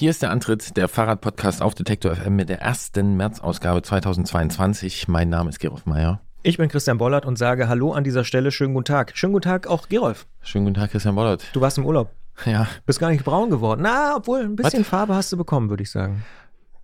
Hier 0.00 0.08
ist 0.08 0.22
der 0.22 0.30
Antritt 0.30 0.78
der 0.78 0.88
Fahrradpodcast 0.88 1.60
auf 1.60 1.74
Detektor 1.74 2.14
FM 2.16 2.34
mit 2.34 2.48
der 2.48 2.62
ersten 2.62 3.18
März-Ausgabe 3.18 3.82
2022. 3.82 5.08
Mein 5.08 5.28
Name 5.28 5.50
ist 5.50 5.60
Gerolf 5.60 5.84
Meyer. 5.84 6.22
Ich 6.42 6.56
bin 6.56 6.70
Christian 6.70 6.96
Bollert 6.96 7.26
und 7.26 7.36
sage 7.36 7.68
Hallo 7.68 7.92
an 7.92 8.02
dieser 8.02 8.24
Stelle. 8.24 8.50
Schönen 8.50 8.72
guten 8.72 8.86
Tag. 8.86 9.12
Schönen 9.14 9.34
guten 9.34 9.42
Tag 9.44 9.66
auch 9.66 9.90
Gerolf. 9.90 10.26
Schönen 10.40 10.64
guten 10.64 10.76
Tag, 10.80 10.92
Christian 10.92 11.16
Bollert. 11.16 11.44
Du 11.52 11.60
warst 11.60 11.76
im 11.76 11.84
Urlaub. 11.84 12.12
Ja. 12.46 12.66
Bist 12.86 12.98
gar 12.98 13.10
nicht 13.10 13.24
braun 13.26 13.50
geworden. 13.50 13.82
Na, 13.84 14.16
obwohl 14.16 14.40
ein 14.40 14.56
bisschen 14.56 14.86
Farbe 14.86 15.14
hast 15.14 15.30
du 15.32 15.36
bekommen, 15.36 15.68
würde 15.68 15.82
ich 15.82 15.90
sagen. 15.90 16.24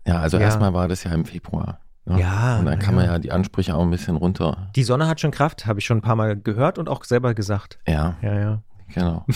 Ja, 0.06 0.18
also 0.20 0.36
Ja. 0.36 0.42
erstmal 0.42 0.74
war 0.74 0.86
das 0.86 1.02
ja 1.04 1.12
im 1.12 1.24
Februar. 1.24 1.80
ne? 2.04 2.20
Ja, 2.20 2.58
Und 2.58 2.66
dann 2.66 2.78
kann 2.78 2.96
ja. 2.96 3.00
man 3.00 3.06
ja 3.06 3.18
die 3.18 3.32
Ansprüche 3.32 3.74
auch 3.74 3.82
ein 3.82 3.90
bisschen 3.90 4.16
runter. 4.16 4.68
Die 4.76 4.84
Sonne 4.84 5.08
hat 5.08 5.22
schon 5.22 5.30
Kraft, 5.30 5.64
habe 5.64 5.78
ich 5.78 5.86
schon 5.86 5.96
ein 5.98 6.02
paar 6.02 6.16
Mal 6.16 6.36
gehört 6.38 6.76
und 6.78 6.90
auch 6.90 7.02
selber 7.04 7.32
gesagt. 7.32 7.78
Ja, 7.88 8.16
Ja, 8.20 8.38
ja. 8.38 8.62
genau. 8.92 9.24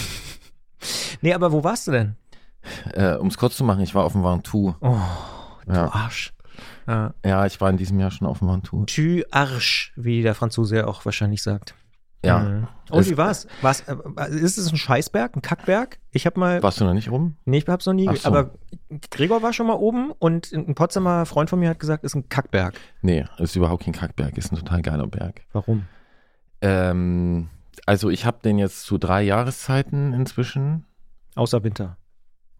Nee, 1.23 1.35
aber 1.35 1.53
wo 1.53 1.62
warst 1.62 1.87
du 1.87 1.91
denn? 1.93 2.17
Äh, 2.93 3.15
um 3.15 3.29
es 3.29 3.37
kurz 3.39 3.57
zu 3.57 3.65
machen, 3.65 3.81
ich 3.83 3.95
war 3.95 4.05
auf 4.05 4.13
dem 4.13 4.23
Ventoux. 4.25 4.75
Oh, 4.81 4.97
du 5.67 5.73
Ja. 5.73 5.93
Arsch. 5.93 6.32
Ja. 6.87 7.14
ja, 7.25 7.46
ich 7.46 7.61
war 7.61 7.71
in 7.71 7.77
diesem 7.77 7.99
Jahr 8.01 8.11
schon 8.11 8.27
auf 8.27 8.41
dem 8.41 8.49
Ventoux. 8.49 8.85
Tu 8.87 9.23
Arsch, 9.31 9.93
wie 9.96 10.23
der 10.23 10.35
Franzose 10.35 10.77
ja 10.77 10.87
auch 10.87 11.04
wahrscheinlich 11.04 11.43
sagt. 11.43 11.75
Ja. 12.23 12.41
Mhm. 12.41 12.68
Und 12.91 12.99
Es- 13.01 13.09
wie 13.11 13.17
war's? 13.17 13.46
war's 13.63 13.81
äh, 13.87 13.95
ist 14.31 14.59
es 14.59 14.71
ein 14.71 14.77
Scheißberg, 14.77 15.37
ein 15.37 15.41
Kackberg? 15.43 15.99
Ich 16.11 16.27
habe 16.27 16.39
mal, 16.39 16.63
Warst 16.63 16.79
du 16.81 16.85
noch 16.85 16.93
nicht 16.93 17.11
rum? 17.11 17.37
nee, 17.46 17.59
ich 17.59 17.67
hab's 17.67 17.87
noch 17.87 17.95
nie, 17.95 18.15
so. 18.15 18.29
aber 18.29 18.51
Gregor 19.11 19.40
war 19.43 19.54
schon 19.54 19.68
mal 19.68 19.75
oben 19.75 20.11
und 20.18 20.53
ein 20.53 20.75
Potsdamer 20.75 21.25
Freund 21.25 21.49
von 21.49 21.61
mir 21.61 21.71
hat 21.71 21.79
gesagt, 21.79 22.04
ist 22.04 22.15
ein 22.15 22.29
Kackberg. 22.29 22.75
Nee, 23.01 23.25
ist 23.39 23.57
überhaupt 23.57 23.85
kein 23.85 23.95
Kackberg, 23.95 24.37
ist 24.37 24.53
ein 24.53 24.57
total 24.57 24.82
geiler 24.82 25.07
Berg. 25.07 25.43
Warum? 25.53 25.87
Ähm, 26.61 27.49
also 27.87 28.11
ich 28.11 28.27
habe 28.27 28.39
den 28.45 28.59
jetzt 28.59 28.82
zu 28.82 28.99
drei 28.99 29.23
Jahreszeiten 29.23 30.13
inzwischen. 30.13 30.85
Außer 31.37 31.63
Winter. 31.65 31.96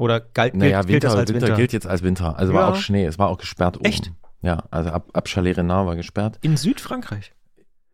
Oder 0.01 0.21
galt, 0.21 0.53
gilt, 0.55 0.63
Naja, 0.63 0.81
gilt 0.81 0.89
Winter, 0.95 1.09
das 1.09 1.17
als 1.17 1.29
Winter, 1.33 1.47
Winter? 1.47 1.57
gilt 1.57 1.73
jetzt 1.75 1.87
als 1.87 2.03
Winter. 2.03 2.39
Also 2.39 2.53
Ja. 2.53 2.59
war 2.61 2.69
auch 2.69 2.77
Schnee, 2.77 3.05
es 3.05 3.19
war 3.19 3.29
auch 3.29 3.39
gesperrt 3.39 3.77
oben. 3.77 3.85
Echt? 3.85 4.11
Ja, 4.43 4.65
also 4.71 4.91
ab, 4.91 5.09
ab 5.13 5.29
Chalet 5.29 5.59
Renard 5.59 5.87
war 5.87 5.97
gesperrt. 5.97 6.39
In 6.41 6.57
Südfrankreich. 6.57 7.33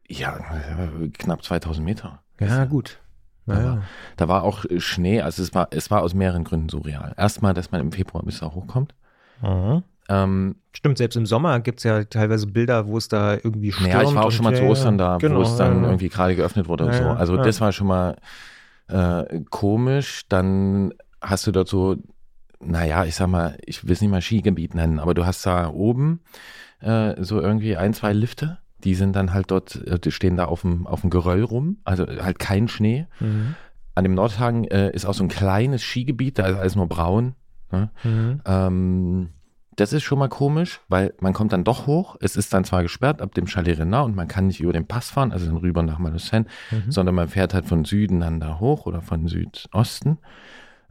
Ja, 0.08 0.38
knapp 1.18 1.42
2000 1.42 1.84
Meter. 1.84 2.20
Ja, 2.38 2.64
gut. 2.64 2.98
Aber 3.48 3.82
Da 4.16 4.28
war 4.28 4.42
auch 4.44 4.64
äh, 4.64 4.78
Schnee, 4.80 5.20
also 5.20 5.42
es 5.42 5.54
war, 5.54 5.68
es 5.70 5.90
war 5.90 6.02
aus 6.02 6.14
mehreren 6.14 6.44
Gründen 6.44 6.68
surreal. 6.68 7.12
Erstmal, 7.16 7.54
dass 7.54 7.70
man 7.72 7.80
im 7.80 7.92
Februar 7.92 8.24
bis 8.24 8.38
da 8.40 8.46
hochkommt. 8.52 8.94
Mhm. 9.42 9.82
Ähm, 10.08 10.56
Stimmt, 10.72 10.98
selbst 10.98 11.16
im 11.16 11.26
Sommer 11.26 11.58
gibt 11.60 11.78
es 11.80 11.84
ja 11.84 12.04
teilweise 12.04 12.46
Bilder, 12.46 12.86
wo 12.86 12.96
es 12.98 13.08
da 13.08 13.34
irgendwie 13.34 13.72
stürmt. 13.72 13.92
naja, 13.92 14.08
ich 14.08 14.14
war 14.14 14.24
auch 14.24 14.30
schon 14.30 14.44
mal 14.44 14.54
zu 14.54 14.62
ja, 14.62 14.68
Ostern 14.68 14.98
da, 14.98 15.16
genau, 15.18 15.38
wo 15.38 15.42
es 15.42 15.56
dann 15.56 15.76
ja, 15.76 15.80
ja. 15.82 15.86
irgendwie 15.88 16.08
gerade 16.08 16.36
geöffnet 16.36 16.68
wurde 16.68 16.84
und 16.84 16.92
Ja, 16.92 16.98
so. 16.98 17.04
ja, 17.04 17.14
Also 17.14 17.36
ja. 17.36 17.42
das 17.42 17.60
war 17.60 17.72
schon 17.72 17.88
mal 17.88 18.16
äh, 18.88 19.40
komisch. 19.50 20.22
Dann 20.28 20.92
hast 21.28 21.46
du 21.46 21.52
dort 21.52 21.68
so, 21.68 21.96
naja, 22.60 23.04
ich 23.04 23.14
sag 23.16 23.26
mal, 23.28 23.58
ich 23.66 23.84
will 23.84 23.92
es 23.92 24.00
nicht 24.00 24.10
mal 24.10 24.22
Skigebiet 24.22 24.74
nennen, 24.74 24.98
aber 24.98 25.12
du 25.14 25.26
hast 25.26 25.44
da 25.44 25.68
oben 25.68 26.20
äh, 26.80 27.22
so 27.22 27.40
irgendwie 27.40 27.76
ein, 27.76 27.92
zwei 27.94 28.12
Lifte. 28.12 28.58
Die 28.84 28.94
sind 28.94 29.16
dann 29.16 29.32
halt 29.34 29.50
dort, 29.50 29.74
äh, 29.86 29.98
die 29.98 30.10
stehen 30.12 30.36
da 30.36 30.44
auf 30.46 30.62
dem, 30.62 30.86
auf 30.86 31.00
dem 31.00 31.10
Geröll 31.10 31.42
rum, 31.42 31.78
also 31.84 32.06
halt 32.06 32.38
kein 32.38 32.68
Schnee. 32.68 33.06
Mhm. 33.20 33.54
An 33.94 34.04
dem 34.04 34.14
Nordhang 34.14 34.64
äh, 34.64 34.90
ist 34.92 35.04
auch 35.06 35.14
so 35.14 35.24
ein 35.24 35.28
kleines 35.28 35.82
Skigebiet, 35.82 36.38
da 36.38 36.46
ist 36.46 36.58
alles 36.58 36.76
nur 36.76 36.86
braun. 36.86 37.34
Ne? 37.72 37.90
Mhm. 38.04 38.40
Ähm, 38.44 39.28
das 39.74 39.92
ist 39.92 40.04
schon 40.04 40.18
mal 40.18 40.28
komisch, 40.28 40.80
weil 40.88 41.12
man 41.20 41.32
kommt 41.34 41.52
dann 41.52 41.64
doch 41.64 41.86
hoch. 41.86 42.16
Es 42.20 42.36
ist 42.36 42.54
dann 42.54 42.64
zwar 42.64 42.82
gesperrt 42.82 43.20
ab 43.20 43.34
dem 43.34 43.46
Chalet 43.46 43.78
Renard 43.78 44.06
und 44.06 44.14
man 44.16 44.28
kann 44.28 44.46
nicht 44.46 44.60
über 44.60 44.72
den 44.72 44.86
Pass 44.86 45.10
fahren, 45.10 45.32
also 45.32 45.44
dann 45.46 45.56
rüber 45.58 45.82
nach 45.82 45.98
Malocène, 45.98 46.46
Mhm. 46.70 46.90
sondern 46.90 47.14
man 47.14 47.28
fährt 47.28 47.52
halt 47.52 47.66
von 47.66 47.84
Süden 47.84 48.20
dann 48.20 48.40
da 48.40 48.58
hoch 48.60 48.86
oder 48.86 49.02
von 49.02 49.28
Südosten. 49.28 50.16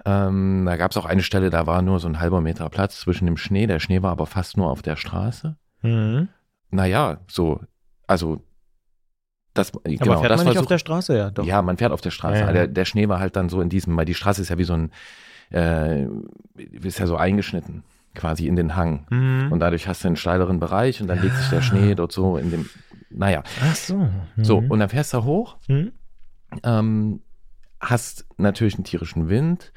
Ähm, 0.06 0.64
da 0.66 0.78
gab 0.78 0.92
es 0.92 0.98
auch 0.98 1.06
eine 1.06 1.24
Stelle, 1.24 1.50
da 1.50 1.66
war 1.66 1.82
nur 1.82 2.00
so 2.00 2.08
ein 2.08 2.20
halber 2.20 2.40
Meter 2.42 2.70
Platz 2.70 3.00
zwischen 3.00 3.26
dem 3.26 3.38
Schnee. 3.38 3.66
Der 3.68 3.80
Schnee 3.80 4.02
war 4.04 4.12
aber 4.12 4.26
fast 4.28 4.56
nur 4.58 4.70
auf 4.70 4.82
der 4.82 4.96
Straße. 4.96 5.56
Mhm. 5.82 6.30
Naja, 6.70 7.18
so, 7.28 7.62
also 8.08 8.42
das, 9.54 9.74
Aber 9.74 9.82
genau, 9.86 10.20
fährt 10.20 10.32
das 10.32 10.40
man 10.44 10.48
nicht 10.50 10.58
auf 10.60 10.66
der 10.68 10.78
Straße, 10.80 11.18
ja, 11.18 11.30
doch. 11.32 11.46
ja, 11.46 11.62
man 11.62 11.78
fährt 11.78 11.92
auf 11.94 12.02
der 12.02 12.12
Straße. 12.12 12.40
Ja, 12.40 12.48
ja. 12.48 12.52
Der, 12.52 12.68
der 12.68 12.86
Schnee 12.86 13.08
war 13.08 13.20
halt 13.20 13.36
dann 13.36 13.48
so 13.50 13.62
in 13.62 13.70
diesem, 13.70 13.96
weil 13.96 14.06
die 14.06 14.14
Straße 14.14 14.42
ist 14.42 14.50
ja 14.50 14.58
wie 14.58 14.64
so 14.66 14.74
ein, 14.74 14.92
äh, 15.52 16.06
ist 16.58 17.00
ja 17.00 17.08
so 17.08 17.16
eingeschnitten, 17.16 17.84
quasi 18.16 18.48
in 18.48 18.56
den 18.58 18.76
Hang. 18.76 19.08
Mhm. 19.10 19.52
Und 19.54 19.60
dadurch 19.62 19.88
hast 19.88 20.04
du 20.04 20.08
einen 20.10 20.18
steileren 20.18 20.60
Bereich 20.60 21.02
und 21.02 21.08
dann 21.08 21.22
legt 21.22 21.36
sich 21.38 21.50
der 21.50 21.60
Ah. 21.60 21.62
Schnee 21.62 21.96
dort 21.96 22.12
so 22.12 22.38
in 22.38 22.52
dem, 22.52 22.70
naja. 23.10 23.44
Ach 23.64 23.76
so. 23.76 23.96
Mhm. 23.98 24.44
So, 24.44 24.58
und 24.58 24.78
dann 24.80 24.90
fährst 24.90 25.14
du 25.14 25.24
hoch, 25.24 25.56
Mhm. 25.70 25.94
ähm, 26.64 27.22
hast 27.86 28.26
natürlich 28.38 28.76
einen 28.76 28.84
tierischen 28.84 29.30
Wind, 29.30 29.72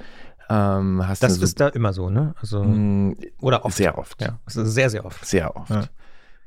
ähm, 0.50 1.06
hast 1.06 1.22
Das 1.22 1.38
ist 1.38 1.60
da 1.60 1.68
immer 1.68 1.92
so, 1.92 2.10
ne? 2.10 2.34
Also, 2.40 2.62
mh, 2.64 3.14
oder 3.40 3.64
oft. 3.64 3.76
sehr 3.76 3.98
oft. 3.98 4.20
Ja, 4.22 4.38
ist 4.46 4.54
sehr, 4.54 4.90
sehr 4.90 5.04
oft. 5.04 5.24
Sehr 5.26 5.54
oft. 5.56 5.70
Ja. 5.70 5.84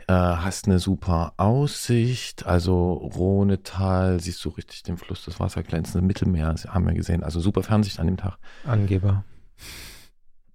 Äh, 0.07 0.37
hast 0.37 0.65
eine 0.67 0.79
super 0.79 1.33
Aussicht, 1.37 2.45
also 2.47 2.93
Rhonetal, 2.93 4.19
siehst 4.19 4.43
du 4.43 4.49
richtig 4.49 4.81
den 4.83 4.97
Fluss, 4.97 5.23
das 5.25 5.39
Wasser 5.39 5.61
glänzende 5.63 6.05
Mittelmeer, 6.05 6.55
haben 6.67 6.87
wir 6.87 6.93
gesehen. 6.95 7.23
Also 7.23 7.39
super 7.39 7.61
Fernsicht 7.63 7.99
an 7.99 8.07
dem 8.07 8.17
Tag. 8.17 8.37
Angeber. 8.65 9.23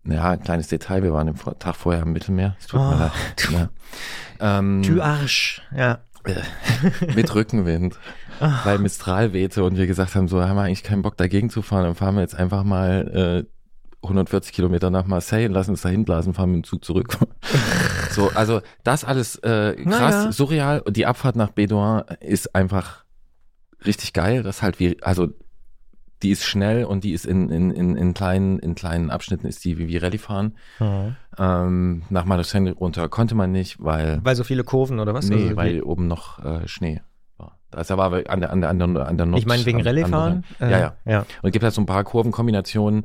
Ja, 0.04 0.30
ein 0.30 0.42
kleines 0.42 0.68
Detail, 0.68 1.02
wir 1.02 1.12
waren 1.12 1.28
am 1.28 1.58
Tag 1.58 1.74
vorher 1.76 2.02
im 2.02 2.12
Mittelmeer. 2.12 2.56
Es 2.60 2.66
tut 2.68 2.80
mir 2.80 2.88
Oh. 2.88 2.98
leid. 2.98 3.48
Ja. 3.52 4.58
Ähm, 4.58 4.82
Tu 4.84 5.00
Arsch. 5.00 5.62
Ja. 5.74 5.98
Mit 7.14 7.34
Rückenwind, 7.34 7.98
Ach. 8.40 8.66
weil 8.66 8.78
Mistral 8.78 9.32
wehte 9.32 9.64
und 9.64 9.76
wir 9.76 9.86
gesagt 9.86 10.14
haben, 10.14 10.28
so 10.28 10.42
haben 10.42 10.56
wir 10.56 10.62
eigentlich 10.62 10.82
keinen 10.82 11.02
Bock 11.02 11.16
dagegen 11.16 11.50
zu 11.50 11.62
fahren, 11.62 11.84
dann 11.84 11.94
fahren 11.94 12.14
wir 12.16 12.22
jetzt 12.22 12.34
einfach 12.34 12.64
mal 12.64 13.44
äh, 13.46 13.50
140 14.02 14.52
Kilometer 14.52 14.90
nach 14.90 15.06
Marseille 15.06 15.46
und 15.46 15.52
lassen 15.52 15.72
uns 15.72 15.82
dahin 15.82 16.04
blasen, 16.04 16.34
fahren 16.34 16.50
mit 16.52 16.64
dem 16.64 16.64
Zug 16.64 16.84
zurück. 16.84 17.16
so, 18.10 18.30
also 18.34 18.60
das 18.84 19.04
alles 19.04 19.36
äh, 19.36 19.74
krass, 19.74 20.14
Naja. 20.14 20.32
surreal 20.32 20.80
und 20.80 20.96
die 20.96 21.06
Abfahrt 21.06 21.36
nach 21.36 21.50
Bédouin 21.50 22.04
ist 22.20 22.54
einfach 22.54 23.04
richtig 23.84 24.12
geil, 24.12 24.42
das 24.42 24.62
halt 24.62 24.78
wie, 24.78 25.02
also 25.02 25.28
die 26.22 26.30
ist 26.30 26.44
schnell 26.44 26.84
und 26.84 27.04
die 27.04 27.12
ist 27.12 27.26
in, 27.26 27.50
in, 27.50 27.70
in, 27.70 27.94
in, 27.96 28.14
kleinen, 28.14 28.58
in 28.58 28.74
kleinen 28.74 29.10
Abschnitten 29.10 29.46
ist 29.46 29.64
die 29.64 29.76
wie, 29.78 29.88
wie 29.88 29.96
Rallye 29.98 30.18
fahren. 30.18 30.56
Mhm. 30.80 31.16
Ähm, 31.38 32.02
nach 32.08 32.24
Malocène 32.24 32.72
runter 32.72 33.08
konnte 33.08 33.34
man 33.34 33.52
nicht, 33.52 33.76
weil 33.82 34.20
Weil 34.22 34.34
so 34.36 34.44
viele 34.44 34.64
Kurven 34.64 34.98
oder 34.98 35.12
was? 35.12 35.28
Nee, 35.28 35.42
Also, 35.44 35.56
weil 35.56 35.82
oben 35.82 36.06
noch 36.08 36.42
äh, 36.44 36.66
Schnee 36.66 37.02
war. 37.36 37.58
Das 37.70 37.90
war 37.90 38.10
an 38.30 38.40
der, 38.40 38.50
an 38.50 38.60
der, 38.62 38.70
an 38.70 38.78
der, 38.78 39.06
an 39.06 39.16
der 39.18 39.26
Nord. 39.26 39.40
ich 39.40 39.46
meine, 39.46 39.66
wegen 39.66 39.82
Rallye 39.82 40.06
fahren? 40.06 40.44
Äh, 40.58 40.70
Ja, 40.70 40.78
ja. 40.78 40.94
ja. 41.04 41.18
Und 41.20 41.26
es 41.48 41.52
gibt 41.52 41.62
halt 41.62 41.74
so 41.74 41.82
ein 41.82 41.86
paar 41.86 42.02
Kurvenkombinationen. 42.04 43.04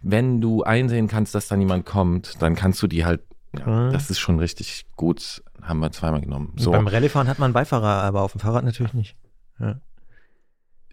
Wenn 0.00 0.40
du 0.40 0.62
einsehen 0.62 1.08
kannst, 1.08 1.34
dass 1.34 1.48
da 1.48 1.56
niemand 1.56 1.84
kommt, 1.84 2.40
dann 2.40 2.54
kannst 2.54 2.80
du 2.82 2.86
die 2.86 3.04
halt, 3.04 3.22
ja, 3.58 3.66
Mhm. 3.66 3.92
das 3.92 4.08
ist 4.08 4.18
schon 4.20 4.38
richtig 4.38 4.86
gut. 4.96 5.42
Haben 5.60 5.80
wir 5.80 5.90
zweimal 5.92 6.20
genommen. 6.20 6.52
So, 6.56 6.70
Beim 6.70 6.86
Rallye-Fahren 6.86 7.28
hat 7.28 7.38
man 7.38 7.46
einen 7.46 7.54
Beifahrer, 7.54 8.02
aber 8.02 8.22
auf 8.22 8.32
dem 8.32 8.40
Fahrrad 8.40 8.64
natürlich 8.64 8.94
nicht. 8.94 9.16
Ja. 9.58 9.76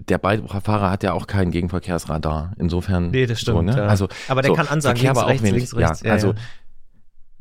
Der 0.07 0.17
Beifahrer 0.17 0.89
hat 0.91 1.03
ja 1.03 1.13
auch 1.13 1.27
kein 1.27 1.51
Gegenverkehrsradar. 1.51 2.53
Insofern. 2.57 3.11
Nee, 3.11 3.25
das 3.25 3.39
So, 3.41 3.51
stimmt. 3.51 3.65
ne? 3.65 3.77
ja. 3.77 3.87
Also, 3.87 4.07
aber 4.27 4.41
der 4.41 4.49
so, 4.49 4.55
kann 4.55 4.67
ansagen, 4.67 4.97
Verkehr 4.97 5.09
links, 5.11 5.17
war 5.17 5.25
auch 5.25 5.29
rechts, 5.29 5.49
links, 5.51 5.75
rechts. 5.75 6.01
Ja, 6.03 6.11
also 6.13 6.33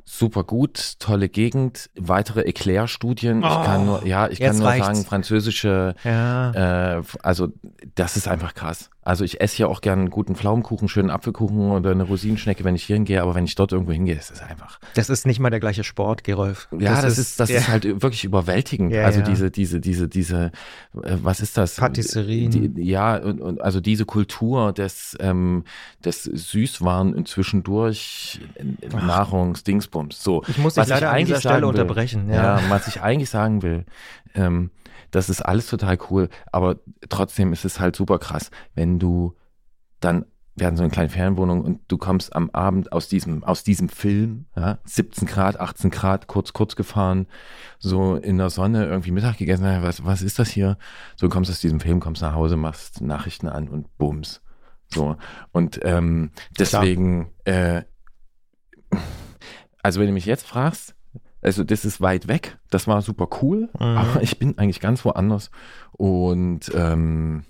super 0.09 0.43
gut, 0.43 0.95
tolle 0.99 1.29
Gegend, 1.29 1.91
weitere 1.95 2.43
Erklärstudien. 2.43 3.41
ich 3.41 3.45
Oh, 3.45 3.63
kann 3.63 3.85
nur, 3.87 4.07
ja, 4.07 4.29
ich 4.29 4.41
kann 4.41 4.57
nur 4.57 4.67
reicht's. 4.67 4.87
sagen, 4.87 5.05
französische 5.05 5.95
ja. 6.03 6.97
Äh, 6.99 7.03
also 7.23 7.49
das 7.95 8.17
ist 8.17 8.27
einfach 8.27 8.55
krass. 8.55 8.91
Also 9.03 9.25
ich 9.25 9.41
esse 9.41 9.63
ja 9.63 9.69
auch 9.69 9.81
gern 9.81 10.01
einen 10.01 10.11
guten 10.11 10.35
Pflaumenkuchen, 10.37 10.87
schönen 10.87 11.09
Apfelkuchen 11.09 11.71
oder 11.71 11.93
eine 11.93 12.03
Rosinenschnecke, 12.03 12.63
wenn 12.65 12.75
ich 12.75 12.85
hier 12.85 12.97
hingehe, 12.97 13.23
aber 13.23 13.35
wenn 13.35 13.45
ich 13.45 13.55
dort 13.55 13.73
irgendwo 13.73 13.93
hingehe, 13.93 14.17
ist 14.17 14.31
es 14.31 14.43
einfach. 14.43 14.81
das 14.95 15.09
ist 15.09 15.27
nicht 15.27 15.41
mal 15.41 15.49
der 15.49 15.61
gleiche 15.61 15.83
Sport, 15.83 16.25
Gerolf. 16.25 16.69
Ja, 16.79 17.01
das, 17.01 17.17
ist, 17.17 17.41
das 17.41 17.49
ja. 17.49 17.59
ist 17.59 17.69
halt 17.69 17.85
wirklich 18.03 18.25
überwältigend. 18.25 18.93
Ja, 18.93 19.05
also 19.05 19.23
diese, 19.23 19.51
diese, 19.51 19.81
diese, 19.81 20.09
diese, 20.09 20.53
äh, 21.03 21.17
was 21.23 21.41
ist 21.41 21.57
das? 21.57 21.77
Patisserien. 21.77 22.51
Die, 22.51 22.83
ja, 22.83 23.17
und, 23.17 23.41
und 23.41 23.63
also 23.63 23.81
diese 23.81 24.05
Kultur 24.05 24.75
des, 24.75 25.17
ähm, 25.21 25.65
des 26.05 26.25
Süßwaren 26.25 27.15
und 27.15 27.29
zwischendurch 27.29 28.41
äh, 28.57 28.89
Nahrungsdingsbums. 29.99 30.23
So. 30.23 30.43
Ich 30.49 30.59
muss 30.59 30.75
dich 30.75 30.83
Was 30.83 30.89
leider 30.89 31.11
an 31.11 31.19
dieser 31.19 31.41
Stelle 31.41 31.63
will, 31.63 31.65
unterbrechen. 31.65 32.29
Ja. 32.31 32.59
Ja. 32.59 32.71
was 32.71 32.89
ich 32.89 33.01
eigentlich 33.03 33.31
sagen 33.31 33.63
will, 33.63 33.85
ähm, 34.35 34.71
das 35.11 35.31
ist 35.31 35.43
alles 35.43 35.67
total 35.69 35.99
cool, 36.11 36.29
aber 36.53 36.77
trotzdem 37.09 37.53
ist 37.53 37.65
es 37.65 37.81
halt 37.81 37.97
super 37.97 38.19
krass, 38.19 38.51
wenn 38.75 38.99
du 38.99 39.35
dann 40.01 40.27
wir 40.55 40.67
hatten 40.67 40.77
so 40.77 40.83
eine 40.83 40.91
kleine 40.91 41.09
Fernwohnung 41.09 41.63
und 41.63 41.83
du 41.87 41.99
kommst 41.99 42.35
am 42.35 42.51
Abend 42.51 42.91
aus 42.91 43.09
diesem, 43.09 43.45
aus 43.45 43.63
diesem 43.63 43.89
Film, 43.89 44.47
ja, 44.57 44.79
17 44.85 45.29
Grad, 45.29 45.61
18 45.61 45.91
Grad, 45.91 46.27
kurz, 46.27 46.53
kurz 46.53 46.75
gefahren, 46.75 47.29
so 47.79 48.17
in 48.17 48.39
der 48.39 48.51
Sonne 48.51 48.85
irgendwie 48.87 49.13
Mittag 49.13 49.39
gegessen, 49.39 49.65
was, 49.83 50.05
was 50.05 50.21
ist 50.21 50.41
das 50.41 50.49
hier? 50.49 50.77
So 51.15 51.29
du 51.29 51.33
kommst 51.33 51.49
aus 51.49 51.61
diesem 51.61 51.79
Film, 51.79 52.01
kommst 52.01 52.23
nach 52.23 52.35
Hause, 52.35 52.57
machst 52.57 53.01
Nachrichten 53.01 53.49
an 53.49 53.69
und 53.69 53.97
bums. 53.99 54.43
So. 54.89 55.17
Und 55.53 55.79
ähm, 55.85 56.33
deswegen, 56.59 57.31
äh, 57.45 57.83
also 59.83 60.01
wenn 60.01 60.07
du 60.09 60.13
mich 60.13 60.27
jetzt 60.27 60.47
fragst, 60.47 60.95
also 61.41 61.63
das 61.65 61.85
ist 61.85 62.01
weit 62.01 62.27
weg, 62.29 62.59
das 62.71 62.87
war 62.87 63.01
super 63.03 63.29
cool, 63.43 63.69
Mhm. 63.79 63.81
aber 63.97 64.23
ich 64.23 64.39
bin 64.39 64.59
eigentlich 64.59 64.81
ganz 64.81 65.05
woanders. 65.05 65.51
Und 65.93 66.71
ähm, 66.75 67.45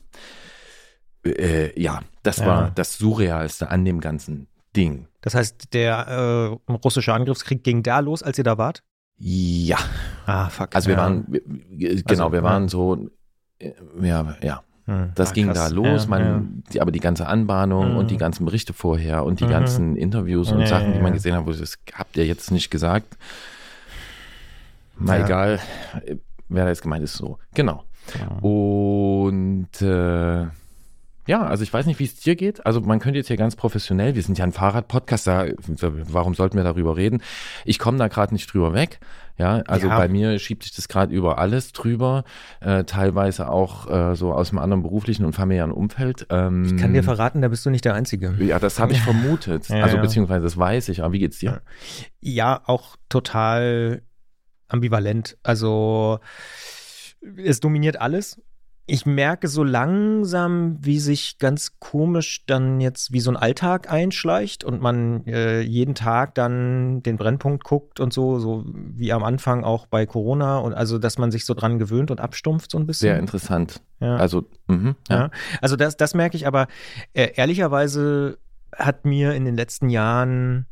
äh, 1.25 1.78
ja, 1.80 2.00
das 2.22 2.38
Ja. 2.38 2.46
war 2.46 2.70
das 2.70 2.98
Surrealste 2.98 3.70
an 3.70 3.84
dem 3.84 4.00
ganzen 4.00 4.48
Ding. 4.76 5.08
Das 5.20 5.34
heißt, 5.34 5.72
der 5.75 6.58
äh, 6.69 6.72
russische 6.72 7.12
Angriffskrieg 7.12 7.64
ging 7.64 7.82
da 7.82 8.00
los, 8.00 8.22
als 8.22 8.38
ihr 8.38 8.44
da 8.44 8.58
wart? 8.58 8.82
Ja. 9.16 9.78
Ah, 10.26 10.48
fuck. 10.48 10.75
Also 10.76 10.88
wir 10.88 10.94
ja. 10.96 11.00
waren, 11.02 11.26
genau, 11.70 12.02
Also, 12.08 12.32
wir 12.32 12.38
ja. 12.38 12.44
waren 12.44 12.69
so, 12.69 13.08
äh, 13.58 13.72
ja, 14.00 14.36
ja. 14.42 14.62
Hm. 14.88 15.11
Das 15.14 15.31
Ah, 15.31 15.32
ging 15.35 15.46
krass. 15.52 15.69
da 15.69 15.75
los, 15.75 16.05
Ja, 16.05 16.08
man, 16.08 16.23
ja. 16.23 16.43
Die, 16.73 16.81
aber 16.81 16.90
die 16.90 17.00
ganze 17.00 17.26
Anbahnung 17.26 17.93
Mhm. 17.93 17.96
und 17.99 18.11
die 18.11 18.17
ganzen 18.17 18.44
Berichte 18.46 18.73
vorher 18.73 19.25
und 19.25 19.40
die 19.40 19.44
Mhm. 19.44 19.50
ganzen 19.50 19.96
Interviews 19.96 20.50
und 20.50 20.61
Ja, 20.61 20.67
Sachen, 20.67 20.87
ja, 20.88 20.93
die 20.94 20.99
man 21.02 21.08
ja. 21.08 21.14
gesehen 21.14 21.37
hat, 21.37 21.44
wo 21.46 21.50
ich, 21.50 21.61
das 21.61 21.79
habt 21.93 22.17
ihr 22.17 22.25
jetzt 22.26 22.50
nicht 22.50 22.70
gesagt. 22.70 23.17
Mal 24.96 25.20
Ja. 25.20 25.26
egal, 25.26 25.61
äh, 26.06 26.17
wer 26.49 26.64
da 26.64 26.70
jetzt 26.70 26.82
gemeint 26.82 27.05
ist, 27.05 27.14
so. 27.14 27.38
Genau. 27.55 27.85
Ja. 28.19 28.38
Und 28.38 29.69
äh, 29.82 30.46
ja, 31.28 31.42
also 31.44 31.62
ich 31.62 31.72
weiß 31.72 31.86
nicht, 31.86 31.98
wie 32.00 32.04
es 32.04 32.16
dir 32.16 32.34
geht. 32.36 32.64
Also 32.66 32.80
man 32.80 32.98
könnte 32.98 33.19
jetzt 33.19 33.28
hier 33.28 33.36
ganz 33.36 33.54
professionell, 33.54 34.14
wir 34.14 34.22
sind 34.22 34.38
ja 34.38 34.44
ein 34.44 34.52
Fahrrad-Podcast, 34.52 35.26
da, 35.26 35.46
warum 36.08 36.34
sollten 36.34 36.56
wir 36.56 36.64
darüber 36.64 36.96
reden? 36.96 37.22
Ich 37.64 37.78
komme 37.78 37.98
da 37.98 38.08
gerade 38.08 38.32
nicht 38.34 38.52
drüber 38.52 38.72
weg. 38.75 38.98
Ja, 39.36 39.62
also 39.69 39.86
Ja. 39.86 39.96
bei 39.98 40.08
mir 40.08 40.38
schiebt 40.40 40.64
sich 40.64 40.75
das 40.75 40.88
gerade 40.88 41.14
über 41.14 41.38
alles 41.38 41.72
drüber, 41.72 42.25
äh, 42.60 42.82
teilweise 42.82 43.48
auch 43.48 43.88
äh, 43.88 44.16
so 44.16 44.32
aus 44.32 44.50
einem 44.50 44.58
anderen 44.58 44.82
beruflichen 44.82 45.25
und 45.25 45.32
familiären 45.34 45.70
Umfeld. 45.70 46.26
Ähm, 46.30 46.64
Ich 46.64 46.76
kann 46.76 46.92
dir 46.92 47.04
verraten, 47.04 47.40
da 47.40 47.46
bist 47.48 47.64
du 47.64 47.70
nicht 47.70 47.84
der 47.84 47.94
Einzige. 47.94 48.34
ja, 48.40 48.58
das 48.58 48.80
habe 48.80 48.92
ich 48.92 49.00
vermutet. 49.00 49.69
Ja, 49.69 49.84
also 49.84 49.96
ja. 49.96 50.02
beziehungsweise 50.02 50.42
das 50.42 50.56
weiß 50.58 50.88
ich. 50.88 51.04
Aber 51.04 51.12
wie 51.12 51.20
geht's 51.20 51.38
dir? 51.38 51.60
Ja, 52.20 52.62
auch 52.64 52.96
total 53.08 54.02
ambivalent. 54.66 55.38
Also 55.44 56.19
es 57.36 57.60
dominiert 57.60 58.00
alles. 58.00 58.40
Ich 58.90 59.05
merke 59.05 59.49
so 59.49 59.62
langsam, 59.62 60.79
wie 60.81 60.99
sich 60.99 61.38
ganz 61.38 61.79
komisch 61.79 62.46
dann 62.46 62.81
jetzt 62.81 63.12
wie 63.12 63.20
so 63.20 63.31
ein 63.31 63.37
Alltag 63.37 63.93
einschleicht 63.93 64.64
und 64.64 64.81
man 64.81 65.26
äh, 65.26 65.61
jeden 65.61 65.94
Tag 65.94 66.35
dann 66.35 67.02
den 67.02 67.19
Brennpunkt 67.19 67.64
guckt 67.64 68.00
und 68.00 68.14
so, 68.14 68.38
so 68.38 68.64
wie 68.67 69.12
am 69.12 69.25
Anfang 69.25 69.62
auch 69.62 69.85
bei 69.85 70.06
Corona 70.06 70.56
und 70.56 70.73
also, 70.73 70.99
dass 70.99 71.19
man 71.19 71.31
sich 71.31 71.44
so 71.44 71.52
dran 71.52 71.79
gewöhnt 71.79 72.11
und 72.11 72.19
abstumpft 72.19 72.70
so 72.70 72.79
ein 72.79 72.87
bisschen. 72.87 73.11
Sehr 73.11 73.19
interessant. 73.19 73.82
Ja. 74.00 74.17
Also, 74.17 74.46
mhm, 74.69 74.96
ja. 75.11 75.17
Ja. 75.17 75.31
Also 75.61 75.76
das, 75.76 75.99
das 75.99 76.14
merke 76.14 76.38
ich, 76.38 76.46
aber 76.46 76.67
äh, 77.12 77.32
ehrlicherweise 77.35 78.38
hat 78.75 79.05
mir 79.05 79.35
in 79.35 79.44
den 79.44 79.55
letzten 79.55 79.90
Jahren 79.90 80.64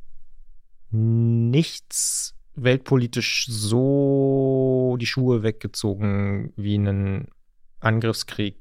nichts 0.91 2.35
weltpolitisch 2.55 3.47
so 3.51 4.97
die 4.99 5.07
Schuhe 5.07 5.43
weggezogen 5.43 6.55
wie 6.57 6.77
einen 6.77 7.29
Angriffskrieg 7.87 8.57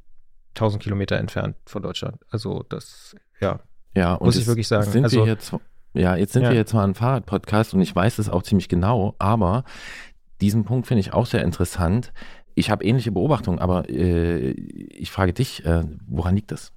1000 0.55 0.81
Kilometer 0.83 1.17
entfernt 1.17 1.57
von 1.65 1.81
Deutschland. 1.81 2.21
Also 2.29 2.63
das, 2.69 3.15
ja. 3.41 3.59
Ja, 3.93 4.13
und 4.13 4.25
Muss 4.27 4.37
ich 4.37 4.47
wirklich 4.47 4.67
sagen. 4.67 4.89
Sind 4.89 5.03
Also- 5.03 5.17
wir 5.25 5.25
jetzt, 5.31 5.53
ja, 5.93 6.15
jetzt 6.15 6.33
sind 6.33 6.43
Ja. 6.43 6.49
wir 6.49 6.55
jetzt 6.57 6.73
mal 6.73 6.83
ein 6.85 6.95
Fahrradpodcast 6.95 7.73
und 7.73 7.81
ich 7.81 7.95
weiß 7.95 8.19
es 8.19 8.29
auch 8.29 8.43
ziemlich 8.43 8.69
genau, 8.69 9.15
aber 9.19 9.63
diesen 10.41 10.63
Punkt 10.65 10.87
finde 10.87 10.99
ich 11.01 11.13
auch 11.13 11.25
sehr 11.25 11.43
interessant. 11.43 12.11
Ich 12.55 12.69
habe 12.69 12.83
ähnliche 12.85 13.11
Beobachtungen, 13.11 13.59
aber 13.59 13.89
äh, 13.89 14.51
ich 14.51 15.11
frage 15.11 15.33
dich, 15.33 15.65
äh, 15.65 15.83
woran 16.07 16.35
liegt 16.35 16.51
das? 16.51 16.71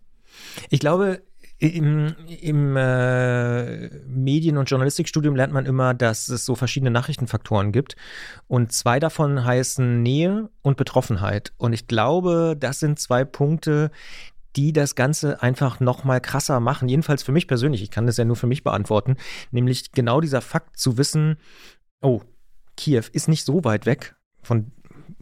Ich 0.70 0.80
glaube, 0.80 1.20
im, 1.58 2.14
im 2.40 2.76
äh, 2.76 3.88
Medien- 4.06 4.58
und 4.58 4.70
Journalistikstudium 4.70 5.34
lernt 5.34 5.52
man 5.52 5.66
immer, 5.66 5.93
dass 5.93 6.28
es 6.28 6.44
so 6.44 6.55
verschiedene 6.55 6.90
Nachrichtenfaktoren 6.90 7.72
gibt. 7.72 7.96
Und 8.46 8.72
zwei 8.72 9.00
davon 9.00 9.44
heißen 9.44 10.00
Nähe 10.02 10.50
und 10.62 10.76
Betroffenheit. 10.76 11.52
Und 11.56 11.72
ich 11.72 11.88
glaube, 11.88 12.56
das 12.58 12.78
sind 12.78 13.00
zwei 13.00 13.25
Punkte, 13.25 13.90
die 14.55 14.72
das 14.72 14.94
Ganze 14.94 15.43
einfach 15.43 15.81
noch 15.81 16.05
mal 16.05 16.20
krasser 16.20 16.60
machen. 16.60 16.88
Jedenfalls 16.88 17.25
für 17.25 17.32
mich 17.32 17.49
persönlich. 17.49 17.82
Ich 17.82 17.90
kann 17.90 18.06
das 18.06 18.16
ja 18.16 18.25
nur 18.25 18.37
für 18.37 18.46
mich 18.46 18.62
beantworten. 18.62 19.16
Nämlich 19.50 19.90
genau 19.93 20.20
dieser 20.20 20.40
Fakt 20.40 20.78
zu 20.78 20.96
wissen, 20.96 21.38
oh, 22.00 22.22
Kiew 22.76 23.04
ist 23.12 23.28
nicht 23.28 23.44
so 23.44 23.64
weit 23.64 23.84
weg 23.84 24.14
von 24.43 24.70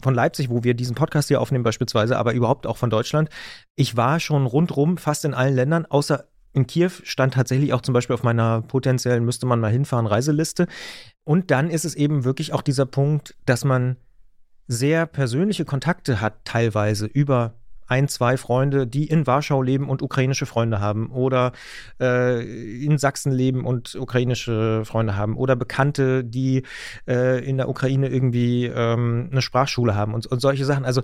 von 0.01 0.13
Leipzig, 0.13 0.49
wo 0.49 0.63
wir 0.63 0.73
diesen 0.73 0.95
Podcast 0.95 1.27
hier 1.27 1.41
aufnehmen 1.41 1.63
beispielsweise, 1.63 2.17
aber 2.17 2.33
überhaupt 2.33 2.67
auch 2.67 2.77
von 2.77 2.89
Deutschland. 2.89 3.29
Ich 3.75 3.97
war 3.97 4.19
schon 4.19 4.45
rundrum 4.45 4.97
fast 4.97 5.25
in 5.25 5.33
allen 5.33 5.55
Ländern, 5.55 5.85
außer 5.85 6.25
in 6.53 6.65
Kiew 6.65 6.89
stand 7.03 7.35
tatsächlich 7.35 7.73
auch 7.73 7.81
zum 7.81 7.93
Beispiel 7.93 8.13
auf 8.15 8.23
meiner 8.23 8.61
potenziellen 8.61 9.23
müsste 9.23 9.45
man 9.45 9.59
mal 9.59 9.71
hinfahren 9.71 10.07
Reiseliste. 10.07 10.67
Und 11.23 11.51
dann 11.51 11.69
ist 11.69 11.85
es 11.85 11.93
eben 11.95 12.23
wirklich 12.23 12.53
auch 12.53 12.61
dieser 12.61 12.85
Punkt, 12.85 13.35
dass 13.45 13.63
man 13.63 13.97
sehr 14.67 15.05
persönliche 15.05 15.65
Kontakte 15.65 16.19
hat, 16.19 16.45
teilweise 16.45 17.05
über 17.05 17.53
ein, 17.87 18.07
zwei 18.07 18.37
Freunde, 18.37 18.87
die 18.87 19.07
in 19.07 19.25
Warschau 19.25 19.61
leben 19.61 19.89
und 19.89 20.01
ukrainische 20.01 20.45
Freunde 20.45 20.79
haben 20.79 21.09
oder 21.11 21.53
äh, 21.99 22.83
in 22.83 22.97
Sachsen 22.97 23.31
leben 23.31 23.65
und 23.65 23.95
ukrainische 23.95 24.83
Freunde 24.85 25.15
haben 25.15 25.37
oder 25.37 25.55
Bekannte, 25.55 26.23
die 26.23 26.63
äh, 27.07 27.43
in 27.43 27.57
der 27.57 27.69
Ukraine 27.69 28.09
irgendwie 28.09 28.65
ähm, 28.65 29.29
eine 29.31 29.41
Sprachschule 29.41 29.95
haben 29.95 30.13
und, 30.13 30.27
und 30.27 30.39
solche 30.41 30.65
Sachen. 30.65 30.85
Also 30.85 31.01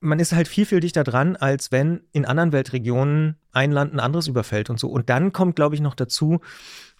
man 0.00 0.20
ist 0.20 0.32
halt 0.32 0.48
viel, 0.48 0.66
viel 0.66 0.80
dichter 0.80 1.04
dran, 1.04 1.36
als 1.36 1.72
wenn 1.72 2.02
in 2.12 2.24
anderen 2.24 2.52
Weltregionen 2.52 3.36
ein 3.52 3.72
Land 3.72 3.94
ein 3.94 4.00
anderes 4.00 4.28
überfällt 4.28 4.70
und 4.70 4.78
so. 4.78 4.88
Und 4.88 5.08
dann 5.08 5.32
kommt, 5.32 5.56
glaube 5.56 5.74
ich, 5.74 5.80
noch 5.80 5.94
dazu, 5.94 6.40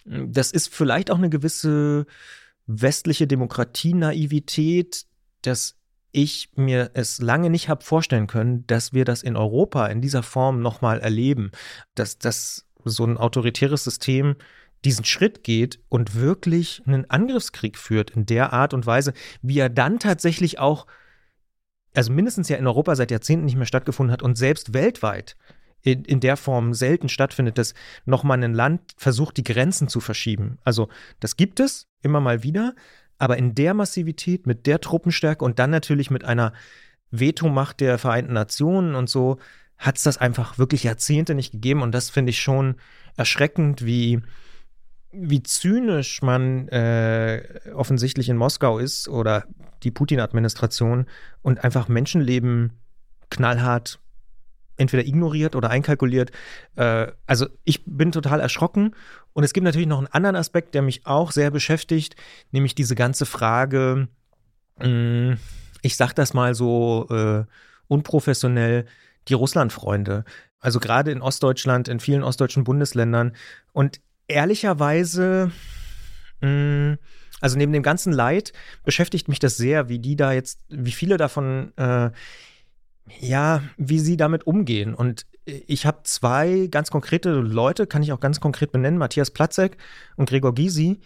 das 0.05 0.51
ist 0.51 0.73
vielleicht 0.73 1.11
auch 1.11 1.17
eine 1.17 1.29
gewisse 1.29 2.05
westliche 2.65 3.27
Demokratie-Naivität, 3.27 5.05
dass 5.41 5.76
ich 6.17 6.49
mir 6.55 6.89
es 6.95 7.21
lange 7.21 7.51
nicht 7.51 7.69
habe 7.69 7.83
vorstellen 7.83 8.25
können, 8.25 8.65
dass 8.65 8.91
wir 8.91 9.05
das 9.05 9.21
in 9.21 9.37
Europa 9.37 9.85
in 9.85 10.01
dieser 10.01 10.23
Form 10.23 10.61
nochmal 10.61 10.99
erleben, 10.99 11.51
dass 11.93 12.17
das 12.17 12.65
so 12.83 13.05
ein 13.05 13.17
autoritäres 13.17 13.83
System 13.83 14.35
diesen 14.83 15.05
Schritt 15.05 15.43
geht 15.43 15.79
und 15.89 16.15
wirklich 16.15 16.81
einen 16.87 17.07
Angriffskrieg 17.07 17.77
führt 17.77 18.09
in 18.09 18.25
der 18.25 18.51
Art 18.51 18.73
und 18.73 18.87
Weise, 18.87 19.13
wie 19.43 19.59
er 19.59 19.69
dann 19.69 19.99
tatsächlich 19.99 20.57
auch, 20.57 20.87
also 21.93 22.11
mindestens 22.11 22.49
ja 22.49 22.57
in 22.57 22.65
Europa 22.65 22.95
seit 22.95 23.11
Jahrzehnten 23.11 23.45
nicht 23.45 23.55
mehr 23.55 23.67
stattgefunden 23.67 24.11
hat 24.11 24.23
und 24.23 24.39
selbst 24.39 24.73
weltweit 24.73 25.35
in, 25.83 26.03
in 26.03 26.19
der 26.19 26.35
Form 26.35 26.73
selten 26.73 27.09
stattfindet, 27.09 27.59
dass 27.59 27.75
nochmal 28.05 28.43
ein 28.43 28.55
Land 28.55 28.81
versucht, 28.97 29.37
die 29.37 29.43
Grenzen 29.43 29.87
zu 29.87 29.99
verschieben. 29.99 30.57
Also 30.63 30.89
das 31.19 31.37
gibt 31.37 31.59
es 31.59 31.87
immer 32.01 32.21
mal 32.21 32.41
wieder, 32.41 32.73
aber 33.17 33.37
in 33.37 33.55
der 33.55 33.73
Massivität, 33.73 34.45
mit 34.47 34.65
der 34.67 34.79
Truppenstärke 34.81 35.43
und 35.43 35.59
dann 35.59 35.69
natürlich 35.69 36.11
mit 36.11 36.23
einer 36.23 36.53
Vetomacht 37.11 37.79
der 37.79 37.97
Vereinten 37.97 38.33
Nationen 38.33 38.95
und 38.95 39.09
so, 39.09 39.37
hat 39.77 39.97
es 39.97 40.03
das 40.03 40.17
einfach 40.17 40.57
wirklich 40.57 40.83
Jahrzehnte 40.83 41.35
nicht 41.35 41.51
gegeben. 41.51 41.81
Und 41.81 41.93
das 41.93 42.09
finde 42.09 42.31
ich 42.31 42.39
schon 42.39 42.75
erschreckend, 43.15 43.85
wie, 43.85 44.21
wie 45.11 45.43
zynisch 45.43 46.21
man 46.21 46.67
äh, 46.69 47.43
offensichtlich 47.73 48.29
in 48.29 48.37
Moskau 48.37 48.79
ist 48.79 49.07
oder 49.07 49.45
die 49.83 49.91
Putin-Administration 49.91 51.05
und 51.41 51.63
einfach 51.63 51.87
Menschenleben 51.87 52.73
knallhart 53.29 53.99
entweder 54.77 55.05
ignoriert 55.05 55.55
oder 55.55 55.69
einkalkuliert. 55.69 56.31
Äh, 56.75 57.07
also 57.25 57.47
ich 57.63 57.83
bin 57.85 58.11
total 58.11 58.39
erschrocken. 58.39 58.95
Und 59.33 59.43
es 59.43 59.53
gibt 59.53 59.65
natürlich 59.65 59.87
noch 59.87 59.97
einen 59.97 60.07
anderen 60.07 60.35
Aspekt, 60.35 60.73
der 60.73 60.81
mich 60.81 61.05
auch 61.05 61.31
sehr 61.31 61.51
beschäftigt, 61.51 62.15
nämlich 62.51 62.75
diese 62.75 62.95
ganze 62.95 63.25
Frage, 63.25 64.07
mh, 64.79 65.37
ich 65.81 65.95
sag 65.95 66.13
das 66.13 66.33
mal 66.33 66.55
so 66.55 67.07
äh, 67.09 67.43
unprofessionell, 67.87 68.85
die 69.27 69.33
Russland-Freunde. 69.33 70.23
Also 70.59 70.79
gerade 70.79 71.11
in 71.11 71.21
Ostdeutschland, 71.21 71.87
in 71.87 71.99
vielen 71.99 72.23
ostdeutschen 72.23 72.63
Bundesländern. 72.63 73.35
Und 73.73 74.01
ehrlicherweise, 74.27 75.51
mh, 76.41 76.97
also 77.39 77.57
neben 77.57 77.73
dem 77.73 77.83
ganzen 77.83 78.11
Leid 78.11 78.53
beschäftigt 78.83 79.27
mich 79.27 79.39
das 79.39 79.57
sehr, 79.57 79.89
wie 79.89 79.99
die 79.99 80.15
da 80.15 80.31
jetzt, 80.31 80.59
wie 80.69 80.91
viele 80.91 81.17
davon 81.17 81.73
äh, 81.77 82.09
ja, 83.19 83.63
wie 83.77 83.99
sie 83.99 84.17
damit 84.17 84.45
umgehen. 84.47 84.93
Und 84.93 85.25
ich 85.45 85.85
habe 85.85 85.99
zwei 86.03 86.67
ganz 86.69 86.91
konkrete 86.91 87.31
Leute, 87.31 87.87
kann 87.87 88.03
ich 88.03 88.11
auch 88.11 88.19
ganz 88.19 88.39
konkret 88.39 88.71
benennen, 88.71 88.97
Matthias 88.97 89.31
Platzek 89.31 89.77
und 90.15 90.29
Gregor 90.29 90.53
Gysi, 90.53 90.99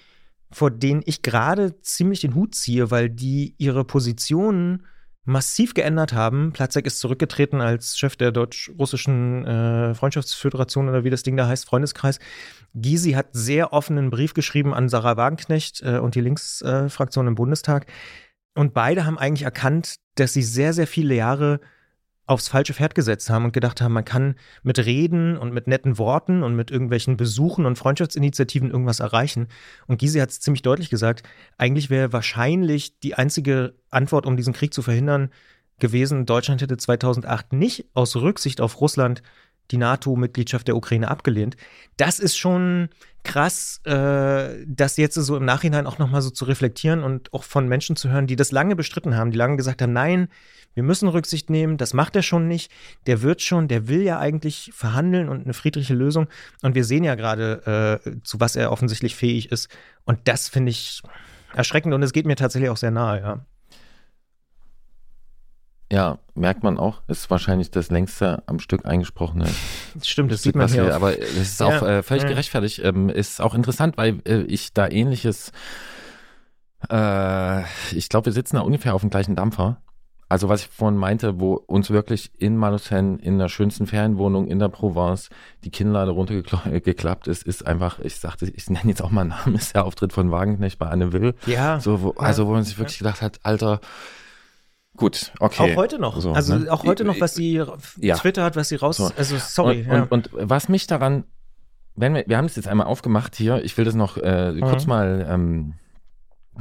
vor 0.52 0.72
denen 0.72 1.02
ich 1.06 1.22
gerade 1.22 1.80
ziemlich 1.82 2.22
den 2.22 2.36
Hut 2.36 2.56
ziehe, 2.56 2.92
weil 2.92 3.10
die 3.10 3.56
ihre 3.58 3.86
Positionen 3.86 4.86
massiv 5.24 5.76
geändert 5.76 6.14
haben. 6.14 6.52
Platzek 6.52 6.88
ist 6.88 7.00
zurückgetreten 7.00 7.62
als 7.62 7.98
Chef 7.98 8.16
der 8.16 8.32
deutsch-russischen 8.32 9.46
äh, 9.46 9.94
Freundschaftsföderation 9.94 10.90
oder 10.90 11.04
wie 11.04 11.12
das 11.12 11.22
Ding 11.22 11.38
da 11.38 11.48
heißt, 11.48 11.66
Freundeskreis. 11.66 12.20
Gysi 12.74 13.12
hat 13.12 13.28
sehr 13.32 13.72
offenen 13.72 14.10
Brief 14.10 14.34
geschrieben 14.34 14.74
an 14.74 14.90
Sarah 14.90 15.18
Wagenknecht 15.18 15.82
äh, 15.84 16.00
und 16.00 16.16
die 16.16 16.22
Linksfraktion 16.22 17.28
im 17.28 17.36
Bundestag. 17.36 17.86
Und 18.56 18.74
beide 18.74 19.06
haben 19.06 19.20
eigentlich 19.20 19.44
erkannt, 19.44 19.96
dass 20.16 20.34
sie 20.34 20.44
sehr, 20.44 20.74
sehr 20.74 20.88
viele 20.88 21.14
Jahre 21.14 21.60
aufs 22.32 22.48
falsche 22.48 22.74
Pferd 22.74 22.96
gesetzt 22.96 23.30
haben 23.30 23.46
und 23.46 23.52
gedacht 23.54 23.82
haben, 23.82 23.94
man 23.94 24.06
kann 24.06 24.36
mit 24.64 24.80
Reden 24.80 25.38
und 25.38 25.54
mit 25.54 25.68
netten 25.68 25.98
Worten 25.98 26.44
und 26.44 26.56
mit 26.56 26.72
irgendwelchen 26.72 27.18
Besuchen 27.18 27.66
und 27.66 27.78
Freundschaftsinitiativen 27.78 28.72
irgendwas 28.72 29.02
erreichen. 29.02 29.48
Und 29.88 30.00
Gysi 30.00 30.20
hat 30.20 30.30
es 30.30 30.40
ziemlich 30.40 30.62
deutlich 30.62 30.90
gesagt, 30.90 31.24
eigentlich 31.58 31.90
wäre 31.90 32.14
wahrscheinlich 32.14 33.00
die 33.00 33.16
einzige 33.16 33.76
Antwort, 33.90 34.26
um 34.26 34.38
diesen 34.38 34.54
Krieg 34.54 34.74
zu 34.74 34.82
verhindern, 34.82 35.30
gewesen, 35.80 36.26
Deutschland 36.26 36.62
hätte 36.62 36.78
2008 36.78 37.54
nicht 37.54 37.88
aus 37.94 38.16
Rücksicht 38.16 38.62
auf 38.62 38.80
Russland 38.80 39.22
die 39.72 39.78
NATO-Mitgliedschaft 39.78 40.68
der 40.68 40.76
Ukraine 40.76 41.10
abgelehnt. 41.10 41.58
Das 41.98 42.20
ist 42.20 42.38
schon 42.38 42.90
krass, 43.24 43.82
äh, 43.86 44.66
das 44.68 44.98
jetzt 44.98 45.16
so 45.16 45.38
im 45.38 45.46
Nachhinein 45.46 45.88
auch 45.88 45.98
nochmal 46.00 46.22
so 46.22 46.30
zu 46.30 46.46
reflektieren 46.46 47.04
und 47.04 47.34
auch 47.34 47.44
von 47.44 47.68
Menschen 47.68 47.96
zu 47.96 48.10
hören, 48.10 48.28
die 48.28 48.36
das 48.36 48.52
lange 48.52 48.76
bestritten 48.76 49.16
haben, 49.16 49.32
die 49.32 49.38
lange 49.38 49.58
gesagt 49.58 49.82
haben, 49.82 49.94
nein, 49.94 50.28
wir 50.74 50.84
müssen 50.84 51.10
Rücksicht 51.10 51.50
nehmen, 51.50 51.78
das 51.78 51.94
macht 51.94 52.16
er 52.16 52.24
schon 52.24 52.48
nicht, 52.48 52.72
der 53.06 53.22
wird 53.22 53.42
schon, 53.42 53.68
der 53.68 53.88
will 53.88 54.02
ja 54.02 54.20
eigentlich 54.20 54.72
verhandeln 54.74 55.28
und 55.28 55.44
eine 55.44 55.54
friedliche 55.54 55.94
Lösung. 55.94 56.28
Und 56.62 56.76
wir 56.76 56.86
sehen 56.86 57.04
ja 57.04 57.16
gerade, 57.16 58.02
äh, 58.06 58.12
zu 58.24 58.40
was 58.40 58.56
er 58.56 58.72
offensichtlich 58.72 59.16
fähig 59.16 59.52
ist. 59.52 59.70
Und 60.06 60.20
das 60.26 60.48
finde 60.48 60.72
ich 60.72 61.02
erschreckend 61.54 61.94
und 61.94 62.02
es 62.04 62.14
geht 62.14 62.26
mir 62.26 62.38
tatsächlich 62.38 62.70
auch 62.70 62.78
sehr 62.78 62.92
nahe, 62.92 63.20
ja. 63.20 63.46
Ja, 65.92 66.20
merkt 66.36 66.64
man 66.64 66.78
auch. 66.78 67.02
Ist 67.10 67.30
wahrscheinlich 67.30 67.70
das 67.70 67.92
längste 67.92 68.44
am 68.46 68.60
Stück 68.60 68.86
eingesprochene. 68.86 69.46
Stimmt, 70.02 70.32
das 70.32 70.40
Stück, 70.40 70.54
sieht 70.54 70.56
man 70.56 70.70
hier. 70.70 70.86
Wir, 70.86 70.96
aber 70.96 71.20
es 71.20 71.38
ist 71.38 71.60
ja, 71.60 71.68
auch 71.68 71.84
äh, 71.84 72.02
völlig 72.02 72.24
ja. 72.24 72.30
gerechtfertigt. 72.30 72.80
Ähm, 72.84 73.10
ist 73.10 73.42
auch 73.42 73.54
interessant, 73.54 73.98
weil 73.98 74.22
äh, 74.26 74.44
ich 74.44 74.74
da 74.74 74.88
ähnliches. 74.88 75.52
Äh, 76.90 77.64
ich 77.94 78.08
glaube, 78.08 78.28
wir 78.28 78.34
sitzen 78.34 78.56
da 78.56 78.62
ungefähr 78.62 78.96
auf 78.96 79.02
dem 79.02 79.10
gleichen 79.10 79.36
Dampfer. 79.36 79.82
Also 80.30 80.48
was 80.48 80.62
ich 80.62 80.70
vorhin 80.70 80.98
meinte, 80.98 81.42
wo 81.42 81.56
uns 81.56 81.90
wirklich 81.90 82.32
in 82.38 82.58
Malocène, 82.58 83.20
in 83.20 83.38
der 83.38 83.50
schönsten 83.50 83.86
Ferienwohnung 83.86 84.48
in 84.48 84.60
der 84.60 84.70
Provence, 84.70 85.30
die 85.66 85.72
Kinnlade 85.72 86.12
runtergeklappt 86.12 87.28
ist, 87.28 87.44
ist 87.44 87.68
einfach, 87.68 88.00
ich 88.00 88.16
sagte, 88.16 88.50
ich 88.50 88.70
nenne 88.70 88.88
jetzt 88.88 89.02
auch 89.02 89.12
mal 89.12 89.22
einen 89.22 89.32
Namen, 89.32 89.56
ist 89.58 89.76
der 89.76 89.84
Auftritt 89.84 90.14
von 90.14 90.32
Wagenknecht 90.32 90.80
bei 90.80 90.88
Anne 90.88 91.12
Will. 91.12 91.36
Ja. 91.48 91.82
So, 91.82 92.02
wo, 92.02 92.12
also 92.12 92.48
wo 92.48 92.54
man 92.54 92.64
sich 92.64 92.80
wirklich 92.80 93.00
gedacht 93.00 93.22
hat, 93.22 93.42
Alter, 93.44 93.82
Gut, 95.02 95.32
okay. 95.40 95.74
Auch 95.74 95.78
heute 95.78 95.98
noch. 95.98 96.22
So, 96.22 96.32
also 96.32 96.56
ne? 96.58 96.72
auch 96.72 96.84
heute 96.84 97.04
noch, 97.04 97.20
was 97.20 97.34
sie 97.34 97.64
ja. 97.98 98.16
Twitter 98.16 98.44
hat, 98.44 98.56
was 98.56 98.70
sie 98.70 98.76
raus. 98.76 98.98
So. 98.98 99.10
Also 99.18 99.36
sorry. 99.40 99.80
Und, 99.80 99.88
ja. 99.88 100.04
und, 100.04 100.32
und, 100.32 100.50
was 100.50 100.70
mich 100.70 100.86
daran, 100.86 101.24
wenn 101.96 102.14
wir, 102.14 102.24
wir 102.28 102.38
haben 102.38 102.46
es 102.46 102.56
jetzt 102.56 102.68
einmal 102.68 102.86
aufgemacht 102.86 103.36
hier, 103.36 103.64
ich 103.64 103.76
will 103.80 103.84
das 103.84 103.96
noch 103.96 104.18
äh, 104.18 104.52
mhm. 104.52 104.62
kurz 104.62 104.86
mal 104.86 105.26
ähm, 105.28 105.74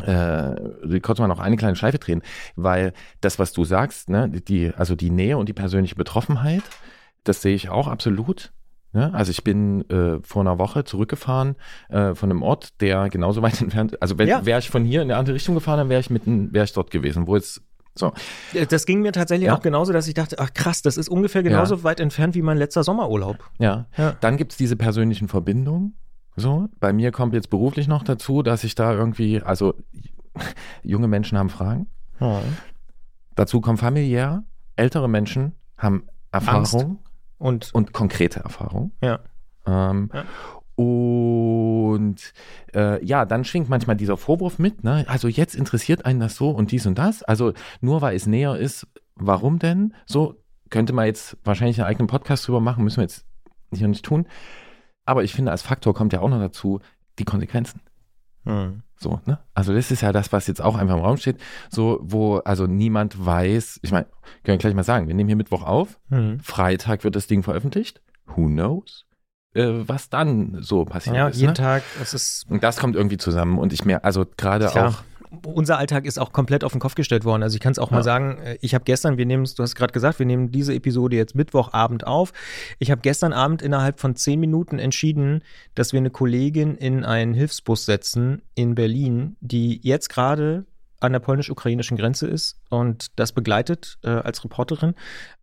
äh, 0.02 1.00
kurz 1.00 1.18
mal 1.18 1.28
noch 1.28 1.38
eine 1.38 1.58
kleine 1.58 1.76
Schleife 1.76 1.98
drehen, 1.98 2.22
weil 2.56 2.94
das, 3.20 3.38
was 3.38 3.52
du 3.52 3.64
sagst, 3.64 4.08
ne, 4.08 4.30
die, 4.30 4.72
also 4.74 4.94
die 4.94 5.10
Nähe 5.10 5.36
und 5.36 5.50
die 5.50 5.52
persönliche 5.52 5.96
Betroffenheit, 5.96 6.62
das 7.24 7.42
sehe 7.42 7.54
ich 7.54 7.68
auch 7.68 7.88
absolut. 7.88 8.54
Ne? 8.94 9.12
Also 9.12 9.32
ich 9.32 9.44
bin 9.44 9.88
äh, 9.90 10.18
vor 10.22 10.40
einer 10.40 10.58
Woche 10.58 10.84
zurückgefahren 10.84 11.56
äh, 11.90 12.14
von 12.14 12.30
einem 12.30 12.42
Ort, 12.42 12.80
der 12.80 13.10
genauso 13.10 13.42
weit 13.42 13.60
entfernt, 13.60 14.00
also 14.00 14.16
wenn 14.16 14.28
ja. 14.28 14.46
wäre 14.46 14.60
ich 14.60 14.70
von 14.70 14.84
hier 14.86 15.02
in 15.02 15.10
eine 15.10 15.18
andere 15.18 15.34
Richtung 15.34 15.54
gefahren, 15.54 15.76
dann 15.76 15.88
wäre 15.90 16.00
ich 16.00 16.08
mitten, 16.08 16.54
wäre 16.54 16.64
ich 16.64 16.72
dort 16.72 16.90
gewesen, 16.90 17.26
wo 17.26 17.36
jetzt 17.36 17.60
so. 17.94 18.12
Das 18.68 18.86
ging 18.86 19.02
mir 19.02 19.12
tatsächlich 19.12 19.48
ja. 19.48 19.54
auch 19.54 19.60
genauso, 19.60 19.92
dass 19.92 20.06
ich 20.08 20.14
dachte, 20.14 20.38
ach 20.38 20.52
krass, 20.54 20.82
das 20.82 20.96
ist 20.96 21.08
ungefähr 21.08 21.42
genauso 21.42 21.76
ja. 21.76 21.82
weit 21.84 22.00
entfernt 22.00 22.34
wie 22.34 22.42
mein 22.42 22.56
letzter 22.56 22.84
Sommerurlaub. 22.84 23.38
Ja. 23.58 23.86
ja. 23.96 24.16
Dann 24.20 24.36
gibt 24.36 24.52
es 24.52 24.58
diese 24.58 24.76
persönlichen 24.76 25.28
Verbindungen. 25.28 25.96
So, 26.36 26.68
bei 26.78 26.92
mir 26.92 27.10
kommt 27.10 27.34
jetzt 27.34 27.50
beruflich 27.50 27.88
noch 27.88 28.02
dazu, 28.02 28.42
dass 28.42 28.64
ich 28.64 28.74
da 28.74 28.92
irgendwie, 28.92 29.42
also 29.42 29.74
junge 30.82 31.08
Menschen 31.08 31.36
haben 31.36 31.50
Fragen. 31.50 31.88
Ja. 32.20 32.42
Dazu 33.34 33.60
kommt 33.60 33.80
familiär, 33.80 34.44
ältere 34.76 35.08
Menschen 35.08 35.54
haben 35.76 36.06
Erfahrung 36.32 37.00
und, 37.38 37.74
und 37.74 37.92
konkrete 37.92 38.40
Erfahrung. 38.40 38.92
Ja. 39.02 39.20
Ähm, 39.66 40.10
ja. 40.12 40.24
Und 40.80 42.32
äh, 42.74 43.04
ja, 43.04 43.26
dann 43.26 43.44
schwingt 43.44 43.68
manchmal 43.68 43.96
dieser 43.96 44.16
Vorwurf 44.16 44.58
mit, 44.58 44.82
ne? 44.82 45.04
Also 45.08 45.28
jetzt 45.28 45.54
interessiert 45.54 46.06
einen 46.06 46.20
das 46.20 46.36
so 46.36 46.50
und 46.50 46.72
dies 46.72 46.86
und 46.86 46.98
das. 46.98 47.22
Also 47.22 47.52
nur 47.82 48.00
weil 48.00 48.16
es 48.16 48.26
näher 48.26 48.56
ist, 48.56 48.86
warum 49.14 49.58
denn? 49.58 49.94
So 50.06 50.36
könnte 50.70 50.94
man 50.94 51.04
jetzt 51.04 51.36
wahrscheinlich 51.44 51.78
einen 51.78 51.88
eigenen 51.88 52.06
Podcast 52.06 52.46
drüber 52.46 52.60
machen, 52.60 52.82
müssen 52.82 52.96
wir 52.96 53.04
jetzt 53.04 53.26
hier 53.74 53.88
nicht 53.88 54.06
tun. 54.06 54.26
Aber 55.04 55.22
ich 55.22 55.34
finde, 55.34 55.50
als 55.50 55.60
Faktor 55.60 55.92
kommt 55.92 56.14
ja 56.14 56.20
auch 56.20 56.30
noch 56.30 56.38
dazu 56.38 56.80
die 57.18 57.24
Konsequenzen. 57.24 57.82
Hm. 58.44 58.82
So, 58.96 59.20
ne? 59.26 59.38
Also 59.52 59.74
das 59.74 59.90
ist 59.90 60.00
ja 60.00 60.12
das, 60.12 60.32
was 60.32 60.46
jetzt 60.46 60.62
auch 60.62 60.76
einfach 60.76 60.94
im 60.94 61.02
Raum 61.02 61.18
steht, 61.18 61.36
so, 61.68 61.98
wo 62.02 62.36
also 62.38 62.66
niemand 62.66 63.22
weiß, 63.22 63.80
ich 63.82 63.92
meine, 63.92 64.06
können 64.44 64.54
wir 64.54 64.56
gleich 64.56 64.74
mal 64.74 64.82
sagen, 64.82 65.08
wir 65.08 65.14
nehmen 65.14 65.28
hier 65.28 65.36
Mittwoch 65.36 65.62
auf, 65.62 66.00
hm. 66.08 66.40
Freitag 66.40 67.04
wird 67.04 67.16
das 67.16 67.26
Ding 67.26 67.42
veröffentlicht, 67.42 68.00
who 68.26 68.46
knows? 68.46 69.04
Äh, 69.52 69.88
was 69.88 70.08
dann 70.08 70.58
so 70.60 70.84
passiert 70.84 71.16
ja, 71.16 71.28
ist. 71.28 71.36
jeden 71.36 71.48
ne? 71.48 71.54
Tag, 71.54 71.82
es 72.00 72.14
ist. 72.14 72.46
Und 72.48 72.62
das 72.62 72.76
kommt 72.78 72.94
irgendwie 72.94 73.18
zusammen 73.18 73.58
und 73.58 73.72
ich 73.72 73.84
mehr, 73.84 74.04
also 74.04 74.24
gerade 74.36 74.70
auch 74.70 75.02
unser 75.44 75.78
Alltag 75.78 76.06
ist 76.06 76.18
auch 76.18 76.32
komplett 76.32 76.64
auf 76.64 76.72
den 76.72 76.80
Kopf 76.80 76.94
gestellt 76.94 77.24
worden. 77.24 77.42
Also 77.42 77.54
ich 77.54 77.60
kann 77.60 77.72
es 77.72 77.78
auch 77.78 77.90
ja. 77.90 77.98
mal 77.98 78.02
sagen, 78.02 78.38
äh, 78.38 78.58
ich 78.60 78.74
habe 78.74 78.84
gestern, 78.84 79.16
wir 79.16 79.26
nehmen 79.26 79.44
es, 79.44 79.54
du 79.54 79.62
hast 79.62 79.74
gerade 79.74 79.92
gesagt, 79.92 80.18
wir 80.18 80.26
nehmen 80.26 80.50
diese 80.50 80.74
Episode 80.74 81.16
jetzt 81.16 81.34
Mittwochabend 81.34 82.06
auf. 82.06 82.32
Ich 82.78 82.90
habe 82.90 83.00
gestern 83.00 83.32
Abend 83.32 83.62
innerhalb 83.62 84.00
von 84.00 84.16
zehn 84.16 84.40
Minuten 84.40 84.78
entschieden, 84.78 85.42
dass 85.74 85.92
wir 85.92 85.98
eine 85.98 86.10
Kollegin 86.10 86.76
in 86.76 87.04
einen 87.04 87.34
Hilfsbus 87.34 87.86
setzen 87.86 88.42
in 88.54 88.74
Berlin, 88.74 89.36
die 89.40 89.80
jetzt 89.82 90.08
gerade 90.08 90.64
an 91.00 91.12
der 91.12 91.20
polnisch-ukrainischen 91.20 91.96
Grenze 91.96 92.26
ist 92.26 92.60
und 92.68 93.08
das 93.16 93.32
begleitet 93.32 93.98
äh, 94.02 94.10
als 94.10 94.44
Reporterin 94.44 94.94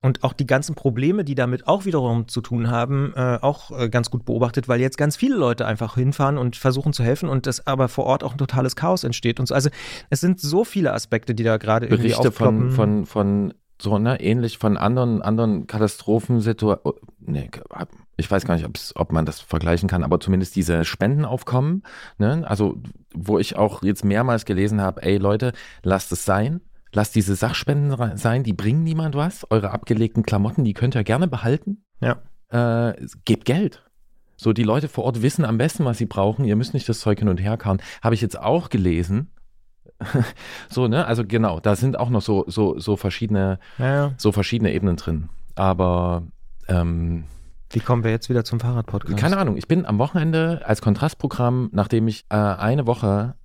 und 0.02 0.24
auch 0.24 0.34
die 0.34 0.46
ganzen 0.46 0.76
Probleme, 0.76 1.24
die 1.24 1.36
damit 1.36 1.68
auch 1.68 1.86
wiederum 1.86 2.28
zu 2.28 2.42
tun 2.42 2.70
haben, 2.70 3.14
äh, 3.16 3.40
auch 3.42 3.72
äh, 3.78 3.90
ganz 3.90 4.10
gut 4.10 4.26
beobachtet, 4.26 4.68
weil 4.68 4.80
jetzt 4.80 4.98
ganz 4.98 5.16
viele 5.16 5.36
Leute 5.36 5.66
einfach 5.66 5.96
hinfahren 5.96 6.38
und 6.38 6.56
versuchen 6.56 6.94
zu 6.94 7.04
helfen 7.04 7.28
und 7.28 7.48
das 7.48 7.66
aber 7.66 7.88
vor 7.88 8.06
Ort 8.06 8.24
auch 8.24 8.34
ein 8.34 8.38
totales 8.38 8.76
Chaos 8.76 9.04
entsteht 9.04 9.40
und 9.40 9.48
so. 9.48 9.56
Also 9.56 9.70
es 10.10 10.22
sind 10.22 10.40
so 10.40 10.64
viele 10.64 10.94
Aspekte, 10.94 11.36
die 11.36 11.44
da 11.44 11.58
gerade 11.58 11.88
irgendwie 11.88 12.10
Berichte 12.10 12.32
von, 12.32 12.72
von, 12.72 13.06
von 13.06 13.54
so, 13.82 13.98
ne, 13.98 14.20
ähnlich 14.20 14.58
von 14.58 14.78
anderen, 14.78 15.22
anderen 15.22 15.68
Katastrophensituationen, 15.68 16.82
oh, 16.84 16.94
nee, 17.20 17.50
ich 18.18 18.30
weiß 18.30 18.46
gar 18.46 18.56
nicht, 18.56 18.68
ob 18.96 19.12
man 19.12 19.26
das 19.26 19.40
vergleichen 19.40 19.88
kann, 19.88 20.04
aber 20.04 20.20
zumindest 20.20 20.56
diese 20.56 20.84
Spendenaufkommen, 20.84 21.84
ne, 22.18 22.44
also 22.48 22.78
wo 23.14 23.40
ich 23.40 23.56
auch 23.56 23.84
jetzt 23.84 24.04
mehrmals 24.04 24.46
gelesen 24.46 24.82
habe, 24.82 25.04
ey 25.04 25.18
Leute, 25.18 25.54
lasst 25.84 26.12
es 26.12 26.26
sein, 26.26 26.62
lasst 26.92 27.16
diese 27.16 27.36
Sachspenden 27.36 28.18
sein, 28.18 28.44
die 28.44 28.54
bringen 28.54 28.84
niemand 28.84 29.16
was, 29.16 29.50
eure 29.52 29.72
abgelegten 29.72 30.24
Klamotten, 30.24 30.64
die 30.64 30.74
könnt 30.74 30.96
ihr 30.96 31.04
gerne 31.04 31.28
behalten. 31.28 31.84
Ja. 32.02 32.22
Äh, 32.50 32.96
gebt 33.26 33.46
Geld. 33.46 33.84
So, 34.36 34.54
die 34.54 34.64
Leute 34.64 34.88
vor 34.88 35.04
Ort 35.04 35.22
wissen 35.22 35.46
am 35.46 35.58
besten, 35.58 35.84
was 35.86 35.98
sie 35.98 36.06
brauchen. 36.06 36.46
Ihr 36.46 36.56
müsst 36.56 36.76
nicht 36.76 36.88
das 36.88 37.00
Zeug 37.00 37.20
hin 37.20 37.28
und 37.28 37.40
her 37.40 37.58
kauen. 37.58 37.82
Habe 38.04 38.14
ich 38.14 38.22
jetzt 38.22 38.40
auch 38.40 38.70
gelesen, 38.70 39.32
so, 40.70 40.88
ne? 40.88 41.06
Also 41.06 41.24
genau, 41.26 41.60
da 41.60 41.76
sind 41.76 41.98
auch 41.98 42.10
noch 42.10 42.22
so, 42.22 42.46
so, 42.48 42.78
so 42.80 42.96
verschiedene, 42.98 43.60
ja. 43.80 44.14
so 44.18 44.32
verschiedene 44.32 44.74
Ebenen 44.74 44.96
drin. 44.96 45.30
Aber 45.56 46.24
ähm, 46.68 47.24
wie 47.72 47.80
kommen 47.80 48.04
wir 48.04 48.12
jetzt 48.12 48.30
wieder 48.30 48.44
zum 48.44 48.60
Fahrradpodcast? 48.60 49.18
Keine 49.18 49.38
Ahnung. 49.38 49.58
Ich 49.58 49.68
bin 49.68 49.86
am 49.86 50.00
Wochenende 50.00 50.62
als 50.66 50.82
Kontrastprogramm, 50.82 51.70
nachdem 51.74 52.08
ich 52.08 52.26
äh, 52.30 52.36
eine 52.36 52.88
Woche 52.88 53.36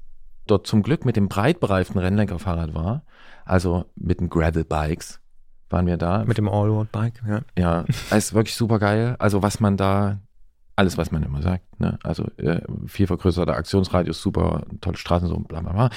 dort 0.47 0.67
zum 0.67 0.83
Glück 0.83 1.05
mit 1.05 1.17
dem 1.17 1.29
breitbereiften 1.29 2.01
Rennlenkerfahrrad 2.01 2.75
war, 2.75 3.03
also 3.45 3.87
mit 3.97 4.21
den 4.21 4.29
Gravel-Bikes, 4.29 5.21
waren 5.71 5.87
wir 5.87 5.97
da. 5.97 6.25
Mit 6.25 6.39
dem 6.39 6.49
All-Road-Bike, 6.49 7.23
ja. 7.27 7.41
Ja, 7.59 7.85
es 8.11 8.27
ist 8.27 8.35
wirklich 8.35 8.55
super 8.55 8.79
geil. 8.79 9.17
Also 9.19 9.43
was 9.43 9.61
man 9.61 9.77
da 9.77 10.21
alles, 10.77 10.97
was 10.97 11.11
man 11.11 11.23
immer 11.23 11.43
sagt. 11.43 11.81
Ne? 11.81 11.99
Also 12.03 12.25
äh, 12.39 12.61
viel 12.87 13.07
vergrößerter 13.07 13.55
Aktionsradius, 13.55 14.23
super 14.23 14.65
tolle 14.81 14.97
Straßen, 14.97 15.29
so 15.29 15.37
bla 15.37 15.61
bla 15.61 15.73
bla. 15.73 15.91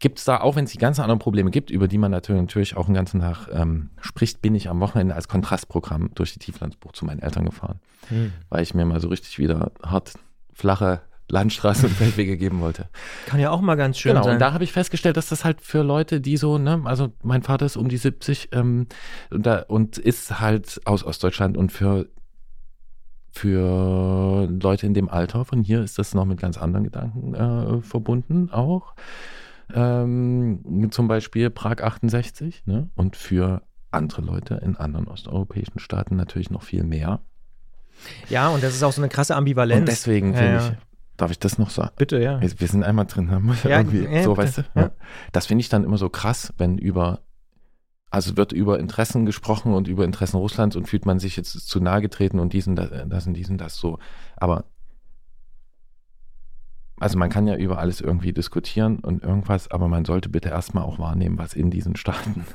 Gibt 0.00 0.18
es 0.18 0.24
da, 0.24 0.40
auch 0.40 0.56
wenn 0.56 0.64
es 0.64 0.72
die 0.72 0.78
ganzen 0.78 1.02
anderen 1.02 1.20
Probleme 1.20 1.50
gibt, 1.50 1.70
über 1.70 1.86
die 1.88 1.98
man 1.98 2.10
natürlich, 2.10 2.42
natürlich 2.42 2.76
auch 2.76 2.86
den 2.86 2.94
ganzen 2.94 3.20
Tag 3.20 3.48
ähm, 3.52 3.90
spricht, 4.00 4.42
bin 4.42 4.54
ich 4.54 4.68
am 4.68 4.80
Wochenende 4.80 5.14
als 5.14 5.28
Kontrastprogramm 5.28 6.10
durch 6.14 6.32
die 6.32 6.38
Tieflandsbucht 6.38 6.96
zu 6.96 7.04
meinen 7.04 7.20
Eltern 7.20 7.44
gefahren, 7.44 7.80
hm. 8.08 8.32
weil 8.48 8.62
ich 8.62 8.74
mir 8.74 8.84
mal 8.84 9.00
so 9.00 9.08
richtig 9.08 9.38
wieder 9.38 9.70
hart 9.82 10.14
flache 10.52 11.02
Landstraßen 11.28 11.88
und 11.88 11.94
Feldwege 11.94 12.36
geben 12.38 12.60
wollte. 12.60 12.88
Kann 13.26 13.40
ja 13.40 13.50
auch 13.50 13.60
mal 13.60 13.74
ganz 13.74 13.98
schön 13.98 14.12
genau, 14.12 14.24
sein. 14.24 14.34
und 14.34 14.40
da 14.40 14.52
habe 14.52 14.64
ich 14.64 14.72
festgestellt, 14.72 15.16
dass 15.16 15.28
das 15.28 15.44
halt 15.44 15.60
für 15.60 15.82
Leute, 15.82 16.20
die 16.20 16.36
so, 16.36 16.58
ne, 16.58 16.82
also 16.84 17.12
mein 17.22 17.42
Vater 17.42 17.66
ist 17.66 17.76
um 17.76 17.88
die 17.88 17.96
70 17.96 18.50
ähm, 18.52 18.86
und, 19.30 19.46
da, 19.46 19.60
und 19.68 19.98
ist 19.98 20.40
halt 20.40 20.80
aus 20.84 21.04
Ostdeutschland 21.04 21.56
und 21.56 21.72
für 21.72 22.08
für 23.36 24.48
Leute 24.48 24.86
in 24.86 24.94
dem 24.94 25.08
Alter 25.08 25.44
von 25.44 25.62
hier 25.62 25.82
ist 25.82 25.98
das 25.98 26.14
noch 26.14 26.24
mit 26.24 26.40
ganz 26.40 26.56
anderen 26.56 26.84
Gedanken 26.84 27.34
äh, 27.34 27.82
verbunden 27.82 28.50
auch. 28.50 28.94
Ähm, 29.74 30.88
zum 30.90 31.08
Beispiel 31.08 31.50
Prag 31.50 31.82
68 31.82 32.64
ne? 32.66 32.88
und 32.94 33.16
für 33.16 33.62
andere 33.90 34.22
Leute 34.22 34.54
in 34.64 34.76
anderen 34.76 35.06
osteuropäischen 35.06 35.80
Staaten 35.80 36.16
natürlich 36.16 36.50
noch 36.50 36.62
viel 36.62 36.82
mehr. 36.82 37.20
Ja, 38.28 38.48
und 38.48 38.62
das 38.62 38.74
ist 38.74 38.82
auch 38.82 38.92
so 38.92 39.02
eine 39.02 39.08
krasse 39.08 39.36
Ambivalenz. 39.36 39.80
Und 39.80 39.88
deswegen 39.88 40.34
finde 40.34 40.52
ja, 40.52 40.68
ich, 40.68 40.72
darf 41.16 41.30
ich 41.30 41.38
das 41.38 41.58
noch 41.58 41.70
sagen? 41.70 41.92
Bitte, 41.96 42.22
ja. 42.22 42.40
Wir, 42.40 42.50
wir 42.58 42.68
sind 42.68 42.84
einmal 42.84 43.06
drin, 43.06 43.28
da 43.30 43.38
muss 43.38 43.62
ja, 43.64 43.78
irgendwie, 43.78 44.22
so, 44.22 44.34
bitte. 44.34 44.36
weißt 44.36 44.58
du? 44.58 44.62
Ja. 44.74 44.90
Das 45.32 45.46
finde 45.46 45.60
ich 45.60 45.68
dann 45.68 45.84
immer 45.84 45.98
so 45.98 46.08
krass, 46.08 46.54
wenn 46.58 46.78
über 46.78 47.20
also 48.16 48.38
wird 48.38 48.52
über 48.52 48.80
Interessen 48.80 49.26
gesprochen 49.26 49.74
und 49.74 49.88
über 49.88 50.02
Interessen 50.02 50.38
Russlands 50.38 50.74
und 50.74 50.88
fühlt 50.88 51.04
man 51.04 51.18
sich 51.18 51.36
jetzt 51.36 51.52
zu 51.68 51.80
nahe 51.80 52.00
getreten 52.00 52.40
und 52.40 52.54
diesen, 52.54 52.74
das 52.74 53.26
und 53.26 53.34
diesen, 53.34 53.58
das 53.58 53.76
so. 53.76 53.98
Aber 54.36 54.64
also 56.98 57.18
man 57.18 57.28
kann 57.28 57.46
ja 57.46 57.56
über 57.56 57.78
alles 57.78 58.00
irgendwie 58.00 58.32
diskutieren 58.32 59.00
und 59.00 59.22
irgendwas, 59.22 59.70
aber 59.70 59.86
man 59.88 60.06
sollte 60.06 60.30
bitte 60.30 60.48
erstmal 60.48 60.84
auch 60.84 60.98
wahrnehmen, 60.98 61.36
was 61.36 61.52
in 61.52 61.70
diesen 61.70 61.94
Staaten, 61.94 62.46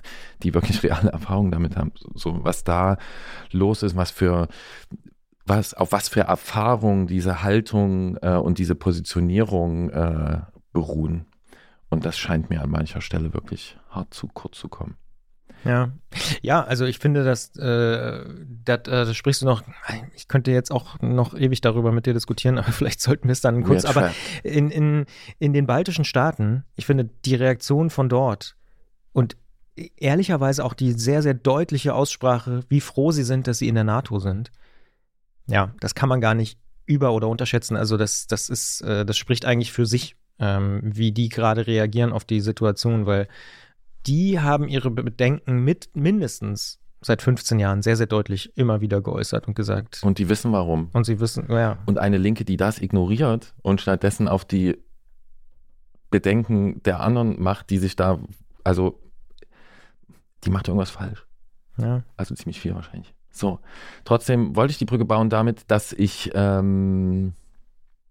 die 0.41 0.56
wirklich 0.56 0.82
reale 0.82 1.12
Erfahrungen 1.12 1.51
damit 1.51 1.77
haben, 1.77 1.91
so 2.15 2.44
was 2.44 2.63
da 2.63 2.98
los 3.51 3.84
ist, 3.84 3.96
was 3.96 4.10
für 4.10 4.48
was, 5.46 5.75
auf 5.75 5.91
was 5.91 6.10
für 6.10 6.22
Erfahrungen 6.22 7.06
diese 7.06 7.44
Haltung 7.44 8.18
äh, 8.24 8.36
und 8.36 8.58
diese 8.58 8.74
Positionierung 8.74 9.91
äh, 9.91 10.41
beruhen. 10.74 11.27
Und 11.91 12.03
das 12.03 12.18
scheint 12.18 12.50
mir 12.50 12.63
an 12.63 12.72
mancher 12.72 13.01
Stelle 13.01 13.36
wirklich 13.36 13.77
hart 13.91 14.12
zu 14.12 14.27
kurz 14.27 14.58
zu 14.58 14.68
kommen. 14.68 14.96
Ja, 15.63 15.91
ja, 16.41 16.63
also 16.63 16.86
ich 16.86 17.00
finde, 17.00 17.24
dass 17.24 17.56
äh, 17.56 18.25
das, 18.65 18.80
äh, 18.80 19.06
das 19.06 19.15
sprichst 19.15 19.41
du 19.41 19.46
noch. 19.46 19.63
Ich 20.15 20.27
könnte 20.27 20.51
jetzt 20.51 20.72
auch 20.72 21.00
noch 21.00 21.36
ewig 21.36 21.62
darüber 21.62 21.91
mit 21.91 22.06
dir 22.06 22.13
diskutieren, 22.13 22.58
aber 22.60 22.72
vielleicht 22.72 23.01
sollten 23.01 23.27
wir 23.27 23.34
es 23.34 23.41
dann 23.41 23.63
kurz. 23.63 23.86
Aber 23.86 24.12
in, 24.44 24.72
in, 24.72 25.06
in 25.39 25.53
den 25.53 25.68
baltischen 25.68 26.06
Staaten, 26.06 26.63
ich 26.75 26.86
finde 26.86 27.10
die 27.25 27.36
Reaktion 27.36 27.89
von 27.89 28.10
dort 28.10 28.56
und 29.13 29.38
ehrlicherweise 29.98 30.65
auch 30.65 30.74
die 30.74 30.94
sehr, 30.94 31.22
sehr 31.22 31.34
deutliche 31.34 31.94
Aussprache, 31.94 32.62
wie 32.70 32.82
froh 32.82 33.12
sie 33.12 33.24
sind, 33.24 33.48
dass 33.48 33.60
sie 33.60 33.68
in 33.68 33.75
der 33.75 33.84
NATO 33.84 34.20
sind. 34.20 34.51
Ja, 35.48 35.74
das 35.80 35.96
kann 35.96 36.10
man 36.10 36.22
gar 36.22 36.34
nicht 36.34 36.60
über- 36.86 37.13
oder 37.13 37.27
unterschätzen. 37.27 37.77
Also 37.77 37.98
das, 37.98 38.27
das 38.27 38.50
ist, 38.50 38.82
äh, 38.82 39.06
das 39.06 39.18
spricht 39.18 39.46
eigentlich 39.46 39.72
für 39.72 39.86
sich, 39.86 40.15
ähm, 40.39 40.82
wie 40.84 41.12
die 41.12 41.30
gerade 41.30 41.68
reagieren 41.68 42.12
auf 42.12 42.25
die 42.25 42.41
Situation, 42.41 43.06
weil 43.06 43.27
die 44.08 44.39
haben 44.39 44.67
ihre 44.67 44.91
Bedenken 44.91 45.63
mit 45.63 45.89
mindestens 45.93 46.79
seit 47.01 47.22
15 47.22 47.60
Jahren 47.60 47.81
sehr, 47.81 47.98
sehr 47.98 48.05
deutlich 48.05 48.55
immer 48.58 48.79
wieder 48.79 49.01
geäußert 49.01 49.48
und 49.48 49.55
gesagt. 49.55 50.01
Und 50.03 50.20
die 50.20 50.29
wissen 50.29 50.51
warum. 50.51 50.89
Und 50.93 51.05
sie 51.05 51.20
wissen, 51.20 51.48
ja. 51.50 51.79
Und 51.86 51.98
eine 51.98 52.17
Linke, 52.17 52.46
die 52.46 52.58
das 52.58 52.79
ignoriert 52.79 53.55
und 53.63 53.81
stattdessen 53.81 54.27
auf 54.27 54.46
die 54.46 54.77
Bedenken 56.12 56.84
der 56.84 57.00
anderen 57.00 57.41
macht, 57.41 57.70
die 57.70 57.79
sich 57.79 57.96
da, 57.96 58.20
also 58.63 59.01
die 60.43 60.51
macht 60.51 60.67
irgendwas 60.67 60.91
falsch. 60.91 61.25
Ja. 61.77 62.03
Also 62.17 62.36
ziemlich 62.36 62.60
viel 62.60 62.75
wahrscheinlich. 62.75 63.15
So, 63.31 63.60
trotzdem 64.03 64.55
wollte 64.55 64.72
ich 64.72 64.77
die 64.77 64.86
Brücke 64.86 65.05
bauen 65.05 65.29
damit, 65.29 65.63
dass 65.72 65.93
ich 65.93 66.31
ähm, 66.36 67.34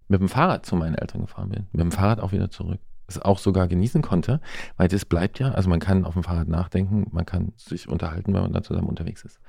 mit 0.08 0.20
dem 0.20 0.28
Fahrrad 0.28 0.66
zu 0.66 0.76
meinen 0.76 0.94
Eltern 0.94 1.20
gefahren 1.20 1.50
bin. 1.50 1.66
Mit 1.72 1.80
dem 1.80 1.92
Fahrrad 1.92 2.20
auch 2.20 2.32
wieder 2.32 2.50
zurück. 2.50 2.80
Es 3.10 3.20
auch 3.20 3.38
sogar 3.38 3.68
genießen 3.68 4.02
konnte, 4.02 4.40
weil 4.76 4.88
das 4.88 5.04
bleibt 5.04 5.38
ja, 5.38 5.50
also 5.50 5.68
man 5.68 5.80
kann 5.80 6.04
auf 6.04 6.14
dem 6.14 6.22
Fahrrad 6.22 6.48
nachdenken, 6.48 7.06
man 7.10 7.26
kann 7.26 7.52
sich 7.56 7.88
unterhalten, 7.88 8.32
wenn 8.34 8.42
man 8.42 8.52
da 8.52 8.62
zusammen 8.62 8.88
unterwegs 8.88 9.24
ist. 9.24 9.40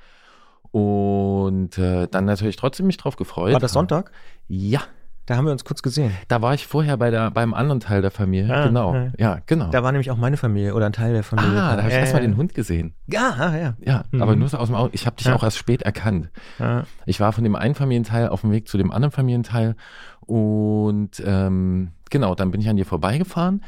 Und 0.70 1.76
äh, 1.78 2.08
dann 2.08 2.24
natürlich 2.24 2.56
trotzdem 2.56 2.86
mich 2.86 2.96
drauf 2.96 3.16
gefreut. 3.16 3.52
War 3.52 3.60
das 3.60 3.72
Sonntag? 3.72 4.10
Ja. 4.48 4.80
Da 5.26 5.36
haben 5.36 5.44
wir 5.44 5.52
uns 5.52 5.64
kurz 5.64 5.82
gesehen. 5.82 6.12
Da 6.26 6.42
war 6.42 6.52
ich 6.52 6.66
vorher 6.66 6.96
bei 6.96 7.10
der, 7.10 7.30
beim 7.30 7.54
anderen 7.54 7.78
Teil 7.78 8.02
der 8.02 8.10
Familie. 8.10 8.52
Ah, 8.52 8.66
genau. 8.66 8.94
Ja. 8.94 9.10
ja. 9.18 9.38
genau. 9.46 9.70
Da 9.70 9.84
war 9.84 9.92
nämlich 9.92 10.10
auch 10.10 10.16
meine 10.16 10.36
Familie 10.36 10.74
oder 10.74 10.86
ein 10.86 10.92
Teil 10.92 11.12
der 11.12 11.22
Familie. 11.22 11.62
Ah, 11.62 11.76
da 11.76 11.82
habe 11.82 11.88
ich 11.88 11.94
äh, 11.94 12.00
erstmal 12.00 12.22
den 12.22 12.36
Hund 12.36 12.54
gesehen. 12.54 12.94
Ja, 13.06 13.34
ah, 13.38 13.56
ja. 13.56 13.74
Ja, 13.80 14.04
mhm. 14.10 14.20
aber 14.20 14.34
nur 14.34 14.48
so 14.48 14.56
aus 14.56 14.66
dem 14.66 14.74
Auto. 14.74 14.90
Ich 14.92 15.06
habe 15.06 15.14
dich 15.14 15.26
ja. 15.26 15.36
auch 15.36 15.44
erst 15.44 15.58
spät 15.58 15.82
erkannt. 15.82 16.30
Ja. 16.58 16.84
Ich 17.06 17.20
war 17.20 17.32
von 17.32 17.44
dem 17.44 17.54
einen 17.54 17.76
Familienteil 17.76 18.28
auf 18.28 18.40
dem 18.40 18.50
Weg 18.50 18.66
zu 18.66 18.78
dem 18.78 18.90
anderen 18.90 19.12
Familienteil 19.12 19.76
und 20.22 21.22
ähm, 21.24 21.92
genau, 22.12 22.36
dann 22.36 22.52
bin 22.52 22.60
ich 22.60 22.68
an 22.68 22.76
dir 22.76 22.86
vorbeigefahren. 22.86 23.64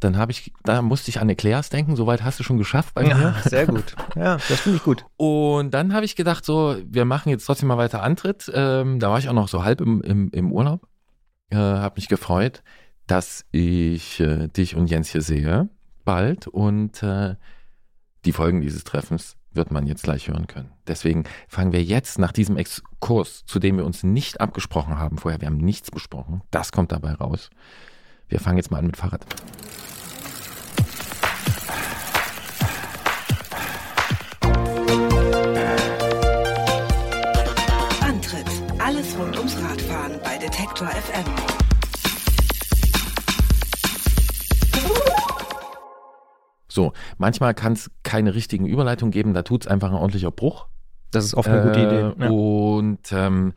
Dann 0.00 0.16
habe 0.16 0.32
ich, 0.32 0.52
da 0.62 0.80
musste 0.80 1.10
ich 1.10 1.20
an 1.20 1.28
Eclairs 1.28 1.68
denken, 1.70 1.96
soweit 1.96 2.22
hast 2.22 2.38
du 2.38 2.44
schon 2.44 2.56
geschafft 2.56 2.94
bei 2.94 3.02
mir. 3.02 3.10
Ja, 3.10 3.34
sehr 3.44 3.66
gut. 3.66 3.94
Ja, 4.16 4.38
das 4.48 4.60
finde 4.60 4.78
ich 4.78 4.84
gut. 4.84 5.04
Und 5.16 5.74
dann 5.74 5.92
habe 5.92 6.06
ich 6.06 6.16
gedacht, 6.16 6.44
so, 6.44 6.76
wir 6.86 7.04
machen 7.04 7.30
jetzt 7.30 7.44
trotzdem 7.44 7.68
mal 7.68 7.78
weiter 7.78 8.02
Antritt. 8.02 8.50
Ähm, 8.54 9.00
da 9.00 9.10
war 9.10 9.18
ich 9.18 9.28
auch 9.28 9.34
noch 9.34 9.48
so 9.48 9.64
halb 9.64 9.80
im, 9.80 10.00
im, 10.00 10.30
im 10.30 10.52
Urlaub 10.52 10.86
äh, 11.50 11.56
habe 11.56 11.96
mich 11.96 12.08
gefreut, 12.08 12.62
dass 13.06 13.44
ich 13.52 14.20
äh, 14.20 14.48
dich 14.48 14.76
und 14.76 14.90
Jens 14.90 15.10
hier 15.10 15.22
sehe 15.22 15.68
bald 16.04 16.46
und 16.46 17.02
äh, 17.02 17.36
die 18.24 18.32
Folgen 18.32 18.60
dieses 18.60 18.84
Treffens 18.84 19.36
wird 19.52 19.70
man 19.70 19.86
jetzt 19.86 20.02
gleich 20.02 20.28
hören 20.28 20.46
können. 20.46 20.72
Deswegen 20.86 21.24
fangen 21.48 21.72
wir 21.72 21.82
jetzt 21.82 22.18
nach 22.18 22.32
diesem 22.32 22.56
Exkurs, 22.56 23.44
zu 23.46 23.58
dem 23.58 23.78
wir 23.78 23.86
uns 23.86 24.02
nicht 24.02 24.40
abgesprochen 24.40 24.98
haben 24.98 25.18
vorher, 25.18 25.40
wir 25.40 25.46
haben 25.48 25.56
nichts 25.56 25.90
besprochen, 25.90 26.42
das 26.50 26.70
kommt 26.70 26.92
dabei 26.92 27.14
raus. 27.14 27.50
Wir 28.28 28.40
fangen 28.40 28.58
jetzt 28.58 28.70
mal 28.70 28.78
an 28.78 28.86
mit 28.86 28.96
Fahrrad. 28.96 29.24
Detektor 40.40 40.88
FM. 40.88 41.24
So, 46.68 46.92
manchmal 47.16 47.54
kann 47.54 47.72
es 47.72 47.90
keine 48.02 48.34
richtigen 48.34 48.66
Überleitungen 48.66 49.10
geben, 49.10 49.34
da 49.34 49.42
tut 49.42 49.64
es 49.64 49.68
einfach 49.68 49.88
ein 49.88 49.94
ordentlicher 49.94 50.30
Bruch. 50.30 50.66
Das 51.10 51.24
ist 51.24 51.34
oft 51.34 51.48
eine 51.48 51.60
äh, 51.60 51.66
gute 51.66 51.80
Idee. 51.80 52.24
Ja. 52.24 52.30
Und 52.30 53.12
ähm, 53.12 53.54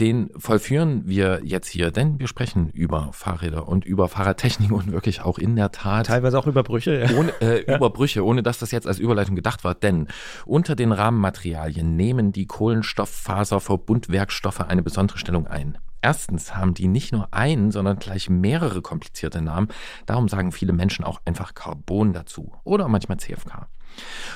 den 0.00 0.30
vollführen 0.36 1.02
wir 1.06 1.40
jetzt 1.44 1.68
hier, 1.68 1.90
denn 1.90 2.20
wir 2.20 2.28
sprechen 2.28 2.70
über 2.70 3.10
Fahrräder 3.12 3.68
und 3.68 3.84
über 3.84 4.08
Fahrradtechnik 4.08 4.72
und 4.72 4.92
wirklich 4.92 5.20
auch 5.22 5.38
in 5.38 5.56
der 5.56 5.72
Tat. 5.72 6.06
Teilweise 6.06 6.38
auch 6.38 6.46
über 6.46 6.62
Brüche. 6.62 7.00
Ja. 7.00 7.10
Ohne, 7.16 7.32
äh, 7.40 7.64
ja. 7.66 7.76
Über 7.76 7.88
Brüche, 7.90 8.24
ohne 8.24 8.42
dass 8.42 8.58
das 8.58 8.70
jetzt 8.70 8.86
als 8.86 8.98
Überleitung 8.98 9.36
gedacht 9.36 9.64
war. 9.64 9.74
Denn 9.74 10.08
unter 10.46 10.74
den 10.76 10.92
Rahmenmaterialien 10.92 11.96
nehmen 11.96 12.32
die 12.32 12.46
Kohlenstofffaserverbundwerkstoffe 12.46 14.60
eine 14.60 14.82
besondere 14.82 15.18
Stellung 15.18 15.46
ein. 15.46 15.76
Erstens 16.00 16.54
haben 16.54 16.74
die 16.74 16.86
nicht 16.86 17.12
nur 17.12 17.34
einen, 17.34 17.72
sondern 17.72 17.98
gleich 17.98 18.30
mehrere 18.30 18.82
komplizierte 18.82 19.42
Namen. 19.42 19.66
Darum 20.06 20.28
sagen 20.28 20.52
viele 20.52 20.72
Menschen 20.72 21.04
auch 21.04 21.20
einfach 21.24 21.54
Carbon 21.54 22.12
dazu 22.12 22.52
oder 22.62 22.86
manchmal 22.86 23.18
CFK. 23.18 23.66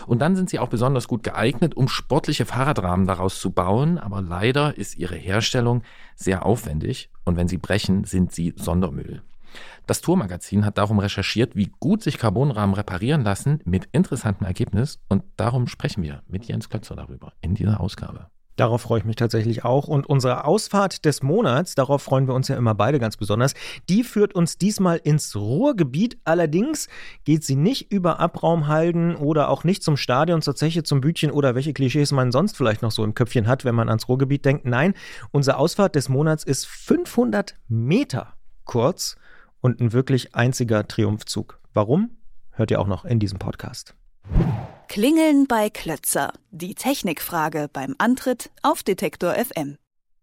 Und 0.07 0.21
dann 0.21 0.37
sind 0.37 0.51
sie 0.51 0.59
auch 0.59 0.69
besonders 0.69 1.09
gut 1.09 1.23
geeignet, 1.23 1.77
um 1.77 1.89
sportliche 1.89 2.47
Fahrradrahmen 2.47 3.07
daraus 3.07 3.41
zu 3.41 3.51
bauen, 3.51 3.99
aber 3.99 4.23
leider 4.23 4.77
ist 4.77 4.97
ihre 4.97 5.17
Herstellung 5.17 5.83
sehr 6.15 6.45
aufwendig 6.45 7.11
und 7.25 7.37
wenn 7.37 7.49
sie 7.49 7.59
brechen, 7.59 8.05
sind 8.05 8.33
sie 8.33 8.55
Sondermüll. 8.57 9.23
Das 9.87 10.01
Tourmagazin 10.01 10.65
hat 10.65 10.79
darum 10.79 10.99
recherchiert, 10.99 11.57
wie 11.57 11.73
gut 11.81 12.03
sich 12.03 12.19
Carbonrahmen 12.19 12.75
reparieren 12.75 13.23
lassen, 13.23 13.61
mit 13.65 13.89
interessantem 13.93 14.47
Ergebnis 14.47 15.01
und 15.09 15.25
darum 15.37 15.67
sprechen 15.67 16.03
wir 16.03 16.23
mit 16.29 16.45
Jens 16.45 16.69
Klötzer 16.69 16.97
darüber 16.97 17.33
in 17.41 17.55
dieser 17.55 17.81
Ausgabe. 17.81 18.29
Darauf 18.57 18.83
freue 18.83 18.99
ich 19.01 19.05
mich 19.05 19.17
tatsächlich 19.17 19.65
auch. 19.65 19.89
Und 19.89 20.07
unsere 20.07 20.45
Ausfahrt 20.45 21.05
des 21.05 21.23
Monats, 21.23 21.75
darauf 21.75 22.03
freuen 22.03 22.27
wir 22.27 22.35
uns 22.35 22.49
ja 22.49 22.57
immer 22.57 22.75
beide 22.75 22.99
ganz 22.99 23.17
besonders, 23.17 23.55
die 23.89 24.05
führt 24.05 24.35
uns 24.35 24.59
diesmal 24.59 24.99
ins 24.99 25.35
Ruhrgebiet. 25.35 26.19
Allerdings 26.25 26.89
geht 27.25 27.45
sie 27.45 27.57
nicht 27.57 27.91
über 27.91 28.21
Abraumhalden 28.21 29.17
oder 29.17 29.49
auch 29.49 29.65
nicht 29.65 29.83
zum 29.83 29.97
Stadion, 29.97 30.43
zur 30.43 30.55
Zeche, 30.55 30.83
zum 30.83 31.01
Bütchen 31.01 31.31
oder 31.31 31.55
welche 31.55 31.73
Klischees 31.73 32.13
man 32.13 32.33
sonst 32.33 32.57
vielleicht 32.57 32.83
noch 32.83 32.93
so 32.93 33.05
im 33.05 33.15
Köpfchen 33.15 33.47
hat, 33.47 33.65
wenn 33.65 33.75
man 33.75 33.89
ans 33.89 34.09
Ruhrgebiet 34.09 34.45
denkt. 34.45 34.67
Nein, 34.67 34.95
unsere 35.31 35.57
Ausfahrt 35.57 35.95
des 35.95 36.09
Monats 36.09 36.45
ist 36.45 36.67
500 36.67 37.57
Meter 37.69 38.35
kurz 38.65 39.17
und 39.61 39.81
ein 39.81 39.93
wirklich 39.93 40.35
einziger 40.35 40.87
Triumphzug. 40.87 41.59
Warum? 41.73 42.19
Hört 42.51 42.71
ihr 42.71 42.81
auch 42.81 42.87
noch 42.87 43.05
in 43.07 43.19
diesem 43.19 43.39
Podcast. 43.39 43.95
Klingeln 44.89 45.47
bei 45.47 45.71
Klötzer. 45.71 46.33
Die 46.51 46.75
Technikfrage 46.75 47.71
beim 47.73 47.95
Antritt 47.99 48.51
auf 48.63 48.83
Detektor 48.83 49.35
FM. 49.35 49.79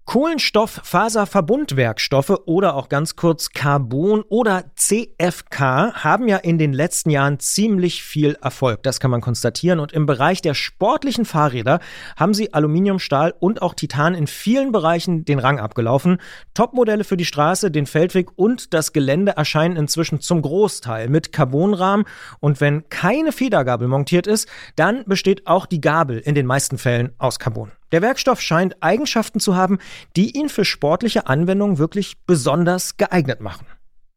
Kohlenstofffaserverbundwerkstoffe 0.09 2.35
oder 2.47 2.73
auch 2.73 2.89
ganz 2.89 3.15
kurz 3.15 3.51
Carbon 3.51 4.23
oder 4.27 4.63
CFK 4.75 5.93
haben 5.93 6.27
ja 6.27 6.37
in 6.37 6.57
den 6.57 6.73
letzten 6.73 7.11
Jahren 7.11 7.39
ziemlich 7.39 8.01
viel 8.01 8.35
Erfolg. 8.41 8.81
Das 8.81 8.99
kann 8.99 9.11
man 9.11 9.21
konstatieren. 9.21 9.79
Und 9.79 9.91
im 9.91 10.07
Bereich 10.07 10.41
der 10.41 10.55
sportlichen 10.55 11.25
Fahrräder 11.25 11.79
haben 12.15 12.33
sie 12.33 12.55
Aluminium, 12.55 12.97
Stahl 12.97 13.35
und 13.39 13.61
auch 13.61 13.75
Titan 13.75 14.15
in 14.15 14.25
vielen 14.25 14.71
Bereichen 14.71 15.25
den 15.25 15.37
Rang 15.37 15.59
abgelaufen. 15.59 16.17
Topmodelle 16.55 17.03
für 17.03 17.15
die 17.15 17.25
Straße, 17.25 17.69
den 17.69 17.85
Feldweg 17.85 18.29
und 18.35 18.73
das 18.73 18.93
Gelände 18.93 19.33
erscheinen 19.33 19.77
inzwischen 19.77 20.21
zum 20.21 20.41
Großteil 20.41 21.07
mit 21.07 21.33
Carbonrahmen. 21.33 22.07
Und 22.39 22.61
wenn 22.61 22.89
keine 22.89 23.31
Federgabel 23.31 23.87
montiert 23.87 24.25
ist, 24.25 24.49
dann 24.75 25.03
besteht 25.05 25.45
auch 25.45 25.67
die 25.67 25.81
Gabel 25.81 26.17
in 26.17 26.33
den 26.33 26.47
meisten 26.47 26.79
Fällen 26.79 27.11
aus 27.19 27.37
Carbon. 27.37 27.71
Der 27.91 28.01
Werkstoff 28.01 28.41
scheint 28.41 28.81
Eigenschaften 28.81 29.39
zu 29.39 29.55
haben, 29.55 29.79
die 30.15 30.37
ihn 30.37 30.49
für 30.49 30.65
sportliche 30.65 31.27
Anwendungen 31.27 31.77
wirklich 31.77 32.17
besonders 32.25 32.97
geeignet 32.97 33.41
machen. 33.41 33.65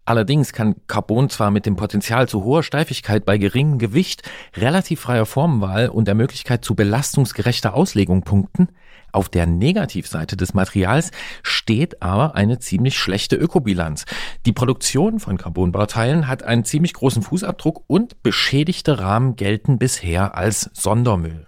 Allerdings 0.05 0.53
kann 0.53 0.75
Carbon 0.89 1.31
zwar 1.31 1.53
mit 1.53 1.65
dem 1.65 1.77
Potenzial 1.77 2.29
zu 2.29 2.43
hoher 2.43 2.65
Steifigkeit 2.65 3.25
bei 3.25 3.39
geringem 3.39 3.79
Gewicht, 3.79 4.29
relativ 4.57 5.01
freier 5.01 5.27
Formenwahl 5.27 5.89
und 5.89 6.09
der 6.09 6.17
Möglichkeit 6.17 6.65
zu 6.65 6.75
belastungsgerechter 6.75 7.75
Auslegung 7.75 8.23
punkten, 8.23 8.69
auf 9.13 9.29
der 9.29 9.47
Negativseite 9.47 10.39
des 10.39 10.55
Materials 10.55 11.11
steht 11.43 12.03
aber 12.03 12.35
eine 12.35 12.59
ziemlich 12.59 12.97
schlechte 12.99 13.37
Ökobilanz. 13.37 14.07
Die 14.47 14.53
Produktion 14.53 15.21
von 15.21 15.37
Carbonbauteilen 15.37 16.29
hat 16.29 16.43
einen 16.43 16.65
ziemlich 16.65 16.95
großen 16.95 17.23
Fußabdruck 17.23 17.85
und 17.87 18.23
beschädigte 18.23 18.99
Rahmen 18.99 19.37
gelten 19.37 19.79
bisher 19.79 20.35
als 20.35 20.71
Sondermüll. 20.73 21.47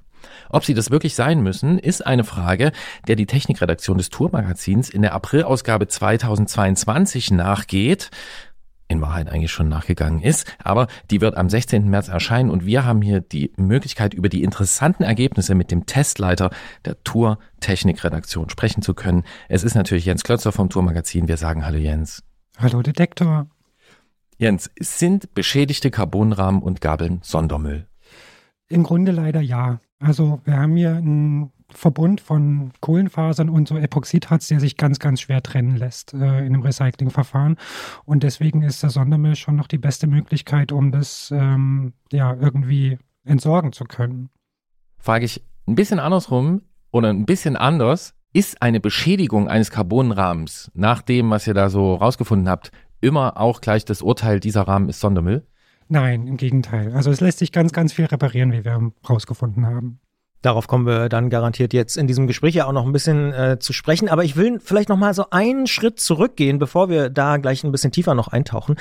Ob 0.55 0.65
sie 0.65 0.75
das 0.75 0.93
wirklich 0.93 1.17
sein 1.17 1.41
müssen, 1.41 1.81
ist 1.81 2.07
eine 2.07 2.23
Frage, 2.23 2.71
der 3.09 3.17
die 3.17 3.27
Technikredaktion 3.27 3.99
des 3.99 4.09
Tourmagazins 4.09 4.89
in 4.89 5.03
der 5.03 5.13
Aprilausgabe 5.13 5.89
2022 5.89 7.33
nachgeht. 7.33 8.13
in 8.87 9.01
Wahrheit 9.01 9.29
eigentlich 9.29 9.51
schon 9.51 9.69
nachgegangen 9.69 10.23
ist. 10.23 10.47
Aber 10.63 10.87
die 11.11 11.21
wird 11.21 11.37
am 11.37 11.51
16. 11.51 11.91
März 11.91 12.07
erscheinen 12.07 12.51
und 12.51 12.65
wir 12.65 12.85
haben 12.85 13.03
hier 13.03 13.21
die 13.21 13.51
Möglichkeit, 13.57 14.15
über 14.15 14.29
die 14.29 14.45
interessanten 14.45 15.03
Ergebnisse 15.03 15.57
mit 15.57 15.73
dem 15.73 15.87
Testleiter 15.87 16.51
der 16.85 17.03
Tour 17.03 17.41
Technikredaktion 17.59 18.49
sprechen 18.49 18.81
zu 18.81 18.95
können. 18.95 19.25
Es 19.49 19.65
ist 19.65 19.75
natürlich 19.75 20.05
Jens 20.05 20.23
Klötzer 20.23 20.53
vom 20.53 20.71
Tourmagazin. 20.71 21.27
Wir 21.27 21.37
sagen 21.37 21.67
Hallo 21.67 21.79
Jens. 21.79 22.23
Hallo 22.59 22.81
Detektor. 22.81 23.49
Jens, 24.39 24.71
sind 24.79 25.35
beschädigte 25.35 25.91
Carbonrahmen 25.91 26.63
und 26.63 26.81
Gabeln 26.81 27.19
Sondermüll? 27.25 27.89
Im 28.69 28.85
Grunde 28.85 29.11
leider 29.11 29.41
ja. 29.41 29.81
Also 30.05 30.41
wir 30.45 30.59
haben 30.59 30.77
hier 30.77 30.97
einen 30.97 31.51
Verbund 31.71 32.21
von 32.21 32.73
Kohlenfasern 32.81 33.49
und 33.49 33.67
so 33.67 33.79
Epoxidharz, 33.79 34.49
der 34.49 34.61
sich 34.61 34.77
ganz, 34.77 34.99
ganz 34.99 35.23
schwer 35.23 35.43
trennen 35.43 35.77
lässt 35.77 36.13
äh, 36.13 36.17
in 36.17 36.55
einem 36.55 36.61
Recyclingverfahren. 36.61 37.57
Und 38.05 38.23
deswegen 38.23 38.63
ist 38.63 38.83
der 38.83 38.91
Sondermüll 38.91 39.35
schon 39.35 39.57
noch 39.57 39.67
die 39.67 39.79
beste 39.79 40.07
Möglichkeit, 40.07 40.73
um 40.73 40.93
das 40.93 41.33
ähm, 41.35 41.95
ja 42.13 42.35
irgendwie 42.35 42.99
entsorgen 43.25 43.73
zu 43.73 43.85
können. 43.85 44.29
Frage 44.99 45.25
ich 45.25 45.43
ein 45.67 45.75
bisschen 45.75 46.01
andersrum 46.01 46.61
oder 46.91 47.09
ein 47.09 47.25
bisschen 47.25 47.57
anders. 47.57 48.15
Ist 48.35 48.61
eine 48.61 48.81
Beschädigung 48.81 49.49
eines 49.49 49.71
Carbonrahmens 49.71 50.71
nach 50.75 51.01
dem, 51.01 51.31
was 51.31 51.47
ihr 51.47 51.55
da 51.55 51.71
so 51.71 51.95
rausgefunden 51.95 52.49
habt, 52.49 52.73
immer 53.01 53.39
auch 53.39 53.63
gleich 53.63 53.87
das 53.87 54.03
Urteil, 54.03 54.39
dieser 54.39 54.63
Rahmen 54.63 54.91
ist 54.91 55.01
Sondermüll? 55.01 55.47
Nein, 55.95 56.27
im 56.27 56.37
Gegenteil. 56.37 56.93
Also 56.93 57.13
es 57.13 57.21
lässt 57.21 57.39
sich 57.39 57.53
ganz, 57.53 57.73
ganz 57.73 57.93
viel 57.93 58.07
reparieren, 58.07 58.51
wie 58.51 58.65
wir 58.65 58.91
rausgefunden 59.09 59.65
haben. 59.65 60.01
Darauf 60.43 60.67
kommen 60.67 60.89
wir 60.89 61.09
dann 61.09 61.31
garantiert 61.31 61.73
jetzt 61.73 61.97
in 61.97 62.09
diesem 62.09 62.27
Gespräch 62.27 62.57
ja 62.57 62.67
auch 62.67 62.73
noch 62.73 62.85
ein 62.85 62.91
bisschen 62.91 63.33
äh, 63.33 63.61
zu 63.61 63.73
sprechen. 63.73 64.09
Aber 64.09 64.25
ich 64.25 64.35
will 64.35 64.59
vielleicht 64.59 64.89
noch 64.89 64.97
mal 64.97 65.15
so 65.15 65.31
einen 65.31 65.69
Schritt 65.69 66.01
zurückgehen, 66.01 66.59
bevor 66.59 66.89
wir 66.89 67.11
da 67.11 67.37
gleich 67.37 67.63
ein 67.63 67.71
bisschen 67.71 67.93
tiefer 67.93 68.17
noch 68.17 68.27
eintauchen. 68.27 68.75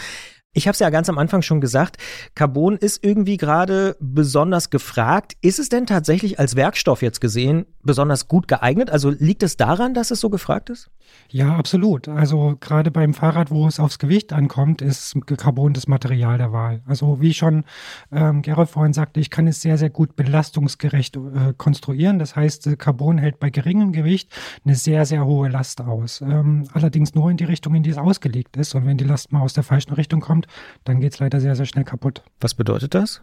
Ich 0.54 0.68
habe 0.68 0.74
es 0.74 0.80
ja 0.80 0.90
ganz 0.90 1.08
am 1.08 1.20
Anfang 1.20 1.44
schon 1.44 1.62
gesagt, 1.62 1.98
Carbon 2.34 2.78
ist 2.78 3.04
irgendwie 3.04 3.38
gerade 3.38 3.96
besonders 4.00 4.72
gefragt. 4.72 5.34
Ist 5.42 5.60
es 5.60 5.70
denn 5.70 5.86
tatsächlich 5.86 6.40
als 6.40 6.56
Werkstoff 6.56 7.04
jetzt 7.04 7.22
gesehen 7.22 7.68
besonders 7.84 8.28
gut 8.28 8.48
geeignet? 8.48 8.90
Also 8.90 9.12
liegt 9.12 9.44
es 9.44 9.56
daran, 9.56 9.94
dass 9.94 10.10
es 10.10 10.20
so 10.20 10.32
gefragt 10.32 10.72
ist? 10.72 10.90
Ja, 11.30 11.56
absolut. 11.56 12.08
Also 12.08 12.58
gerade 12.60 12.92
beim 12.92 13.14
Fahrrad, 13.14 13.50
wo 13.50 13.68
es 13.68 13.80
aufs 13.80 13.98
Gewicht 13.98 14.34
ankommt, 14.34 14.82
ist 14.82 15.16
Carbon 15.38 15.74
das 15.74 15.88
Material 15.88 16.38
der 16.38 16.52
Wahl. 16.52 16.82
Also 16.86 17.22
wie 17.22 17.34
schon 17.34 17.64
ähm, 18.12 18.44
Gerolf 18.44 18.72
vorhin 18.72 18.94
sagte, 18.94 19.20
ich 19.20 19.30
kann 19.30 19.48
es 19.48 19.62
sehr, 19.62 19.78
sehr 19.78 19.90
gut 19.90 20.16
belastungsgerecht 20.16 21.16
äh, 21.16 21.54
konstruieren. 21.58 22.20
Das 22.20 22.36
heißt, 22.36 22.78
Carbon 22.78 23.18
hält 23.18 23.40
bei 23.40 23.50
geringem 23.50 23.94
Gewicht 23.94 24.32
eine 24.64 24.76
sehr, 24.76 25.06
sehr 25.06 25.26
hohe 25.26 25.50
Last 25.50 25.82
aus. 25.82 26.22
Ähm, 26.22 26.68
allerdings 26.74 27.16
nur 27.16 27.32
in 27.32 27.38
die 27.38 27.46
Richtung, 27.46 27.74
in 27.74 27.84
die 27.84 27.90
es 27.90 27.98
ausgelegt 27.98 28.56
ist. 28.58 28.76
Und 28.76 28.86
wenn 28.86 28.98
die 28.98 29.04
Last 29.04 29.32
mal 29.32 29.42
aus 29.42 29.54
der 29.54 29.64
falschen 29.64 29.94
Richtung 29.94 30.22
kommt, 30.22 30.48
dann 30.84 31.00
geht 31.00 31.14
es 31.14 31.20
leider 31.20 31.40
sehr, 31.40 31.56
sehr 31.56 31.66
schnell 31.66 31.84
kaputt. 31.84 32.22
Was 32.40 32.54
bedeutet 32.54 32.94
das? 32.94 33.22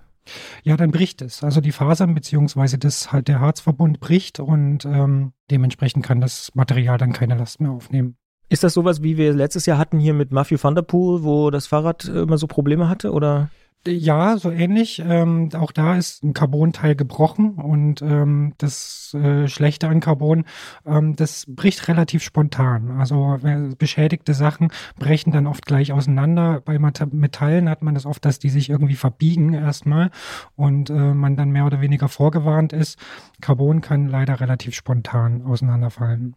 Ja, 0.62 0.76
dann 0.76 0.90
bricht 0.90 1.22
es. 1.22 1.42
Also 1.42 1.60
die 1.60 1.72
Fasern 1.72 2.14
beziehungsweise 2.14 2.78
das 2.78 3.12
halt 3.12 3.28
der 3.28 3.40
Harzverbund 3.40 4.00
bricht 4.00 4.40
und 4.40 4.84
ähm, 4.84 5.32
dementsprechend 5.50 6.04
kann 6.04 6.20
das 6.20 6.50
Material 6.54 6.98
dann 6.98 7.12
keine 7.12 7.36
Last 7.36 7.60
mehr 7.60 7.70
aufnehmen. 7.70 8.16
Ist 8.48 8.64
das 8.64 8.74
sowas, 8.74 9.02
wie 9.02 9.16
wir 9.16 9.32
letztes 9.32 9.66
Jahr 9.66 9.78
hatten 9.78 9.98
hier 9.98 10.12
mit 10.12 10.32
Matthew 10.32 10.58
van 10.60 10.74
der 10.74 10.82
Poel, 10.82 11.22
wo 11.22 11.50
das 11.50 11.68
Fahrrad 11.68 12.04
immer 12.06 12.36
so 12.36 12.46
Probleme 12.46 12.88
hatte, 12.88 13.12
oder? 13.12 13.48
Ja, 13.86 14.36
so 14.36 14.50
ähnlich. 14.50 15.02
Ähm, 15.02 15.48
auch 15.54 15.72
da 15.72 15.96
ist 15.96 16.22
ein 16.22 16.34
Carbonteil 16.34 16.94
gebrochen 16.94 17.54
und 17.54 18.02
ähm, 18.02 18.52
das 18.58 19.14
äh, 19.14 19.48
Schlechte 19.48 19.88
an 19.88 20.00
Carbon, 20.00 20.44
ähm, 20.84 21.16
das 21.16 21.46
bricht 21.48 21.88
relativ 21.88 22.22
spontan. 22.22 22.90
Also 23.00 23.38
beschädigte 23.78 24.34
Sachen 24.34 24.70
brechen 24.98 25.32
dann 25.32 25.46
oft 25.46 25.64
gleich 25.64 25.92
auseinander. 25.92 26.60
Bei 26.62 26.78
Metallen 26.78 27.70
hat 27.70 27.80
man 27.82 27.94
das 27.94 28.04
oft, 28.04 28.22
dass 28.26 28.38
die 28.38 28.50
sich 28.50 28.68
irgendwie 28.68 28.96
verbiegen 28.96 29.54
erstmal 29.54 30.10
und 30.56 30.90
äh, 30.90 31.14
man 31.14 31.36
dann 31.36 31.50
mehr 31.50 31.64
oder 31.64 31.80
weniger 31.80 32.08
vorgewarnt 32.08 32.74
ist. 32.74 32.98
Carbon 33.40 33.80
kann 33.80 34.08
leider 34.08 34.40
relativ 34.40 34.74
spontan 34.74 35.40
auseinanderfallen. 35.42 36.36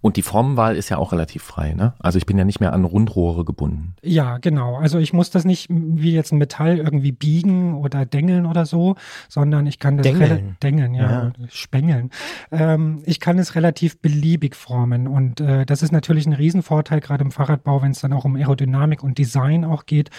Und 0.00 0.16
die 0.16 0.22
Formwahl 0.22 0.76
ist 0.76 0.88
ja 0.88 0.96
auch 0.96 1.12
relativ 1.12 1.42
frei, 1.42 1.74
ne? 1.74 1.94
Also 1.98 2.16
ich 2.16 2.24
bin 2.24 2.38
ja 2.38 2.44
nicht 2.44 2.60
mehr 2.60 2.72
an 2.72 2.84
Rundrohre 2.84 3.44
gebunden. 3.44 3.94
Ja, 4.02 4.38
genau. 4.38 4.76
Also 4.76 4.98
ich 4.98 5.12
muss 5.12 5.30
das 5.30 5.44
nicht 5.44 5.68
wie 5.70 6.12
jetzt 6.12 6.32
ein 6.32 6.38
Metall 6.38 6.78
irgendwie 6.78 7.12
biegen 7.12 7.74
oder 7.74 8.06
dengeln 8.06 8.46
oder 8.46 8.64
so, 8.64 8.96
sondern 9.28 9.66
ich 9.66 9.78
kann 9.78 9.98
das 9.98 10.04
dengeln, 10.04 10.56
dengeln 10.62 10.94
ja, 10.94 11.10
ja. 11.10 11.32
spengeln. 11.48 12.10
Ähm, 12.50 13.02
ich 13.04 13.20
kann 13.20 13.38
es 13.38 13.54
relativ 13.54 14.00
beliebig 14.00 14.56
formen 14.56 15.06
und 15.06 15.40
äh, 15.40 15.66
das 15.66 15.82
ist 15.82 15.92
natürlich 15.92 16.26
ein 16.26 16.32
Riesenvorteil 16.32 17.00
gerade 17.00 17.24
im 17.24 17.30
Fahrradbau, 17.30 17.82
wenn 17.82 17.90
es 17.90 18.00
dann 18.00 18.12
auch 18.14 18.24
um 18.24 18.36
Aerodynamik 18.36 19.02
und 19.02 19.18
Design 19.18 19.64
auch 19.64 19.84
geht, 19.84 20.10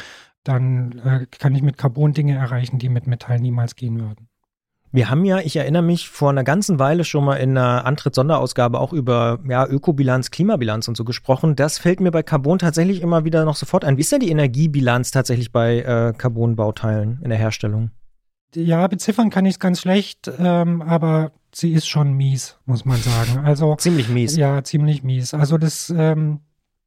dann 0.44 1.00
äh, 1.00 1.26
kann 1.26 1.56
ich 1.56 1.62
mit 1.62 1.78
Carbon 1.78 2.14
Dinge 2.14 2.36
erreichen, 2.36 2.80
die 2.80 2.90
mit 2.90 3.08
Metall 3.08 3.40
niemals 3.40 3.76
gehen 3.76 4.00
würden. 4.00 4.28
Wir 4.94 5.10
haben 5.10 5.24
ja, 5.24 5.40
ich 5.40 5.56
erinnere 5.56 5.84
mich, 5.84 6.10
vor 6.10 6.30
einer 6.30 6.44
ganzen 6.44 6.78
Weile 6.78 7.06
schon 7.06 7.24
mal 7.24 7.38
in 7.38 7.58
einer 7.58 7.86
Antritt-Sonderausgabe 7.86 8.80
auch 8.80 8.92
über 8.92 9.40
ja, 9.48 9.66
Ökobilanz, 9.66 10.32
Klimabilanz 10.32 10.88
und 10.90 10.98
so 10.98 11.06
gesprochen. 11.06 11.56
Das 11.56 11.78
fällt 11.78 12.02
mir 12.02 12.12
bei 12.12 12.24
Carbon 12.24 12.60
tatsächlich 12.60 13.02
immer 13.02 13.24
wieder 13.24 13.46
noch 13.46 13.56
sofort 13.56 13.86
ein. 13.86 13.96
Wie 13.96 14.02
ist 14.02 14.12
denn 14.12 14.20
die 14.20 14.30
Energiebilanz 14.30 15.12
tatsächlich 15.12 15.54
bei 15.54 15.80
äh, 15.80 16.14
Carbonbauteilen 16.18 17.20
in 17.24 17.30
der 17.30 17.40
Herstellung? 17.40 17.92
Ja, 18.54 18.86
beziffern 18.88 19.30
kann 19.30 19.46
ich 19.46 19.54
es 19.54 19.60
ganz 19.60 19.80
schlecht, 19.80 20.30
ähm, 20.38 20.82
aber 20.82 21.32
sie 21.54 21.72
ist 21.72 21.88
schon 21.88 22.12
mies, 22.12 22.58
muss 22.66 22.84
man 22.84 22.98
sagen. 22.98 23.46
Also 23.46 23.76
ziemlich 23.76 24.10
mies. 24.10 24.36
Ja, 24.36 24.62
ziemlich 24.62 25.04
mies. 25.04 25.34
Also 25.34 25.58
das 25.58 25.90
ähm, 25.96 26.42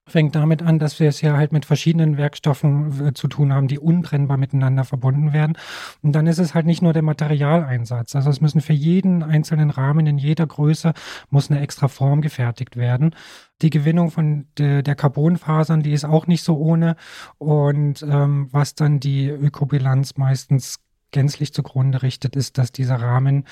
fängt 0.06 0.34
damit 0.34 0.62
an, 0.62 0.78
dass 0.78 1.00
wir 1.00 1.08
es 1.08 1.20
ja 1.22 1.36
halt 1.36 1.52
mit 1.52 1.64
verschiedenen 1.64 2.18
Werkstoffen 2.18 3.08
äh, 3.08 3.14
zu 3.14 3.26
tun 3.26 3.52
haben, 3.52 3.68
die 3.68 3.78
untrennbar 3.78 4.36
miteinander 4.36 4.84
verbunden 4.84 5.32
werden. 5.32 5.56
Und 6.02 6.12
dann 6.12 6.26
ist 6.26 6.38
es 6.38 6.54
halt 6.54 6.66
nicht 6.66 6.82
nur 6.82 6.92
der 6.92 7.02
Materialeinsatz. 7.02 8.14
Also 8.14 8.28
es 8.28 8.40
müssen 8.40 8.60
für 8.60 8.74
jeden 8.74 9.22
einzelnen 9.22 9.70
Rahmen 9.70 10.06
in 10.06 10.18
jeder 10.18 10.46
Größe 10.46 10.92
muss 11.30 11.50
eine 11.50 11.60
extra 11.60 11.88
Form 11.88 12.20
gefertigt 12.20 12.76
werden. 12.76 13.14
Die 13.62 13.70
Gewinnung 13.70 14.10
von 14.10 14.46
de, 14.58 14.82
der 14.82 14.94
Carbonfasern, 14.94 15.82
die 15.82 15.92
ist 15.92 16.04
auch 16.04 16.26
nicht 16.26 16.44
so 16.44 16.58
ohne. 16.58 16.96
Und 17.38 18.02
ähm, 18.02 18.48
was 18.50 18.74
dann 18.74 19.00
die 19.00 19.28
Ökobilanz 19.28 20.18
meistens 20.18 20.80
gänzlich 21.12 21.54
zugrunde 21.54 22.02
richtet, 22.02 22.36
ist, 22.36 22.58
dass 22.58 22.72
dieser 22.72 22.96
Rahmen 22.96 23.44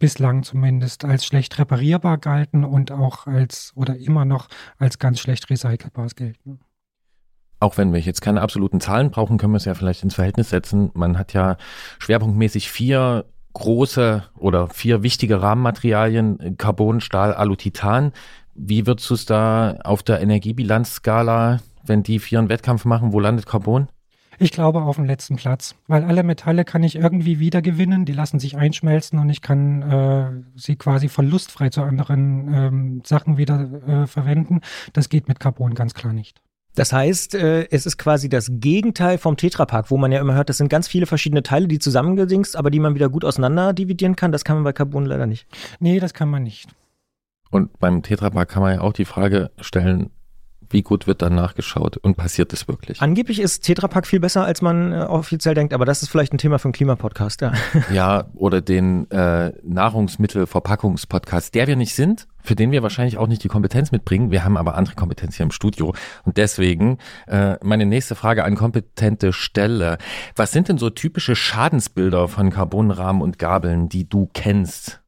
bislang 0.00 0.42
zumindest 0.42 1.04
als 1.04 1.24
schlecht 1.24 1.56
reparierbar 1.60 2.18
galten 2.18 2.64
und 2.64 2.90
auch 2.90 3.28
als 3.28 3.72
oder 3.76 3.96
immer 3.96 4.24
noch 4.24 4.48
als 4.78 4.98
ganz 4.98 5.20
schlecht 5.20 5.48
recycelbar 5.48 6.08
gelten. 6.16 6.58
Auch 7.60 7.76
wenn 7.76 7.92
wir 7.92 8.00
jetzt 8.00 8.22
keine 8.22 8.40
absoluten 8.40 8.80
Zahlen 8.80 9.10
brauchen, 9.10 9.38
können 9.38 9.52
wir 9.52 9.58
es 9.58 9.66
ja 9.66 9.74
vielleicht 9.74 10.02
ins 10.02 10.14
Verhältnis 10.14 10.48
setzen. 10.48 10.90
Man 10.94 11.18
hat 11.18 11.34
ja 11.34 11.58
schwerpunktmäßig 11.98 12.70
vier 12.70 13.26
große 13.52 14.24
oder 14.38 14.68
vier 14.68 15.02
wichtige 15.02 15.42
Rahmenmaterialien, 15.42 16.56
Carbon, 16.56 17.00
Stahl, 17.00 17.34
Alu, 17.34 17.56
Titan. 17.56 18.12
Wie 18.54 18.86
würdest 18.86 19.10
du 19.10 19.14
es 19.14 19.26
da 19.26 19.76
auf 19.84 20.02
der 20.02 20.20
Energiebilanzskala, 20.20 21.60
wenn 21.84 22.02
die 22.02 22.18
vier 22.18 22.38
einen 22.38 22.48
Wettkampf 22.48 22.86
machen, 22.86 23.12
wo 23.12 23.20
landet 23.20 23.46
Carbon? 23.46 23.88
Ich 24.42 24.52
glaube 24.52 24.80
auf 24.80 24.96
dem 24.96 25.04
letzten 25.04 25.36
Platz, 25.36 25.74
weil 25.86 26.02
alle 26.02 26.22
Metalle 26.22 26.64
kann 26.64 26.82
ich 26.82 26.96
irgendwie 26.96 27.40
wiedergewinnen, 27.40 28.06
die 28.06 28.14
lassen 28.14 28.38
sich 28.38 28.56
einschmelzen 28.56 29.18
und 29.18 29.28
ich 29.28 29.42
kann 29.42 29.82
äh, 29.82 30.30
sie 30.58 30.76
quasi 30.76 31.08
verlustfrei 31.08 31.68
zu 31.68 31.82
anderen 31.82 32.48
ähm, 32.50 33.02
Sachen 33.04 33.36
wieder 33.36 33.60
äh, 33.86 34.06
verwenden. 34.06 34.62
Das 34.94 35.10
geht 35.10 35.28
mit 35.28 35.40
Carbon 35.40 35.74
ganz 35.74 35.92
klar 35.92 36.14
nicht. 36.14 36.40
Das 36.74 36.90
heißt, 36.90 37.34
äh, 37.34 37.66
es 37.70 37.84
ist 37.84 37.98
quasi 37.98 38.30
das 38.30 38.48
Gegenteil 38.50 39.18
vom 39.18 39.36
Tetrapack, 39.36 39.90
wo 39.90 39.98
man 39.98 40.10
ja 40.10 40.22
immer 40.22 40.32
hört, 40.32 40.48
das 40.48 40.56
sind 40.56 40.70
ganz 40.70 40.88
viele 40.88 41.04
verschiedene 41.04 41.42
Teile, 41.42 41.68
die 41.68 41.78
zusammengedingst, 41.78 42.56
aber 42.56 42.70
die 42.70 42.80
man 42.80 42.94
wieder 42.94 43.10
gut 43.10 43.26
auseinander 43.26 43.74
dividieren 43.74 44.16
kann. 44.16 44.32
Das 44.32 44.44
kann 44.44 44.56
man 44.56 44.64
bei 44.64 44.72
Carbon 44.72 45.04
leider 45.04 45.26
nicht. 45.26 45.46
Nee, 45.80 46.00
das 46.00 46.14
kann 46.14 46.30
man 46.30 46.44
nicht. 46.44 46.70
Und 47.50 47.78
beim 47.78 48.02
Tetrapack 48.02 48.48
kann 48.48 48.62
man 48.62 48.76
ja 48.76 48.80
auch 48.80 48.94
die 48.94 49.04
Frage 49.04 49.50
stellen, 49.60 50.08
wie 50.70 50.82
gut 50.82 51.06
wird 51.06 51.22
dann 51.22 51.34
nachgeschaut 51.34 51.96
und 51.96 52.16
passiert 52.16 52.52
es 52.52 52.68
wirklich? 52.68 53.00
Angeblich 53.02 53.40
ist 53.40 53.60
Tetrapack 53.60 54.06
viel 54.06 54.20
besser, 54.20 54.44
als 54.44 54.62
man 54.62 54.92
äh, 54.92 54.96
offiziell 54.96 55.54
denkt, 55.54 55.74
aber 55.74 55.84
das 55.84 56.02
ist 56.02 56.08
vielleicht 56.08 56.32
ein 56.32 56.38
Thema 56.38 56.58
für 56.58 56.66
einen 56.66 56.72
Klimapodcast, 56.72 57.40
ja. 57.40 57.52
Ja, 57.92 58.26
oder 58.34 58.60
den 58.60 59.10
äh, 59.10 59.52
Nahrungsmittelverpackungspodcast, 59.62 61.54
der 61.54 61.66
wir 61.66 61.76
nicht 61.76 61.94
sind, 61.94 62.26
für 62.42 62.54
den 62.54 62.70
wir 62.70 62.82
wahrscheinlich 62.82 63.18
auch 63.18 63.26
nicht 63.26 63.44
die 63.44 63.48
Kompetenz 63.48 63.92
mitbringen. 63.92 64.30
Wir 64.30 64.44
haben 64.44 64.56
aber 64.56 64.76
andere 64.76 64.94
Kompetenz 64.94 65.36
hier 65.36 65.44
im 65.44 65.50
Studio. 65.50 65.94
Und 66.24 66.36
deswegen 66.36 66.98
äh, 67.26 67.56
meine 67.62 67.86
nächste 67.86 68.14
Frage 68.14 68.44
an 68.44 68.54
kompetente 68.54 69.32
Stelle. 69.32 69.98
Was 70.36 70.52
sind 70.52 70.68
denn 70.68 70.78
so 70.78 70.90
typische 70.90 71.36
Schadensbilder 71.36 72.28
von 72.28 72.50
Carbonrahmen 72.50 73.22
und 73.22 73.38
Gabeln, 73.38 73.88
die 73.88 74.08
du 74.08 74.28
kennst? 74.32 75.00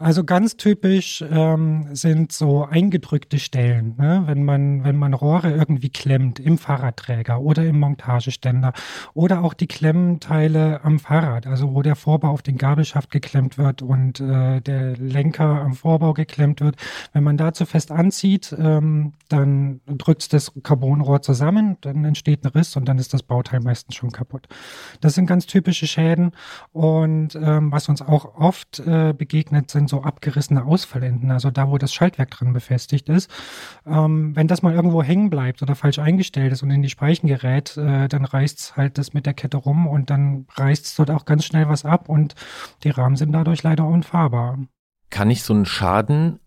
Also 0.00 0.22
ganz 0.22 0.56
typisch 0.56 1.24
ähm, 1.28 1.88
sind 1.92 2.30
so 2.30 2.64
eingedrückte 2.64 3.40
Stellen, 3.40 3.96
ne? 3.98 4.22
wenn 4.26 4.44
man 4.44 4.84
wenn 4.84 4.94
man 4.94 5.12
Rohre 5.12 5.50
irgendwie 5.50 5.90
klemmt 5.90 6.38
im 6.38 6.56
Fahrradträger 6.56 7.40
oder 7.40 7.64
im 7.64 7.80
Montageständer 7.80 8.74
oder 9.14 9.42
auch 9.42 9.54
die 9.54 9.66
Klemmteile 9.66 10.84
am 10.84 11.00
Fahrrad, 11.00 11.48
also 11.48 11.74
wo 11.74 11.82
der 11.82 11.96
Vorbau 11.96 12.28
auf 12.28 12.42
den 12.42 12.58
Gabelschaft 12.58 13.10
geklemmt 13.10 13.58
wird 13.58 13.82
und 13.82 14.20
äh, 14.20 14.60
der 14.60 14.96
Lenker 14.96 15.62
am 15.62 15.74
Vorbau 15.74 16.12
geklemmt 16.12 16.60
wird. 16.60 16.76
Wenn 17.12 17.24
man 17.24 17.36
dazu 17.36 17.66
fest 17.66 17.90
anzieht, 17.90 18.54
ähm, 18.56 19.14
dann 19.28 19.80
drückt 19.88 20.32
das 20.32 20.52
Carbonrohr 20.62 21.22
zusammen, 21.22 21.76
dann 21.80 22.04
entsteht 22.04 22.44
ein 22.44 22.52
Riss 22.52 22.76
und 22.76 22.84
dann 22.84 22.98
ist 22.98 23.14
das 23.14 23.24
Bauteil 23.24 23.58
meistens 23.58 23.96
schon 23.96 24.12
kaputt. 24.12 24.46
Das 25.00 25.16
sind 25.16 25.26
ganz 25.26 25.46
typische 25.46 25.88
Schäden 25.88 26.30
und 26.70 27.34
ähm, 27.34 27.72
was 27.72 27.88
uns 27.88 28.00
auch 28.00 28.36
oft 28.36 28.78
äh, 28.78 29.12
begegnet 29.12 29.72
sind 29.72 29.87
so 29.88 30.02
abgerissene 30.02 30.64
Ausfallenden, 30.64 31.30
also 31.30 31.50
da, 31.50 31.70
wo 31.70 31.78
das 31.78 31.92
Schaltwerk 31.92 32.30
dran 32.30 32.52
befestigt 32.52 33.08
ist. 33.08 33.30
Ähm, 33.86 34.36
wenn 34.36 34.48
das 34.48 34.62
mal 34.62 34.74
irgendwo 34.74 35.02
hängen 35.02 35.30
bleibt 35.30 35.62
oder 35.62 35.74
falsch 35.74 35.98
eingestellt 35.98 36.52
ist 36.52 36.62
und 36.62 36.70
in 36.70 36.82
die 36.82 36.90
Speichen 36.90 37.26
gerät, 37.26 37.76
äh, 37.76 38.08
dann 38.08 38.24
reißt 38.24 38.58
es 38.58 38.76
halt 38.76 38.98
das 38.98 39.14
mit 39.14 39.26
der 39.26 39.34
Kette 39.34 39.56
rum 39.56 39.86
und 39.86 40.10
dann 40.10 40.46
reißt 40.54 40.86
es 40.86 40.94
dort 40.94 41.10
auch 41.10 41.24
ganz 41.24 41.44
schnell 41.44 41.68
was 41.68 41.84
ab 41.84 42.08
und 42.08 42.34
die 42.84 42.90
Rahmen 42.90 43.16
sind 43.16 43.32
dadurch 43.32 43.62
leider 43.62 43.86
unfahrbar. 43.86 44.58
Kann 45.10 45.30
ich 45.30 45.42
so 45.42 45.54
einen 45.54 45.66
Schaden 45.66 46.40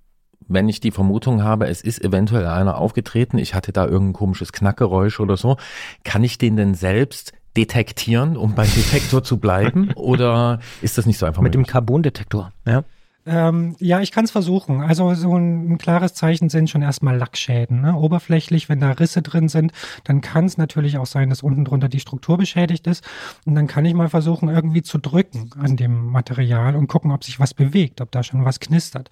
wenn 0.47 0.67
ich 0.67 0.81
die 0.81 0.91
Vermutung 0.91 1.43
habe, 1.43 1.67
es 1.67 1.81
ist 1.81 2.03
eventuell 2.03 2.45
einer 2.45 2.77
aufgetreten, 2.77 3.37
ich 3.37 3.53
hatte 3.53 3.71
da 3.71 3.85
irgendein 3.85 4.13
komisches 4.13 4.51
Knackgeräusch 4.51 5.19
oder 5.19 5.37
so, 5.37 5.55
kann 6.03 6.23
ich 6.23 6.37
den 6.37 6.57
denn 6.57 6.73
selbst 6.73 7.31
detektieren, 7.57 8.37
um 8.37 8.55
beim 8.55 8.69
Detektor 8.73 9.23
zu 9.23 9.37
bleiben? 9.37 9.91
Oder 9.95 10.59
ist 10.81 10.97
das 10.97 11.05
nicht 11.05 11.17
so 11.17 11.25
einfach? 11.25 11.41
Mit 11.41 11.53
möglich? 11.53 11.67
dem 11.67 11.71
Carbon-Detektor, 11.71 12.53
ja. 12.65 12.83
Ähm, 13.25 13.75
ja, 13.79 14.01
ich 14.01 14.11
kann 14.11 14.25
es 14.25 14.31
versuchen. 14.31 14.81
Also 14.81 15.13
so 15.13 15.35
ein, 15.35 15.73
ein, 15.73 15.77
klares 15.77 16.13
Zeichen 16.13 16.49
sind 16.49 16.69
schon 16.69 16.81
erstmal 16.81 17.17
Lackschäden. 17.17 17.81
Ne? 17.81 17.95
Oberflächlich, 17.95 18.67
wenn 18.67 18.79
da 18.79 18.91
Risse 18.91 19.21
drin 19.21 19.47
sind, 19.47 19.71
dann 20.03 20.21
kann 20.21 20.45
es 20.45 20.57
natürlich 20.57 20.97
auch 20.97 21.05
sein, 21.05 21.29
dass 21.29 21.43
unten 21.43 21.65
drunter 21.65 21.87
die 21.87 21.99
Struktur 21.99 22.37
beschädigt 22.37 22.87
ist. 22.87 23.03
Und 23.45 23.55
dann 23.55 23.67
kann 23.67 23.85
ich 23.85 23.93
mal 23.93 24.09
versuchen, 24.09 24.49
irgendwie 24.49 24.81
zu 24.81 24.97
drücken 24.97 25.51
an 25.59 25.77
dem 25.77 26.07
Material 26.07 26.75
und 26.75 26.87
gucken, 26.87 27.11
ob 27.11 27.23
sich 27.23 27.39
was 27.39 27.53
bewegt, 27.53 28.01
ob 28.01 28.11
da 28.11 28.23
schon 28.23 28.43
was 28.43 28.59
knistert. 28.59 29.09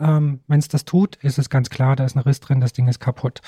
Ähm, 0.00 0.40
wenn 0.48 0.58
es 0.58 0.68
das 0.68 0.84
tut, 0.84 1.16
ist 1.16 1.38
es 1.38 1.48
ganz 1.48 1.70
klar, 1.70 1.94
da 1.94 2.04
ist 2.04 2.16
ein 2.16 2.22
Riss 2.22 2.40
drin, 2.40 2.60
das 2.60 2.72
Ding 2.72 2.88
ist 2.88 2.98
kaputt. 2.98 3.40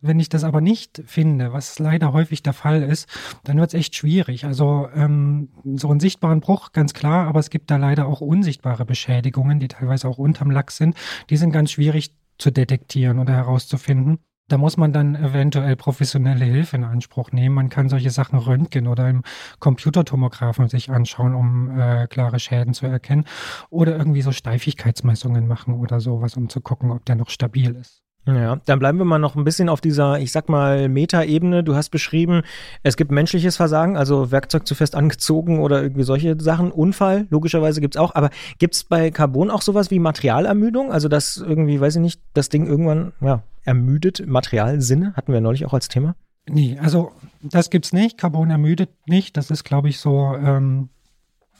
Wenn 0.00 0.20
ich 0.20 0.28
das 0.28 0.44
aber 0.44 0.60
nicht 0.60 1.02
finde, 1.06 1.52
was 1.52 1.80
leider 1.80 2.12
häufig 2.12 2.44
der 2.44 2.52
Fall 2.52 2.84
ist, 2.84 3.08
dann 3.42 3.58
wird 3.58 3.74
es 3.74 3.74
echt 3.74 3.96
schwierig. 3.96 4.44
Also 4.44 4.88
ähm, 4.94 5.48
so 5.74 5.90
einen 5.90 5.98
sichtbaren 5.98 6.40
Bruch, 6.40 6.70
ganz 6.70 6.94
klar, 6.94 7.26
aber 7.26 7.40
es 7.40 7.50
gibt 7.50 7.68
da 7.68 7.78
leider 7.78 8.06
auch 8.06 8.20
unsichtbare 8.20 8.84
Beschädigungen, 8.84 9.58
die 9.58 9.66
teilweise 9.66 10.06
auch 10.06 10.18
unterm 10.18 10.52
Lack 10.52 10.70
sind. 10.70 10.96
Die 11.30 11.36
sind 11.36 11.50
ganz 11.50 11.72
schwierig 11.72 12.14
zu 12.38 12.52
detektieren 12.52 13.18
oder 13.18 13.32
herauszufinden. 13.32 14.18
Da 14.46 14.56
muss 14.56 14.76
man 14.76 14.92
dann 14.92 15.16
eventuell 15.16 15.74
professionelle 15.74 16.44
Hilfe 16.44 16.76
in 16.76 16.84
Anspruch 16.84 17.32
nehmen. 17.32 17.56
Man 17.56 17.68
kann 17.68 17.88
solche 17.88 18.10
Sachen 18.10 18.38
röntgen 18.38 18.86
oder 18.86 19.10
im 19.10 19.22
Computertomographen 19.58 20.68
sich 20.68 20.90
anschauen, 20.90 21.34
um 21.34 21.78
äh, 21.78 22.06
klare 22.06 22.38
Schäden 22.38 22.72
zu 22.72 22.86
erkennen. 22.86 23.24
Oder 23.68 23.98
irgendwie 23.98 24.22
so 24.22 24.30
Steifigkeitsmessungen 24.32 25.48
machen 25.48 25.74
oder 25.74 26.00
sowas, 26.00 26.36
um 26.36 26.48
zu 26.48 26.60
gucken, 26.60 26.92
ob 26.92 27.04
der 27.04 27.16
noch 27.16 27.30
stabil 27.30 27.74
ist. 27.74 28.07
Ja, 28.26 28.60
dann 28.66 28.78
bleiben 28.78 28.98
wir 28.98 29.06
mal 29.06 29.18
noch 29.18 29.36
ein 29.36 29.44
bisschen 29.44 29.70
auf 29.70 29.80
dieser, 29.80 30.18
ich 30.18 30.32
sag 30.32 30.50
mal, 30.50 30.88
Meta-Ebene. 30.90 31.64
Du 31.64 31.74
hast 31.74 31.88
beschrieben, 31.88 32.42
es 32.82 32.98
gibt 32.98 33.10
menschliches 33.10 33.56
Versagen, 33.56 33.96
also 33.96 34.30
Werkzeug 34.30 34.66
zu 34.66 34.74
fest 34.74 34.94
angezogen 34.96 35.60
oder 35.60 35.82
irgendwie 35.82 36.02
solche 36.02 36.38
Sachen. 36.38 36.70
Unfall, 36.70 37.26
logischerweise 37.30 37.80
gibt's 37.80 37.96
auch. 37.96 38.14
Aber 38.14 38.30
gibt's 38.58 38.84
bei 38.84 39.10
Carbon 39.10 39.50
auch 39.50 39.62
sowas 39.62 39.90
wie 39.90 39.98
Materialermüdung? 39.98 40.92
Also, 40.92 41.08
dass 41.08 41.38
irgendwie, 41.38 41.80
weiß 41.80 41.96
ich 41.96 42.02
nicht, 42.02 42.20
das 42.34 42.50
Ding 42.50 42.66
irgendwann, 42.66 43.12
ja, 43.20 43.42
ermüdet, 43.64 44.26
Materialsinne, 44.26 45.14
hatten 45.14 45.32
wir 45.32 45.40
neulich 45.40 45.64
auch 45.64 45.74
als 45.74 45.88
Thema? 45.88 46.14
Nee, 46.48 46.78
also 46.80 47.12
das 47.42 47.70
gibt's 47.70 47.92
nicht. 47.92 48.18
Carbon 48.18 48.50
ermüdet 48.50 48.90
nicht. 49.06 49.36
Das 49.36 49.50
ist, 49.50 49.64
glaube 49.64 49.88
ich, 49.88 50.00
so 50.00 50.34
ähm, 50.34 50.88
äh, 50.88 50.97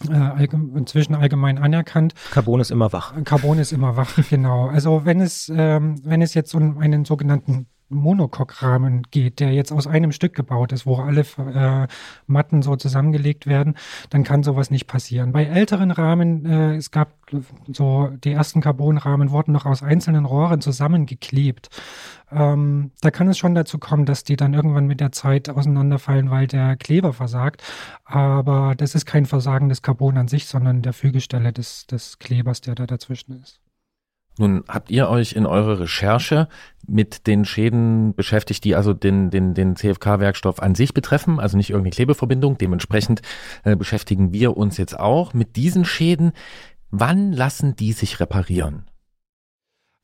inzwischen 0.06 1.14
allgemein 1.14 1.58
anerkannt. 1.58 2.14
Carbon 2.30 2.60
ist 2.60 2.70
immer 2.70 2.92
wach. 2.92 3.14
Carbon 3.24 3.58
ist 3.58 3.72
immer 3.72 3.96
wach, 3.96 4.18
genau. 4.30 4.68
Also 4.68 5.04
wenn 5.04 5.20
es, 5.20 5.50
ähm, 5.54 5.96
wenn 6.04 6.22
es 6.22 6.34
jetzt 6.34 6.54
um 6.54 6.78
einen 6.78 7.04
sogenannten 7.04 7.66
Monocoque-Rahmen 7.88 9.02
geht, 9.10 9.40
der 9.40 9.52
jetzt 9.52 9.72
aus 9.72 9.86
einem 9.86 10.12
Stück 10.12 10.34
gebaut 10.34 10.72
ist, 10.72 10.86
wo 10.86 10.96
alle 10.96 11.22
äh, 11.38 11.86
Matten 12.26 12.62
so 12.62 12.76
zusammengelegt 12.76 13.46
werden, 13.46 13.74
dann 14.10 14.24
kann 14.24 14.42
sowas 14.42 14.70
nicht 14.70 14.86
passieren. 14.86 15.32
Bei 15.32 15.44
älteren 15.44 15.90
Rahmen, 15.90 16.44
äh, 16.46 16.76
es 16.76 16.90
gab 16.90 17.12
so, 17.72 18.10
die 18.24 18.32
ersten 18.32 18.60
Carbonrahmen 18.60 19.30
wurden 19.30 19.52
noch 19.52 19.66
aus 19.66 19.82
einzelnen 19.82 20.24
Rohren 20.24 20.60
zusammengeklebt. 20.60 21.68
Ähm, 22.30 22.90
da 23.00 23.10
kann 23.10 23.28
es 23.28 23.38
schon 23.38 23.54
dazu 23.54 23.78
kommen, 23.78 24.06
dass 24.06 24.24
die 24.24 24.36
dann 24.36 24.54
irgendwann 24.54 24.86
mit 24.86 25.00
der 25.00 25.12
Zeit 25.12 25.48
auseinanderfallen, 25.48 26.30
weil 26.30 26.46
der 26.46 26.76
Kleber 26.76 27.12
versagt. 27.12 27.62
Aber 28.04 28.74
das 28.76 28.94
ist 28.94 29.06
kein 29.06 29.26
Versagen 29.26 29.68
des 29.68 29.82
Carbon 29.82 30.18
an 30.18 30.28
sich, 30.28 30.46
sondern 30.46 30.82
der 30.82 30.92
Fügestelle 30.92 31.52
des, 31.52 31.86
des 31.86 32.18
Klebers, 32.18 32.60
der 32.60 32.74
da 32.74 32.86
dazwischen 32.86 33.40
ist. 33.42 33.60
Nun 34.38 34.64
habt 34.68 34.90
ihr 34.90 35.08
euch 35.08 35.32
in 35.32 35.46
eurer 35.46 35.80
Recherche 35.80 36.48
mit 36.86 37.26
den 37.26 37.44
Schäden 37.44 38.14
beschäftigt, 38.14 38.64
die 38.64 38.74
also 38.74 38.94
den, 38.94 39.30
den, 39.30 39.54
den 39.54 39.76
CFK-Werkstoff 39.76 40.60
an 40.60 40.74
sich 40.74 40.94
betreffen, 40.94 41.40
also 41.40 41.56
nicht 41.56 41.70
irgendeine 41.70 41.94
Klebeverbindung. 41.94 42.58
Dementsprechend 42.58 43.22
äh, 43.64 43.76
beschäftigen 43.76 44.32
wir 44.32 44.56
uns 44.56 44.76
jetzt 44.76 44.98
auch 44.98 45.34
mit 45.34 45.56
diesen 45.56 45.84
Schäden. 45.84 46.32
Wann 46.90 47.32
lassen 47.32 47.76
die 47.76 47.92
sich 47.92 48.20
reparieren? 48.20 48.84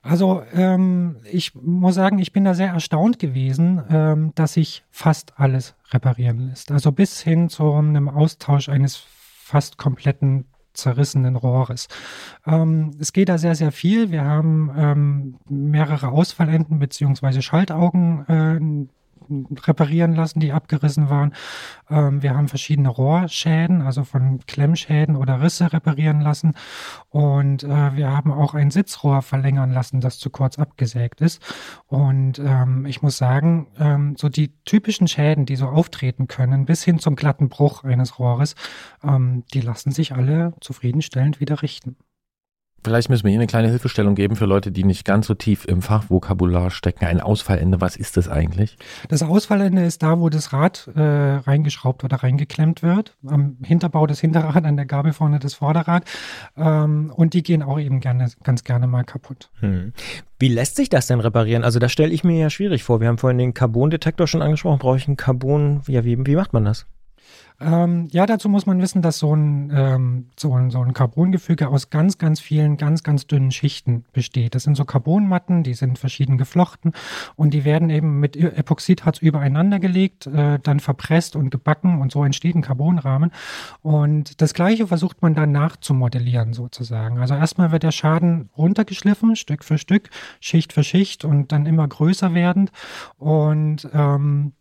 Also 0.02 0.42
ähm, 0.52 1.16
ich 1.32 1.54
muss 1.54 1.94
sagen, 1.94 2.18
ich 2.18 2.32
bin 2.32 2.44
da 2.44 2.52
sehr 2.52 2.68
erstaunt 2.68 3.18
gewesen, 3.18 3.82
ähm, 3.88 4.32
dass 4.34 4.52
sich 4.52 4.84
fast 4.90 5.32
alles 5.40 5.76
reparieren 5.92 6.40
lässt. 6.48 6.70
Also 6.70 6.92
bis 6.92 7.22
hin 7.22 7.48
zu 7.48 7.72
einem 7.72 8.10
Austausch 8.10 8.68
eines 8.68 8.96
fast 8.96 9.78
kompletten 9.78 10.44
zerrissenen 10.74 11.36
Rohres. 11.36 11.88
Ähm, 12.46 12.90
es 13.00 13.12
geht 13.12 13.28
da 13.28 13.38
sehr, 13.38 13.54
sehr 13.54 13.72
viel. 13.72 14.10
Wir 14.10 14.24
haben 14.24 14.70
ähm, 14.76 15.36
mehrere 15.48 16.08
Ausfallenden 16.08 16.78
beziehungsweise 16.78 17.42
Schaltaugen 17.42 18.26
äh, 18.28 18.84
reparieren 19.66 20.14
lassen, 20.14 20.40
die 20.40 20.52
abgerissen 20.52 21.10
waren. 21.10 21.34
Ähm, 21.90 22.22
wir 22.22 22.34
haben 22.36 22.48
verschiedene 22.48 22.88
Rohrschäden, 22.88 23.82
also 23.82 24.04
von 24.04 24.40
Klemmschäden 24.46 25.16
oder 25.16 25.40
Risse 25.40 25.72
reparieren 25.72 26.20
lassen. 26.20 26.54
Und 27.10 27.64
äh, 27.64 27.96
wir 27.96 28.10
haben 28.10 28.32
auch 28.32 28.54
ein 28.54 28.70
Sitzrohr 28.70 29.22
verlängern 29.22 29.72
lassen, 29.72 30.00
das 30.00 30.18
zu 30.18 30.30
kurz 30.30 30.58
abgesägt 30.58 31.20
ist. 31.20 31.42
Und 31.86 32.38
ähm, 32.38 32.86
ich 32.86 33.02
muss 33.02 33.18
sagen, 33.18 33.68
ähm, 33.78 34.14
so 34.16 34.28
die 34.28 34.52
typischen 34.64 35.08
Schäden, 35.08 35.46
die 35.46 35.56
so 35.56 35.66
auftreten 35.66 36.28
können, 36.28 36.64
bis 36.64 36.84
hin 36.84 36.98
zum 36.98 37.16
glatten 37.16 37.48
Bruch 37.48 37.84
eines 37.84 38.18
Rohres, 38.18 38.54
ähm, 39.02 39.44
die 39.52 39.60
lassen 39.60 39.90
sich 39.90 40.14
alle 40.14 40.54
zufriedenstellend 40.60 41.40
wieder 41.40 41.62
richten. 41.62 41.96
Vielleicht 42.84 43.08
müssen 43.08 43.24
wir 43.24 43.30
hier 43.30 43.40
eine 43.40 43.46
kleine 43.46 43.68
Hilfestellung 43.68 44.14
geben 44.14 44.36
für 44.36 44.44
Leute, 44.44 44.70
die 44.70 44.84
nicht 44.84 45.06
ganz 45.06 45.26
so 45.26 45.32
tief 45.32 45.64
im 45.64 45.80
Fachvokabular 45.80 46.70
stecken. 46.70 47.06
Ein 47.06 47.20
Ausfallende, 47.20 47.80
was 47.80 47.96
ist 47.96 48.18
das 48.18 48.28
eigentlich? 48.28 48.76
Das 49.08 49.22
Ausfallende 49.22 49.82
ist 49.84 50.02
da, 50.02 50.20
wo 50.20 50.28
das 50.28 50.52
Rad 50.52 50.90
äh, 50.94 51.00
reingeschraubt 51.00 52.04
oder 52.04 52.18
reingeklemmt 52.18 52.82
wird. 52.82 53.16
Am 53.26 53.56
Hinterbau 53.64 54.06
das 54.06 54.20
Hinterrad, 54.20 54.66
an 54.66 54.76
der 54.76 54.84
Gabel 54.84 55.14
vorne 55.14 55.38
das 55.38 55.54
Vorderrad. 55.54 56.04
Ähm, 56.58 57.10
und 57.16 57.32
die 57.32 57.42
gehen 57.42 57.62
auch 57.62 57.80
eben 57.80 58.00
gerne, 58.00 58.30
ganz 58.42 58.64
gerne 58.64 58.86
mal 58.86 59.04
kaputt. 59.04 59.50
Hm. 59.60 59.94
Wie 60.38 60.48
lässt 60.48 60.76
sich 60.76 60.90
das 60.90 61.06
denn 61.06 61.20
reparieren? 61.20 61.64
Also 61.64 61.78
das 61.78 61.90
stelle 61.90 62.12
ich 62.12 62.22
mir 62.22 62.38
ja 62.38 62.50
schwierig 62.50 62.84
vor. 62.84 63.00
Wir 63.00 63.08
haben 63.08 63.18
vorhin 63.18 63.38
den 63.38 63.54
Carbon-Detektor 63.54 64.26
schon 64.26 64.42
angesprochen. 64.42 64.78
Brauche 64.78 64.98
ich 64.98 65.06
einen 65.06 65.16
Carbon? 65.16 65.80
Ja, 65.86 66.04
wie, 66.04 66.18
wie 66.26 66.36
macht 66.36 66.52
man 66.52 66.66
das? 66.66 66.86
Ähm, 67.60 68.08
ja, 68.10 68.26
dazu 68.26 68.48
muss 68.48 68.66
man 68.66 68.80
wissen, 68.82 69.00
dass 69.00 69.18
so 69.18 69.34
ein, 69.34 69.70
ähm, 69.74 70.26
so 70.36 70.54
ein, 70.54 70.70
so 70.70 70.80
ein 70.80 70.92
Carbongefüge 70.92 71.68
aus 71.68 71.88
ganz, 71.88 72.18
ganz 72.18 72.40
vielen, 72.40 72.76
ganz, 72.76 73.04
ganz 73.04 73.26
dünnen 73.26 73.52
Schichten 73.52 74.04
besteht. 74.12 74.54
Das 74.54 74.64
sind 74.64 74.76
so 74.76 74.84
Carbonmatten, 74.84 75.62
die 75.62 75.74
sind 75.74 75.98
verschieden 75.98 76.36
geflochten 76.36 76.92
und 77.36 77.54
die 77.54 77.64
werden 77.64 77.90
eben 77.90 78.18
mit 78.18 78.36
Epoxidharz 78.36 79.18
übereinander 79.18 79.78
gelegt, 79.78 80.26
äh, 80.26 80.58
dann 80.60 80.80
verpresst 80.80 81.36
und 81.36 81.50
gebacken 81.50 82.00
und 82.00 82.10
so 82.10 82.24
entsteht 82.24 82.56
ein 82.56 82.62
Carbonrahmen. 82.62 83.30
Und 83.82 84.40
das 84.42 84.52
Gleiche 84.52 84.88
versucht 84.88 85.22
man 85.22 85.34
dann 85.34 85.52
nachzumodellieren 85.52 86.54
sozusagen. 86.54 87.18
Also 87.18 87.34
erstmal 87.34 87.70
wird 87.70 87.84
der 87.84 87.92
Schaden 87.92 88.50
runtergeschliffen, 88.58 89.36
Stück 89.36 89.64
für 89.64 89.78
Stück, 89.78 90.10
Schicht 90.40 90.72
für 90.72 90.82
Schicht 90.82 91.24
und 91.24 91.52
dann 91.52 91.66
immer 91.66 91.86
größer 91.86 92.34
werdend 92.34 92.72
und 93.16 93.88
ähm, 93.94 94.52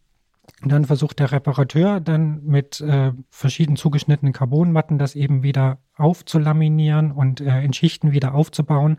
und 0.62 0.72
dann 0.72 0.86
versucht 0.86 1.20
der 1.20 1.32
Reparateur 1.32 2.00
dann 2.00 2.44
mit 2.46 2.82
äh, 2.82 3.12
verschieden 3.30 3.76
zugeschnittenen 3.76 4.34
Carbonmatten 4.34 4.98
das 4.98 5.16
eben 5.16 5.44
wieder 5.44 5.80
aufzulaminieren 5.96 7.12
und 7.12 7.42
äh, 7.42 7.62
in 7.64 7.74
Schichten 7.74 8.12
wieder 8.12 8.34
aufzubauen. 8.34 8.98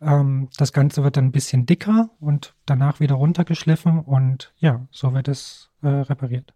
Ähm, 0.00 0.48
das 0.56 0.72
Ganze 0.72 1.02
wird 1.02 1.16
dann 1.16 1.26
ein 1.26 1.32
bisschen 1.32 1.66
dicker 1.66 2.10
und 2.20 2.54
danach 2.66 3.00
wieder 3.00 3.16
runtergeschliffen 3.16 4.00
und 4.00 4.52
ja, 4.58 4.86
so 4.90 5.12
wird 5.14 5.28
es 5.28 5.70
äh, 5.82 5.88
repariert. 5.88 6.54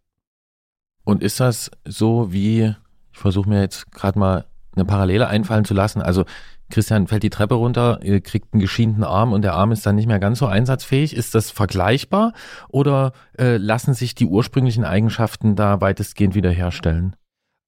Und 1.05 1.23
ist 1.23 1.41
das 1.41 1.71
so 1.85 2.33
wie, 2.33 2.75
ich 3.13 3.19
versuche 3.19 3.49
mir 3.49 3.61
jetzt 3.61 3.93
gerade 3.93 4.19
mal 4.19 4.47
eine 4.75 4.85
Parallele 4.85 5.29
einfallen 5.29 5.65
zu 5.65 5.75
lassen. 5.75 6.03
Also 6.03 6.25
Christian 6.71 7.07
fällt 7.07 7.23
die 7.23 7.31
Treppe 7.31 7.55
runter, 7.55 8.01
kriegt 8.23 8.53
einen 8.53 8.61
geschienten 8.61 9.05
Arm 9.05 9.33
und 9.33 9.43
der 9.43 9.55
Arm 9.55 9.73
ist 9.73 9.85
dann 9.87 9.97
nicht 9.97 10.07
mehr 10.07 10.19
ganz 10.19 10.39
so 10.39 10.47
einsatzfähig. 10.47 11.15
Ist 11.15 11.35
das 11.35 11.51
vergleichbar 11.51 12.33
oder 12.69 13.13
äh, 13.39 13.57
lassen 13.57 13.95
sich 13.95 14.15
die 14.15 14.27
ursprünglichen 14.27 14.85
Eigenschaften 14.85 15.57
da 15.57 15.81
weitestgehend 15.81 16.35
wiederherstellen? 16.35 17.17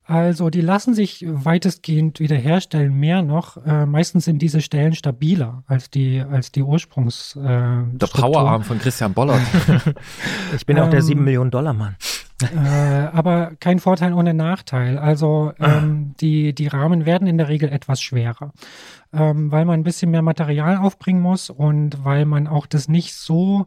Also 0.09 0.51
die 0.51 0.61
lassen 0.61 0.95
sich 0.95 1.25
weitestgehend 1.27 2.21
wiederherstellen, 2.21 2.95
mehr 2.95 3.23
noch. 3.23 3.57
Äh, 3.67 3.87
meistens 3.87 4.25
sind 4.25 4.41
diese 4.41 4.61
Stellen 4.61 4.95
stabiler 4.95 5.65
als 5.67 5.91
die, 5.91 6.21
als 6.21 6.53
die 6.53 6.63
Ursprungs. 6.63 7.35
Äh, 7.35 7.41
der 7.43 8.07
Powerarm 8.07 8.63
von 8.63 8.79
Christian 8.79 9.15
Bollert. 9.15 9.41
ich 10.57 10.65
bin 10.65 10.77
ähm, 10.77 10.85
auch 10.85 10.91
der 10.91 11.03
7 11.03 11.23
Millionen 11.23 11.51
Dollar 11.51 11.73
Mann. 11.73 11.97
Äh, 12.43 13.09
aber 13.13 13.53
kein 13.61 13.79
Vorteil 13.79 14.13
ohne 14.13 14.35
Nachteil. 14.35 14.99
Also 14.99 15.53
ähm, 15.59 16.15
die, 16.21 16.55
die 16.55 16.67
Rahmen 16.67 17.07
werden 17.07 17.27
in 17.27 17.39
der 17.39 17.49
Regel 17.49 17.71
etwas 17.73 18.03
schwerer, 18.03 18.53
ähm, 19.13 19.51
weil 19.51 19.65
man 19.65 19.81
ein 19.81 19.85
bisschen 19.85 20.11
mehr 20.11 20.23
Material 20.23 20.77
aufbringen 20.77 21.23
muss 21.23 21.51
und 21.51 22.05
weil 22.05 22.27
man 22.27 22.47
auch 22.47 22.67
das 22.67 22.89
nicht 22.89 23.15
so 23.15 23.67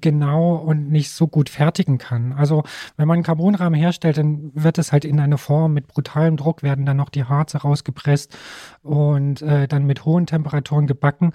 genau 0.00 0.56
und 0.56 0.90
nicht 0.90 1.10
so 1.10 1.26
gut 1.26 1.48
fertigen 1.48 1.98
kann. 1.98 2.32
Also 2.32 2.64
wenn 2.96 3.08
man 3.08 3.16
einen 3.16 3.24
Carbonrahmen 3.24 3.80
herstellt, 3.80 4.18
dann 4.18 4.50
wird 4.54 4.78
es 4.78 4.92
halt 4.92 5.04
in 5.04 5.18
eine 5.20 5.38
Form 5.38 5.72
mit 5.72 5.88
brutalem 5.88 6.36
Druck 6.36 6.62
werden 6.62 6.84
dann 6.84 6.98
noch 6.98 7.08
die 7.08 7.24
Harze 7.24 7.58
rausgepresst 7.58 8.36
und 8.82 9.42
äh, 9.42 9.66
dann 9.66 9.86
mit 9.86 10.04
hohen 10.04 10.26
Temperaturen 10.26 10.86
gebacken. 10.86 11.32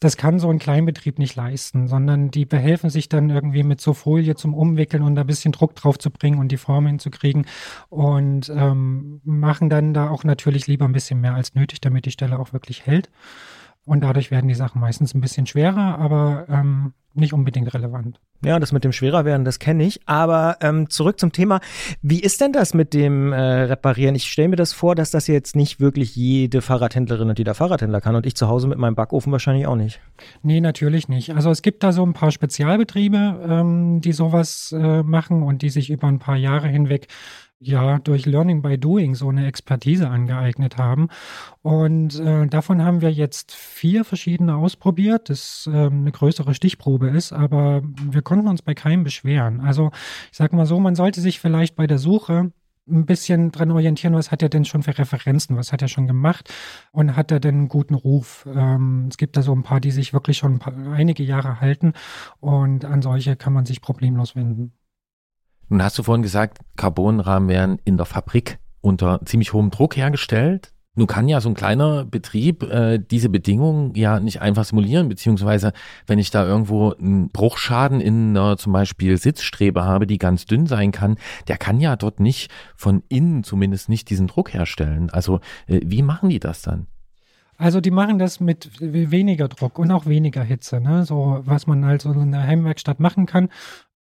Das 0.00 0.16
kann 0.16 0.38
so 0.38 0.50
ein 0.50 0.58
Kleinbetrieb 0.58 1.18
nicht 1.18 1.36
leisten, 1.36 1.86
sondern 1.86 2.30
die 2.30 2.44
behelfen 2.44 2.90
sich 2.90 3.08
dann 3.08 3.30
irgendwie 3.30 3.62
mit 3.62 3.80
so 3.80 3.94
Folie 3.94 4.34
zum 4.34 4.54
Umwickeln 4.54 5.02
und 5.02 5.18
ein 5.18 5.26
bisschen 5.26 5.52
Druck 5.52 5.74
drauf 5.76 5.98
zu 5.98 6.10
bringen 6.10 6.38
und 6.38 6.48
die 6.48 6.56
Form 6.56 6.86
hinzukriegen 6.86 7.46
und 7.90 8.50
ähm, 8.54 9.20
machen 9.24 9.70
dann 9.70 9.94
da 9.94 10.10
auch 10.10 10.24
natürlich 10.24 10.66
lieber 10.66 10.84
ein 10.84 10.92
bisschen 10.92 11.20
mehr 11.20 11.34
als 11.34 11.54
nötig, 11.54 11.80
damit 11.80 12.06
die 12.06 12.10
Stelle 12.10 12.38
auch 12.38 12.52
wirklich 12.52 12.86
hält. 12.86 13.10
Und 13.84 14.02
dadurch 14.02 14.30
werden 14.30 14.48
die 14.48 14.54
Sachen 14.54 14.80
meistens 14.80 15.14
ein 15.14 15.20
bisschen 15.20 15.46
schwerer, 15.46 15.98
aber 15.98 16.46
ähm, 16.48 16.94
nicht 17.14 17.32
unbedingt 17.32 17.72
relevant. 17.72 18.18
Ja, 18.44 18.58
das 18.58 18.72
mit 18.72 18.84
dem 18.84 18.92
Schwererwerden, 18.92 19.44
das 19.44 19.58
kenne 19.58 19.84
ich. 19.84 20.00
Aber 20.06 20.56
ähm, 20.60 20.90
zurück 20.90 21.18
zum 21.18 21.32
Thema. 21.32 21.60
Wie 22.02 22.20
ist 22.20 22.40
denn 22.40 22.52
das 22.52 22.74
mit 22.74 22.92
dem 22.92 23.32
äh, 23.32 23.36
Reparieren? 23.36 24.14
Ich 24.14 24.30
stelle 24.30 24.48
mir 24.48 24.56
das 24.56 24.72
vor, 24.72 24.94
dass 24.94 25.10
das 25.10 25.28
jetzt 25.28 25.56
nicht 25.56 25.80
wirklich 25.80 26.14
jede 26.16 26.60
Fahrradhändlerin 26.60 27.28
und 27.28 27.38
jeder 27.38 27.54
Fahrradhändler 27.54 28.00
kann 28.00 28.16
und 28.16 28.26
ich 28.26 28.36
zu 28.36 28.48
Hause 28.48 28.68
mit 28.68 28.78
meinem 28.78 28.94
Backofen 28.94 29.32
wahrscheinlich 29.32 29.66
auch 29.66 29.76
nicht. 29.76 30.00
Nee, 30.42 30.60
natürlich 30.60 31.08
nicht. 31.08 31.34
Also 31.34 31.50
es 31.50 31.62
gibt 31.62 31.82
da 31.82 31.92
so 31.92 32.04
ein 32.04 32.12
paar 32.12 32.32
Spezialbetriebe, 32.32 33.46
ähm, 33.48 34.00
die 34.00 34.12
sowas 34.12 34.74
äh, 34.76 35.02
machen 35.02 35.42
und 35.42 35.62
die 35.62 35.70
sich 35.70 35.90
über 35.90 36.08
ein 36.08 36.18
paar 36.18 36.36
Jahre 36.36 36.68
hinweg 36.68 37.06
ja 37.66 37.98
durch 37.98 38.26
Learning 38.26 38.62
by 38.62 38.78
Doing 38.78 39.14
so 39.14 39.28
eine 39.28 39.46
Expertise 39.46 40.08
angeeignet 40.08 40.76
haben. 40.76 41.08
Und 41.62 42.18
äh, 42.20 42.46
davon 42.46 42.82
haben 42.82 43.00
wir 43.00 43.10
jetzt 43.10 43.52
vier 43.52 44.04
verschiedene 44.04 44.56
ausprobiert, 44.56 45.30
das 45.30 45.68
äh, 45.72 45.86
eine 45.86 46.12
größere 46.12 46.54
Stichprobe 46.54 47.08
ist, 47.08 47.32
aber 47.32 47.82
wir 47.84 48.22
konnten 48.22 48.48
uns 48.48 48.62
bei 48.62 48.74
keinem 48.74 49.04
beschweren. 49.04 49.60
Also 49.60 49.90
ich 50.30 50.36
sage 50.36 50.54
mal 50.56 50.66
so, 50.66 50.78
man 50.78 50.94
sollte 50.94 51.20
sich 51.20 51.40
vielleicht 51.40 51.76
bei 51.76 51.86
der 51.86 51.98
Suche 51.98 52.52
ein 52.86 53.06
bisschen 53.06 53.50
dran 53.50 53.70
orientieren, 53.70 54.14
was 54.14 54.30
hat 54.30 54.42
er 54.42 54.48
denn 54.48 54.64
schon 54.64 54.82
für 54.82 54.96
Referenzen, 54.98 55.56
was 55.56 55.72
hat 55.72 55.80
er 55.80 55.88
schon 55.88 56.06
gemacht 56.06 56.52
und 56.92 57.16
hat 57.16 57.30
er 57.30 57.40
denn 57.40 57.54
einen 57.54 57.68
guten 57.68 57.94
Ruf. 57.94 58.46
Ähm, 58.54 59.06
es 59.10 59.16
gibt 59.16 59.36
da 59.36 59.42
so 59.42 59.54
ein 59.54 59.62
paar, 59.62 59.80
die 59.80 59.90
sich 59.90 60.12
wirklich 60.12 60.36
schon 60.36 60.58
paar, 60.58 60.74
einige 60.92 61.22
Jahre 61.22 61.60
halten 61.60 61.94
und 62.40 62.84
an 62.84 63.00
solche 63.00 63.36
kann 63.36 63.52
man 63.52 63.64
sich 63.64 63.80
problemlos 63.80 64.36
wenden. 64.36 64.72
Nun 65.68 65.82
hast 65.82 65.98
du 65.98 66.02
vorhin 66.02 66.22
gesagt, 66.22 66.58
Carbonrahmen 66.76 67.48
werden 67.48 67.78
in 67.84 67.96
der 67.96 68.06
Fabrik 68.06 68.58
unter 68.80 69.20
ziemlich 69.24 69.52
hohem 69.52 69.70
Druck 69.70 69.96
hergestellt. 69.96 70.72
Nun 70.96 71.08
kann 71.08 71.26
ja 71.26 71.40
so 71.40 71.48
ein 71.48 71.54
kleiner 71.54 72.04
Betrieb 72.04 72.62
äh, 72.62 72.98
diese 72.98 73.28
Bedingungen 73.28 73.94
ja 73.94 74.20
nicht 74.20 74.40
einfach 74.40 74.64
simulieren, 74.64 75.08
beziehungsweise 75.08 75.72
wenn 76.06 76.20
ich 76.20 76.30
da 76.30 76.46
irgendwo 76.46 76.92
einen 76.92 77.30
Bruchschaden 77.30 78.00
in 78.00 78.36
einer 78.36 78.56
zum 78.56 78.72
Beispiel 78.72 79.16
Sitzstrebe 79.16 79.82
habe, 79.82 80.06
die 80.06 80.18
ganz 80.18 80.46
dünn 80.46 80.66
sein 80.66 80.92
kann, 80.92 81.16
der 81.48 81.56
kann 81.56 81.80
ja 81.80 81.96
dort 81.96 82.20
nicht 82.20 82.50
von 82.76 83.02
innen 83.08 83.42
zumindest 83.42 83.88
nicht 83.88 84.08
diesen 84.08 84.28
Druck 84.28 84.54
herstellen. 84.54 85.10
Also 85.10 85.40
äh, 85.66 85.80
wie 85.84 86.02
machen 86.02 86.28
die 86.28 86.38
das 86.38 86.62
dann? 86.62 86.86
Also 87.56 87.80
die 87.80 87.90
machen 87.90 88.18
das 88.18 88.38
mit 88.38 88.70
weniger 88.80 89.48
Druck 89.48 89.78
und 89.78 89.90
auch 89.90 90.06
weniger 90.06 90.42
Hitze, 90.42 90.80
ne? 90.80 91.04
So 91.04 91.40
was 91.44 91.66
man 91.66 91.84
halt 91.84 92.02
so 92.02 92.12
in 92.12 92.32
der 92.32 92.42
Heimwerkstatt 92.42 93.00
machen 93.00 93.26
kann 93.26 93.48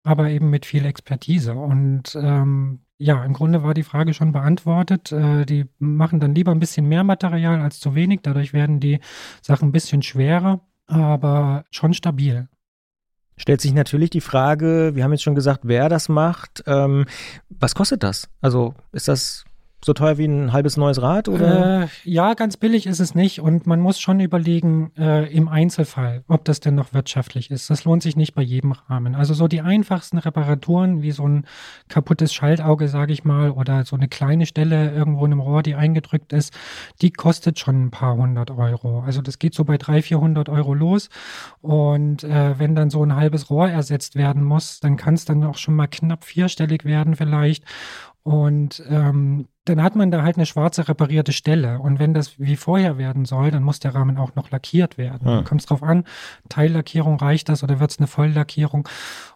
aber 0.04 0.30
eben 0.30 0.50
mit 0.50 0.66
viel 0.66 0.86
Expertise. 0.86 1.54
Und 1.54 2.16
ähm, 2.16 2.82
ja, 2.98 3.24
im 3.24 3.34
Grunde 3.34 3.64
war 3.64 3.74
die 3.74 3.84
Frage 3.84 4.14
schon 4.14 4.32
beantwortet. 4.32 5.12
Äh, 5.12 5.46
die 5.46 5.66
machen 5.80 6.20
dann 6.20 6.36
lieber 6.36 6.52
ein 6.52 6.60
bisschen 6.60 6.88
mehr 6.88 7.04
Material 7.04 7.62
als 7.62 7.80
zu 7.80 7.96
wenig. 7.96 8.22
Dadurch 8.24 8.54
werden 8.54 8.80
die 8.80 9.00
Sachen 9.42 9.70
ein 9.70 9.72
bisschen 9.72 10.02
schwerer, 10.02 10.62
aber 10.88 11.66
schon 11.72 11.94
stabil. 11.94 12.48
Stellt 13.38 13.62
sich 13.62 13.74
natürlich 13.74 14.12
die 14.12 14.22
Frage, 14.22 14.92
wir 14.94 15.04
haben 15.04 15.12
jetzt 15.12 15.24
schon 15.24 15.36
gesagt, 15.36 15.62
wer 15.64 15.90
das 15.90 16.10
macht. 16.10 16.64
Ähm, 16.68 17.06
was 17.50 17.74
kostet 17.74 18.04
das? 18.04 18.30
Also 18.40 18.76
ist 18.92 19.08
das 19.08 19.46
so 19.84 19.94
teuer 19.94 20.18
wie 20.18 20.26
ein 20.26 20.54
halbes 20.54 20.78
neues 20.78 21.02
Rad? 21.02 21.28
Oder? 21.28 21.84
Äh, 21.84 21.88
ja, 22.04 22.34
ganz 22.34 22.58
billig 22.58 22.86
ist 22.86 23.00
es 23.00 23.16
nicht. 23.16 23.42
Und 23.42 23.66
man 23.66 23.80
muss 23.80 24.00
schon 24.00 24.20
überlegen, 24.20 24.92
äh, 24.98 25.32
im 25.34 25.48
Einzelfall, 25.48 26.24
ob 26.28 26.46
das 26.46 26.60
denn 26.60 26.76
noch 26.76 26.94
wirtschaftlich 26.94 27.50
ist. 27.50 27.70
Das 27.70 27.84
lohnt 27.84 28.04
sich 28.04 28.16
nicht 28.16 28.36
bei 28.36 28.42
jedem 28.42 28.74
Rahmen. 28.74 29.16
Also 29.16 29.34
so 29.34 29.48
die 29.48 29.62
einfachsten 29.62 30.18
Reparaturen, 30.18 31.02
wie 31.02 31.12
so 31.12 31.28
ein 31.28 31.46
kaputtes 31.90 32.34
Schaltauge, 32.34 32.88
sage 32.88 33.14
ich 33.14 33.24
mal, 33.24 33.52
oder 33.52 33.86
so 33.86 33.96
eine 33.96 34.08
kleine 34.08 34.46
Stelle 34.46 34.92
irgendwo 34.92 35.26
in 35.26 35.32
einem 35.32 35.42
Rohr, 35.42 35.64
die 35.64 35.76
eingedrückt 35.76 36.34
ist, 36.34 36.54
die 37.02 37.12
kostet 37.12 37.60
schon 37.60 37.86
ein 37.86 37.92
paar 37.92 38.16
hundert 38.16 38.52
Euro. 38.52 39.02
Also 39.02 39.22
das 39.22 39.40
geht 39.40 39.54
so 39.56 39.64
bei 39.64 39.78
300, 39.78 40.06
400 40.06 40.50
Euro 40.50 40.74
los. 40.74 41.10
Und 41.62 42.24
äh, 42.24 42.60
wenn 42.60 42.76
dann 42.76 42.90
so 42.90 43.04
ein 43.04 43.16
halbes 43.16 43.50
Rohr 43.50 43.70
ersetzt 43.70 44.16
werden 44.16 44.44
muss, 44.44 44.80
dann 44.80 44.98
kann 44.98 45.14
es 45.14 45.26
dann 45.26 45.44
auch 45.44 45.58
schon 45.58 45.76
mal 45.76 45.88
knapp 45.88 46.24
vierstellig 46.24 46.86
werden 46.86 47.16
vielleicht. 47.16 47.64
Und 48.24 48.84
ähm, 48.88 49.48
dann 49.66 49.84
hat 49.84 49.96
man 49.96 50.10
da 50.10 50.24
halt 50.24 50.38
eine 50.38 50.48
schwarze 50.48 50.88
reparierte 50.88 51.34
Stelle. 51.34 51.80
Und 51.80 52.00
wenn 52.00 52.14
das 52.14 52.40
wie 52.40 52.56
vorher 52.56 52.98
werden 52.98 53.26
soll, 53.26 53.52
dann 53.52 53.62
muss 53.62 53.80
der 53.80 53.94
Rahmen 53.94 54.18
auch 54.18 54.34
noch 54.34 54.50
lackiert 54.50 54.98
werden. 54.98 55.28
Ja. 55.28 55.42
Kommt 55.44 55.62
es 55.62 55.68
drauf 55.68 55.84
an, 55.84 56.06
Teillackierung 56.50 57.20
reicht 57.20 57.48
das 57.48 57.64
oder 57.64 57.80
wird 57.80 57.92
es 57.92 58.00
eine 58.00 58.08
Volllackierung? 58.08 58.88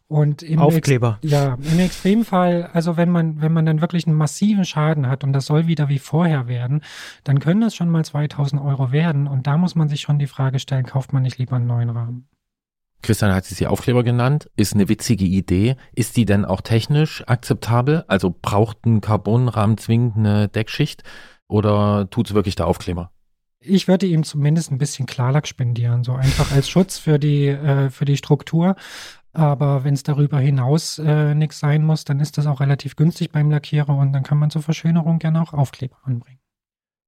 Und 0.07 0.43
im 0.43 0.59
Aufkleber. 0.59 1.19
Ex 1.21 1.31
ja, 1.31 1.57
im 1.71 1.79
Extremfall, 1.79 2.69
also 2.73 2.95
wenn 2.97 3.09
man, 3.09 3.41
wenn 3.41 3.53
man 3.53 3.65
dann 3.65 3.81
wirklich 3.81 4.05
einen 4.05 4.15
massiven 4.15 4.65
Schaden 4.65 5.07
hat 5.07 5.23
und 5.23 5.33
das 5.33 5.47
soll 5.47 5.67
wieder 5.67 5.89
wie 5.89 5.99
vorher 5.99 6.47
werden, 6.47 6.81
dann 7.23 7.39
können 7.39 7.61
das 7.61 7.75
schon 7.75 7.89
mal 7.89 8.05
2000 8.05 8.61
Euro 8.61 8.91
werden. 8.91 9.27
Und 9.27 9.47
da 9.47 9.57
muss 9.57 9.75
man 9.75 9.89
sich 9.89 10.01
schon 10.01 10.19
die 10.19 10.27
Frage 10.27 10.59
stellen, 10.59 10.85
kauft 10.85 11.13
man 11.13 11.23
nicht 11.23 11.38
lieber 11.38 11.55
einen 11.55 11.67
neuen 11.67 11.89
Rahmen? 11.89 12.27
Christian 13.05 13.33
hat 13.33 13.45
sie 13.45 13.67
Aufkleber 13.67 14.03
genannt, 14.03 14.49
ist 14.55 14.73
eine 14.73 14.89
witzige 14.89 15.25
Idee. 15.25 15.75
Ist 15.93 16.17
die 16.17 16.25
denn 16.25 16.43
auch 16.43 16.61
technisch 16.61 17.23
akzeptabel? 17.27 18.03
Also 18.07 18.33
braucht 18.41 18.85
ein 18.85 18.99
Carbonrahmen 18.99 19.77
zwingend 19.77 20.17
eine 20.17 20.47
Deckschicht 20.47 21.03
oder 21.47 22.09
tut 22.09 22.29
es 22.29 22.33
wirklich 22.33 22.55
der 22.55 22.67
Aufkleber? 22.67 23.11
Ich 23.59 23.87
würde 23.87 24.05
ihm 24.05 24.23
zumindest 24.23 24.71
ein 24.71 24.77
bisschen 24.77 25.05
Klarlack 25.05 25.47
spendieren, 25.47 26.03
so 26.03 26.13
einfach 26.13 26.51
als 26.51 26.69
Schutz 26.69 26.97
für 26.97 27.19
die, 27.19 27.47
äh, 27.47 27.89
für 27.89 28.05
die 28.05 28.17
Struktur. 28.17 28.75
Aber 29.33 29.83
wenn 29.83 29.93
es 29.93 30.03
darüber 30.03 30.39
hinaus 30.39 30.97
äh, 30.97 31.35
nichts 31.35 31.59
sein 31.59 31.83
muss, 31.83 32.05
dann 32.05 32.19
ist 32.19 32.37
das 32.37 32.47
auch 32.47 32.59
relativ 32.59 32.95
günstig 32.95 33.31
beim 33.31 33.51
Lackierer 33.51 33.95
und 33.95 34.13
dann 34.13 34.23
kann 34.23 34.37
man 34.37 34.49
zur 34.49 34.61
Verschönerung 34.61 35.19
gerne 35.19 35.41
auch 35.41 35.53
Aufkleber 35.53 35.97
anbringen. 36.03 36.39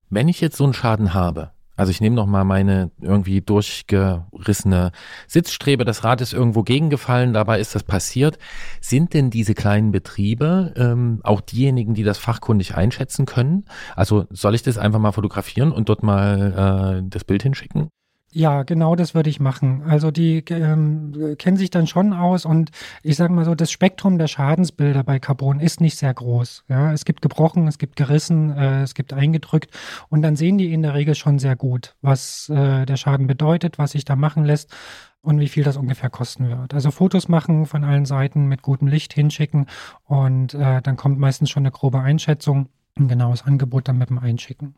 Wenn 0.09 0.27
ich 0.27 0.41
jetzt 0.41 0.57
so 0.57 0.63
einen 0.63 0.73
Schaden 0.73 1.13
habe, 1.13 1.51
also 1.77 1.91
ich 1.91 2.01
nehme 2.01 2.15
noch 2.15 2.25
mal 2.25 2.43
meine 2.43 2.91
irgendwie 2.99 3.41
durchgerissene 3.41 4.91
Sitzstrebe. 5.27 5.85
Das 5.85 6.03
Rad 6.03 6.21
ist 6.21 6.33
irgendwo 6.33 6.63
gegengefallen, 6.63 7.33
dabei 7.33 7.59
ist 7.59 7.75
das 7.75 7.83
passiert. 7.83 8.37
Sind 8.81 9.13
denn 9.13 9.29
diese 9.29 9.53
kleinen 9.53 9.91
Betriebe 9.91 10.73
ähm, 10.75 11.21
auch 11.23 11.39
diejenigen, 11.39 11.93
die 11.93 12.03
das 12.03 12.17
fachkundig 12.17 12.75
einschätzen 12.75 13.25
können? 13.25 13.65
Also 13.95 14.25
soll 14.31 14.55
ich 14.55 14.63
das 14.63 14.77
einfach 14.77 14.99
mal 14.99 15.11
fotografieren 15.11 15.71
und 15.71 15.87
dort 15.87 16.03
mal 16.03 16.99
äh, 17.03 17.09
das 17.09 17.23
Bild 17.23 17.43
hinschicken? 17.43 17.89
Ja, 18.33 18.63
genau 18.63 18.95
das 18.95 19.15
würde 19.15 19.29
ich 19.29 19.39
machen. 19.39 19.83
Also 19.83 20.11
die 20.11 20.43
ähm, 20.49 21.35
kennen 21.37 21.55
sich 21.55 21.69
dann 21.69 21.87
schon 21.87 22.11
aus 22.11 22.45
und 22.45 22.71
ich 23.01 23.15
sage 23.15 23.31
mal 23.31 23.45
so, 23.45 23.55
das 23.55 23.71
Spektrum 23.71 24.17
der 24.17 24.27
Schadensbilder 24.27 25.03
bei 25.03 25.17
Carbon 25.17 25.61
ist 25.61 25.79
nicht 25.79 25.97
sehr 25.97 26.13
groß. 26.13 26.65
Ja, 26.67 26.91
es 26.91 27.05
gibt 27.05 27.21
gebrochen, 27.21 27.67
es 27.67 27.77
gibt 27.77 27.95
gerissen, 27.95 28.51
äh, 28.51 28.81
es 28.81 28.95
gibt 28.95 29.13
eingedrückt 29.13 29.71
und 30.09 30.21
dann 30.23 30.35
sehen 30.35 30.57
die 30.57 30.73
in 30.73 30.81
der 30.81 30.93
Regel 30.93 31.15
schon 31.15 31.39
sehr 31.39 31.55
gut, 31.55 31.95
was 32.01 32.49
äh, 32.49 32.85
der 32.85 32.97
Schaden 32.97 33.27
bedeutet, 33.27 33.79
was 33.79 33.91
sich 33.93 34.03
da 34.03 34.17
machen 34.17 34.43
lässt 34.43 34.75
und 35.21 35.39
wie 35.39 35.47
viel 35.47 35.63
das 35.63 35.77
ungefähr 35.77 36.09
kosten 36.09 36.49
wird. 36.49 36.73
Also 36.73 36.91
Fotos 36.91 37.29
machen 37.29 37.65
von 37.65 37.85
allen 37.85 38.05
Seiten 38.05 38.47
mit 38.47 38.61
gutem 38.61 38.87
Licht 38.87 39.13
hinschicken 39.13 39.67
und 40.03 40.53
äh, 40.53 40.81
dann 40.81 40.97
kommt 40.97 41.17
meistens 41.17 41.49
schon 41.49 41.63
eine 41.63 41.71
grobe 41.71 42.01
Einschätzung, 42.01 42.67
ein 42.97 43.07
genaues 43.07 43.43
Angebot 43.43 43.87
dann 43.87 43.97
mit 43.97 44.09
dem 44.09 44.19
Einschicken. 44.19 44.75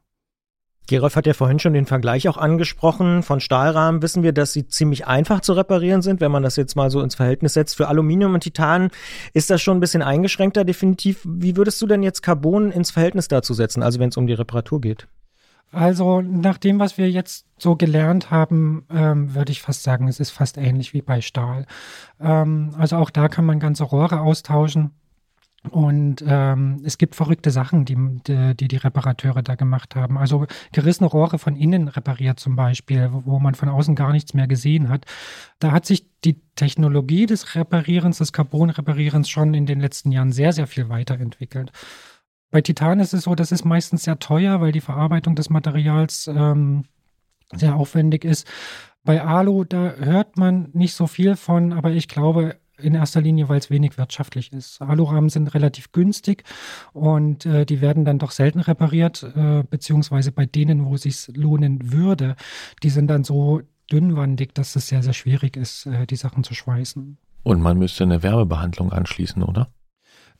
Gerolf 0.90 1.16
hat 1.16 1.28
ja 1.28 1.34
vorhin 1.34 1.60
schon 1.60 1.74
den 1.74 1.86
Vergleich 1.86 2.28
auch 2.28 2.38
angesprochen. 2.38 3.22
Von 3.22 3.40
Stahlrahmen 3.40 4.02
wissen 4.02 4.24
wir, 4.24 4.34
dass 4.34 4.54
sie 4.54 4.68
ziemlich 4.68 5.06
einfach 5.06 5.42
zu 5.42 5.54
reparieren 5.54 6.02
sind. 6.02 6.20
Wenn 6.20 6.32
man 6.32 6.42
das 6.42 6.56
jetzt 6.56 6.76
mal 6.76 6.90
so 6.90 7.02
ins 7.02 7.14
Verhältnis 7.14 7.54
setzt, 7.54 7.78
für 7.78 7.88
Aluminium 7.88 8.34
und 8.34 8.42
Titan 8.42 8.90
ist 9.34 9.52
das 9.52 9.62
schon 9.62 9.78
ein 9.78 9.82
bisschen 9.82 10.02
eingeschränkter, 10.02 10.66
definitiv. 10.66 11.22
Wie 11.24 11.56
würdest 11.56 11.80
du 11.82 11.86
denn 11.86 12.02
jetzt 12.02 12.24
Carbon 12.24 12.72
ins 12.72 12.90
Verhältnis 12.90 13.28
dazu 13.28 13.54
setzen, 13.54 13.84
also 13.84 14.00
wenn 14.00 14.10
es 14.10 14.18
um 14.18 14.26
die 14.26 14.34
Reparatur 14.34 14.82
geht? 14.82 15.08
Also 15.72 16.22
nach 16.22 16.58
dem, 16.58 16.80
was 16.80 16.98
wir 16.98 17.12
jetzt 17.12 17.46
so 17.60 17.76
gelernt 17.76 18.32
haben, 18.32 18.88
ähm, 18.90 19.36
würde 19.36 19.52
ich 19.52 19.62
fast 19.62 19.84
sagen, 19.84 20.08
es 20.08 20.20
ist 20.20 20.32
fast 20.32 20.58
ähnlich 20.58 20.96
wie 20.96 21.04
bei 21.04 21.22
Stahl. 21.22 21.68
Ähm, 22.20 22.72
also 22.80 22.96
auch 22.96 23.12
da 23.12 23.28
kann 23.28 23.46
man 23.46 23.60
ganze 23.60 23.84
Rohre 23.84 24.22
austauschen. 24.22 24.92
Und 25.72 26.24
ähm, 26.26 26.82
es 26.86 26.98
gibt 26.98 27.16
verrückte 27.16 27.52
Sachen, 27.52 27.84
die, 27.84 27.98
die, 28.26 28.68
die 28.68 28.78
Reparateure 28.78 29.44
da 29.44 29.56
gemacht 29.56 29.96
haben. 29.96 30.18
Also 30.18 30.48
gerissene 30.72 31.10
Rohre 31.10 31.38
von 31.38 31.58
innen 31.58 31.90
repariert 31.90 32.40
zum 32.40 32.56
Beispiel, 32.56 33.10
wo 33.12 33.40
man 33.40 33.56
von 33.56 33.68
außen 33.68 33.96
gar 33.96 34.14
nichts 34.14 34.34
mehr 34.34 34.48
gesehen 34.48 34.88
hat. 34.88 35.06
Da 35.60 35.72
hat 35.72 35.86
sich 35.86 36.06
die 36.24 36.40
Technologie 36.56 37.26
des 37.26 37.56
Reparierens, 37.56 38.20
des 38.20 38.32
Carbon-Reparierens 38.32 39.30
schon 39.30 39.54
in 39.54 39.66
den 39.66 39.82
letzten 39.82 40.14
Jahren 40.14 40.32
sehr, 40.32 40.54
sehr 40.54 40.68
viel 40.68 40.88
weiterentwickelt. 40.88 41.72
Bei 42.52 42.62
Titan 42.62 43.02
ist 43.02 43.14
es 43.14 43.24
so, 43.24 43.36
das 43.36 43.52
ist 43.52 43.66
meistens 43.66 44.04
sehr 44.04 44.18
teuer, 44.18 44.62
weil 44.62 44.72
die 44.72 44.82
Verarbeitung 44.82 45.36
des 45.36 45.50
Materials 45.50 46.28
ähm, 46.34 46.86
sehr 47.54 47.76
aufwendig 47.76 48.24
ist. 48.24 48.48
Bei 49.04 49.22
Alu, 49.22 49.66
da 49.66 49.94
hört 49.94 50.38
man 50.38 50.70
nicht 50.74 50.94
so 50.94 51.06
viel 51.06 51.36
von, 51.36 51.74
aber 51.74 51.92
ich 51.92 52.08
glaube, 52.08 52.56
in 52.82 52.96
erster 52.96 53.22
Linie, 53.22 53.50
weil 53.50 53.60
es 53.60 53.70
wenig 53.70 53.98
wirtschaftlich 53.98 54.54
ist. 54.54 54.82
Alurahmen 54.82 55.30
sind 55.30 55.54
relativ 55.54 55.92
günstig 55.92 56.44
und 56.94 57.46
äh, 57.46 57.66
die 57.66 57.82
werden 57.82 58.06
dann 58.06 58.20
doch 58.20 58.32
selten 58.32 58.60
repariert, 58.60 59.24
äh, 59.36 59.64
beziehungsweise 59.70 60.32
bei 60.32 60.46
denen, 60.46 60.86
wo 60.86 60.96
es 60.96 61.04
sich 61.04 61.28
lohnen 61.36 61.92
würde, 61.92 62.36
die 62.84 62.90
sind 62.90 63.08
dann 63.08 63.24
so 63.24 63.62
dünnwandig, 63.92 64.54
dass 64.54 64.76
es 64.76 64.88
sehr, 64.88 65.04
sehr 65.04 65.14
schwierig 65.14 65.58
ist, 65.58 65.86
äh, 65.86 66.06
die 66.06 66.16
Sachen 66.16 66.44
zu 66.44 66.54
schweißen. 66.54 67.18
Und 67.44 67.62
man 67.62 67.78
müsste 67.78 68.04
eine 68.04 68.22
Wärmebehandlung 68.24 68.92
anschließen, 68.92 69.44
oder? 69.44 69.70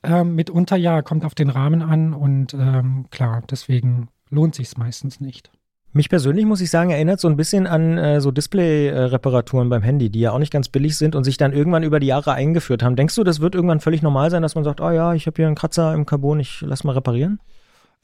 Ähm, 0.04 0.36
mitunter 0.36 0.78
ja, 0.78 1.02
kommt 1.02 1.26
auf 1.26 1.36
den 1.36 1.50
Rahmen 1.50 1.82
an 1.82 2.14
und 2.14 2.54
ähm, 2.54 3.08
klar, 3.10 3.44
deswegen 3.50 4.10
lohnt 4.30 4.56
sich 4.56 4.68
es 4.68 4.78
meistens 4.78 5.20
nicht. 5.20 5.52
Mich 5.92 6.10
persönlich, 6.10 6.46
muss 6.46 6.62
ich 6.62 6.70
sagen, 6.70 6.92
erinnert 6.92 7.20
so 7.20 7.28
ein 7.28 7.36
bisschen 7.36 7.66
an 7.66 7.98
äh, 7.98 8.22
so 8.22 8.30
Display-Reparaturen 8.32 9.70
beim 9.70 9.82
Handy, 9.82 10.12
die 10.12 10.20
ja 10.20 10.32
auch 10.32 10.40
nicht 10.40 10.54
ganz 10.54 10.70
billig 10.70 10.98
sind 10.98 11.16
und 11.16 11.24
sich 11.24 11.38
dann 11.38 11.52
irgendwann 11.52 11.84
über 11.84 12.00
die 12.00 12.08
Jahre 12.08 12.34
eingeführt 12.34 12.84
haben. 12.84 12.96
Denkst 12.96 13.16
du, 13.16 13.24
das 13.24 13.40
wird 13.40 13.56
irgendwann 13.56 13.80
völlig 13.80 14.04
normal 14.04 14.30
sein, 14.30 14.44
dass 14.44 14.54
man 14.54 14.64
sagt, 14.64 14.82
oh 14.82 14.92
ja, 14.92 15.14
ich 15.16 15.26
habe 15.26 15.36
hier 15.36 15.48
einen 15.48 15.56
Kratzer 15.56 15.96
im 15.96 16.06
Carbon, 16.06 16.40
ich 16.40 16.62
lass 16.62 16.84
mal 16.84 16.94
reparieren? 16.94 17.40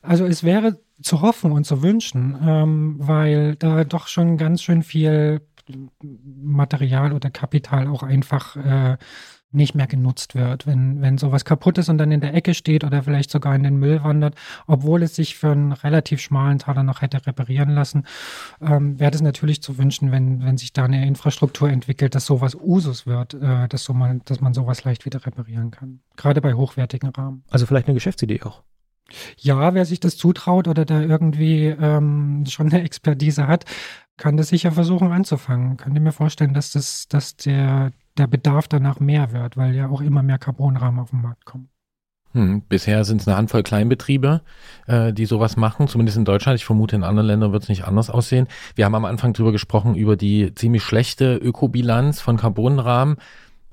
Also 0.02 0.26
es 0.26 0.44
wäre 0.44 0.80
zu 1.02 1.22
hoffen 1.22 1.52
und 1.52 1.66
zu 1.66 1.84
wünschen, 1.84 2.38
ähm, 2.42 2.96
weil 3.00 3.56
da 3.56 3.84
doch 3.84 4.08
schon 4.08 4.38
ganz 4.38 4.64
schön 4.64 4.82
viel 4.82 5.42
Material 6.02 7.14
oder 7.14 7.30
Kapital 7.30 7.88
auch 7.88 8.04
einfach 8.04 8.56
äh, 8.56 8.98
nicht 9.56 9.76
mehr 9.76 9.88
genutzt 9.88 10.36
wird. 10.36 10.68
Wenn, 10.68 11.02
wenn 11.02 11.18
sowas 11.18 11.46
kaputt 11.46 11.78
ist 11.78 11.90
und 11.90 11.98
dann 11.98 12.12
in 12.12 12.22
der 12.22 12.34
Ecke 12.34 12.54
steht 12.54 12.84
oder 12.84 13.04
vielleicht 13.04 13.32
sogar 13.32 13.56
in 13.56 13.64
den 13.64 13.78
Müll 13.78 14.04
wandert, 14.04 14.36
obwohl 14.68 15.04
es 15.04 15.16
sich 15.16 15.36
für 15.36 15.52
einen 15.52 15.72
relativ 15.72 16.22
schmalen 16.22 16.60
Taler 16.60 16.84
noch 16.84 17.02
hätte 17.02 17.26
reparieren 17.26 17.70
lassen, 17.70 18.06
ähm, 18.62 19.00
wäre 19.00 19.14
es 19.14 19.22
natürlich 19.22 19.62
zu 19.62 19.78
wünschen, 19.78 20.12
wenn, 20.12 20.44
wenn 20.44 20.58
sich 20.58 20.74
da 20.74 20.86
eine 20.86 21.06
Infrastruktur 21.06 21.70
entwickelt, 21.70 22.16
dass 22.16 22.26
sowas 22.26 22.56
Usus 22.56 23.06
wird, 23.06 23.34
äh, 23.34 23.68
dass, 23.68 23.84
so 23.84 23.94
man, 23.94 24.22
dass 24.26 24.42
man 24.42 24.54
sowas 24.54 24.84
leicht 24.84 25.06
wieder 25.06 25.26
reparieren 25.26 25.72
kann. 25.72 26.00
Gerade 26.16 26.42
bei 26.42 26.54
hochwertigen 26.54 27.10
Rahmen. 27.10 27.44
Also 27.50 27.66
vielleicht 27.66 27.88
eine 27.88 27.96
Geschäftsidee 27.96 28.42
auch. 28.44 28.64
Ja, 29.38 29.74
wer 29.74 29.86
sich 29.86 30.00
das 30.00 30.18
zutraut 30.18 30.68
oder 30.68 30.84
da 30.84 31.00
irgendwie 31.00 31.66
ähm, 31.66 32.44
schon 32.48 32.72
eine 32.72 32.84
Expertise 32.84 33.48
hat, 33.48 33.66
kann 34.18 34.38
das 34.38 34.50
sicher 34.50 34.72
versuchen 34.72 35.12
anzufangen. 35.12 35.78
Könnt 35.78 35.96
ihr 35.96 36.02
mir 36.02 36.12
vorstellen, 36.12 36.54
dass 36.54 36.72
das, 36.72 37.08
dass 37.08 37.36
der, 37.36 37.92
der 38.18 38.28
Bedarf 38.28 38.68
danach 38.68 39.00
mehr 39.00 39.32
wird, 39.32 39.58
weil 39.58 39.76
ja 39.76 39.90
auch 39.90 40.02
immer 40.02 40.24
mehr 40.24 40.38
Carbonrahmen 40.38 41.00
auf 41.00 41.10
den 41.10 41.22
Markt 41.22 41.46
kommen. 41.46 41.70
Hm, 42.36 42.64
bisher 42.68 43.06
sind 43.06 43.22
es 43.22 43.28
eine 43.28 43.38
Handvoll 43.38 43.64
Kleinbetriebe, 43.64 44.42
äh, 44.88 45.14
die 45.14 45.26
sowas 45.26 45.56
machen, 45.56 45.88
zumindest 45.88 46.18
in 46.18 46.26
Deutschland. 46.26 46.60
Ich 46.60 46.66
vermute, 46.66 46.98
in 46.98 47.04
anderen 47.04 47.28
Ländern 47.28 47.54
wird 47.54 47.64
es 47.64 47.70
nicht 47.70 47.86
anders 47.86 48.10
aussehen. 48.10 48.48
Wir 48.76 48.84
haben 48.84 48.96
am 48.96 49.06
Anfang 49.06 49.32
drüber 49.32 49.54
gesprochen, 49.54 49.96
über 49.96 50.18
die 50.18 50.54
ziemlich 50.54 50.84
schlechte 50.84 51.38
Ökobilanz 51.38 52.20
von 52.20 52.36
Carbonrahmen. 52.36 53.16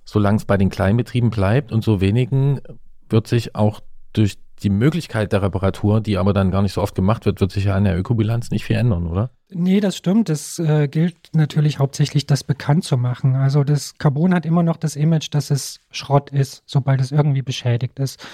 Solange 0.04 0.36
es 0.36 0.44
bei 0.44 0.56
den 0.56 0.70
Kleinbetrieben 0.70 1.30
bleibt 1.30 1.72
und 1.72 1.82
so 1.82 2.00
wenigen, 2.00 2.60
wird 3.08 3.26
sich 3.26 3.56
auch 3.56 3.80
durch 4.12 4.38
die 4.62 4.70
Möglichkeit 4.70 5.32
der 5.32 5.42
Reparatur, 5.42 6.00
die 6.00 6.16
aber 6.16 6.32
dann 6.32 6.52
gar 6.52 6.62
nicht 6.62 6.72
so 6.72 6.82
oft 6.82 6.94
gemacht 6.94 7.26
wird, 7.26 7.40
wird 7.40 7.50
sich 7.50 7.64
ja 7.64 7.74
an 7.74 7.84
der 7.84 7.98
Ökobilanz 7.98 8.50
nicht 8.50 8.64
viel 8.64 8.76
ändern, 8.76 9.08
oder? 9.08 9.30
Nee, 9.54 9.80
das 9.80 9.96
stimmt. 9.96 10.30
Es 10.30 10.58
äh, 10.58 10.88
gilt 10.88 11.16
natürlich 11.32 11.78
hauptsächlich, 11.78 12.26
das 12.26 12.44
bekannt 12.44 12.84
zu 12.84 12.96
machen. 12.96 13.36
Also 13.36 13.64
das 13.64 13.98
Carbon 13.98 14.34
hat 14.34 14.46
immer 14.46 14.62
noch 14.62 14.76
das 14.76 14.96
Image, 14.96 15.28
dass 15.32 15.50
es 15.50 15.80
Schrott 15.90 16.30
ist, 16.30 16.62
sobald 16.66 17.00
es 17.00 17.12
irgendwie 17.12 17.42
beschädigt 17.42 17.98
ist. 17.98 18.24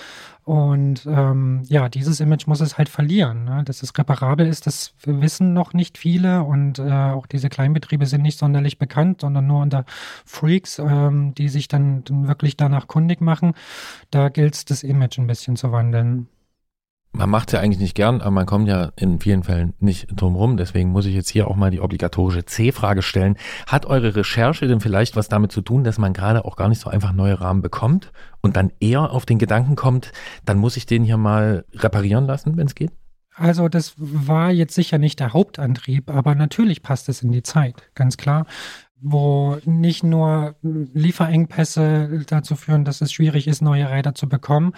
Und 0.45 1.07
ähm, 1.07 1.63
ja, 1.67 1.89
dieses 1.89 2.21
Image 2.21 2.47
muss 2.47 2.61
es 2.61 2.79
halt 2.79 2.89
verlieren. 2.89 3.45
Ne? 3.45 3.65
Dass 3.65 3.83
es 3.83 3.97
reparabel 3.99 4.47
ist, 4.47 4.67
das 4.67 4.95
wissen 5.05 5.53
noch 5.53 5.75
nicht 5.75 5.99
viele. 5.99 6.43
Und 6.43 6.79
äh, 6.79 6.91
auch 6.91 7.27
diese 7.27 7.49
Kleinbetriebe 7.49 8.07
sind 8.07 8.23
nicht 8.23 8.39
sonderlich 8.39 8.79
bekannt, 8.79 9.21
sondern 9.21 9.47
nur 9.47 9.61
unter 9.61 9.85
Freaks, 10.25 10.79
ähm, 10.79 11.35
die 11.35 11.49
sich 11.49 11.69
dann, 11.69 12.05
dann 12.05 12.29
wirklich 12.29 12.57
danach 12.57 12.87
kundig 12.87 13.21
machen. 13.21 13.55
Da 14.11 14.29
gilt 14.31 14.55
es, 14.55 14.65
das 14.65 14.83
Image 14.83 15.19
ein 15.19 15.27
bisschen 15.27 15.57
zu 15.57 15.73
wandeln 15.73 16.29
man 17.13 17.31
macht 17.31 17.49
es 17.49 17.53
ja 17.53 17.61
eigentlich 17.61 17.81
nicht 17.81 17.95
gern, 17.95 18.21
aber 18.21 18.31
man 18.31 18.47
kommt 18.47 18.69
ja 18.69 18.91
in 18.97 19.21
vielen 19.21 19.43
Fällen 19.43 19.75
nicht 19.81 20.09
drum 20.15 20.37
rum. 20.37 20.57
Deswegen 20.57 20.91
muss 20.91 21.07
ich 21.07 21.15
jetzt 21.15 21.31
hier 21.31 21.49
auch 21.49 21.57
mal 21.57 21.71
die 21.71 21.81
obligatorische 21.81 22.45
C-Frage 22.45 23.03
stellen. 23.03 23.37
Hat 23.67 23.87
eure 23.87 24.15
Recherche 24.15 24.67
denn 24.69 24.81
vielleicht 24.81 25.17
was 25.17 25.29
damit 25.29 25.51
zu 25.51 25.61
tun, 25.61 25.85
dass 25.85 25.99
man 25.99 26.13
gerade 26.13 26.45
auch 26.45 26.57
gar 26.57 26.69
nicht 26.69 26.81
so 26.81 26.91
einfach 26.91 27.13
neue 27.13 27.41
Rahmen 27.41 27.63
bekommt 27.63 28.13
und 28.41 28.57
dann 28.57 28.73
eher 28.81 29.11
auf 29.11 29.27
den 29.27 29.39
Gedanken 29.39 29.75
kommt, 29.75 30.13
dann 30.45 30.59
muss 30.59 30.77
ich 30.77 30.87
den 30.87 31.03
hier 31.03 31.17
mal 31.17 31.65
reparieren 31.75 32.27
lassen, 32.27 32.57
wenn 32.57 32.67
es 32.67 32.75
geht? 32.75 32.93
Also 33.35 33.69
das 33.69 33.95
war 33.97 34.51
jetzt 34.51 34.75
sicher 34.75 34.99
nicht 34.99 35.21
der 35.21 35.33
Hauptantrieb, 35.33 36.11
aber 36.11 36.35
natürlich 36.35 36.83
passt 36.83 37.09
es 37.09 37.23
in 37.23 37.31
die 37.33 37.43
Zeit, 37.43 37.91
ganz 37.95 38.17
klar 38.17 38.47
wo 39.01 39.59
nicht 39.65 40.03
nur 40.03 40.57
Lieferengpässe 40.63 42.25
dazu 42.27 42.57
führen, 42.57 42.85
dass 42.85 43.01
es 43.01 43.13
schwierig 43.13 43.47
ist, 43.47 43.63
neue 43.63 43.91
Räder 43.91 44.15
zu 44.15 44.29
bekommen, 44.29 44.73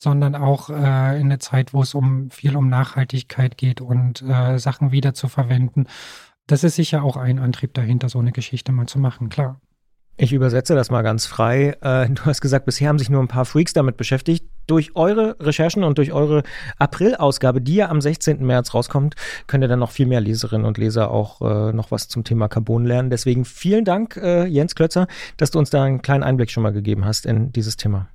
sondern 0.00 0.34
auch 0.34 0.70
äh, 0.70 1.20
in 1.20 1.28
der 1.28 1.40
Zeit, 1.40 1.74
wo 1.74 1.82
es 1.82 1.94
um 1.94 2.30
viel 2.30 2.56
um 2.56 2.68
Nachhaltigkeit 2.68 3.58
geht 3.58 3.80
und 3.80 4.22
äh, 4.22 4.58
Sachen 4.58 4.92
wieder 4.92 5.12
zu 5.14 5.28
verwenden. 5.28 5.86
Das 6.46 6.64
ist 6.64 6.76
sicher 6.76 7.04
auch 7.04 7.16
ein 7.16 7.38
Antrieb 7.38 7.74
dahinter, 7.74 8.08
so 8.08 8.18
eine 8.18 8.32
Geschichte 8.32 8.72
mal 8.72 8.86
zu 8.86 8.98
machen, 8.98 9.28
klar. 9.28 9.60
Ich 10.16 10.32
übersetze 10.32 10.74
das 10.74 10.90
mal 10.90 11.02
ganz 11.02 11.26
frei. 11.26 11.76
Äh, 11.82 12.08
du 12.08 12.24
hast 12.24 12.40
gesagt, 12.40 12.64
bisher 12.64 12.88
haben 12.88 12.98
sich 12.98 13.10
nur 13.10 13.22
ein 13.22 13.28
paar 13.28 13.44
Freaks 13.44 13.74
damit 13.74 13.96
beschäftigt. 13.98 14.44
Durch 14.66 14.96
eure 14.96 15.36
Recherchen 15.40 15.84
und 15.84 15.98
durch 15.98 16.12
eure 16.12 16.44
April-Ausgabe, 16.78 17.60
die 17.60 17.76
ja 17.76 17.88
am 17.88 18.00
16. 18.00 18.44
März 18.44 18.72
rauskommt, 18.72 19.16
könnt 19.48 19.64
ihr 19.64 19.68
dann 19.68 19.80
noch 19.80 19.90
viel 19.90 20.06
mehr 20.06 20.20
Leserinnen 20.20 20.66
und 20.66 20.78
Leser 20.78 21.10
auch 21.10 21.40
äh, 21.40 21.72
noch 21.72 21.90
was 21.90 22.08
zum 22.08 22.24
Thema 22.24 22.48
Carbon 22.48 22.84
lernen. 22.84 23.10
Deswegen 23.10 23.44
vielen 23.44 23.84
Dank, 23.84 24.16
äh, 24.16 24.46
Jens 24.46 24.74
Klötzer, 24.74 25.08
dass 25.36 25.50
du 25.50 25.58
uns 25.58 25.70
da 25.70 25.82
einen 25.82 26.02
kleinen 26.02 26.22
Einblick 26.22 26.50
schon 26.50 26.62
mal 26.62 26.72
gegeben 26.72 27.04
hast 27.04 27.26
in 27.26 27.52
dieses 27.52 27.76
Thema. 27.76 28.08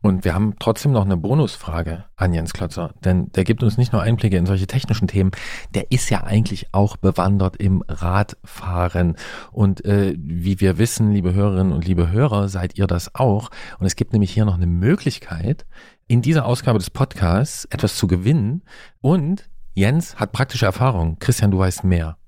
Und 0.00 0.24
wir 0.24 0.32
haben 0.32 0.54
trotzdem 0.60 0.92
noch 0.92 1.04
eine 1.04 1.16
Bonusfrage 1.16 2.04
an 2.14 2.32
Jens 2.32 2.52
Klötzer, 2.52 2.94
denn 3.02 3.32
der 3.32 3.42
gibt 3.42 3.64
uns 3.64 3.76
nicht 3.76 3.92
nur 3.92 4.00
Einblicke 4.00 4.36
in 4.36 4.46
solche 4.46 4.68
technischen 4.68 5.08
Themen, 5.08 5.32
der 5.74 5.90
ist 5.90 6.08
ja 6.08 6.22
eigentlich 6.22 6.68
auch 6.72 6.96
bewandert 6.96 7.56
im 7.56 7.82
Radfahren. 7.88 9.16
Und 9.50 9.84
äh, 9.84 10.14
wie 10.16 10.60
wir 10.60 10.78
wissen, 10.78 11.10
liebe 11.10 11.34
Hörerinnen 11.34 11.72
und 11.72 11.84
liebe 11.84 12.10
Hörer, 12.10 12.48
seid 12.48 12.78
ihr 12.78 12.86
das 12.86 13.16
auch. 13.16 13.50
Und 13.80 13.86
es 13.86 13.96
gibt 13.96 14.12
nämlich 14.12 14.30
hier 14.30 14.44
noch 14.44 14.54
eine 14.54 14.68
Möglichkeit, 14.68 15.66
in 16.06 16.22
dieser 16.22 16.46
Ausgabe 16.46 16.78
des 16.78 16.90
Podcasts 16.90 17.64
etwas 17.66 17.96
zu 17.96 18.06
gewinnen. 18.06 18.62
Und 19.00 19.50
Jens 19.74 20.16
hat 20.16 20.30
praktische 20.30 20.66
Erfahrung. 20.66 21.18
Christian, 21.18 21.50
du 21.50 21.58
weißt 21.58 21.82
mehr. 21.82 22.18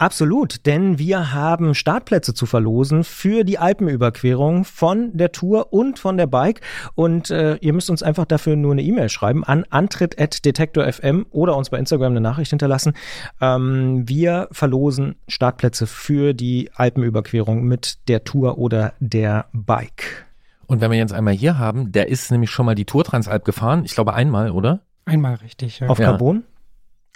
Absolut, 0.00 0.64
denn 0.64 0.98
wir 0.98 1.34
haben 1.34 1.74
Startplätze 1.74 2.32
zu 2.32 2.46
verlosen 2.46 3.04
für 3.04 3.44
die 3.44 3.58
Alpenüberquerung 3.58 4.64
von 4.64 5.14
der 5.14 5.30
Tour 5.30 5.74
und 5.74 5.98
von 5.98 6.16
der 6.16 6.26
Bike. 6.26 6.62
Und 6.94 7.30
äh, 7.30 7.56
ihr 7.56 7.74
müsst 7.74 7.90
uns 7.90 8.02
einfach 8.02 8.24
dafür 8.24 8.56
nur 8.56 8.72
eine 8.72 8.80
E-Mail 8.80 9.10
schreiben 9.10 9.44
an 9.44 9.66
antritt.detektor.fm 9.68 11.26
oder 11.32 11.54
uns 11.54 11.68
bei 11.68 11.78
Instagram 11.78 12.12
eine 12.12 12.22
Nachricht 12.22 12.48
hinterlassen. 12.48 12.94
Ähm, 13.42 14.08
wir 14.08 14.48
verlosen 14.52 15.16
Startplätze 15.28 15.86
für 15.86 16.32
die 16.32 16.70
Alpenüberquerung 16.74 17.64
mit 17.64 18.08
der 18.08 18.24
Tour 18.24 18.56
oder 18.56 18.94
der 19.00 19.48
Bike. 19.52 20.24
Und 20.66 20.80
wenn 20.80 20.90
wir 20.90 20.96
jetzt 20.96 21.12
einmal 21.12 21.34
hier 21.34 21.58
haben, 21.58 21.92
der 21.92 22.08
ist 22.08 22.30
nämlich 22.30 22.50
schon 22.50 22.64
mal 22.64 22.74
die 22.74 22.86
Tour 22.86 23.04
Transalp 23.04 23.44
gefahren. 23.44 23.84
Ich 23.84 23.94
glaube 23.94 24.14
einmal, 24.14 24.50
oder? 24.50 24.80
Einmal 25.04 25.34
richtig, 25.34 25.80
ja. 25.80 25.88
Auf 25.88 25.98
Carbon? 25.98 26.44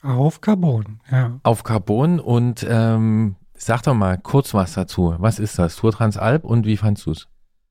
Auf 0.05 0.43
Carbon, 0.43 1.01
ja. 1.11 1.41
Auf 1.43 1.65
Carbon 1.65 2.21
und 2.21 2.65
ähm, 2.69 3.37
sag 3.55 3.83
doch 3.83 3.95
mal 3.95 4.19
kurz 4.19 4.53
was 4.53 4.75
dazu. 4.75 5.15
Was 5.19 5.39
ist 5.39 5.59
das? 5.59 5.77
Tour 5.77 5.93
Transalp 5.93 6.45
und 6.45 6.67
wie 6.67 6.77
fandst 6.77 7.07
du 7.07 7.13
es? 7.13 7.27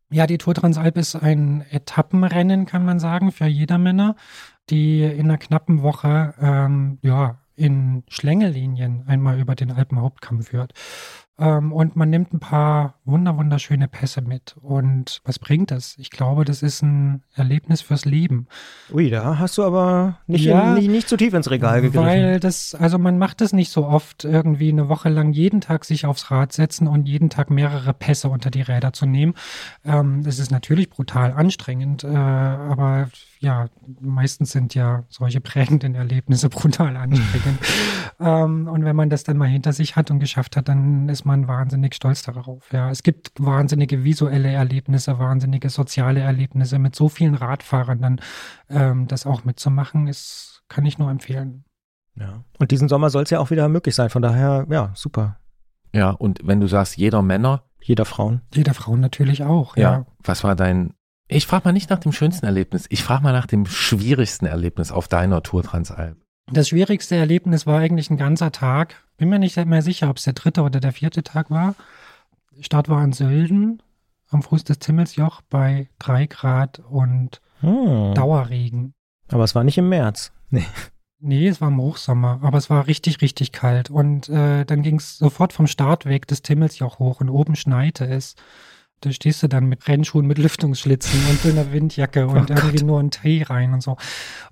Ja, 0.10 0.26
die 0.26 0.40
Tour 0.40 0.56
Transalp 0.56 0.98
ist 0.98 1.16
ein 1.16 1.64
Etappenrennen, 1.70 2.66
kann 2.66 2.86
man 2.86 3.00
sagen, 3.00 3.32
für 3.32 3.46
Jedermänner, 3.46 4.16
die 4.72 5.04
in 5.04 5.26
einer 5.26 5.38
knappen 5.38 5.84
Woche 5.84 6.34
ähm, 6.42 6.98
ja, 7.04 7.38
in 7.56 8.04
Schlängellinien 8.08 9.04
einmal 9.08 9.40
über 9.40 9.54
den 9.54 9.72
Alpenhauptkamm 9.72 10.42
führt. 10.42 10.74
Ähm, 11.40 11.74
und 11.74 11.96
man 11.96 12.12
nimmt 12.12 12.32
ein 12.32 12.40
paar 12.40 13.00
wunder 13.06 13.36
wunderschöne 13.38 13.88
Pässe 13.88 14.22
mit. 14.22 14.56
Und 14.62 15.22
was 15.26 15.40
bringt 15.40 15.72
das? 15.72 15.96
Ich 15.98 16.12
glaube, 16.12 16.46
das 16.46 16.62
ist 16.62 16.84
ein 16.84 17.24
Erlebnis 17.34 17.82
fürs 17.82 18.06
Leben. 18.06 18.48
Ui, 18.92 19.10
da 19.10 19.40
hast 19.40 19.58
du 19.58 19.64
aber 19.64 20.20
nicht, 20.28 20.46
Ja, 20.46 20.70
in, 20.70 20.74
nicht, 20.76 20.90
nicht 20.90 21.10
zu 21.10 21.18
tief 21.18 21.34
ins 21.34 21.50
Regal 21.50 21.82
gegriffen. 21.82 22.06
Weil 22.06 22.40
das, 22.40 22.76
also 22.76 23.00
man 23.00 23.18
macht 23.18 23.42
das 23.42 23.52
nicht 23.52 23.72
so 23.72 23.88
oft, 23.88 24.26
irgendwie 24.26 24.70
eine 24.70 24.90
Woche 24.90 25.10
lang 25.10 25.34
jeden 25.34 25.60
Tag 25.60 25.86
sich 25.86 26.06
aufs 26.06 26.30
Rad 26.30 26.54
setzen 26.54 26.88
und 26.88 27.08
jeden 27.08 27.32
Tag 27.32 27.50
mehrere 27.50 27.94
Pässe 27.94 28.30
unter 28.30 28.52
die 28.52 28.62
Räder 28.62 28.94
zu 28.94 29.08
nehmen. 29.08 29.34
Ähm, 29.84 30.24
das 30.24 30.38
ist 30.38 30.52
natürlich 30.52 30.92
brutal 30.92 31.32
anstrengend, 31.32 32.04
äh, 32.04 32.08
aber 32.08 33.10
ja, 33.44 33.68
meistens 34.00 34.52
sind 34.52 34.74
ja 34.74 35.04
solche 35.10 35.42
prägenden 35.42 35.96
Erlebnisse 35.96 36.50
brutal 36.50 36.96
anstrengend. 36.96 37.60
ähm, 38.20 38.68
und 38.68 38.84
wenn 38.86 38.96
man 38.96 39.10
das 39.10 39.24
dann 39.24 39.38
mal 39.38 39.48
hinter 39.48 39.74
sich 39.74 39.96
hat 39.96 40.10
und 40.10 40.20
geschafft 40.20 40.58
hat, 40.58 40.68
dann 40.68 41.10
ist 41.10 41.26
man 41.26 41.48
wahnsinnig 41.48 41.94
stolz 41.94 42.24
darauf. 42.24 42.72
Ja, 42.72 42.90
es 42.90 43.04
gibt 43.04 43.32
wahnsinnige 43.38 44.04
visuelle 44.04 44.52
Erlebnisse, 44.52 45.20
wahnsinnige 45.20 45.70
soziale 45.70 46.22
Erlebnisse 46.22 46.80
mit 46.80 46.96
so 46.96 47.10
vielen 47.10 47.36
Radfahrern 47.36 48.02
dann 48.02 48.22
ähm, 48.70 49.08
das 49.08 49.26
auch 49.26 49.44
mitzumachen, 49.44 50.08
ist, 50.08 50.64
kann 50.70 50.86
ich 50.86 50.98
nur 50.98 51.12
empfehlen. 51.12 51.66
ja. 52.16 52.44
Und 52.60 52.72
diesen 52.72 52.88
Sommer 52.88 53.10
soll 53.10 53.24
es 53.24 53.30
ja 53.30 53.40
auch 53.40 53.52
wieder 53.52 53.68
möglich 53.70 53.94
sein. 53.94 54.10
Von 54.10 54.22
daher, 54.22 54.66
ja, 54.70 54.92
super. 54.96 55.38
Ja, 55.94 56.10
und 56.10 56.40
wenn 56.44 56.60
du 56.60 56.68
sagst, 56.68 56.98
jeder 56.98 57.22
Männer, 57.22 57.64
Jeder 57.84 58.06
Frauen. 58.06 58.42
Jeder 58.54 58.74
Frau 58.74 58.96
natürlich 58.96 59.44
auch, 59.44 59.76
ja, 59.76 59.92
ja. 59.92 60.06
was 60.24 60.44
war 60.44 60.56
dein, 60.56 60.94
ich 61.28 61.48
frage 61.48 61.66
mal 61.66 61.72
nicht 61.72 61.90
nach 61.90 62.00
dem 62.00 62.12
schönsten 62.12 62.46
Erlebnis, 62.46 62.86
ich 62.90 63.04
frage 63.04 63.24
mal 63.24 63.34
nach 63.34 63.48
dem 63.48 63.66
schwierigsten 63.66 64.46
Erlebnis 64.46 64.92
auf 64.92 65.08
deiner 65.08 65.42
Tour 65.44 65.64
Transalp. 65.64 66.18
Das 66.52 66.70
schwierigste 66.70 67.16
Erlebnis 67.16 67.66
war 67.66 67.80
eigentlich 67.80 68.10
ein 68.10 68.18
ganzer 68.18 68.52
Tag. 68.52 68.96
Bin 69.18 69.30
mir 69.30 69.40
nicht 69.40 69.56
mehr 69.66 69.82
sicher, 69.82 70.10
ob 70.10 70.18
es 70.18 70.24
der 70.24 70.34
dritte 70.34 70.62
oder 70.64 70.80
der 70.80 70.92
vierte 70.92 71.24
Tag 71.24 71.50
war. 71.50 71.76
Start 72.60 72.90
war 72.90 73.04
in 73.04 73.14
Sölden 73.14 73.82
am 74.30 74.42
Fuß 74.42 74.64
des 74.64 74.80
Zimmelsjoch 74.80 75.42
bei 75.50 75.90
drei 76.00 76.26
Grad 76.26 76.80
und 76.80 77.42
Hm. 77.62 78.14
Dauerregen. 78.14 78.94
Aber 79.32 79.46
es 79.46 79.56
war 79.56 79.64
nicht 79.64 79.78
im 79.78 79.88
März. 79.90 80.32
Nee. 80.50 80.66
Nee, 81.20 81.48
es 81.48 81.62
war 81.62 81.70
im 81.70 81.80
Hochsommer, 81.80 82.42
aber 82.44 82.58
es 82.58 82.70
war 82.70 82.86
richtig, 82.88 83.22
richtig 83.22 83.54
kalt. 83.54 83.90
Und 83.90 84.28
äh, 84.28 84.66
dann 84.66 84.82
ging 84.82 84.98
es 84.98 85.18
sofort 85.18 85.54
vom 85.54 85.68
Startweg 85.68 86.28
des 86.28 86.42
Timmelsjoch 86.42 87.00
hoch 87.00 87.22
und 87.22 87.30
oben 87.30 87.56
schneite 87.56 88.06
es. 88.06 88.36
Da 89.06 89.12
stehst 89.12 89.44
du 89.44 89.50
dann 89.50 89.66
mit 89.66 89.88
Rennschuhen, 89.88 90.26
mit 90.26 90.38
Lüftungsschlitzen 90.38 91.20
und 91.30 91.44
dünner 91.44 91.74
Windjacke 91.74 92.26
und 92.28 92.50
Oh 92.52 92.54
irgendwie 92.54 92.78
Gott. 92.78 92.86
nur 92.86 93.00
ein 93.02 93.12
Tee 93.12 93.44
rein 93.44 93.74
und 93.74 93.82
so. 93.84 93.98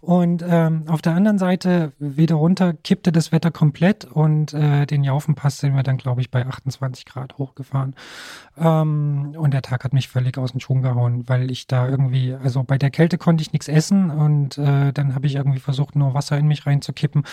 Und 0.01 0.43
ähm, 0.45 0.83
auf 0.87 1.01
der 1.01 1.13
anderen 1.15 1.37
Seite 1.37 1.93
wieder 1.99 2.35
runter 2.35 2.73
kippte 2.73 3.11
das 3.13 3.31
Wetter 3.31 3.51
komplett 3.51 4.03
und 4.05 4.53
äh, 4.53 4.85
den 4.85 5.03
Jaufenpass 5.05 5.59
sind 5.59 5.73
wir 5.75 5.83
dann, 5.83 5.97
glaube 5.97 6.19
ich, 6.19 6.31
bei 6.31 6.45
28 6.45 7.05
Grad 7.05 7.37
hochgefahren. 7.37 7.95
Ähm, 8.57 9.33
und 9.37 9.51
der 9.53 9.61
Tag 9.61 9.83
hat 9.85 9.93
mich 9.93 10.09
völlig 10.09 10.37
aus 10.37 10.51
den 10.51 10.59
Schuhen 10.59 10.81
gehauen, 10.81 11.29
weil 11.29 11.49
ich 11.49 11.67
da 11.67 11.87
irgendwie, 11.87 12.33
also 12.33 12.63
bei 12.63 12.77
der 12.77 12.91
Kälte 12.91 13.17
konnte 13.17 13.41
ich 13.41 13.53
nichts 13.53 13.67
essen 13.69 14.09
und 14.11 14.57
äh, 14.57 14.91
dann 14.91 15.15
habe 15.15 15.27
ich 15.27 15.35
irgendwie 15.35 15.59
versucht, 15.59 15.95
nur 15.95 16.13
Wasser 16.13 16.37
in 16.37 16.47
mich 16.47 16.65
reinzukippen 16.65 17.23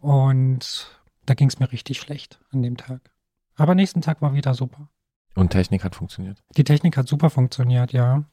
und 0.00 0.90
da 1.26 1.34
ging 1.34 1.48
es 1.48 1.58
mir 1.60 1.70
richtig 1.70 2.00
schlecht 2.00 2.40
an 2.50 2.62
dem 2.62 2.76
Tag. 2.76 3.00
Aber 3.56 3.74
nächsten 3.74 4.00
Tag 4.00 4.22
war 4.22 4.34
wieder 4.34 4.54
super. 4.54 4.88
Und 5.34 5.50
Technik 5.50 5.84
hat 5.84 5.94
funktioniert. 5.94 6.42
Die 6.56 6.64
Technik 6.64 6.96
hat 6.96 7.08
super 7.08 7.30
funktioniert, 7.30 7.92
ja. 7.92 8.24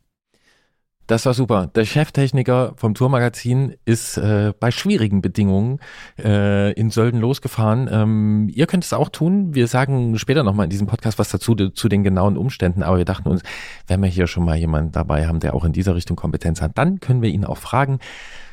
Das 1.10 1.26
war 1.26 1.34
super. 1.34 1.66
Der 1.74 1.86
Cheftechniker 1.86 2.74
vom 2.76 2.94
Tourmagazin 2.94 3.74
ist 3.84 4.18
äh, 4.18 4.54
bei 4.60 4.70
schwierigen 4.70 5.24
Bedingungen 5.24 5.80
äh, 6.20 6.72
in 6.74 6.92
Sölden 6.92 7.20
losgefahren. 7.20 7.90
Ähm, 7.92 8.48
ihr 8.54 8.68
könnt 8.68 8.84
es 8.84 8.94
auch 8.94 9.10
tun. 9.10 9.56
Wir 9.56 9.66
sagen 9.66 10.20
später 10.20 10.44
nochmal 10.44 10.66
in 10.66 10.70
diesem 10.70 10.86
Podcast 10.86 11.18
was 11.18 11.30
dazu, 11.30 11.56
zu 11.56 11.90
den 11.90 12.04
genauen 12.04 12.38
Umständen. 12.38 12.84
Aber 12.84 13.00
wir 13.00 13.06
dachten 13.06 13.28
uns, 13.28 13.42
wenn 13.88 14.04
wir 14.04 14.08
hier 14.08 14.28
schon 14.28 14.46
mal 14.46 14.56
jemanden 14.56 14.92
dabei 14.92 15.26
haben, 15.26 15.40
der 15.40 15.56
auch 15.56 15.66
in 15.66 15.74
dieser 15.74 15.96
Richtung 15.96 16.16
Kompetenz 16.16 16.62
hat, 16.62 16.78
dann 16.78 17.00
können 17.00 17.24
wir 17.24 17.30
ihn 17.30 17.44
auch 17.44 17.58
fragen. 17.58 17.98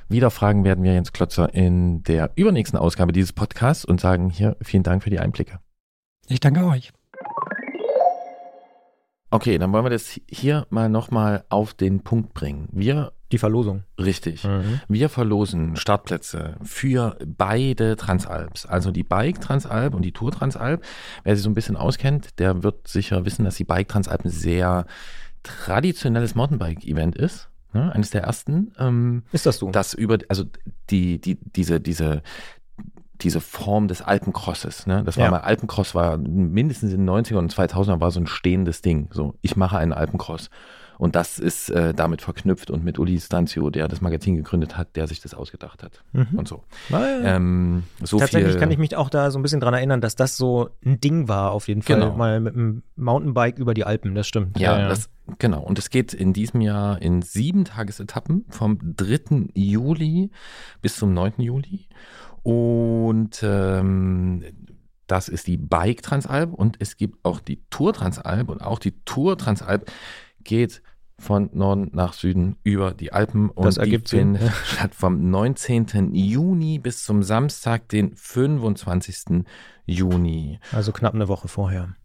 Wieder 0.08 0.30
fragen 0.30 0.64
werden 0.64 0.82
wir 0.82 0.94
Jens 0.94 1.12
Klotzer 1.12 1.52
in 1.52 2.04
der 2.04 2.30
übernächsten 2.36 2.78
Ausgabe 2.78 3.12
dieses 3.12 3.34
Podcasts 3.34 3.84
und 3.84 4.00
sagen 4.00 4.30
hier 4.30 4.56
vielen 4.62 4.82
Dank 4.82 5.02
für 5.02 5.10
die 5.10 5.18
Einblicke. 5.18 5.58
Ich 6.26 6.40
danke 6.40 6.64
euch. 6.64 6.95
Okay, 9.30 9.58
dann 9.58 9.72
wollen 9.72 9.84
wir 9.84 9.90
das 9.90 10.20
hier 10.28 10.66
mal 10.70 10.88
nochmal 10.88 11.44
auf 11.48 11.74
den 11.74 12.00
Punkt 12.02 12.32
bringen. 12.32 12.68
Wir, 12.72 13.12
Die 13.32 13.38
Verlosung. 13.38 13.82
richtig, 13.98 14.44
Mhm. 14.44 14.80
Wir 14.88 15.08
verlosen 15.08 15.74
Startplätze 15.76 16.56
für 16.62 17.18
beide 17.26 17.96
Transalps, 17.96 18.66
also 18.66 18.92
die 18.92 19.02
Bike 19.02 19.40
Transalp 19.40 19.94
und 19.94 20.02
die 20.02 20.12
Tour 20.12 20.30
Transalp. 20.30 20.84
Wer 21.24 21.34
sich 21.34 21.42
so 21.42 21.50
ein 21.50 21.54
bisschen 21.54 21.76
auskennt, 21.76 22.38
der 22.38 22.62
wird 22.62 22.86
sicher 22.86 23.24
wissen, 23.24 23.44
dass 23.44 23.56
die 23.56 23.64
Bike 23.64 23.88
Transalp 23.88 24.24
ein 24.24 24.30
sehr 24.30 24.86
traditionelles 25.42 26.34
Mountainbike-Event 26.34 27.16
ist. 27.16 27.48
Ne? 27.72 27.92
Eines 27.92 28.10
der 28.10 28.22
ersten. 28.22 28.72
Ähm, 28.78 29.24
Ist 29.32 29.44
das 29.46 29.58
so? 29.58 29.70
das 29.70 29.92
über, 29.94 30.18
also 30.28 30.44
die, 30.90 31.20
die, 31.20 31.36
diese, 31.40 31.80
diese, 31.80 32.22
diese 33.20 33.40
Form 33.40 33.88
des 33.88 34.02
Alpencrosses, 34.02 34.86
ne? 34.86 35.02
Das 35.04 35.16
war 35.16 35.24
Ja. 35.26 35.30
mal, 35.30 35.40
Alpencross 35.40 35.94
war 35.94 36.16
mindestens 36.18 36.92
in 36.92 36.98
den 37.00 37.08
90er 37.08 37.38
und 37.38 37.52
2000er 37.52 38.00
war 38.00 38.10
so 38.10 38.20
ein 38.20 38.26
stehendes 38.26 38.82
Ding. 38.82 39.08
So, 39.12 39.34
ich 39.42 39.56
mache 39.56 39.78
einen 39.78 39.92
Alpencross. 39.92 40.50
Und 40.98 41.14
das 41.14 41.38
ist 41.38 41.68
äh, 41.68 41.92
damit 41.92 42.22
verknüpft 42.22 42.70
und 42.70 42.82
mit 42.82 42.98
Uli 42.98 43.20
Stanzio, 43.20 43.68
der 43.68 43.86
das 43.86 44.00
Magazin 44.00 44.34
gegründet 44.34 44.78
hat, 44.78 44.96
der 44.96 45.06
sich 45.06 45.20
das 45.20 45.34
ausgedacht 45.34 45.82
hat. 45.82 46.02
Mhm. 46.14 46.38
Und 46.38 46.48
so. 46.48 46.64
Ja. 46.88 47.36
Ähm, 47.36 47.82
so 48.02 48.18
Tatsächlich 48.18 48.52
viel, 48.52 48.60
kann 48.60 48.70
ich 48.70 48.78
mich 48.78 48.96
auch 48.96 49.10
da 49.10 49.30
so 49.30 49.38
ein 49.38 49.42
bisschen 49.42 49.60
dran 49.60 49.74
erinnern, 49.74 50.00
dass 50.00 50.16
das 50.16 50.38
so 50.38 50.70
ein 50.86 50.98
Ding 50.98 51.28
war, 51.28 51.50
auf 51.50 51.68
jeden 51.68 51.82
Fall. 51.82 51.96
Genau. 52.00 52.16
Mal 52.16 52.40
mit 52.40 52.54
einem 52.54 52.82
Mountainbike 52.96 53.58
über 53.58 53.74
die 53.74 53.84
Alpen, 53.84 54.14
das 54.14 54.26
stimmt. 54.26 54.58
Ja, 54.58 54.88
Das, 54.88 55.10
genau. 55.38 55.60
Und 55.62 55.78
es 55.78 55.90
geht 55.90 56.14
in 56.14 56.32
diesem 56.32 56.62
Jahr 56.62 57.02
in 57.02 57.20
sieben 57.20 57.66
Tagesetappen 57.66 58.46
vom 58.48 58.78
3. 58.96 59.50
Juli 59.52 60.30
bis 60.80 60.96
zum 60.96 61.12
9. 61.12 61.34
Juli. 61.42 61.88
Und 62.46 63.40
ähm, 63.42 64.44
das 65.08 65.28
ist 65.28 65.48
die 65.48 65.56
Bike 65.56 66.00
Transalp 66.02 66.52
und 66.52 66.76
es 66.78 66.96
gibt 66.96 67.24
auch 67.24 67.40
die 67.40 67.60
Tour 67.70 67.92
Transalp 67.92 68.48
und 68.48 68.62
auch 68.62 68.78
die 68.78 68.92
Tour 69.04 69.36
Transalp 69.36 69.90
geht 70.44 70.80
von 71.18 71.50
Norden 71.52 71.90
nach 71.92 72.12
Süden 72.12 72.54
über 72.62 72.92
die 72.94 73.12
Alpen 73.12 73.50
und 73.50 73.64
Das 73.64 73.78
ergibt 73.78 74.12
die 74.12 74.18
Sinn. 74.18 74.36
findet 74.36 74.54
statt 74.64 74.94
vom 74.94 75.28
19. 75.28 76.14
Juni 76.14 76.78
bis 76.78 77.04
zum 77.04 77.24
Samstag, 77.24 77.88
den 77.88 78.14
25. 78.14 79.44
Juni. 79.84 80.60
Also 80.70 80.92
knapp 80.92 81.14
eine 81.14 81.26
Woche 81.26 81.48
vorher. 81.48 81.96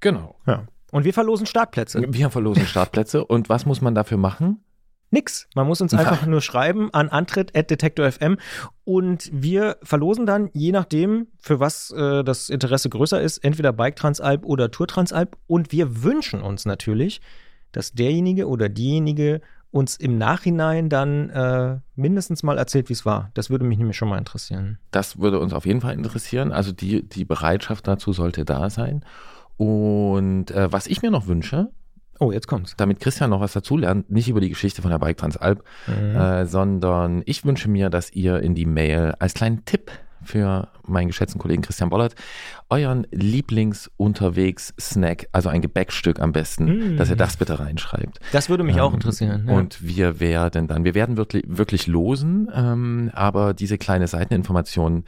Genau. 0.00 0.38
Ja. 0.46 0.66
Und 0.92 1.04
wir 1.04 1.14
verlosen 1.14 1.46
Startplätze. 1.46 2.04
Wir 2.06 2.28
verlosen 2.28 2.66
Startplätze 2.66 3.24
und 3.24 3.48
was 3.48 3.64
muss 3.64 3.80
man 3.80 3.94
dafür 3.94 4.18
machen? 4.18 4.62
Nix. 5.10 5.48
Man 5.54 5.66
muss 5.66 5.80
uns 5.80 5.94
einfach 5.94 6.26
nur 6.26 6.40
schreiben 6.40 6.92
an 6.92 7.08
antritt.detektor.fm 7.08 8.38
und 8.84 9.30
wir 9.32 9.76
verlosen 9.82 10.26
dann, 10.26 10.50
je 10.52 10.72
nachdem, 10.72 11.28
für 11.38 11.60
was 11.60 11.90
äh, 11.92 12.24
das 12.24 12.50
Interesse 12.50 12.90
größer 12.90 13.20
ist, 13.20 13.38
entweder 13.38 13.72
Bike 13.72 13.96
Transalp 13.96 14.44
oder 14.44 14.70
Tour 14.70 14.88
Transalp. 14.88 15.36
Und 15.46 15.72
wir 15.72 16.02
wünschen 16.02 16.42
uns 16.42 16.64
natürlich, 16.64 17.20
dass 17.72 17.92
derjenige 17.92 18.48
oder 18.48 18.68
diejenige 18.68 19.40
uns 19.70 19.96
im 19.96 20.16
Nachhinein 20.16 20.88
dann 20.88 21.30
äh, 21.30 21.78
mindestens 21.94 22.42
mal 22.42 22.56
erzählt, 22.56 22.88
wie 22.88 22.94
es 22.94 23.04
war. 23.04 23.30
Das 23.34 23.50
würde 23.50 23.64
mich 23.64 23.78
nämlich 23.78 23.96
schon 23.96 24.08
mal 24.08 24.18
interessieren. 24.18 24.78
Das 24.90 25.18
würde 25.18 25.38
uns 25.38 25.52
auf 25.52 25.66
jeden 25.66 25.80
Fall 25.80 25.94
interessieren. 25.94 26.52
Also 26.52 26.72
die, 26.72 27.06
die 27.06 27.24
Bereitschaft 27.24 27.86
dazu 27.86 28.12
sollte 28.12 28.44
da 28.44 28.70
sein. 28.70 29.04
Und 29.56 30.50
äh, 30.50 30.72
was 30.72 30.86
ich 30.86 31.02
mir 31.02 31.10
noch 31.10 31.26
wünsche, 31.26 31.70
Oh, 32.18 32.32
jetzt 32.32 32.46
kommt's. 32.48 32.74
damit 32.76 33.00
Christian 33.00 33.30
noch 33.30 33.40
was 33.40 33.52
dazulernt, 33.52 34.10
nicht 34.10 34.28
über 34.28 34.40
die 34.40 34.48
Geschichte 34.48 34.82
von 34.82 34.90
der 34.90 34.98
Bike 34.98 35.16
Transalp, 35.18 35.62
Mhm. 35.86 36.16
äh, 36.16 36.46
sondern 36.46 37.22
ich 37.26 37.44
wünsche 37.44 37.68
mir, 37.68 37.90
dass 37.90 38.12
ihr 38.12 38.40
in 38.40 38.54
die 38.54 38.66
Mail 38.66 39.14
als 39.18 39.34
kleinen 39.34 39.64
Tipp 39.64 39.90
für 40.22 40.68
meinen 40.86 41.08
geschätzten 41.08 41.40
Kollegen 41.40 41.62
Christian 41.62 41.90
Bollert 41.90 42.14
euren 42.68 43.06
Lieblingsunterwegs-Snack, 43.12 45.28
also 45.32 45.48
ein 45.48 45.60
Gebäckstück 45.62 46.20
am 46.20 46.32
besten, 46.32 46.94
Mm. 46.94 46.96
dass 46.96 47.10
ihr 47.10 47.16
das 47.16 47.36
bitte 47.36 47.58
reinschreibt. 47.60 48.18
Das 48.32 48.48
würde 48.48 48.64
mich 48.64 48.80
auch 48.80 48.88
Ähm, 48.90 48.94
interessieren. 48.94 49.44
Ja. 49.48 49.54
Und 49.54 49.86
wir 49.86 50.18
werden 50.20 50.66
dann, 50.66 50.84
wir 50.84 50.94
werden 50.94 51.16
wirklich, 51.16 51.44
wirklich 51.46 51.86
losen, 51.86 52.48
ähm, 52.54 53.10
aber 53.14 53.54
diese 53.54 53.78
kleine 53.78 54.08
Seiteninformation, 54.08 55.04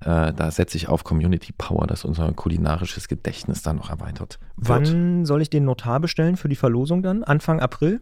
äh, 0.00 0.32
da 0.32 0.50
setze 0.50 0.76
ich 0.76 0.88
auf 0.88 1.04
Community 1.04 1.52
Power, 1.52 1.86
dass 1.86 2.04
unser 2.04 2.32
kulinarisches 2.32 3.08
Gedächtnis 3.08 3.62
dann 3.62 3.76
noch 3.76 3.90
erweitert 3.90 4.38
wird. 4.56 4.68
Wann 4.68 5.24
soll 5.26 5.42
ich 5.42 5.50
den 5.50 5.64
Notar 5.64 6.00
bestellen 6.00 6.36
für 6.36 6.48
die 6.48 6.56
Verlosung 6.56 7.02
dann? 7.02 7.22
Anfang 7.24 7.60
April? 7.60 8.00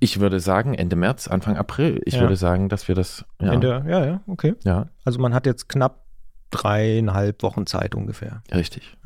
Ich 0.00 0.18
würde 0.20 0.40
sagen 0.40 0.74
Ende 0.74 0.96
März, 0.96 1.28
Anfang 1.28 1.56
April. 1.56 2.00
Ich 2.06 2.14
Ja. 2.14 2.20
würde 2.22 2.34
sagen, 2.36 2.68
dass 2.68 2.88
wir 2.88 2.94
das, 2.94 3.24
ja, 3.40 3.52
Ende, 3.52 3.84
ja, 3.86 4.04
ja, 4.04 4.20
okay. 4.26 4.54
ja, 4.64 4.88
Also 5.04 5.20
man 5.20 5.32
hat 5.34 5.46
jetzt 5.46 5.68
knapp 5.68 6.04
dreieinhalb 6.50 7.42
Wochen 7.42 7.66
Zeit 7.66 7.94
ungefähr. 7.94 8.42
richtig. 8.52 8.96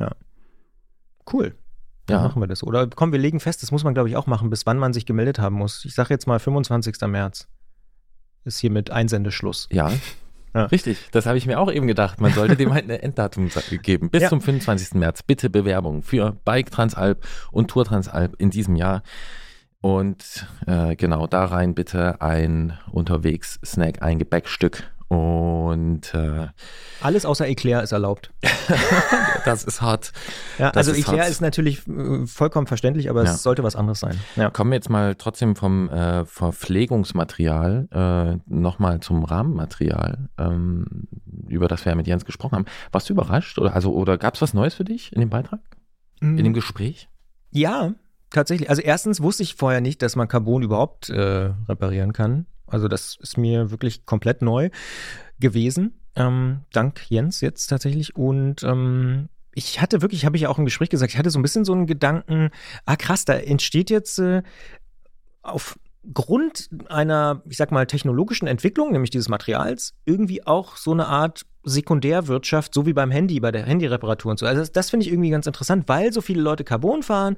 Cool. 1.32 1.56
Dann 2.06 2.18
Ja. 2.18 2.22
machen 2.22 2.40
wir 2.40 2.46
das. 2.46 2.62
Oder 2.62 2.86
komm, 2.86 3.10
wir 3.12 3.18
legen 3.18 3.40
fest, 3.40 3.62
das 3.62 3.72
muss 3.72 3.82
man, 3.84 3.92
glaube 3.94 4.08
ich, 4.08 4.16
auch 4.16 4.26
machen, 4.28 4.48
bis 4.48 4.64
wann 4.64 4.78
man 4.78 4.92
sich 4.92 5.06
gemeldet 5.06 5.38
haben 5.40 5.56
muss. 5.56 5.84
Ich 5.84 5.94
sage 5.94 6.10
jetzt 6.14 6.26
mal 6.26 6.38
25. 6.38 6.96
März 7.08 7.48
ist 8.44 8.58
hiermit 8.60 8.90
Einsendeschluss. 8.90 9.68
Ja, 9.72 9.90
Ja. 10.56 10.64
Richtig, 10.66 11.08
das 11.12 11.26
habe 11.26 11.36
ich 11.36 11.46
mir 11.46 11.60
auch 11.60 11.70
eben 11.70 11.86
gedacht. 11.86 12.20
Man 12.20 12.32
sollte 12.32 12.56
dem 12.56 12.72
halt 12.72 12.84
eine 12.84 13.02
Enddatum 13.02 13.50
geben. 13.82 14.08
Bis 14.10 14.22
Ja. 14.22 14.28
zum 14.30 14.40
25. 14.40 14.94
März. 14.94 15.22
Bitte 15.22 15.50
Bewerbung 15.50 16.02
für 16.02 16.32
Bike 16.44 16.70
Transalp 16.70 17.26
und 17.52 17.68
Tour 17.68 17.84
Transalp 17.84 18.34
in 18.38 18.48
diesem 18.50 18.74
Jahr. 18.74 19.02
Und 19.82 20.46
äh, 20.66 20.96
genau 20.96 21.26
da 21.26 21.44
rein 21.44 21.74
bitte 21.74 22.20
ein 22.22 22.78
unterwegs 22.90 23.60
Snack, 23.64 24.02
ein 24.02 24.18
Gebäckstück. 24.18 24.84
Und 25.08 26.12
äh, 26.14 26.48
Alles 27.00 27.24
außer 27.24 27.46
Eclair 27.46 27.82
ist 27.82 27.92
erlaubt. 27.92 28.32
das 29.44 29.62
ist 29.64 29.80
hart. 29.80 30.12
Ja, 30.58 30.70
Das 30.72 30.88
also 30.88 30.92
ist 30.98 31.06
Eclair 31.06 31.22
hart. 31.22 31.30
ist 31.30 31.40
natürlich 31.40 31.86
äh, 31.86 32.26
vollkommen 32.26 32.66
verständlich, 32.66 33.08
aber 33.08 33.24
Ja. 33.24 33.30
es 33.32 33.42
sollte 33.44 33.62
was 33.62 33.76
anderes 33.76 34.00
sein. 34.00 34.18
Ja. 34.34 34.50
Kommen 34.50 34.70
wir 34.72 34.76
jetzt 34.76 34.90
mal 34.90 35.14
trotzdem 35.14 35.54
vom 35.54 35.88
äh, 35.90 36.24
Verpflegungsmaterial 36.24 37.88
äh, 37.92 38.52
nochmal 38.52 39.00
zum 39.00 39.24
Rahmenmaterial, 39.24 40.28
ähm, 40.38 41.06
über 41.48 41.68
das 41.68 41.84
wir 41.84 41.92
ja 41.92 41.96
mit 41.96 42.06
Jens 42.06 42.24
gesprochen 42.24 42.56
haben. 42.56 42.66
Warst 42.92 43.08
du 43.08 43.12
überrascht? 43.12 43.58
Oder, 43.58 43.74
also, 43.74 43.92
oder 43.94 44.18
gab 44.18 44.34
es 44.34 44.42
was 44.42 44.54
Neues 44.54 44.74
für 44.74 44.84
dich 44.84 45.12
in 45.12 45.20
dem 45.20 45.30
Beitrag? 45.30 45.60
In 46.20 46.36
dem 46.38 46.54
Gespräch? 46.54 47.08
Ja, 47.50 47.92
tatsächlich. 48.30 48.70
Also 48.70 48.80
erstens 48.82 49.20
wusste 49.20 49.42
ich 49.42 49.54
vorher 49.54 49.80
nicht, 49.82 50.00
dass 50.02 50.16
man 50.16 50.28
Carbon 50.28 50.62
überhaupt 50.62 51.10
äh, 51.10 51.50
reparieren 51.68 52.12
kann. 52.14 52.46
Also 52.66 52.88
das 52.88 53.16
ist 53.20 53.38
mir 53.38 53.70
wirklich 53.70 54.06
komplett 54.06 54.42
neu 54.42 54.70
gewesen. 55.38 56.00
Ähm, 56.14 56.60
dank 56.72 57.08
Jens 57.10 57.40
jetzt 57.40 57.66
tatsächlich. 57.66 58.16
Und 58.16 58.62
ähm, 58.62 59.28
ich 59.54 59.80
hatte 59.80 60.02
wirklich, 60.02 60.24
habe 60.24 60.36
ich 60.36 60.46
auch 60.46 60.58
im 60.58 60.64
Gespräch 60.64 60.90
gesagt, 60.90 61.12
ich 61.12 61.18
hatte 61.18 61.30
so 61.30 61.38
ein 61.38 61.42
bisschen 61.42 61.64
so 61.64 61.72
einen 61.72 61.86
Gedanken, 61.86 62.50
ah 62.84 62.96
krass, 62.96 63.24
da 63.24 63.34
entsteht 63.34 63.90
jetzt 63.90 64.18
äh, 64.18 64.42
aufgrund 65.42 66.68
einer, 66.88 67.42
ich 67.48 67.56
sag 67.56 67.70
mal, 67.70 67.86
technologischen 67.86 68.48
Entwicklung, 68.48 68.92
nämlich 68.92 69.10
dieses 69.10 69.28
Materials, 69.28 69.94
irgendwie 70.04 70.46
auch 70.46 70.76
so 70.76 70.92
eine 70.92 71.06
Art 71.06 71.42
Sekundärwirtschaft, 71.64 72.74
so 72.74 72.86
wie 72.86 72.92
beim 72.92 73.10
Handy, 73.10 73.40
bei 73.40 73.50
der 73.50 73.64
Handyreparatur 73.64 74.30
und 74.30 74.38
so. 74.38 74.46
Also 74.46 74.60
das, 74.60 74.72
das 74.72 74.90
finde 74.90 75.06
ich 75.06 75.12
irgendwie 75.12 75.30
ganz 75.30 75.46
interessant, 75.46 75.84
weil 75.88 76.12
so 76.12 76.20
viele 76.20 76.42
Leute 76.42 76.64
Carbon 76.64 77.02
fahren, 77.02 77.36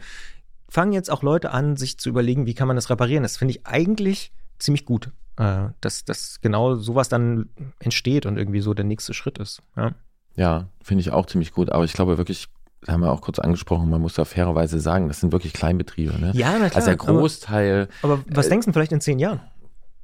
fangen 0.68 0.92
jetzt 0.92 1.10
auch 1.10 1.22
Leute 1.22 1.50
an, 1.50 1.76
sich 1.76 1.98
zu 1.98 2.08
überlegen, 2.08 2.46
wie 2.46 2.54
kann 2.54 2.68
man 2.68 2.76
das 2.76 2.90
reparieren. 2.90 3.22
Das 3.22 3.36
finde 3.36 3.52
ich 3.52 3.66
eigentlich 3.66 4.32
ziemlich 4.58 4.84
gut, 4.84 5.10
äh, 5.36 5.68
dass, 5.80 6.04
dass 6.04 6.40
genau 6.40 6.74
sowas 6.76 7.08
dann 7.08 7.48
entsteht 7.80 8.26
und 8.26 8.36
irgendwie 8.38 8.60
so 8.60 8.74
der 8.74 8.84
nächste 8.84 9.14
Schritt 9.14 9.38
ist. 9.38 9.62
Ja. 9.76 9.92
Ja, 10.34 10.68
finde 10.82 11.00
ich 11.00 11.10
auch 11.10 11.26
ziemlich 11.26 11.52
gut. 11.52 11.70
Aber 11.70 11.84
ich 11.84 11.92
glaube 11.92 12.16
wirklich, 12.18 12.48
das 12.80 12.94
haben 12.94 13.00
wir 13.02 13.10
auch 13.10 13.20
kurz 13.22 13.38
angesprochen, 13.40 13.90
man 13.90 14.00
muss 14.00 14.14
da 14.14 14.24
fairerweise 14.24 14.78
sagen, 14.78 15.08
das 15.08 15.18
sind 15.20 15.32
wirklich 15.32 15.52
Kleinbetriebe. 15.52 16.18
Ne? 16.20 16.30
Ja, 16.34 16.52
na 16.52 16.68
klar. 16.68 16.76
also 16.76 16.86
der 16.86 16.96
Großteil, 16.96 17.88
aber, 18.02 18.14
aber 18.14 18.24
was 18.28 18.46
Äh, 18.46 18.50
denkst 18.50 18.66
du 18.66 18.72
vielleicht 18.72 18.92
in 18.92 19.00
zehn 19.00 19.18
Jahren? 19.18 19.40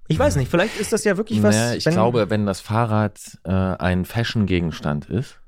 Ich 0.08 0.18
weiß 0.18 0.36
nicht, 0.36 0.50
vielleicht 0.50 0.78
ist 0.78 0.92
das 0.92 1.04
ja 1.04 1.16
wirklich 1.16 1.42
was. 1.42 1.54
naja, 1.56 1.74
ich 1.76 1.86
wenn- 1.86 1.94
glaube, 1.94 2.28
wenn 2.30 2.46
das 2.46 2.60
Fahrrad 2.60 3.38
äh, 3.44 3.50
ein 3.52 4.04
Fashion-Gegenstand 4.04 5.06
ist, 5.08 5.40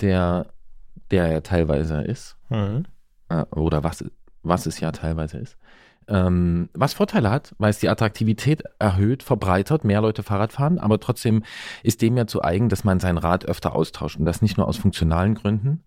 der, 0.00 0.46
der 1.10 1.28
ja 1.28 1.40
teilweise 1.40 2.00
ist, 2.02 2.36
Mhm. 2.48 2.84
äh, 3.28 3.42
oder 3.50 3.84
was, 3.84 4.04
was 4.42 4.66
es 4.66 4.80
ja 4.80 4.92
teilweise 4.92 5.38
ist, 5.38 5.56
ähm, 6.08 6.68
was 6.72 6.94
Vorteile 6.94 7.30
hat, 7.30 7.54
weil 7.58 7.70
es 7.70 7.78
die 7.78 7.88
Attraktivität 7.88 8.62
erhöht, 8.78 9.22
verbreitert, 9.22 9.84
mehr 9.84 10.00
Leute 10.00 10.22
Fahrrad 10.22 10.52
fahren, 10.52 10.78
aber 10.78 11.00
trotzdem 11.00 11.42
ist 11.82 12.02
dem 12.02 12.16
ja 12.16 12.26
zu 12.26 12.42
eigen, 12.42 12.68
dass 12.68 12.84
man 12.84 13.00
sein 13.00 13.18
Rad 13.18 13.44
öfter 13.44 13.74
austauscht. 13.74 14.18
Und 14.18 14.24
das 14.24 14.42
nicht 14.42 14.56
nur 14.56 14.68
aus 14.68 14.76
funktionalen 14.76 15.34
Gründen, 15.34 15.84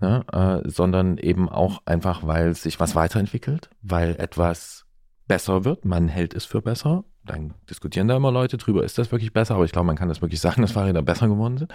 ne, 0.00 0.24
äh, 0.32 0.68
sondern 0.68 1.18
eben 1.18 1.48
auch 1.48 1.82
einfach, 1.86 2.26
weil 2.26 2.54
sich 2.54 2.78
was 2.80 2.94
weiterentwickelt, 2.94 3.70
weil 3.82 4.16
etwas 4.18 4.84
besser 5.26 5.64
wird, 5.64 5.84
man 5.84 6.08
hält 6.08 6.34
es 6.34 6.44
für 6.44 6.62
besser, 6.62 7.04
dann 7.24 7.54
diskutieren 7.68 8.08
da 8.08 8.16
immer 8.16 8.32
Leute 8.32 8.56
drüber, 8.56 8.84
ist 8.84 8.98
das 8.98 9.12
wirklich 9.12 9.32
besser, 9.32 9.54
aber 9.54 9.64
ich 9.64 9.72
glaube, 9.72 9.86
man 9.86 9.96
kann 9.96 10.08
das 10.08 10.22
wirklich 10.22 10.40
sagen, 10.40 10.62
dass 10.62 10.72
Fahrräder 10.72 11.02
besser 11.02 11.28
geworden 11.28 11.58
sind. 11.58 11.72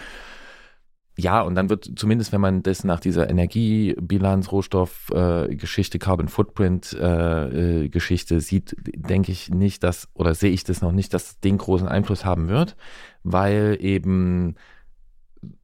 Ja, 1.15 1.41
und 1.41 1.53
dann 1.53 1.69
wird 1.69 1.91
zumindest, 1.95 2.31
wenn 2.31 2.41
man 2.41 2.63
das 2.63 2.83
nach 2.83 2.99
dieser 2.99 3.29
Energiebilanz, 3.29 4.51
Rohstoffgeschichte, 4.51 5.51
äh, 5.51 5.55
Geschichte, 5.55 5.99
Carbon 5.99 6.27
Footprint 6.27 6.97
äh, 6.99 7.83
äh, 7.83 7.89
Geschichte 7.89 8.39
sieht, 8.41 8.75
denke 8.95 9.31
ich 9.31 9.49
nicht, 9.51 9.83
dass, 9.83 10.09
oder 10.15 10.33
sehe 10.33 10.49
ich 10.51 10.63
das 10.63 10.81
noch 10.81 10.91
nicht, 10.91 11.13
dass 11.13 11.39
den 11.39 11.59
großen 11.59 11.87
Einfluss 11.87 12.25
haben 12.25 12.47
wird, 12.47 12.75
weil 13.23 13.77
eben 13.79 14.55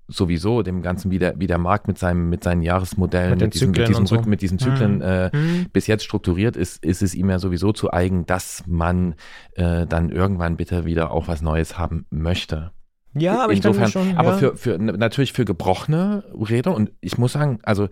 sowieso 0.08 0.64
dem 0.64 0.82
Ganzen, 0.82 1.12
wie 1.12 1.20
der, 1.20 1.40
wie 1.40 1.48
der 1.48 1.58
Markt 1.60 1.88
mit 1.88 1.98
seinem, 1.98 2.30
mit 2.30 2.44
seinen 2.44 2.62
Jahresmodellen, 2.62 3.32
Mit 3.32 3.42
mit, 3.42 3.54
diesen, 3.54 3.68
mit 3.70 3.76
Zyklen 3.78 3.88
diesen, 3.88 4.06
so. 4.08 4.22
Mit 4.22 4.42
diesen 4.42 4.60
Zyklen 4.60 4.96
Mhm. 4.98 5.02
äh, 5.02 5.36
Mhm. 5.36 5.66
bis 5.72 5.88
jetzt 5.88 6.04
strukturiert 6.04 6.58
ist, 6.58 6.84
ist 6.84 7.02
es 7.02 7.14
ihm 7.16 7.30
ja 7.30 7.40
sowieso 7.40 7.74
zu 7.74 7.92
eigen, 7.92 8.26
dass 8.26 8.64
man 8.68 9.16
äh, 9.54 9.86
dann 9.86 10.10
irgendwann 10.10 10.58
bitte 10.58 10.86
wieder 10.86 11.12
auch 11.12 11.28
was 11.28 11.42
Neues 11.42 11.78
haben 11.78 12.06
möchte. 12.10 12.72
Ja, 13.14 13.44
aber 13.44 13.54
ich 13.54 13.62
kann 13.62 13.72
Insofern, 13.74 13.92
schon. 13.92 14.18
aber 14.18 14.32
ja. 14.32 14.38
für, 14.38 14.58
für 14.58 14.78
natürlich 14.78 15.34
für 15.34 15.46
gebrochene 15.46 16.24
Räder 16.34 16.76
und 16.76 16.92
ich 17.02 17.18
muss 17.18 17.34
sagen, 17.34 17.60
also 17.64 17.90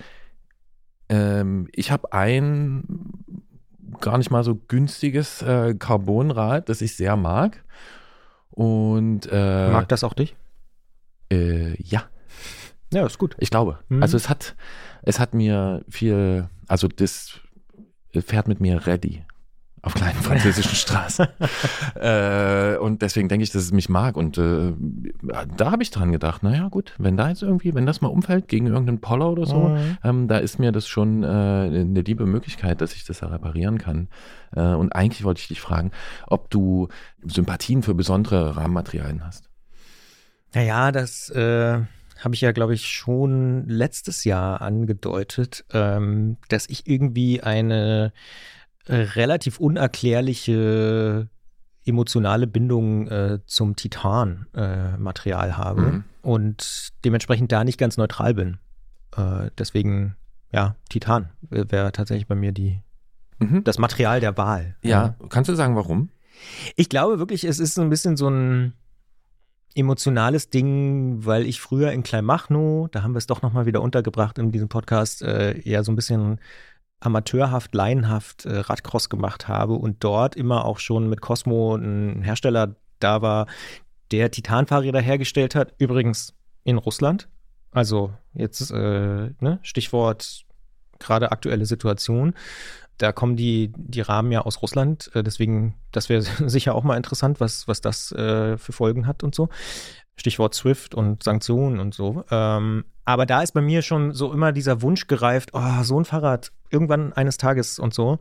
ähm, 1.10 1.68
ich 1.74 1.92
habe 1.92 2.12
ein 2.14 2.84
gar 4.02 4.18
nicht 4.18 4.30
mal 4.30 4.44
so 4.44 4.56
günstiges 4.56 5.42
äh, 5.42 5.74
Carbonrad, 5.76 6.70
das 6.70 6.82
ich 6.82 6.96
sehr 6.96 7.16
mag. 7.16 7.64
Und 8.52 9.28
äh, 9.32 9.72
Mag 9.72 9.88
das 9.90 10.04
auch 10.04 10.14
dich? 10.14 10.36
äh, 11.32 11.82
ja, 11.82 12.04
Ja, 12.94 13.06
ist 13.06 13.18
gut. 13.18 13.36
ich 13.40 13.50
glaube. 13.50 13.80
Mhm. 13.90 14.02
Also 14.02 14.18
es 14.18 14.30
hat, 14.30 14.56
es 15.04 15.20
hat 15.20 15.34
mir 15.34 15.84
viel, 15.90 16.50
also 16.68 16.88
das 16.88 17.40
fährt 18.14 18.48
mit 18.48 18.60
mir 18.60 18.86
ready 18.88 19.24
auf 19.82 19.94
kleinen 19.94 20.20
französischen 20.22 20.76
Straßen. 20.76 21.28
äh, 21.96 22.78
und 22.78 23.02
deswegen 23.02 23.30
denke 23.30 23.44
ich, 23.44 23.52
dass 23.52 23.64
es 23.64 23.72
mich 23.72 23.90
mag. 23.90 24.18
Und 24.18 24.38
äh, 24.38 24.74
da 25.56 25.72
habe 25.72 25.84
ich 25.84 25.92
dran 25.92 26.12
gedacht, 26.12 26.44
naja 26.44 26.68
gut, 26.70 26.94
wenn 26.98 27.16
da 27.18 27.30
jetzt 27.30 27.44
irgendwie, 27.44 27.74
wenn 27.74 27.86
das 27.86 28.02
mal 28.02 28.08
umfällt 28.10 28.48
gegen 28.48 28.68
irgendeinen 28.68 29.00
Poller 29.02 29.30
oder 29.30 29.46
so, 29.46 29.70
Mhm. 29.70 29.98
ähm, 30.04 30.28
da 30.28 30.38
ist 30.38 30.60
mir 30.60 30.72
das 30.72 30.88
schon 30.88 31.24
äh, 31.24 31.28
eine 31.28 32.02
liebe 32.02 32.26
Möglichkeit, 32.26 32.82
dass 32.82 32.94
ich 32.94 33.06
das 33.06 33.20
da 33.20 33.28
reparieren 33.28 33.78
kann. 33.78 34.08
Äh, 34.56 34.62
und 34.62 34.94
eigentlich 34.94 35.24
wollte 35.24 35.42
ich 35.42 35.48
dich 35.48 35.62
fragen, 35.62 35.92
ob 36.28 36.50
du 36.50 36.88
Sympathien 37.26 37.84
für 37.84 37.94
besondere 37.94 38.56
Rahmenmaterialien 38.58 39.26
hast. 39.26 39.50
Naja, 40.54 40.92
das 40.92 41.30
äh, 41.30 41.80
habe 42.20 42.34
ich 42.34 42.42
ja, 42.42 42.52
glaube 42.52 42.74
ich, 42.74 42.88
schon 42.88 43.68
letztes 43.68 44.24
Jahr 44.24 44.62
angedeutet, 44.62 45.66
ähm, 45.74 46.38
dass 46.50 46.68
ich 46.70 46.88
irgendwie 46.88 47.42
eine 47.44 48.12
relativ 48.90 49.60
unerklärliche 49.60 51.30
emotionale 51.86 52.48
Bindung 52.48 53.08
äh, 53.08 53.40
zum 53.46 53.76
Titan-Material 53.76 55.58
habe 55.58 55.82
Mhm. 55.82 56.04
und 56.22 56.90
dementsprechend 57.06 57.52
da 57.52 57.64
nicht 57.64 57.78
ganz 57.78 57.98
neutral 57.98 58.34
bin. 58.34 58.58
Äh, 59.16 59.50
deswegen, 59.58 60.16
ja, 60.52 60.76
Titan 60.90 61.30
wäre 61.50 61.92
tatsächlich 61.92 62.28
bei 62.28 62.36
mir 62.36 62.52
die, 62.52 62.82
Mhm. 63.40 63.64
das 63.64 63.78
Material 63.78 64.20
der 64.20 64.36
Wahl. 64.38 64.76
Ja, 64.82 65.16
kannst 65.30 65.50
du 65.50 65.56
sagen, 65.56 65.76
warum? 65.76 66.10
Ich 66.76 66.90
glaube 66.90 67.20
wirklich, 67.20 67.44
es 67.46 67.60
ist 67.60 67.76
so 67.76 67.82
ein 67.82 67.90
bisschen 67.90 68.18
so 68.18 68.30
ein 68.30 68.74
emotionales 69.76 70.50
Ding, 70.50 71.26
weil 71.26 71.46
ich 71.46 71.62
früher 71.62 71.92
in 71.92 72.02
Kleinmachnow, 72.04 72.90
da 72.92 73.04
haben 73.04 73.14
wir 73.14 73.20
es 73.20 73.28
doch 73.28 73.42
nochmal 73.44 73.66
wieder 73.68 73.82
untergebracht 73.82 74.40
in 74.40 74.52
diesem 74.52 74.70
Podcast, 74.70 75.22
äh, 75.22 75.58
eher 75.62 75.84
so 75.84 75.92
ein 75.92 75.96
bisschen 75.96 76.40
amateurhaft, 77.00 77.76
laienhaft 77.76 78.46
äh, 78.46 78.58
Radcross 78.58 79.10
gemacht 79.10 79.48
habe 79.48 79.74
und 79.74 80.04
dort 80.04 80.36
immer 80.36 80.66
auch 80.66 80.80
schon 80.80 81.10
mit 81.10 81.22
Cosmo 81.22 81.76
ein 81.76 82.24
Hersteller 82.24 82.76
da 83.00 83.22
war, 83.22 83.48
der 84.12 84.32
Titanfahrräder 84.32 85.02
hergestellt 85.02 85.56
hat, 85.56 85.74
übrigens 85.78 86.34
in 86.64 86.78
Russland. 86.78 87.28
Also 87.72 88.14
jetzt 88.34 88.72
äh, 88.72 89.32
ne, 89.40 89.60
Stichwort 89.62 90.46
gerade 91.00 91.32
aktuelle 91.32 91.66
Situation. 91.66 92.34
Da 92.98 93.12
kommen 93.12 93.36
die, 93.36 93.72
die 93.76 94.02
Rahmen 94.02 94.32
ja 94.32 94.42
aus 94.42 94.62
Russland, 94.64 95.12
äh, 95.14 95.22
deswegen, 95.22 95.76
das 95.92 96.10
wäre 96.10 96.22
sicher 96.50 96.74
auch 96.74 96.84
mal 96.84 96.98
interessant, 96.98 97.40
was, 97.40 97.68
was 97.68 97.82
das 97.82 98.12
äh, 98.14 98.58
für 98.58 98.72
Folgen 98.72 99.06
hat 99.06 99.24
und 99.24 99.36
so. 99.36 99.50
Stichwort 100.18 100.54
SWIFT 100.54 100.96
und 100.96 101.24
Sanktionen 101.24 101.80
und 101.80 101.94
so. 101.94 102.26
Ähm, 102.30 102.86
aber 103.06 103.26
da 103.26 103.42
ist 103.42 103.54
bei 103.54 103.62
mir 103.62 103.82
schon 103.82 104.14
so 104.14 104.34
immer 104.34 104.52
dieser 104.52 104.82
Wunsch 104.82 105.08
gereift, 105.08 105.52
oh, 105.54 105.84
so 105.84 106.00
ein 106.00 106.06
Fahrrad 106.06 106.52
irgendwann 106.70 107.14
eines 107.14 107.38
Tages 107.38 107.80
und 107.80 107.94
so. 107.94 108.20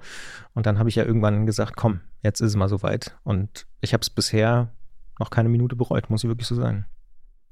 Und 0.54 0.66
dann 0.66 0.78
habe 0.78 0.88
ich 0.88 0.94
ja 0.94 1.04
irgendwann 1.04 1.46
gesagt, 1.46 1.74
komm, 1.76 2.00
jetzt 2.22 2.40
ist 2.40 2.50
es 2.50 2.56
mal 2.56 2.68
soweit. 2.68 3.16
Und 3.24 3.66
ich 3.80 3.92
habe 3.92 4.02
es 4.02 4.10
bisher 4.10 4.70
noch 5.18 5.30
keine 5.30 5.48
Minute 5.48 5.74
bereut, 5.74 6.10
muss 6.10 6.22
ich 6.22 6.28
wirklich 6.28 6.46
so 6.46 6.54
sagen. 6.54 6.86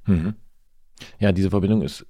Mhm. 0.06 0.34
Ja, 1.18 1.32
diese 1.32 1.50
Verbindung 1.50 1.82
ist, 1.82 2.06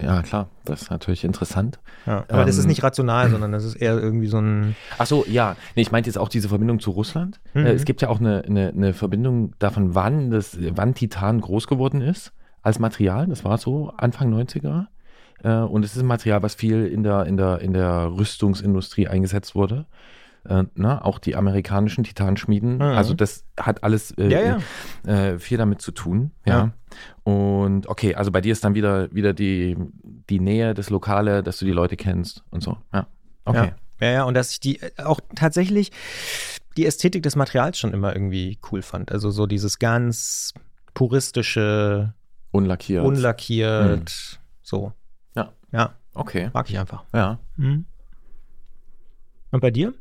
ja 0.00 0.22
klar, 0.22 0.48
das 0.64 0.82
ist 0.82 0.90
natürlich 0.90 1.24
interessant. 1.24 1.78
Ja, 2.06 2.24
aber 2.28 2.44
das 2.44 2.56
ist 2.56 2.64
Ähm, 2.64 2.68
nicht 2.68 2.82
rational, 2.82 3.30
sondern 3.30 3.52
das 3.52 3.64
ist 3.64 3.76
eher 3.76 3.98
irgendwie 3.98 4.26
so 4.26 4.38
ein. 4.38 4.76
Ach 4.98 5.06
so, 5.06 5.24
ja. 5.26 5.56
Nee, 5.74 5.82
ich 5.82 5.92
meinte 5.92 6.08
jetzt 6.08 6.18
auch 6.18 6.28
diese 6.28 6.48
Verbindung 6.48 6.80
zu 6.80 6.90
Russland. 6.90 7.40
Mhm. 7.54 7.66
Äh, 7.66 7.72
es 7.72 7.84
gibt 7.84 8.02
ja 8.02 8.08
auch 8.08 8.20
eine, 8.20 8.44
eine, 8.44 8.68
eine 8.68 8.92
Verbindung 8.92 9.54
davon, 9.58 9.94
wann 9.94 10.30
das, 10.30 10.58
wann 10.60 10.94
Titan 10.94 11.40
groß 11.40 11.66
geworden 11.66 12.00
ist 12.02 12.32
als 12.62 12.78
Material. 12.78 13.26
Das 13.26 13.44
war 13.44 13.58
so 13.58 13.92
Anfang 13.96 14.32
90er. 14.32 14.86
Äh, 15.42 15.58
und 15.58 15.84
es 15.84 15.96
ist 15.96 16.02
ein 16.02 16.06
Material, 16.06 16.42
was 16.42 16.54
viel 16.54 16.86
in 16.86 17.02
der, 17.02 17.24
in 17.26 17.36
der, 17.36 17.60
in 17.60 17.72
der 17.72 18.10
Rüstungsindustrie 18.16 19.08
eingesetzt 19.08 19.54
wurde. 19.54 19.86
Äh, 20.48 20.64
ne, 20.74 21.04
auch 21.04 21.18
die 21.18 21.36
amerikanischen 21.36 22.04
Titanschmieden. 22.04 22.76
Mhm. 22.76 22.82
Also 22.82 23.14
das 23.14 23.44
hat 23.58 23.82
alles 23.84 24.12
äh, 24.12 24.28
Ja, 24.28 24.58
ja. 25.06 25.12
Äh, 25.12 25.38
viel 25.38 25.58
damit 25.58 25.82
zu 25.82 25.92
tun. 25.92 26.32
Ja. 26.44 26.72
Und 27.24 27.88
okay, 27.88 28.14
also 28.14 28.30
bei 28.30 28.40
dir 28.40 28.52
ist 28.52 28.64
dann 28.64 28.74
wieder, 28.74 29.12
wieder 29.14 29.32
die, 29.32 29.76
die 30.30 30.40
Nähe, 30.40 30.74
das 30.74 30.90
Lokale, 30.90 31.42
dass 31.42 31.58
du 31.58 31.64
die 31.64 31.72
Leute 31.72 31.96
kennst 31.96 32.44
und 32.50 32.62
so. 32.62 32.78
Ja. 32.92 33.06
Okay. 33.44 33.72
Ja, 34.00 34.10
ja, 34.10 34.24
und 34.24 34.34
dass 34.34 34.50
ich 34.52 34.60
die 34.60 34.80
äh, 34.80 34.90
auch 35.02 35.20
tatsächlich 35.34 35.90
die 36.76 36.86
Ästhetik 36.86 37.22
des 37.22 37.36
Materials 37.36 37.78
schon 37.78 37.92
immer 37.92 38.14
irgendwie 38.14 38.58
cool 38.70 38.82
fand. 38.82 39.10
Also 39.10 39.30
so 39.30 39.46
dieses 39.46 39.78
ganz 39.78 40.52
puristische, 40.94 42.14
Unlackiert. 42.50 43.04
unlackiert, 43.04 44.40
so. 44.62 44.92
Ja. 45.34 45.52
Ja, 45.72 45.94
okay. 46.14 46.50
mag 46.52 46.68
ich 46.68 46.78
einfach. 46.78 47.04
Ja. 47.14 47.38
Mhm. 47.56 47.86
Und 49.50 49.60
bei 49.60 49.70
dir? 49.70 49.94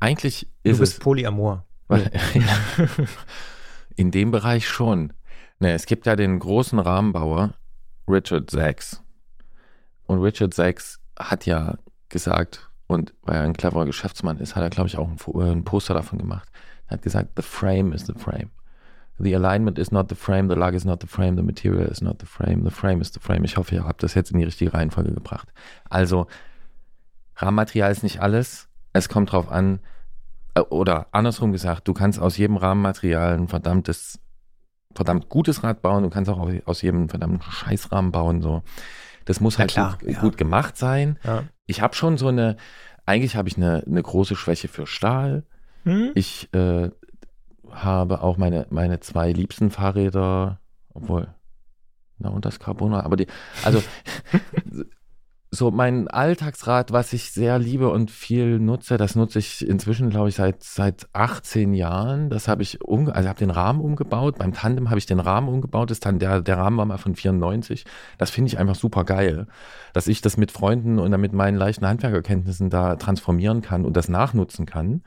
Eigentlich 0.00 0.48
Du 0.64 0.70
ist 0.70 0.78
bist 0.78 0.92
es. 0.94 0.98
Polyamor. 0.98 1.64
Weil, 1.88 2.10
in 3.96 4.10
dem 4.10 4.30
Bereich 4.30 4.68
schon. 4.68 5.12
Ne, 5.58 5.72
es 5.72 5.86
gibt 5.86 6.06
ja 6.06 6.16
den 6.16 6.38
großen 6.38 6.78
Rahmenbauer 6.78 7.54
Richard 8.08 8.50
Sachs. 8.50 9.02
Und 10.06 10.20
Richard 10.20 10.54
Sachs 10.54 11.00
hat 11.18 11.46
ja 11.46 11.78
gesagt, 12.08 12.70
und 12.86 13.14
weil 13.22 13.36
er 13.36 13.42
ein 13.42 13.54
cleverer 13.54 13.86
Geschäftsmann 13.86 14.38
ist, 14.38 14.54
hat 14.54 14.62
er, 14.62 14.70
glaube 14.70 14.88
ich, 14.88 14.98
auch 14.98 15.08
ein, 15.08 15.18
ein 15.40 15.64
Poster 15.64 15.94
davon 15.94 16.18
gemacht. 16.18 16.48
Er 16.86 16.92
hat 16.92 17.02
gesagt, 17.02 17.30
the 17.36 17.42
frame 17.42 17.92
is 17.92 18.06
the 18.06 18.14
frame. 18.14 18.50
The 19.18 19.34
alignment 19.34 19.78
is 19.78 19.90
not 19.90 20.10
the 20.10 20.14
frame, 20.14 20.48
the 20.48 20.54
lug 20.54 20.74
is 20.74 20.84
not 20.84 21.00
the 21.00 21.06
frame, 21.06 21.36
the 21.36 21.42
material 21.42 21.88
is 21.90 22.02
not 22.02 22.20
the 22.20 22.26
frame, 22.26 22.64
the 22.64 22.70
frame 22.70 23.00
is 23.00 23.12
the 23.12 23.20
frame. 23.20 23.44
Ich 23.44 23.56
hoffe, 23.56 23.74
ihr 23.74 23.84
habt 23.84 24.02
das 24.02 24.14
jetzt 24.14 24.30
in 24.30 24.38
die 24.38 24.44
richtige 24.44 24.74
Reihenfolge 24.74 25.12
gebracht. 25.12 25.48
Also, 25.88 26.26
Rahmenmaterial 27.36 27.90
ist 27.90 28.02
nicht 28.02 28.20
alles. 28.20 28.65
Es 28.96 29.08
kommt 29.08 29.32
drauf 29.32 29.50
an, 29.50 29.80
äh, 30.54 30.60
oder 30.60 31.06
andersrum 31.12 31.52
gesagt, 31.52 31.86
du 31.88 31.94
kannst 31.94 32.18
aus 32.18 32.36
jedem 32.36 32.56
Rahmenmaterial 32.56 33.34
ein 33.34 33.48
verdammtes, 33.48 34.18
verdammt 34.94 35.28
gutes 35.28 35.62
Rad 35.62 35.82
bauen, 35.82 36.02
du 36.02 36.10
kannst 36.10 36.30
auch 36.30 36.48
aus- 36.64 36.82
jedem 36.82 37.08
verdammten 37.08 37.42
Scheißrahmen 37.42 38.12
bauen. 38.12 38.40
So. 38.42 38.62
Das 39.26 39.40
muss 39.40 39.58
halt 39.58 39.70
klar, 39.70 39.98
gut, 40.00 40.10
ja. 40.10 40.20
gut 40.20 40.36
gemacht 40.36 40.76
sein. 40.76 41.18
Ja. 41.24 41.44
Ich 41.66 41.80
habe 41.82 41.94
schon 41.94 42.16
so 42.16 42.28
eine, 42.28 42.56
eigentlich 43.04 43.36
habe 43.36 43.48
ich 43.48 43.56
eine, 43.56 43.82
eine 43.86 44.02
große 44.02 44.36
Schwäche 44.36 44.68
für 44.68 44.86
Stahl. 44.86 45.44
Hm? 45.84 46.12
Ich 46.14 46.52
äh, 46.54 46.90
habe 47.70 48.22
auch 48.22 48.36
meine, 48.38 48.66
meine 48.70 49.00
zwei 49.00 49.32
liebsten 49.32 49.70
Fahrräder, 49.70 50.60
obwohl, 50.94 51.28
na 52.18 52.30
und 52.30 52.44
das 52.46 52.58
Carbona, 52.58 53.04
aber 53.04 53.16
die, 53.16 53.26
also 53.62 53.82
so 55.56 55.70
mein 55.70 56.08
Alltagsrad, 56.08 56.92
was 56.92 57.12
ich 57.12 57.32
sehr 57.32 57.58
liebe 57.58 57.88
und 57.90 58.10
viel 58.10 58.58
nutze, 58.58 58.96
das 58.96 59.14
nutze 59.14 59.38
ich 59.38 59.66
inzwischen, 59.66 60.10
glaube 60.10 60.28
ich, 60.28 60.36
seit, 60.36 60.62
seit 60.62 61.08
18 61.12 61.74
Jahren. 61.74 62.30
Das 62.30 62.48
habe 62.48 62.62
ich 62.62 62.82
um, 62.82 63.08
also 63.08 63.28
habe 63.28 63.38
den 63.38 63.50
Rahmen 63.50 63.80
umgebaut. 63.80 64.38
Beim 64.38 64.52
Tandem 64.52 64.90
habe 64.90 64.98
ich 64.98 65.06
den 65.06 65.20
Rahmen 65.20 65.48
umgebaut. 65.48 65.90
Das 65.90 66.00
dann, 66.00 66.18
der, 66.18 66.40
der 66.42 66.58
Rahmen 66.58 66.76
war 66.76 66.84
mal 66.86 66.98
von 66.98 67.14
94. 67.14 67.84
Das 68.18 68.30
finde 68.30 68.48
ich 68.48 68.58
einfach 68.58 68.76
super 68.76 69.04
geil, 69.04 69.46
dass 69.92 70.06
ich 70.06 70.20
das 70.20 70.36
mit 70.36 70.52
Freunden 70.52 70.98
und 70.98 71.10
dann 71.10 71.20
mit 71.20 71.32
meinen 71.32 71.56
leichten 71.56 71.86
Handwerkerkenntnissen 71.86 72.70
da 72.70 72.96
transformieren 72.96 73.62
kann 73.62 73.84
und 73.84 73.96
das 73.96 74.08
nachnutzen 74.08 74.66
kann. 74.66 75.02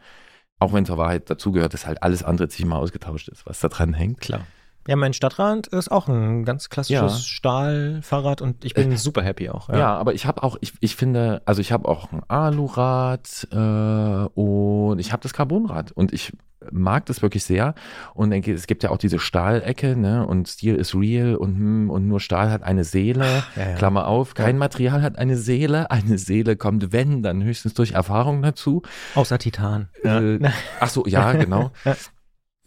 Auch 0.60 0.74
wenn 0.74 0.86
zur 0.86 0.98
Wahrheit 0.98 1.30
dazugehört, 1.30 1.74
dass 1.74 1.88
halt 1.88 2.04
alles 2.04 2.24
andere 2.24 2.50
sich 2.50 2.66
mal 2.66 2.78
ausgetauscht 2.78 3.30
ist, 3.30 3.46
was 3.46 3.60
da 3.60 3.70
dran 3.70 3.94
hängt. 3.94 4.20
Klar. 4.20 4.42
Ja, 4.88 4.96
mein 4.96 5.14
Stadtrad 5.14 5.68
ist 5.68 5.92
auch 5.92 6.08
ein 6.08 6.46
ganz 6.46 6.70
klassisches 6.70 7.02
Ja. 7.02 7.10
Stahlfahrrad 7.10 8.42
und 8.42 8.66
ich 8.66 8.74
bin 8.74 8.96
super 8.98 9.22
happy 9.22 9.50
auch. 9.50 9.70
Ja, 9.70 9.96
aber 9.96 10.14
ich 10.14 10.26
habe 10.26 10.42
auch, 10.44 10.58
ich, 10.62 10.74
ich 10.80 10.96
finde, 10.96 11.42
also 11.46 11.62
ich 11.62 11.72
habe 11.72 11.88
auch 11.88 12.12
ein 12.12 12.22
Alurad 12.28 13.48
äh, 13.52 13.56
und 13.56 15.00
ich 15.00 15.12
habe 15.12 15.22
das 15.22 15.34
Carbonrad 15.34 15.92
und 15.92 16.14
ich 16.14 16.34
mag 16.72 17.06
das 17.06 17.22
wirklich 17.22 17.44
sehr 17.44 17.74
und 18.14 18.32
denke, 18.32 18.54
es 18.54 18.68
gibt 18.68 18.84
ja 18.84 18.90
auch 18.90 18.98
diese 18.98 19.20
Stahlecke, 19.20 19.96
ne, 19.96 20.26
und 20.26 20.48
Stil 20.48 20.76
ist 20.76 20.94
real 20.94 21.36
und 21.36 21.56
hm, 21.56 21.90
und 21.90 22.08
nur 22.08 22.20
Stahl 22.20 22.52
hat 22.52 22.64
eine 22.64 22.84
Seele, 22.84 23.44
Ja, 23.56 23.70
ja. 23.70 23.76
Klammer 23.76 24.08
auf, 24.08 24.34
kein 24.34 24.58
Material 24.58 25.02
hat 25.02 25.18
eine 25.18 25.38
Seele, 25.38 25.90
eine 25.92 26.18
Seele 26.18 26.56
kommt 26.58 26.92
wenn, 26.92 27.24
dann 27.24 27.44
höchstens 27.44 27.74
durch 27.74 27.92
Erfahrung 27.92 28.42
dazu. 28.42 28.82
Außer 29.16 29.38
Titan. 29.40 29.90
Äh, 30.04 30.40
ach 30.80 30.90
so, 30.90 31.06
ja, 31.06 31.32
genau. 31.34 31.72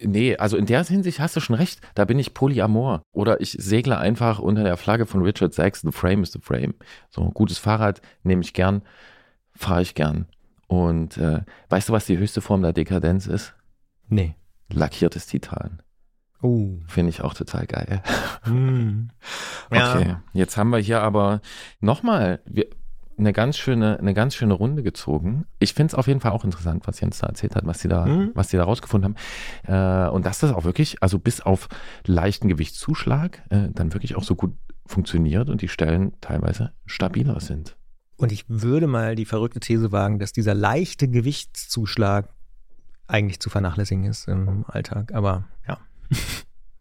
Nee, 0.04 0.36
also 0.36 0.56
in 0.56 0.66
der 0.66 0.84
Hinsicht 0.84 1.20
hast 1.20 1.36
du 1.36 1.40
schon 1.40 1.56
recht. 1.56 1.80
Da 1.94 2.04
bin 2.04 2.18
ich 2.18 2.34
Polyamor. 2.34 3.02
Oder 3.12 3.40
ich 3.40 3.52
segle 3.52 3.98
einfach 3.98 4.38
unter 4.38 4.64
der 4.64 4.76
Flagge 4.76 5.06
von 5.06 5.22
Richard 5.22 5.54
Sachs, 5.54 5.80
The 5.80 5.92
Frame 5.92 6.22
is 6.22 6.32
the 6.32 6.40
Frame. 6.40 6.74
So 7.10 7.22
ein 7.22 7.30
gutes 7.30 7.58
Fahrrad 7.58 8.00
nehme 8.22 8.42
ich 8.42 8.54
gern, 8.54 8.82
fahre 9.54 9.82
ich 9.82 9.94
gern. 9.94 10.26
Und 10.66 11.18
äh, 11.18 11.42
weißt 11.68 11.88
du, 11.88 11.92
was 11.92 12.06
die 12.06 12.18
höchste 12.18 12.40
Form 12.40 12.62
der 12.62 12.72
Dekadenz 12.72 13.26
ist? 13.26 13.54
Nee. 14.08 14.34
Lackiertes 14.70 15.26
Titan. 15.26 15.82
Uh. 16.42 16.80
Finde 16.88 17.10
ich 17.10 17.22
auch 17.22 17.34
total 17.34 17.66
geil. 17.66 18.02
Hm. 18.42 19.10
Ja. 19.70 19.94
Okay, 20.02 20.16
jetzt 20.32 20.56
haben 20.56 20.70
wir 20.70 20.78
hier 20.78 21.00
aber 21.00 21.40
nochmal 21.80 22.40
eine 23.22 23.32
ganz 23.32 23.56
schöne, 23.56 23.98
eine 23.98 24.14
ganz 24.14 24.34
schöne 24.34 24.54
Runde 24.54 24.82
gezogen. 24.82 25.46
Ich 25.58 25.74
finde 25.74 25.92
es 25.92 25.94
auf 25.94 26.06
jeden 26.06 26.20
Fall 26.20 26.32
auch 26.32 26.44
interessant, 26.44 26.86
was 26.86 27.00
Jens 27.00 27.18
da 27.18 27.28
erzählt 27.28 27.54
hat, 27.56 27.64
was 27.66 27.80
sie 27.80 27.88
da, 27.88 28.04
Mhm. 28.06 28.30
was 28.34 28.50
sie 28.50 28.56
da 28.56 28.64
rausgefunden 28.64 29.14
haben. 29.66 30.06
Äh, 30.08 30.10
und 30.10 30.26
dass 30.26 30.38
das 30.40 30.52
auch 30.52 30.64
wirklich, 30.64 31.02
also 31.02 31.18
bis 31.18 31.40
auf 31.40 31.68
leichten 32.06 32.48
Gewichtszuschlag, 32.48 33.42
äh, 33.50 33.68
dann 33.72 33.92
wirklich 33.94 34.16
auch 34.16 34.24
so 34.24 34.34
gut 34.34 34.54
funktioniert 34.86 35.48
und 35.48 35.62
die 35.62 35.68
Stellen 35.68 36.12
teilweise 36.20 36.72
stabiler 36.86 37.40
sind. 37.40 37.76
Und 38.16 38.30
ich 38.32 38.44
würde 38.48 38.86
mal 38.86 39.14
die 39.14 39.24
verrückte 39.24 39.60
These 39.60 39.90
wagen, 39.92 40.18
dass 40.18 40.32
dieser 40.32 40.54
leichte 40.54 41.08
Gewichtszuschlag 41.08 42.28
eigentlich 43.06 43.40
zu 43.40 43.50
vernachlässigen 43.50 44.04
ist 44.04 44.28
im 44.28 44.64
Alltag. 44.68 45.12
Aber 45.14 45.44
ja, 45.66 45.78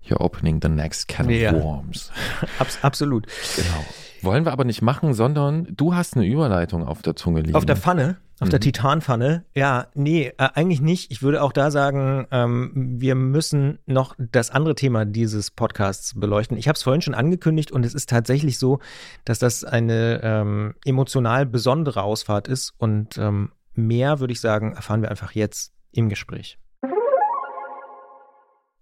You're 0.03 0.19
opening 0.21 0.59
the 0.61 0.67
next 0.69 1.07
can 1.07 1.27
of 1.27 1.31
Ja. 1.31 1.53
worms. 1.53 2.11
abs 2.59 2.79
absolut. 2.83 3.27
Genau. 3.55 3.85
Wollen 4.23 4.45
wir 4.45 4.51
aber 4.51 4.63
nicht 4.63 4.81
machen, 4.81 5.13
sondern 5.13 5.67
du 5.71 5.95
hast 5.95 6.15
eine 6.15 6.25
Überleitung 6.25 6.85
auf 6.85 7.01
der 7.01 7.15
Zunge 7.15 7.41
liegen. 7.41 7.55
Auf 7.55 7.65
der 7.65 7.75
Pfanne, 7.75 8.17
auf 8.39 8.49
der 8.49 8.59
Mhm. 8.59 8.63
Titanpfanne, 8.63 9.45
ja, 9.55 9.87
nee, 9.93 10.27
äh, 10.37 10.49
eigentlich 10.53 10.81
nicht. 10.81 11.11
Ich 11.11 11.21
würde 11.21 11.41
auch 11.41 11.51
da 11.51 11.71
sagen, 11.71 12.27
ähm, 12.31 12.71
wir 12.99 13.15
müssen 13.15 13.79
noch 13.85 14.15
das 14.17 14.49
andere 14.51 14.75
Thema 14.75 15.05
dieses 15.05 15.51
Podcasts 15.51 16.19
beleuchten. 16.19 16.57
Ich 16.57 16.67
habe 16.67 16.75
es 16.75 16.83
vorhin 16.83 17.01
schon 17.01 17.13
angekündigt 17.13 17.71
und 17.71 17.85
es 17.85 17.93
ist 17.93 18.09
tatsächlich 18.09 18.59
so, 18.59 18.79
dass 19.25 19.39
das 19.39 19.63
eine 19.63 20.21
ähm, 20.23 20.75
emotional 20.85 21.45
besondere 21.45 22.03
Ausfahrt 22.03 22.47
ist 22.47 22.73
und 22.77 23.17
ähm, 23.17 23.51
mehr, 23.73 24.19
würde 24.19 24.33
ich 24.33 24.41
sagen, 24.41 24.73
erfahren 24.73 25.01
wir 25.01 25.09
einfach 25.09 25.31
jetzt 25.33 25.73
im 25.91 26.09
Gespräch. 26.09 26.57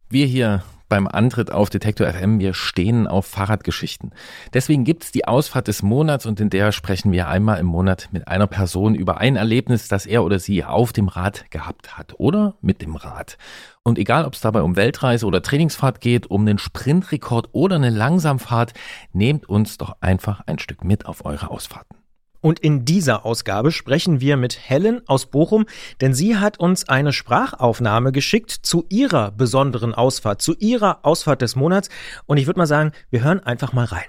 Wir 0.10 0.26
hier 0.26 0.64
beim 0.90 1.08
Antritt 1.08 1.52
auf 1.52 1.70
Detektor 1.70 2.08
FM, 2.08 2.40
wir 2.40 2.54
stehen 2.54 3.08
auf 3.08 3.26
Fahrradgeschichten. 3.28 4.12
Deswegen 4.54 4.84
gibt's 4.84 5.12
die 5.12 5.26
Ausfahrt 5.26 5.68
des 5.68 5.84
Monats 5.84 6.26
und 6.26 6.40
in 6.40 6.50
der 6.50 6.72
sprechen 6.72 7.12
wir 7.12 7.28
einmal 7.28 7.60
im 7.60 7.68
Monat 7.68 8.10
mit 8.12 8.28
einer 8.28 8.48
Person 8.48 8.96
über 8.96 9.20
ein 9.20 9.36
Erlebnis, 9.36 9.88
das 9.88 10.06
er 10.06 10.24
oder 10.24 10.40
sie 10.40 10.66
auf 10.66 10.92
dem 10.92 11.08
Rad 11.08 11.50
gehabt 11.52 11.98
hat 11.98 12.16
oder 12.18 12.56
mit 12.62 12.82
dem 12.82 12.96
Rad. 12.96 13.38
Und 13.84 13.98
egal, 13.98 14.26
ob 14.26 14.34
es 14.34 14.42
dabei 14.42 14.62
um 14.64 14.76
Weltreise 14.76 15.26
oder 15.26 15.42
Trainingsfahrt 15.42 16.02
geht, 16.02 16.30
um 16.30 16.42
einen 16.42 16.58
Sprintrekord 16.58 17.50
oder 17.54 17.76
eine 17.76 17.92
Langsamfahrt, 17.92 18.74
nehmt 19.14 19.48
uns 19.48 19.78
doch 19.78 19.96
einfach 20.02 20.42
ein 20.48 20.60
Stück 20.60 20.84
mit 20.84 21.06
auf 21.06 21.24
eure 21.24 21.52
Ausfahrten. 21.52 21.99
Und 22.42 22.60
in 22.60 22.86
dieser 22.86 23.26
Ausgabe 23.26 23.72
sprechen 23.72 24.22
wir 24.22 24.38
mit 24.38 24.70
Helen 24.70 25.02
aus 25.08 25.26
Bochum, 25.26 25.66
denn 26.02 26.14
sie 26.14 26.38
hat 26.38 26.60
uns 26.60 26.88
eine 26.88 27.12
Sprachaufnahme 27.14 28.12
geschickt 28.12 28.52
zu 28.52 28.86
ihrer 28.90 29.32
besonderen 29.32 29.94
Ausfahrt, 29.94 30.42
zu 30.42 30.56
ihrer 30.56 31.00
Ausfahrt 31.04 31.42
des 31.42 31.56
Monats. 31.56 31.90
Und 32.26 32.38
ich 32.38 32.48
würde 32.48 32.60
mal 32.60 32.68
sagen, 32.68 32.92
wir 33.10 33.24
hören 33.24 33.40
einfach 33.42 33.74
mal 33.74 33.86
rein. 33.86 34.06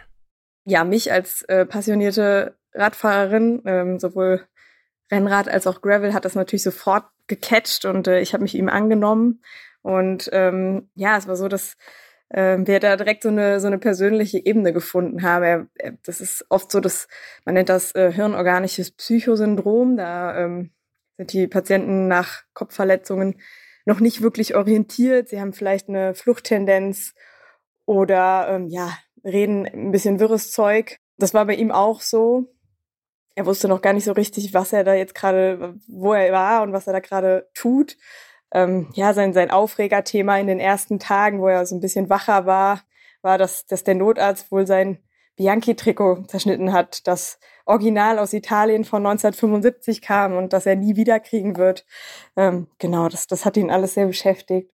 ja, 0.64 0.84
mich 0.84 1.12
als 1.12 1.42
äh, 1.42 1.66
passionierte 1.66 2.56
Radfahrerin, 2.74 3.62
ähm, 3.64 3.98
sowohl 3.98 4.46
Rennrad 5.10 5.48
als 5.48 5.66
auch 5.66 5.80
Gravel, 5.80 6.14
hat 6.14 6.24
das 6.24 6.34
natürlich 6.34 6.62
sofort 6.62 7.04
gecatcht 7.26 7.84
und 7.84 8.06
äh, 8.06 8.20
ich 8.20 8.32
habe 8.32 8.42
mich 8.42 8.54
ihm 8.54 8.68
angenommen. 8.68 9.42
Und 9.82 10.28
ähm, 10.32 10.90
ja, 10.94 11.16
es 11.16 11.26
war 11.26 11.36
so, 11.36 11.48
dass 11.48 11.76
ähm, 12.32 12.66
wir 12.66 12.80
da 12.80 12.96
direkt 12.96 13.22
so 13.22 13.28
eine, 13.28 13.60
so 13.60 13.66
eine 13.66 13.78
persönliche 13.78 14.44
Ebene 14.44 14.72
gefunden 14.72 15.22
haben. 15.22 15.42
Er, 15.42 15.66
er, 15.74 15.92
das 16.04 16.20
ist 16.20 16.46
oft 16.48 16.70
so, 16.70 16.80
dass 16.80 17.08
man 17.44 17.54
nennt 17.54 17.68
das 17.68 17.94
äh, 17.94 18.12
hirnorganisches 18.12 18.92
Psychosyndrom. 18.92 19.96
Da 19.96 20.38
ähm, 20.38 20.70
sind 21.16 21.32
die 21.32 21.48
Patienten 21.48 22.08
nach 22.08 22.42
Kopfverletzungen 22.54 23.40
noch 23.84 24.00
nicht 24.00 24.22
wirklich 24.22 24.54
orientiert. 24.54 25.28
Sie 25.28 25.40
haben 25.40 25.52
vielleicht 25.52 25.88
eine 25.88 26.14
Fluchttendenz 26.14 27.14
oder 27.84 28.48
ähm, 28.48 28.68
ja, 28.68 28.96
reden 29.24 29.66
ein 29.66 29.90
bisschen 29.90 30.20
wirres 30.20 30.52
Zeug. 30.52 30.98
Das 31.18 31.34
war 31.34 31.46
bei 31.46 31.54
ihm 31.54 31.72
auch 31.72 32.00
so. 32.00 32.54
Er 33.34 33.46
wusste 33.46 33.68
noch 33.68 33.82
gar 33.82 33.92
nicht 33.92 34.04
so 34.04 34.12
richtig, 34.12 34.54
was 34.54 34.72
er 34.72 34.84
da 34.84 34.94
jetzt 34.94 35.14
gerade, 35.14 35.74
wo 35.88 36.12
er 36.12 36.32
war 36.32 36.62
und 36.62 36.72
was 36.72 36.86
er 36.86 36.92
da 36.92 37.00
gerade 37.00 37.48
tut. 37.54 37.96
Ähm, 38.52 38.88
ja, 38.94 39.14
sein, 39.14 39.32
sein 39.32 39.50
Aufregerthema 39.50 40.38
in 40.38 40.46
den 40.46 40.60
ersten 40.60 40.98
Tagen, 40.98 41.40
wo 41.40 41.48
er 41.48 41.64
so 41.66 41.76
ein 41.76 41.80
bisschen 41.80 42.10
wacher 42.10 42.46
war, 42.46 42.82
war, 43.22 43.38
dass, 43.38 43.66
dass 43.66 43.84
der 43.84 43.94
Notarzt 43.94 44.50
wohl 44.50 44.66
sein 44.66 44.98
Bianchi-Trikot 45.36 46.24
zerschnitten 46.26 46.72
hat, 46.72 47.06
das 47.06 47.38
original 47.64 48.18
aus 48.18 48.32
Italien 48.32 48.84
von 48.84 49.06
1975 49.06 50.02
kam 50.02 50.36
und 50.36 50.52
das 50.52 50.66
er 50.66 50.76
nie 50.76 50.96
wiederkriegen 50.96 51.56
wird. 51.56 51.86
Ähm, 52.36 52.66
genau, 52.78 53.08
das, 53.08 53.26
das 53.26 53.44
hat 53.44 53.56
ihn 53.56 53.70
alles 53.70 53.94
sehr 53.94 54.06
beschäftigt. 54.06 54.70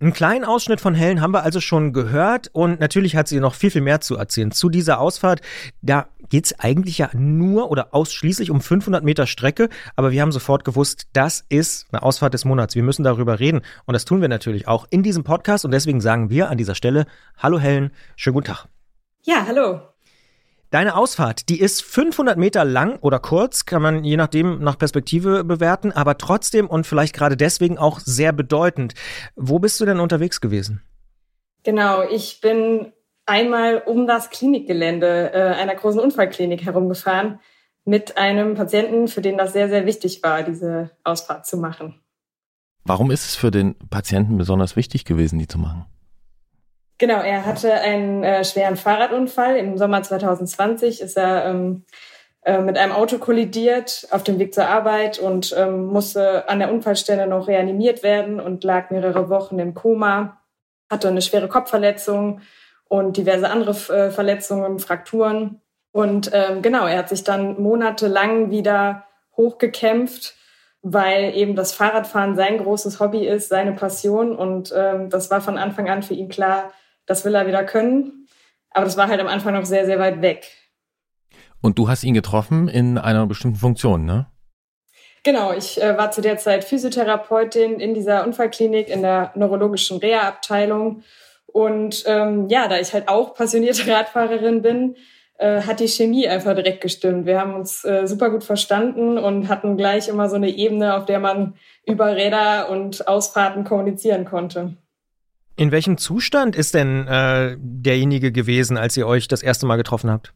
Einen 0.00 0.12
kleinen 0.12 0.44
Ausschnitt 0.44 0.80
von 0.80 0.94
Helen 0.94 1.20
haben 1.20 1.32
wir 1.32 1.42
also 1.42 1.60
schon 1.60 1.92
gehört 1.92 2.48
und 2.52 2.78
natürlich 2.78 3.16
hat 3.16 3.26
sie 3.26 3.40
noch 3.40 3.54
viel, 3.54 3.72
viel 3.72 3.80
mehr 3.80 4.00
zu 4.00 4.16
erzählen. 4.16 4.52
Zu 4.52 4.68
dieser 4.68 5.00
Ausfahrt, 5.00 5.40
da 5.82 6.08
geht's 6.28 6.58
eigentlich 6.58 6.98
ja 6.98 7.10
nur 7.14 7.70
oder 7.70 7.94
ausschließlich 7.94 8.50
um 8.50 8.60
500 8.60 9.04
Meter 9.04 9.26
Strecke, 9.26 9.68
aber 9.96 10.10
wir 10.10 10.22
haben 10.22 10.32
sofort 10.32 10.64
gewusst, 10.64 11.06
das 11.12 11.44
ist 11.48 11.86
eine 11.92 12.02
Ausfahrt 12.02 12.34
des 12.34 12.44
Monats. 12.44 12.74
Wir 12.74 12.82
müssen 12.82 13.04
darüber 13.04 13.40
reden 13.40 13.62
und 13.86 13.94
das 13.94 14.04
tun 14.04 14.20
wir 14.20 14.28
natürlich 14.28 14.68
auch 14.68 14.86
in 14.90 15.02
diesem 15.02 15.24
Podcast 15.24 15.64
und 15.64 15.70
deswegen 15.70 16.00
sagen 16.00 16.30
wir 16.30 16.50
an 16.50 16.58
dieser 16.58 16.74
Stelle, 16.74 17.06
hallo 17.36 17.58
Helen, 17.58 17.90
schönen 18.16 18.34
guten 18.34 18.46
Tag. 18.48 18.66
Ja, 19.24 19.44
hallo. 19.46 19.80
Deine 20.70 20.96
Ausfahrt, 20.96 21.48
die 21.48 21.60
ist 21.60 21.82
500 21.82 22.36
Meter 22.36 22.62
lang 22.62 22.98
oder 23.00 23.20
kurz, 23.20 23.64
kann 23.64 23.80
man 23.80 24.04
je 24.04 24.18
nachdem 24.18 24.58
nach 24.62 24.76
Perspektive 24.76 25.42
bewerten, 25.42 25.92
aber 25.92 26.18
trotzdem 26.18 26.66
und 26.66 26.86
vielleicht 26.86 27.14
gerade 27.14 27.38
deswegen 27.38 27.78
auch 27.78 28.00
sehr 28.00 28.32
bedeutend. 28.32 28.92
Wo 29.34 29.58
bist 29.58 29.80
du 29.80 29.86
denn 29.86 29.98
unterwegs 29.98 30.42
gewesen? 30.42 30.82
Genau, 31.62 32.02
ich 32.02 32.42
bin 32.42 32.92
einmal 33.28 33.82
um 33.84 34.06
das 34.06 34.30
Klinikgelände 34.30 35.32
äh, 35.32 35.40
einer 35.54 35.74
großen 35.74 36.00
Unfallklinik 36.00 36.64
herumgefahren 36.64 37.40
mit 37.84 38.16
einem 38.18 38.54
Patienten, 38.54 39.08
für 39.08 39.22
den 39.22 39.38
das 39.38 39.52
sehr, 39.52 39.68
sehr 39.68 39.86
wichtig 39.86 40.22
war, 40.22 40.42
diese 40.42 40.90
Ausfahrt 41.04 41.46
zu 41.46 41.56
machen. 41.56 42.00
Warum 42.84 43.10
ist 43.10 43.26
es 43.26 43.36
für 43.36 43.50
den 43.50 43.76
Patienten 43.90 44.38
besonders 44.38 44.76
wichtig 44.76 45.04
gewesen, 45.04 45.38
die 45.38 45.46
zu 45.46 45.58
machen? 45.58 45.86
Genau, 46.98 47.20
er 47.20 47.46
hatte 47.46 47.72
einen 47.72 48.24
äh, 48.24 48.44
schweren 48.44 48.76
Fahrradunfall. 48.76 49.56
Im 49.56 49.78
Sommer 49.78 50.02
2020 50.02 51.00
ist 51.00 51.16
er 51.16 51.46
ähm, 51.46 51.84
äh, 52.42 52.60
mit 52.60 52.76
einem 52.76 52.92
Auto 52.92 53.18
kollidiert 53.18 54.08
auf 54.10 54.24
dem 54.24 54.38
Weg 54.38 54.52
zur 54.52 54.66
Arbeit 54.66 55.18
und 55.18 55.54
ähm, 55.56 55.86
musste 55.86 56.48
an 56.48 56.58
der 56.58 56.72
Unfallstelle 56.72 57.26
noch 57.26 57.46
reanimiert 57.46 58.02
werden 58.02 58.40
und 58.40 58.64
lag 58.64 58.90
mehrere 58.90 59.28
Wochen 59.28 59.58
im 59.58 59.74
Koma, 59.74 60.40
hatte 60.90 61.08
eine 61.08 61.22
schwere 61.22 61.48
Kopfverletzung 61.48 62.40
und 62.88 63.16
diverse 63.16 63.48
andere 63.50 63.72
äh, 63.94 64.10
Verletzungen, 64.10 64.78
Frakturen. 64.78 65.60
Und 65.92 66.30
ähm, 66.32 66.62
genau, 66.62 66.86
er 66.86 66.98
hat 66.98 67.08
sich 67.08 67.24
dann 67.24 67.60
monatelang 67.60 68.50
wieder 68.50 69.04
hochgekämpft, 69.36 70.34
weil 70.82 71.34
eben 71.34 71.54
das 71.54 71.72
Fahrradfahren 71.72 72.36
sein 72.36 72.58
großes 72.58 73.00
Hobby 73.00 73.26
ist, 73.26 73.48
seine 73.48 73.72
Passion. 73.72 74.34
Und 74.34 74.72
ähm, 74.76 75.10
das 75.10 75.30
war 75.30 75.40
von 75.40 75.58
Anfang 75.58 75.88
an 75.88 76.02
für 76.02 76.14
ihn 76.14 76.28
klar, 76.28 76.72
das 77.06 77.24
will 77.24 77.34
er 77.34 77.46
wieder 77.46 77.64
können. 77.64 78.26
Aber 78.70 78.84
das 78.84 78.96
war 78.96 79.08
halt 79.08 79.20
am 79.20 79.26
Anfang 79.26 79.54
noch 79.54 79.64
sehr, 79.64 79.86
sehr 79.86 79.98
weit 79.98 80.20
weg. 80.22 80.46
Und 81.60 81.78
du 81.78 81.88
hast 81.88 82.04
ihn 82.04 82.14
getroffen 82.14 82.68
in 82.68 82.98
einer 82.98 83.26
bestimmten 83.26 83.58
Funktion, 83.58 84.04
ne? 84.04 84.26
Genau, 85.24 85.52
ich 85.52 85.82
äh, 85.82 85.98
war 85.98 86.10
zu 86.10 86.20
der 86.20 86.38
Zeit 86.38 86.64
Physiotherapeutin 86.64 87.80
in 87.80 87.92
dieser 87.92 88.24
Unfallklinik 88.24 88.88
in 88.88 89.02
der 89.02 89.32
neurologischen 89.34 89.98
Reha-Abteilung. 89.98 91.02
Und 91.52 92.04
ähm, 92.06 92.48
ja, 92.48 92.68
da 92.68 92.78
ich 92.78 92.92
halt 92.92 93.08
auch 93.08 93.34
passionierte 93.34 93.90
Radfahrerin 93.90 94.62
bin, 94.62 94.96
äh, 95.38 95.62
hat 95.62 95.80
die 95.80 95.88
Chemie 95.88 96.28
einfach 96.28 96.54
direkt 96.54 96.80
gestimmt. 96.80 97.26
Wir 97.26 97.40
haben 97.40 97.54
uns 97.54 97.84
äh, 97.84 98.06
super 98.06 98.30
gut 98.30 98.44
verstanden 98.44 99.18
und 99.18 99.48
hatten 99.48 99.76
gleich 99.76 100.08
immer 100.08 100.28
so 100.28 100.36
eine 100.36 100.50
Ebene, 100.50 100.94
auf 100.94 101.06
der 101.06 101.20
man 101.20 101.54
über 101.86 102.14
Räder 102.14 102.68
und 102.70 103.08
Ausfahrten 103.08 103.64
kommunizieren 103.64 104.24
konnte. 104.24 104.76
In 105.56 105.72
welchem 105.72 105.96
Zustand 105.96 106.54
ist 106.54 106.74
denn 106.74 107.08
äh, 107.08 107.56
derjenige 107.58 108.30
gewesen, 108.30 108.76
als 108.76 108.96
ihr 108.96 109.06
euch 109.06 109.26
das 109.26 109.42
erste 109.42 109.66
Mal 109.66 109.76
getroffen 109.76 110.10
habt? 110.10 110.32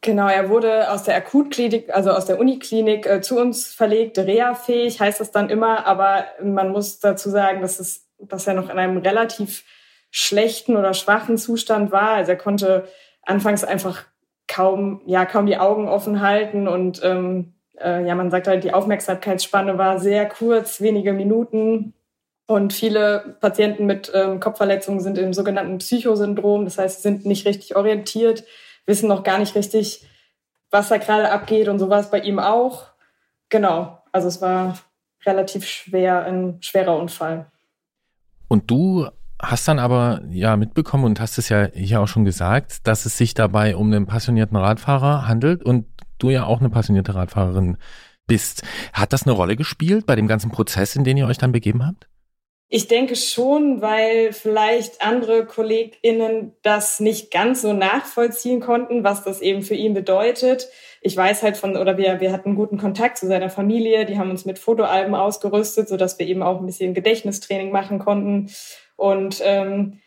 Genau, 0.00 0.28
er 0.28 0.50
wurde 0.50 0.90
aus 0.90 1.04
der 1.04 1.16
Akutklinik, 1.16 1.88
also 1.92 2.10
aus 2.10 2.26
der 2.26 2.38
Uniklinik 2.38 3.06
äh, 3.06 3.20
zu 3.22 3.40
uns 3.40 3.72
verlegt, 3.72 4.18
reha-fähig 4.18 5.00
heißt 5.00 5.18
das 5.18 5.30
dann 5.30 5.48
immer, 5.48 5.86
aber 5.86 6.26
man 6.42 6.70
muss 6.70 7.00
dazu 7.00 7.30
sagen, 7.30 7.62
dass, 7.62 7.80
es, 7.80 8.06
dass 8.18 8.46
er 8.46 8.54
noch 8.54 8.68
in 8.68 8.78
einem 8.78 8.98
relativ 8.98 9.64
schlechten 10.16 10.76
oder 10.76 10.94
schwachen 10.94 11.36
Zustand 11.36 11.90
war. 11.90 12.10
Also 12.10 12.30
er 12.30 12.38
konnte 12.38 12.86
anfangs 13.22 13.64
einfach 13.64 14.04
kaum, 14.46 15.02
ja, 15.06 15.24
kaum 15.24 15.46
die 15.46 15.56
Augen 15.56 15.88
offen 15.88 16.20
halten 16.20 16.68
und 16.68 17.00
ähm, 17.02 17.54
äh, 17.80 18.06
ja, 18.06 18.14
man 18.14 18.30
sagt 18.30 18.46
halt, 18.46 18.62
die 18.62 18.72
Aufmerksamkeitsspanne 18.72 19.76
war 19.76 19.98
sehr 19.98 20.28
kurz, 20.28 20.80
wenige 20.80 21.12
Minuten. 21.12 21.94
Und 22.46 22.72
viele 22.72 23.38
Patienten 23.40 23.86
mit 23.86 24.12
ähm, 24.14 24.38
Kopfverletzungen 24.38 25.00
sind 25.00 25.18
im 25.18 25.32
sogenannten 25.32 25.78
Psychosyndrom. 25.78 26.64
Das 26.64 26.78
heißt, 26.78 27.02
sind 27.02 27.26
nicht 27.26 27.44
richtig 27.44 27.74
orientiert, 27.74 28.44
wissen 28.86 29.08
noch 29.08 29.24
gar 29.24 29.38
nicht 29.38 29.56
richtig, 29.56 30.06
was 30.70 30.90
da 30.90 30.98
gerade 30.98 31.32
abgeht 31.32 31.66
und 31.66 31.80
sowas 31.80 32.10
bei 32.10 32.20
ihm 32.20 32.38
auch. 32.38 32.86
Genau. 33.48 33.98
Also 34.12 34.28
es 34.28 34.40
war 34.40 34.78
relativ 35.26 35.66
schwer, 35.66 36.24
ein 36.24 36.58
schwerer 36.60 36.96
Unfall. 36.96 37.50
Und 38.46 38.70
du 38.70 39.08
hast 39.40 39.68
dann 39.68 39.78
aber 39.78 40.22
ja 40.30 40.56
mitbekommen 40.56 41.04
und 41.04 41.20
hast 41.20 41.38
es 41.38 41.48
ja 41.48 41.68
hier 41.72 42.00
auch 42.00 42.08
schon 42.08 42.24
gesagt, 42.24 42.86
dass 42.86 43.06
es 43.06 43.18
sich 43.18 43.34
dabei 43.34 43.76
um 43.76 43.92
einen 43.92 44.06
passionierten 44.06 44.56
Radfahrer 44.56 45.26
handelt 45.26 45.62
und 45.62 45.86
du 46.18 46.30
ja 46.30 46.44
auch 46.44 46.60
eine 46.60 46.70
passionierte 46.70 47.14
Radfahrerin 47.14 47.76
bist. 48.26 48.62
Hat 48.92 49.12
das 49.12 49.24
eine 49.24 49.32
Rolle 49.32 49.56
gespielt 49.56 50.06
bei 50.06 50.16
dem 50.16 50.28
ganzen 50.28 50.50
Prozess, 50.50 50.96
in 50.96 51.04
den 51.04 51.16
ihr 51.16 51.26
euch 51.26 51.38
dann 51.38 51.52
begeben 51.52 51.86
habt? 51.86 52.08
Ich 52.68 52.88
denke 52.88 53.14
schon, 53.14 53.82
weil 53.82 54.32
vielleicht 54.32 55.02
andere 55.02 55.44
KollegInnen 55.44 56.54
das 56.62 56.98
nicht 56.98 57.30
ganz 57.30 57.62
so 57.62 57.72
nachvollziehen 57.72 58.60
konnten, 58.60 59.04
was 59.04 59.22
das 59.22 59.42
eben 59.42 59.62
für 59.62 59.74
ihn 59.74 59.94
bedeutet. 59.94 60.68
Ich 61.00 61.16
weiß 61.16 61.42
halt 61.42 61.56
von, 61.56 61.76
oder 61.76 61.98
wir, 61.98 62.20
wir 62.20 62.32
hatten 62.32 62.56
guten 62.56 62.78
Kontakt 62.78 63.18
zu 63.18 63.26
seiner 63.26 63.50
Familie, 63.50 64.06
die 64.06 64.18
haben 64.18 64.30
uns 64.30 64.46
mit 64.46 64.58
Fotoalben 64.58 65.14
ausgerüstet, 65.14 65.88
sodass 65.88 66.18
wir 66.18 66.26
eben 66.26 66.42
auch 66.42 66.58
ein 66.58 66.66
bisschen 66.66 66.94
Gedächtnistraining 66.94 67.70
machen 67.70 67.98
konnten. 67.98 68.50
Und 68.96 69.40
ähm, 69.44 70.00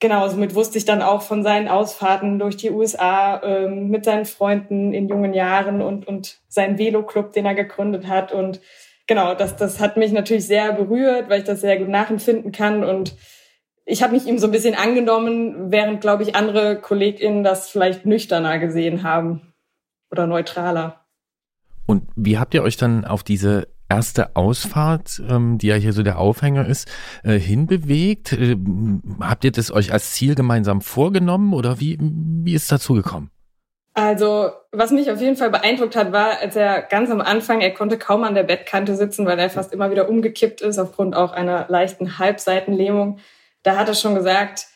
genau, 0.00 0.28
somit 0.28 0.54
wusste 0.54 0.78
ich 0.78 0.84
dann 0.84 1.02
auch 1.02 1.22
von 1.22 1.42
seinen 1.42 1.68
Ausfahrten 1.68 2.38
durch 2.38 2.56
die 2.56 2.70
USA 2.70 3.42
ähm, 3.42 3.88
mit 3.88 4.04
seinen 4.04 4.24
Freunden 4.24 4.92
in 4.92 5.08
jungen 5.08 5.34
Jahren 5.34 5.80
und, 5.80 6.06
und 6.06 6.40
seinen 6.48 6.78
Velo-Club, 6.78 7.32
den 7.32 7.46
er 7.46 7.54
gegründet 7.54 8.06
hat. 8.06 8.32
Und 8.32 8.60
genau, 9.06 9.34
das, 9.34 9.56
das 9.56 9.80
hat 9.80 9.96
mich 9.96 10.12
natürlich 10.12 10.46
sehr 10.46 10.72
berührt, 10.72 11.28
weil 11.30 11.40
ich 11.40 11.46
das 11.46 11.60
sehr 11.60 11.78
gut 11.78 11.88
nachempfinden 11.88 12.52
kann 12.52 12.84
und 12.84 13.14
ich 13.84 14.02
habe 14.02 14.12
mich 14.12 14.26
ihm 14.26 14.38
so 14.38 14.46
ein 14.46 14.52
bisschen 14.52 14.74
angenommen, 14.74 15.72
während, 15.72 16.00
glaube 16.00 16.22
ich, 16.22 16.36
andere 16.36 16.80
KollegInnen 16.80 17.42
das 17.42 17.68
vielleicht 17.68 18.06
nüchterner 18.06 18.58
gesehen 18.58 19.02
haben 19.02 19.52
oder 20.10 20.26
neutraler. 20.26 21.04
Und 21.86 22.04
wie 22.14 22.38
habt 22.38 22.54
ihr 22.54 22.62
euch 22.62 22.76
dann 22.76 23.04
auf 23.04 23.24
diese 23.24 23.66
erste 23.88 24.36
Ausfahrt, 24.36 25.22
ähm, 25.28 25.58
die 25.58 25.66
ja 25.68 25.74
hier 25.76 25.92
so 25.92 26.02
der 26.02 26.18
Aufhänger 26.18 26.66
ist, 26.66 26.90
äh, 27.24 27.38
hinbewegt? 27.38 28.32
Äh, 28.32 28.56
habt 29.20 29.44
ihr 29.44 29.52
das 29.52 29.70
euch 29.70 29.92
als 29.92 30.12
Ziel 30.12 30.34
gemeinsam 30.34 30.80
vorgenommen 30.80 31.52
oder 31.52 31.80
wie, 31.80 31.98
wie 32.00 32.54
ist 32.54 32.62
es 32.62 32.68
dazu 32.68 32.94
gekommen? 32.94 33.30
Also, 33.94 34.50
was 34.70 34.90
mich 34.90 35.10
auf 35.10 35.20
jeden 35.20 35.36
Fall 35.36 35.50
beeindruckt 35.50 35.96
hat, 35.96 36.12
war, 36.12 36.40
als 36.40 36.56
er 36.56 36.80
ganz 36.80 37.10
am 37.10 37.20
Anfang, 37.20 37.60
er 37.60 37.74
konnte 37.74 37.98
kaum 37.98 38.24
an 38.24 38.34
der 38.34 38.42
Bettkante 38.42 38.96
sitzen, 38.96 39.26
weil 39.26 39.38
er 39.38 39.50
fast 39.50 39.72
immer 39.72 39.90
wieder 39.90 40.08
umgekippt 40.08 40.62
ist, 40.62 40.78
aufgrund 40.78 41.14
auch 41.14 41.32
einer 41.32 41.66
leichten 41.68 42.18
Halbseitenlähmung. 42.18 43.18
Da 43.62 43.76
hat 43.76 43.88
er 43.88 43.94
schon 43.94 44.14
gesagt, 44.14 44.66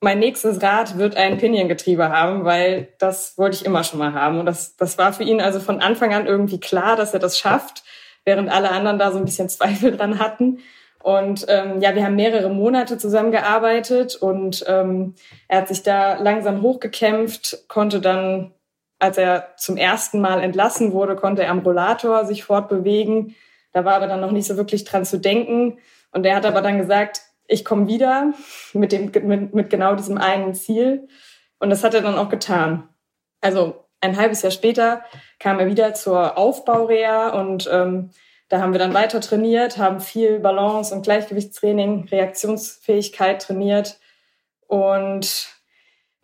mein 0.00 0.18
nächstes 0.18 0.62
Rad 0.62 0.96
wird 0.96 1.16
ein 1.16 1.36
Piniengetriebe 1.38 2.08
haben, 2.08 2.44
weil 2.44 2.88
das 2.98 3.36
wollte 3.36 3.56
ich 3.56 3.66
immer 3.66 3.84
schon 3.84 3.98
mal 3.98 4.14
haben. 4.14 4.38
Und 4.38 4.46
das, 4.46 4.76
das 4.76 4.96
war 4.96 5.12
für 5.12 5.24
ihn 5.24 5.42
also 5.42 5.60
von 5.60 5.82
Anfang 5.82 6.14
an 6.14 6.26
irgendwie 6.26 6.60
klar, 6.60 6.96
dass 6.96 7.12
er 7.12 7.20
das 7.20 7.38
schafft, 7.38 7.82
während 8.28 8.50
alle 8.50 8.70
anderen 8.70 8.98
da 8.98 9.10
so 9.10 9.16
ein 9.16 9.24
bisschen 9.24 9.48
Zweifel 9.48 9.96
dran 9.96 10.18
hatten. 10.18 10.58
Und 11.02 11.46
ähm, 11.48 11.80
ja, 11.80 11.94
wir 11.94 12.04
haben 12.04 12.16
mehrere 12.16 12.50
Monate 12.50 12.98
zusammengearbeitet 12.98 14.16
und 14.16 14.64
ähm, 14.68 15.14
er 15.46 15.62
hat 15.62 15.68
sich 15.68 15.82
da 15.82 16.18
langsam 16.18 16.60
hochgekämpft, 16.60 17.64
konnte 17.68 18.00
dann, 18.00 18.52
als 18.98 19.16
er 19.16 19.54
zum 19.56 19.78
ersten 19.78 20.20
Mal 20.20 20.42
entlassen 20.42 20.92
wurde, 20.92 21.16
konnte 21.16 21.42
er 21.42 21.52
am 21.52 21.60
Rollator 21.60 22.26
sich 22.26 22.44
fortbewegen. 22.44 23.34
Da 23.72 23.86
war 23.86 23.94
aber 23.94 24.08
dann 24.08 24.20
noch 24.20 24.32
nicht 24.32 24.46
so 24.46 24.58
wirklich 24.58 24.84
dran 24.84 25.06
zu 25.06 25.18
denken. 25.18 25.78
Und 26.10 26.26
er 26.26 26.36
hat 26.36 26.44
aber 26.44 26.60
dann 26.60 26.78
gesagt, 26.78 27.22
ich 27.46 27.64
komme 27.64 27.86
wieder 27.86 28.34
mit, 28.74 28.92
dem, 28.92 29.10
mit, 29.26 29.54
mit 29.54 29.70
genau 29.70 29.94
diesem 29.94 30.18
einen 30.18 30.52
Ziel. 30.52 31.08
Und 31.58 31.70
das 31.70 31.82
hat 31.82 31.94
er 31.94 32.02
dann 32.02 32.18
auch 32.18 32.28
getan. 32.28 32.88
Also 33.40 33.87
ein 34.00 34.16
halbes 34.16 34.42
Jahr 34.42 34.52
später 34.52 35.02
kam 35.38 35.58
er 35.58 35.66
wieder 35.66 35.94
zur 35.94 36.38
Aufbaureha 36.38 37.30
und 37.30 37.68
ähm, 37.72 38.10
da 38.48 38.60
haben 38.60 38.72
wir 38.72 38.78
dann 38.78 38.94
weiter 38.94 39.20
trainiert, 39.20 39.76
haben 39.76 40.00
viel 40.00 40.40
Balance- 40.40 40.94
und 40.94 41.02
Gleichgewichtstraining, 41.02 42.08
Reaktionsfähigkeit 42.10 43.42
trainiert. 43.42 43.98
Und 44.66 45.48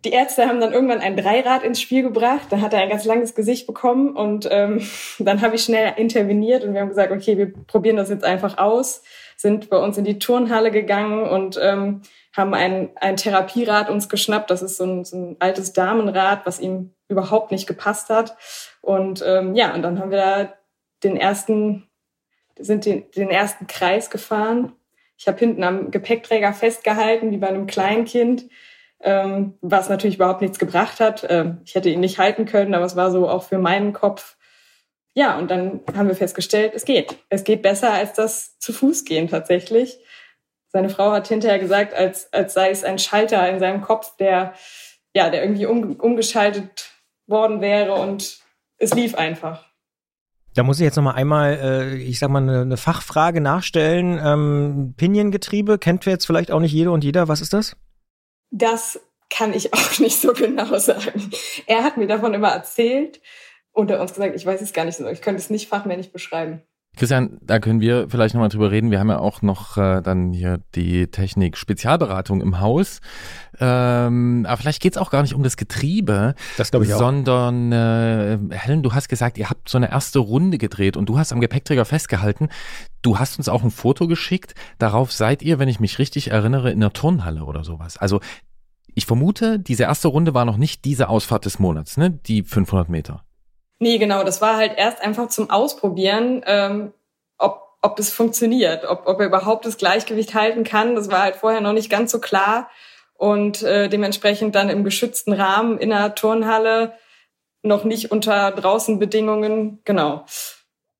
die 0.05 0.13
Ärzte 0.13 0.47
haben 0.47 0.61
dann 0.61 0.73
irgendwann 0.73 1.01
ein 1.01 1.17
Dreirad 1.17 1.63
ins 1.63 1.81
Spiel 1.81 2.03
gebracht. 2.03 2.47
Da 2.49 2.61
hat 2.61 2.73
er 2.73 2.81
ein 2.81 2.89
ganz 2.89 3.05
langes 3.05 3.35
Gesicht 3.35 3.67
bekommen. 3.67 4.17
Und 4.17 4.49
ähm, 4.51 4.81
dann 5.19 5.43
habe 5.43 5.57
ich 5.57 5.65
schnell 5.65 5.95
interveniert 5.97 6.65
und 6.65 6.73
wir 6.73 6.81
haben 6.81 6.89
gesagt, 6.89 7.13
okay, 7.13 7.37
wir 7.37 7.53
probieren 7.53 7.97
das 7.97 8.09
jetzt 8.09 8.25
einfach 8.25 8.57
aus. 8.57 9.03
sind 9.37 9.69
bei 9.69 9.77
uns 9.77 9.99
in 9.99 10.05
die 10.05 10.19
Turnhalle 10.19 10.71
gegangen 10.71 11.25
und 11.25 11.59
ähm, 11.63 12.03
haben 12.35 12.55
ein, 12.55 12.91
ein 12.97 13.17
Therapierad 13.17 13.91
uns 13.91 14.09
geschnappt. 14.09 14.51
Das 14.51 14.63
ist 14.63 14.79
so 14.79 14.85
ein, 14.85 15.05
so 15.05 15.17
ein 15.17 15.37
altes 15.41 15.75
Damenrad, 15.75 16.47
was 16.47 16.59
ihm 16.59 16.94
überhaupt 17.09 17.53
nicht 17.53 17.67
gepasst 17.67 18.11
hat. 18.11 18.37
Und 18.81 19.23
ähm, 19.27 19.55
ja, 19.55 19.75
und 19.75 19.83
dann 19.83 19.99
haben 19.99 20.11
wir 20.11 20.19
da 20.19 20.55
den 21.03 21.17
ersten, 21.17 21.89
sind 22.59 22.87
den, 22.87 23.11
den 23.13 23.31
ersten 23.31 23.67
Kreis 23.67 24.11
gefahren. 24.11 24.73
Ich 25.17 25.29
habe 25.29 25.39
hinten 25.39 25.63
am 25.63 25.91
Gepäckträger 25.91 26.53
festgehalten, 26.53 27.31
wie 27.31 27.37
bei 27.37 27.49
einem 27.49 27.67
Kleinkind, 27.67 28.49
ähm, 29.01 29.55
was 29.61 29.89
natürlich 29.89 30.17
überhaupt 30.17 30.41
nichts 30.41 30.59
gebracht 30.59 31.01
hat. 31.01 31.27
Ähm, 31.29 31.61
ich 31.65 31.75
hätte 31.75 31.91
ihn 31.91 32.01
nicht 32.01 32.19
halten 32.19 32.47
können, 32.47 32.75
aber 32.75 32.85
es 32.85 32.97
war 32.97 33.11
so 33.11 33.29
auch 33.29 33.45
für 33.45 33.59
meinen 33.59 33.93
Kopf. 33.93 34.37
Ja, 35.15 35.39
und 35.39 35.51
dann 35.51 35.81
haben 35.95 36.09
wir 36.09 36.17
festgestellt, 36.17 36.73
es 36.75 36.85
geht. 36.85 37.17
Es 37.29 37.45
geht 37.45 37.63
besser 37.63 37.93
als 37.93 38.15
das 38.15 38.59
zu 38.59 38.73
Fuß 38.73 39.05
gehen 39.05 39.29
tatsächlich. 39.29 39.99
Seine 40.69 40.89
Frau 40.89 41.13
hat 41.13 41.29
hinterher 41.29 41.61
gesagt, 41.61 41.95
als, 41.95 42.33
als 42.33 42.53
sei 42.55 42.71
es 42.71 42.83
ein 42.83 42.99
Schalter 42.99 43.49
in 43.49 43.61
seinem 43.61 43.81
Kopf, 43.81 44.17
der, 44.17 44.55
ja, 45.15 45.31
der 45.31 45.45
irgendwie 45.45 45.67
um, 45.67 45.95
umgeschaltet 46.01 46.94
worden 47.27 47.61
wäre 47.61 47.95
und 47.95 48.39
es 48.77 48.95
lief 48.95 49.15
einfach. 49.15 49.65
Da 50.55 50.63
muss 50.63 50.79
ich 50.79 50.85
jetzt 50.85 50.97
noch 50.97 51.03
mal 51.03 51.15
einmal, 51.15 51.59
äh, 51.61 51.97
ich 51.97 52.19
sag 52.19 52.31
mal, 52.31 52.43
eine, 52.43 52.61
eine 52.61 52.77
Fachfrage 52.77 53.41
nachstellen. 53.41 54.21
Ähm, 54.25 54.95
Piniengetriebe 54.97 55.79
kennt 55.79 56.07
jetzt 56.07 56.27
vielleicht 56.27 56.53
auch 56.53 56.61
nicht 56.61 56.73
jede 56.73 56.93
und 56.93 57.03
jeder. 57.03 57.27
Was 57.27 57.41
ist 57.41 57.53
das? 57.53 57.77
Das 58.51 59.01
kann 59.31 59.53
ich 59.53 59.75
auch 59.75 59.99
nicht 59.99 60.21
so 60.21 60.33
genau 60.33 60.79
sagen. 60.79 61.31
Er 61.67 61.83
hat 61.83 61.97
mir 61.97 62.07
davon 62.07 62.35
immer 62.35 62.51
erzählt 62.51 63.21
und 63.73 63.91
er 63.91 64.01
uns 64.01 64.13
gesagt, 64.15 64.37
ich 64.37 64.47
weiß 64.47 64.61
es 64.61 64.73
gar 64.73 64.85
nicht 64.85 64.97
so. 64.97 65.07
Ich 65.09 65.23
könnte 65.23 65.41
es 65.41 65.51
nicht 65.51 65.69
fachmännisch 65.69 66.13
beschreiben. 66.13 66.63
Christian, 66.97 67.39
da 67.43 67.59
können 67.59 67.81
wir 67.81 68.09
vielleicht 68.09 68.35
nochmal 68.35 68.49
drüber 68.49 68.71
reden. 68.71 68.91
Wir 68.91 69.01
haben 69.01 69.11
ja 69.11 69.19
auch 69.19 69.43
noch 69.43 69.77
äh, 69.77 70.01
dann 70.01 70.33
hier 70.33 70.61
die 70.75 71.09
Technik-Spezialberatung 71.09 72.41
im 72.41 72.61
Haus. 72.61 73.01
Ähm, 73.59 74.47
aber 74.49 74.57
vielleicht 74.57 74.83
geht's 74.83 74.97
auch 74.97 75.11
gar 75.11 75.23
nicht 75.23 75.35
um 75.35 75.43
das 75.43 75.57
Getriebe, 75.57 76.35
das 76.57 76.71
glaube 76.71 76.87
ich 76.87 76.95
auch. 76.95 76.99
sondern 76.99 77.73
äh, 77.73 78.39
Helen, 78.51 78.83
du 78.83 78.93
hast 78.93 79.09
gesagt, 79.09 79.39
ihr 79.39 79.51
habt 79.51 79.69
so 79.69 79.79
eine 79.79 79.91
erste 79.91 80.19
Runde 80.19 80.59
gedreht 80.59 80.97
und 80.97 81.09
du 81.09 81.19
hast 81.19 81.33
am 81.33 81.41
Gepäckträger 81.41 81.85
festgehalten. 81.85 82.49
Du 83.03 83.19
hast 83.19 83.39
uns 83.39 83.49
auch 83.49 83.63
ein 83.63 83.71
Foto 83.71 84.07
geschickt. 84.07 84.55
Darauf 84.79 85.13
seid 85.13 85.43
ihr, 85.43 85.59
wenn 85.59 85.69
ich 85.69 85.81
mich 85.81 85.99
richtig 85.99 86.31
erinnere, 86.31 86.71
in 86.71 86.81
der 86.81 86.93
Turnhalle 86.93 87.45
oder 87.45 87.65
sowas. 87.65 87.97
Also 87.97 88.21
ich 88.95 89.07
vermute, 89.07 89.59
diese 89.59 89.85
erste 89.85 90.09
Runde 90.09 90.35
war 90.35 90.45
noch 90.45 90.57
nicht 90.57 90.85
diese 90.85 91.09
Ausfahrt 91.09 91.45
des 91.45 91.59
Monats, 91.59 91.97
ne? 91.97 92.11
Die 92.11 92.43
500 92.43 92.89
Meter. 92.89 93.25
Nee, 93.85 93.99
genau. 93.99 94.25
Das 94.25 94.41
war 94.41 94.57
halt 94.57 94.79
erst 94.79 95.03
einfach 95.03 95.29
zum 95.29 95.51
Ausprobieren, 95.51 96.43
ähm, 96.47 96.95
ob, 97.37 97.77
ob 97.83 97.99
es 97.99 98.11
funktioniert, 98.11 98.87
ob, 98.87 99.07
ob 99.07 99.21
er 99.21 99.27
überhaupt 99.27 99.67
das 99.67 99.77
Gleichgewicht 99.77 100.33
halten 100.33 100.65
kann. 100.65 100.95
Das 100.95 101.11
war 101.11 101.21
halt 101.21 101.37
vorher 101.37 101.61
noch 101.61 101.75
nicht 101.75 101.91
ganz 101.91 102.11
so 102.11 102.19
klar. 102.19 102.71
Und 103.13 103.63
äh, 103.63 103.91
dementsprechend 103.91 104.55
dann 104.55 104.71
im 104.71 104.85
geschützten 104.85 105.35
Rahmen 105.35 105.77
in 105.77 105.91
der 105.91 106.15
Turnhalle, 106.15 106.95
noch 107.61 107.85
nicht 107.85 108.11
unter 108.11 108.53
draußen 108.53 108.99
Bedingungen, 108.99 109.81
genau. 109.85 110.25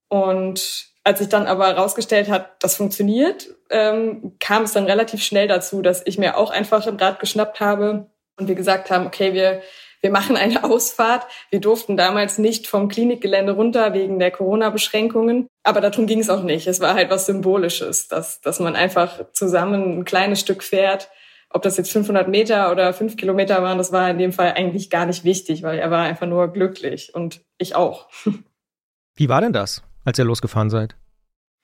Und 0.09 0.91
als 1.05 1.21
sich 1.21 1.31
dann 1.31 1.47
aber 1.47 1.69
herausgestellt 1.69 2.29
hat, 2.29 2.63
das 2.63 2.77
funktioniert, 2.77 3.49
ähm, 3.71 4.37
kam 4.41 4.65
es 4.65 4.73
dann 4.73 4.85
relativ 4.85 5.23
schnell 5.23 5.49
dazu, 5.49 5.81
dass 5.81 6.03
ich 6.05 6.19
mir 6.19 6.37
auch 6.37 6.51
einfach 6.51 6.87
ein 6.87 6.97
Rad 6.97 7.19
geschnappt 7.19 7.61
habe 7.61 8.11
und 8.39 8.47
wir 8.47 8.55
gesagt 8.55 8.91
haben, 8.91 9.07
okay, 9.07 9.33
wir 9.33 9.63
wir 10.05 10.11
machen 10.11 10.37
eine 10.37 10.65
Ausfahrt. 10.65 11.27
Wir 11.49 11.63
durften 11.63 11.97
damals 11.97 12.37
nicht 12.37 12.67
vom 12.67 12.89
Klinikgelände 12.89 13.53
runter 13.53 13.95
wegen 13.95 14.19
der 14.19 14.31
Corona-Beschränkungen. 14.31 15.49
Aber 15.63 15.81
darum 15.81 16.07
ging 16.07 16.21
es 16.21 16.29
auch 16.29 16.43
nicht. 16.43 16.67
Es 16.67 16.81
war 16.81 16.95
halt 16.95 17.09
was 17.09 17.25
Symbolisches, 17.25 18.07
dass, 18.07 18.43
dass 18.43 18.61
man 18.61 18.77
einfach 18.77 19.33
zusammen 19.33 20.01
ein 20.01 20.05
kleines 20.05 20.41
Stück 20.41 20.63
fährt. 20.63 21.09
Ob 21.49 21.63
das 21.63 21.79
jetzt 21.79 21.91
500 21.91 22.29
Meter 22.29 22.71
oder 22.71 22.93
5 22.93 23.17
Kilometer 23.17 23.63
waren, 23.63 23.79
das 23.79 23.93
war 23.93 24.11
in 24.11 24.19
dem 24.19 24.35
Fall 24.35 24.53
eigentlich 24.53 24.91
gar 24.91 25.07
nicht 25.07 25.25
wichtig, 25.25 25.63
weil 25.63 25.79
er 25.79 25.91
war 25.91 26.05
einfach 26.05 26.27
nur 26.27 26.53
glücklich 26.53 27.15
und 27.15 27.41
ich 27.57 27.75
auch. 27.75 28.11
Wie 29.15 29.31
war 29.31 29.41
denn 29.41 29.55
das, 29.55 29.83
als 30.05 30.19
ihr 30.19 30.27
losgefahren 30.27 30.69
seid? 30.69 30.97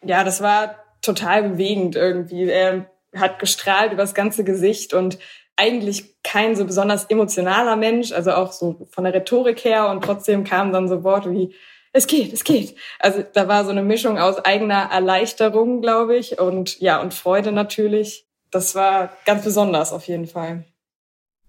Ja, 0.02 0.24
das 0.24 0.40
war 0.40 0.76
total 1.02 1.50
bewegend 1.50 1.94
irgendwie. 1.94 2.48
Er 2.48 2.90
hat 3.14 3.38
gestrahlt 3.38 3.92
über 3.92 4.02
das 4.02 4.14
ganze 4.14 4.44
Gesicht 4.44 4.94
und 4.94 5.18
eigentlich 5.56 6.22
kein 6.22 6.56
so 6.56 6.64
besonders 6.64 7.04
emotionaler 7.04 7.76
Mensch, 7.76 8.12
also 8.12 8.32
auch 8.32 8.52
so 8.52 8.86
von 8.90 9.04
der 9.04 9.14
Rhetorik 9.14 9.64
her 9.64 9.88
und 9.90 10.02
trotzdem 10.02 10.44
kamen 10.44 10.72
dann 10.72 10.88
so 10.88 11.04
Worte 11.04 11.30
wie 11.32 11.54
es 11.92 12.06
geht, 12.06 12.32
es 12.32 12.44
geht. 12.44 12.76
Also 12.98 13.24
da 13.32 13.48
war 13.48 13.64
so 13.64 13.70
eine 13.70 13.82
Mischung 13.82 14.18
aus 14.18 14.38
eigener 14.38 14.90
Erleichterung, 14.92 15.80
glaube 15.80 16.16
ich, 16.16 16.38
und 16.38 16.78
ja, 16.80 17.00
und 17.00 17.14
Freude 17.14 17.52
natürlich. 17.52 18.26
Das 18.50 18.74
war 18.74 19.10
ganz 19.26 19.44
besonders 19.44 19.92
auf 19.92 20.06
jeden 20.06 20.26
Fall. 20.26 20.64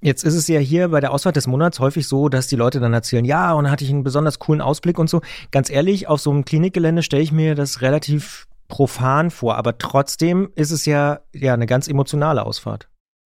Jetzt 0.04 0.24
ist 0.24 0.34
es 0.34 0.48
ja 0.48 0.60
hier 0.60 0.88
bei 0.88 1.00
der 1.00 1.12
Ausfahrt 1.14 1.36
des 1.36 1.46
Monats 1.46 1.80
häufig 1.80 2.08
so, 2.08 2.28
dass 2.28 2.48
die 2.48 2.56
Leute 2.56 2.80
dann 2.80 2.94
erzählen, 2.94 3.24
ja, 3.24 3.54
und 3.54 3.66
dann 3.66 3.72
hatte 3.72 3.84
ich 3.84 3.92
einen 3.92 4.04
besonders 4.04 4.40
coolen 4.40 4.62
Ausblick 4.62 4.98
und 4.98 5.10
so. 5.12 5.22
Ganz 5.52 5.70
ehrlich, 5.70 6.08
auf 6.08 6.20
so 6.20 6.32
einem 6.32 6.44
Klinikgelände 6.44 7.04
stelle 7.04 7.22
ich 7.22 7.32
mir 7.32 7.54
das 7.54 7.82
relativ 7.82 8.48
profan 8.68 9.30
vor, 9.30 9.58
aber 9.58 9.78
trotzdem 9.78 10.52
ist 10.56 10.72
es 10.72 10.86
ja, 10.86 11.20
ja 11.34 11.54
eine 11.54 11.68
ganz 11.68 11.88
emotionale 11.88 12.44
Ausfahrt. 12.44 12.88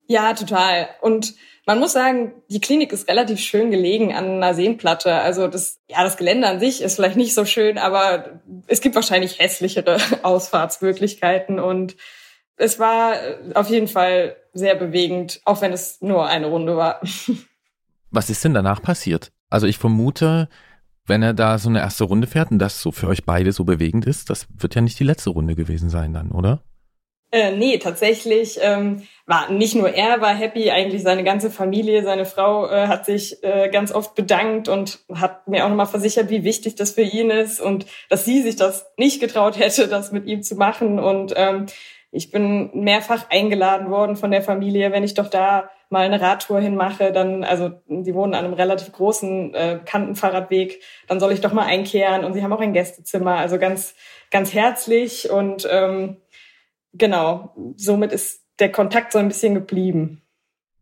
Ja, 0.10 0.34
total. 0.34 0.90
Und 1.02 1.36
man 1.68 1.78
muss 1.78 1.94
sagen, 1.94 2.34
die 2.50 2.60
Klinik 2.60 2.92
ist 2.92 3.08
relativ 3.08 3.40
schön 3.40 3.70
gelegen 3.70 4.12
an 4.12 4.26
einer 4.26 4.56
Seenplatte. 4.56 5.14
Also 5.14 5.48
das, 5.48 5.80
ja, 5.88 6.04
das 6.04 6.18
Gelände 6.18 6.48
an 6.48 6.60
sich 6.60 6.82
ist 6.82 6.96
vielleicht 6.96 7.16
nicht 7.16 7.36
so 7.36 7.46
schön, 7.46 7.78
aber 7.78 8.42
es 8.66 8.82
gibt 8.82 8.96
wahrscheinlich 8.96 9.38
hässlichere 9.38 9.98
Ausfahrtsmöglichkeiten 10.24 11.60
und 11.60 11.96
es 12.56 12.80
war 12.80 13.14
auf 13.54 13.70
jeden 13.70 13.88
Fall 13.88 14.36
sehr 14.52 14.74
bewegend, 14.74 15.42
auch 15.46 15.62
wenn 15.62 15.72
es 15.72 16.02
nur 16.02 16.26
eine 16.26 16.48
Runde 16.48 16.76
war. 16.76 17.02
Was 18.10 18.32
ist 18.32 18.44
denn 18.44 18.56
danach 18.56 18.82
passiert? 18.82 19.32
Also 19.52 19.68
ich 19.68 19.78
vermute, 19.78 20.50
wenn 21.06 21.22
er 21.22 21.36
da 21.36 21.60
so 21.60 21.70
eine 21.70 21.82
erste 21.82 22.06
Runde 22.06 22.26
fährt 22.26 22.50
und 22.50 22.58
das 22.58 22.82
so 22.82 22.92
für 22.92 23.08
euch 23.08 23.26
beide 23.26 23.52
so 23.52 23.64
bewegend 23.64 24.08
ist, 24.08 24.32
das 24.32 24.48
wird 24.58 24.74
ja 24.74 24.82
nicht 24.82 25.00
die 25.00 25.04
letzte 25.04 25.30
Runde 25.30 25.54
gewesen 25.54 25.92
sein 25.92 26.14
dann, 26.14 26.32
oder? 26.32 26.64
Äh, 27.32 27.56
nee, 27.56 27.78
tatsächlich 27.78 28.58
ähm, 28.62 29.04
war 29.28 29.52
nicht 29.52 29.76
nur 29.76 29.94
er 29.94 30.20
war 30.20 30.34
happy, 30.34 30.72
eigentlich 30.72 31.04
seine 31.04 31.24
ganze 31.24 31.52
Familie, 31.52 32.04
seine 32.04 32.26
Frau 32.26 32.68
äh, 32.68 32.88
hat 32.88 33.06
sich 33.06 33.44
äh, 33.44 33.70
ganz 33.70 33.92
oft 33.92 34.16
bedankt 34.16 34.68
und 34.68 35.00
hat 35.14 35.48
mir 35.48 35.64
auch 35.64 35.70
nochmal 35.70 35.86
versichert, 35.86 36.32
wie 36.32 36.44
wichtig 36.44 36.74
das 36.74 36.92
für 36.92 37.04
ihn 37.04 37.30
ist 37.30 37.62
und 37.62 37.86
dass 38.10 38.26
sie 38.26 38.42
sich 38.42 38.56
das 38.56 38.92
nicht 38.98 39.20
getraut 39.22 39.60
hätte, 39.60 39.88
das 39.88 40.12
mit 40.12 40.26
ihm 40.26 40.42
zu 40.42 40.56
machen. 40.56 40.98
Und 40.98 41.34
ähm, 41.36 41.68
ich 42.12 42.32
bin 42.32 42.72
mehrfach 42.74 43.30
eingeladen 43.30 43.92
worden 43.92 44.16
von 44.16 44.32
der 44.32 44.42
Familie, 44.42 44.92
wenn 44.92 45.04
ich 45.04 45.14
doch 45.14 45.30
da 45.30 45.70
mal 45.90 46.06
eine 46.06 46.22
Radtour 46.22 46.60
hinmache, 46.60 47.12
dann, 47.12 47.44
also 47.44 47.72
die 47.88 48.14
wohnen 48.16 48.34
an 48.34 48.46
einem 48.46 48.54
relativ 48.56 48.92
großen 48.92 49.54
äh, 49.54 49.80
Kantenfahrradweg, 49.86 50.82
dann 51.08 51.20
soll 51.20 51.32
ich 51.32 51.42
doch 51.42 51.54
mal 51.54 51.66
einkehren 51.66 52.24
und 52.24 52.34
sie 52.34 52.42
haben 52.42 52.54
auch 52.54 52.62
ein 52.62 52.74
Gästezimmer, 52.74 53.38
also 53.38 53.60
ganz, 53.60 53.94
ganz 54.32 54.54
herzlich 54.54 55.30
und 55.30 55.68
ähm, 55.70 56.18
genau, 56.94 57.56
somit 57.76 58.12
ist 58.12 58.42
der 58.60 58.72
Kontakt 58.72 59.14
so 59.14 59.20
ein 59.20 59.28
bisschen 59.28 59.54
geblieben. 59.54 60.22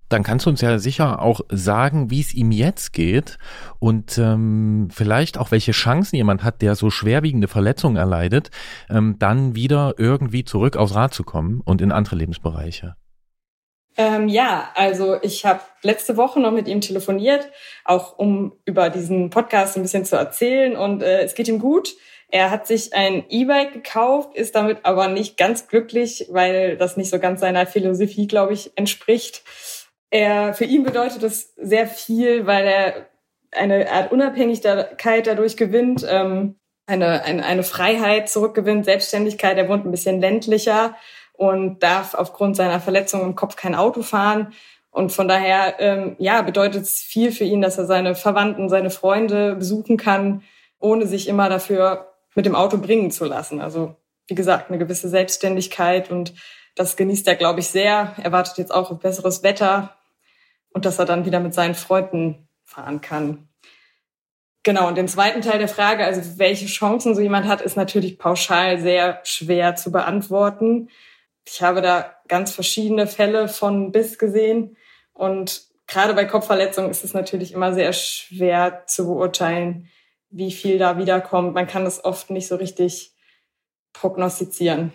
Dann 0.09 0.23
kannst 0.23 0.45
du 0.45 0.49
uns 0.49 0.61
ja 0.61 0.79
sicher 0.79 1.21
auch 1.21 1.41
sagen, 1.49 2.09
wie 2.09 2.21
es 2.21 2.33
ihm 2.33 2.51
jetzt 2.51 2.93
geht 2.93 3.37
und 3.79 4.17
ähm, 4.17 4.87
vielleicht 4.89 5.37
auch 5.37 5.51
welche 5.51 5.73
Chancen 5.73 6.15
jemand 6.15 6.43
hat, 6.43 6.61
der 6.61 6.75
so 6.75 6.89
schwerwiegende 6.89 7.49
Verletzungen 7.49 7.97
erleidet, 7.97 8.49
ähm, 8.89 9.17
dann 9.19 9.53
wieder 9.53 9.95
irgendwie 9.97 10.45
zurück 10.45 10.77
aufs 10.77 10.95
Rad 10.95 11.13
zu 11.13 11.23
kommen 11.23 11.61
und 11.65 11.81
in 11.81 11.91
andere 11.91 12.15
Lebensbereiche. 12.15 12.95
Ähm, 13.97 14.29
ja, 14.29 14.69
also 14.75 15.17
ich 15.23 15.43
habe 15.43 15.59
letzte 15.81 16.17
Woche 16.17 16.39
noch 16.39 16.51
mit 16.51 16.67
ihm 16.67 16.81
telefoniert, 16.81 17.49
auch 17.83 18.17
um 18.17 18.53
über 18.63 18.89
diesen 18.89 19.31
Podcast 19.31 19.75
ein 19.75 19.81
bisschen 19.81 20.05
zu 20.05 20.15
erzählen 20.15 20.77
und 20.77 21.01
äh, 21.01 21.21
es 21.21 21.33
geht 21.33 21.47
ihm 21.47 21.59
gut. 21.59 21.95
Er 22.29 22.51
hat 22.51 22.67
sich 22.67 22.93
ein 22.93 23.23
E-Bike 23.29 23.71
gekauft, 23.71 24.35
ist 24.35 24.55
damit 24.55 24.79
aber 24.83 25.07
nicht 25.07 25.37
ganz 25.37 25.67
glücklich, 25.67 26.27
weil 26.29 26.75
das 26.75 26.97
nicht 26.97 27.09
so 27.09 27.19
ganz 27.19 27.39
seiner 27.39 27.65
Philosophie, 27.65 28.27
glaube 28.27 28.53
ich, 28.53 28.71
entspricht. 28.75 29.43
Er, 30.09 30.53
für 30.53 30.65
ihn 30.65 30.83
bedeutet 30.83 31.23
das 31.23 31.53
sehr 31.55 31.87
viel, 31.87 32.45
weil 32.45 32.67
er 32.67 33.07
eine 33.51 33.89
Art 33.89 34.11
Unabhängigkeit 34.11 35.25
dadurch 35.25 35.55
gewinnt, 35.55 36.05
ähm, 36.09 36.55
eine, 36.85 37.23
eine, 37.23 37.45
eine 37.45 37.63
Freiheit 37.63 38.29
zurückgewinnt, 38.29 38.85
Selbstständigkeit. 38.85 39.57
Er 39.57 39.69
wohnt 39.69 39.85
ein 39.85 39.91
bisschen 39.91 40.19
ländlicher 40.19 40.95
und 41.33 41.81
darf 41.83 42.13
aufgrund 42.13 42.55
seiner 42.55 42.79
Verletzung 42.79 43.21
im 43.21 43.35
Kopf 43.35 43.55
kein 43.55 43.75
Auto 43.75 44.01
fahren. 44.01 44.53
Und 44.89 45.11
von 45.11 45.27
daher, 45.27 45.75
ähm, 45.79 46.15
ja, 46.17 46.41
bedeutet 46.41 46.83
es 46.83 46.99
viel 47.01 47.31
für 47.31 47.43
ihn, 47.43 47.61
dass 47.61 47.77
er 47.77 47.85
seine 47.85 48.15
Verwandten, 48.15 48.69
seine 48.69 48.89
Freunde 48.89 49.55
besuchen 49.55 49.97
kann, 49.97 50.43
ohne 50.79 51.05
sich 51.05 51.27
immer 51.27 51.49
dafür 51.49 52.16
mit 52.37 52.45
dem 52.45 52.55
Auto 52.55 52.77
bringen 52.77 53.09
zu 53.09 53.25
lassen. 53.25 53.59
Also 53.59 53.95
wie 54.27 54.35
gesagt, 54.35 54.69
eine 54.69 54.77
gewisse 54.77 55.09
Selbstständigkeit 55.09 56.11
und 56.11 56.35
das 56.75 56.95
genießt 56.95 57.27
er, 57.27 57.35
glaube 57.35 57.61
ich, 57.61 57.67
sehr. 57.67 58.13
Er 58.21 58.31
wartet 58.31 58.59
jetzt 58.59 58.71
auch 58.71 58.91
auf 58.91 58.99
besseres 58.99 59.41
Wetter 59.41 59.97
und 60.69 60.85
dass 60.85 60.99
er 60.99 61.05
dann 61.05 61.25
wieder 61.25 61.39
mit 61.39 61.55
seinen 61.55 61.73
Freunden 61.73 62.47
fahren 62.63 63.01
kann. 63.01 63.49
Genau, 64.61 64.87
und 64.87 64.95
den 64.95 65.07
zweiten 65.07 65.41
Teil 65.41 65.57
der 65.57 65.67
Frage, 65.67 66.05
also 66.05 66.37
welche 66.37 66.67
Chancen 66.67 67.15
so 67.15 67.21
jemand 67.21 67.47
hat, 67.47 67.61
ist 67.61 67.75
natürlich 67.75 68.19
pauschal 68.19 68.79
sehr 68.79 69.19
schwer 69.23 69.75
zu 69.75 69.91
beantworten. 69.91 70.89
Ich 71.43 71.63
habe 71.63 71.81
da 71.81 72.17
ganz 72.27 72.51
verschiedene 72.51 73.07
Fälle 73.07 73.47
von 73.47 73.91
bis 73.91 74.19
gesehen 74.19 74.77
und 75.13 75.63
gerade 75.87 76.13
bei 76.13 76.25
Kopfverletzungen 76.25 76.91
ist 76.91 77.03
es 77.03 77.15
natürlich 77.15 77.53
immer 77.53 77.73
sehr 77.73 77.93
schwer 77.93 78.83
zu 78.85 79.07
beurteilen, 79.07 79.89
wie 80.29 80.51
viel 80.51 80.77
da 80.77 80.97
wiederkommt. 80.97 81.53
Man 81.53 81.67
kann 81.67 81.85
es 81.85 82.03
oft 82.03 82.29
nicht 82.29 82.47
so 82.47 82.55
richtig 82.55 83.13
prognostizieren. 83.93 84.91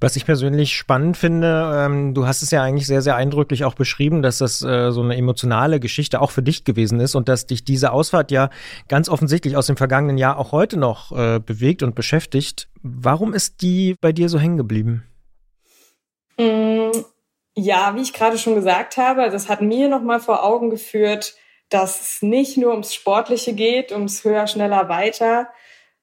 Was 0.00 0.16
ich 0.16 0.26
persönlich 0.26 0.76
spannend 0.76 1.16
finde, 1.16 1.72
ähm, 1.74 2.12
du 2.12 2.26
hast 2.26 2.42
es 2.42 2.50
ja 2.50 2.62
eigentlich 2.62 2.86
sehr, 2.86 3.00
sehr 3.00 3.16
eindrücklich 3.16 3.64
auch 3.64 3.74
beschrieben, 3.74 4.20
dass 4.20 4.38
das 4.38 4.60
äh, 4.60 4.90
so 4.90 5.00
eine 5.02 5.16
emotionale 5.16 5.80
Geschichte 5.80 6.20
auch 6.20 6.30
für 6.30 6.42
dich 6.42 6.64
gewesen 6.64 7.00
ist 7.00 7.14
und 7.14 7.28
dass 7.28 7.46
dich 7.46 7.64
diese 7.64 7.90
Ausfahrt 7.92 8.30
ja 8.30 8.50
ganz 8.88 9.08
offensichtlich 9.08 9.56
aus 9.56 9.66
dem 9.66 9.78
vergangenen 9.78 10.18
Jahr 10.18 10.38
auch 10.38 10.52
heute 10.52 10.76
noch 10.76 11.12
äh, 11.12 11.38
bewegt 11.38 11.82
und 11.82 11.94
beschäftigt. 11.94 12.68
Warum 12.82 13.32
ist 13.32 13.62
die 13.62 13.96
bei 13.98 14.12
dir 14.12 14.28
so 14.28 14.38
hängen 14.38 14.58
geblieben? 14.58 15.04
Mm, 16.38 16.90
ja, 17.56 17.94
wie 17.94 18.02
ich 18.02 18.12
gerade 18.12 18.36
schon 18.36 18.56
gesagt 18.56 18.96
habe, 18.98 19.30
das 19.30 19.48
hat 19.48 19.62
mir 19.62 19.88
nochmal 19.88 20.20
vor 20.20 20.44
Augen 20.44 20.68
geführt, 20.68 21.34
dass 21.68 22.00
es 22.00 22.22
nicht 22.22 22.56
nur 22.56 22.70
ums 22.70 22.94
Sportliche 22.94 23.52
geht, 23.52 23.92
ums 23.92 24.24
höher, 24.24 24.46
schneller, 24.46 24.88
weiter, 24.88 25.48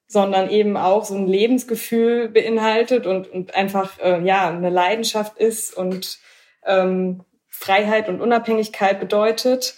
sondern 0.06 0.50
eben 0.50 0.76
auch 0.76 1.04
so 1.04 1.14
ein 1.14 1.26
Lebensgefühl 1.26 2.28
beinhaltet 2.28 3.06
und, 3.06 3.28
und 3.28 3.54
einfach 3.54 3.98
äh, 4.00 4.20
ja 4.22 4.48
eine 4.48 4.68
Leidenschaft 4.68 5.38
ist 5.38 5.74
und 5.74 6.18
ähm, 6.66 7.24
Freiheit 7.48 8.08
und 8.08 8.20
Unabhängigkeit 8.20 9.00
bedeutet. 9.00 9.76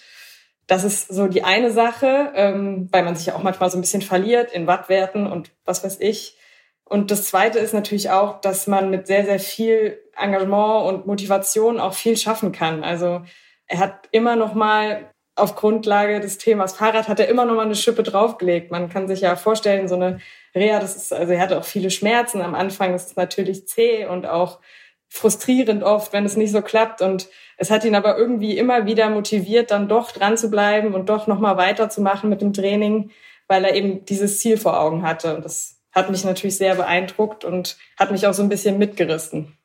Das 0.66 0.82
ist 0.82 1.08
so 1.08 1.28
die 1.28 1.44
eine 1.44 1.70
Sache, 1.70 2.32
ähm, 2.34 2.88
weil 2.90 3.04
man 3.04 3.14
sich 3.14 3.26
ja 3.26 3.36
auch 3.36 3.42
manchmal 3.42 3.70
so 3.70 3.78
ein 3.78 3.82
bisschen 3.82 4.02
verliert 4.02 4.52
in 4.52 4.66
Wattwerten 4.66 5.26
und 5.26 5.52
was 5.64 5.84
weiß 5.84 5.98
ich. 6.00 6.36
Und 6.84 7.10
das 7.10 7.26
zweite 7.26 7.58
ist 7.58 7.74
natürlich 7.74 8.10
auch, 8.10 8.40
dass 8.40 8.66
man 8.66 8.90
mit 8.90 9.06
sehr, 9.06 9.24
sehr 9.24 9.40
viel 9.40 10.02
Engagement 10.16 10.86
und 10.88 11.06
Motivation 11.06 11.80
auch 11.80 11.94
viel 11.94 12.16
schaffen 12.16 12.52
kann. 12.52 12.82
Also 12.82 13.22
er 13.66 13.78
hat 13.78 14.08
immer 14.10 14.36
noch 14.36 14.54
mal 14.54 15.10
auf 15.36 15.56
Grundlage 15.56 16.20
des 16.20 16.38
Themas 16.38 16.76
Fahrrad 16.76 17.08
hat 17.08 17.18
er 17.18 17.28
immer 17.28 17.44
noch 17.44 17.54
mal 17.54 17.64
eine 17.64 17.74
Schippe 17.74 18.02
draufgelegt. 18.02 18.70
Man 18.70 18.88
kann 18.88 19.08
sich 19.08 19.22
ja 19.22 19.34
vorstellen, 19.36 19.88
so 19.88 19.96
eine 19.96 20.20
Reha, 20.54 20.78
das 20.78 20.94
ist, 20.96 21.12
also 21.12 21.32
er 21.32 21.40
hatte 21.40 21.58
auch 21.58 21.64
viele 21.64 21.90
Schmerzen 21.90 22.40
am 22.40 22.54
Anfang. 22.54 22.92
Das 22.92 23.06
ist 23.06 23.16
natürlich 23.16 23.66
zäh 23.66 24.06
und 24.06 24.26
auch 24.26 24.60
frustrierend 25.08 25.82
oft, 25.82 26.12
wenn 26.12 26.24
es 26.24 26.36
nicht 26.36 26.52
so 26.52 26.62
klappt. 26.62 27.02
Und 27.02 27.28
es 27.56 27.70
hat 27.70 27.84
ihn 27.84 27.96
aber 27.96 28.16
irgendwie 28.16 28.56
immer 28.56 28.86
wieder 28.86 29.10
motiviert, 29.10 29.70
dann 29.70 29.88
doch 29.88 30.12
dran 30.12 30.36
zu 30.36 30.50
bleiben 30.50 30.94
und 30.94 31.08
doch 31.08 31.26
noch 31.26 31.40
mal 31.40 31.56
weiterzumachen 31.56 32.30
mit 32.30 32.40
dem 32.40 32.52
Training, 32.52 33.10
weil 33.48 33.64
er 33.64 33.74
eben 33.74 34.04
dieses 34.04 34.38
Ziel 34.38 34.56
vor 34.56 34.78
Augen 34.78 35.02
hatte. 35.02 35.34
Und 35.34 35.44
das 35.44 35.80
hat 35.92 36.10
mich 36.10 36.24
natürlich 36.24 36.56
sehr 36.56 36.76
beeindruckt 36.76 37.44
und 37.44 37.76
hat 37.98 38.12
mich 38.12 38.26
auch 38.26 38.34
so 38.34 38.42
ein 38.42 38.48
bisschen 38.48 38.78
mitgerissen. 38.78 39.56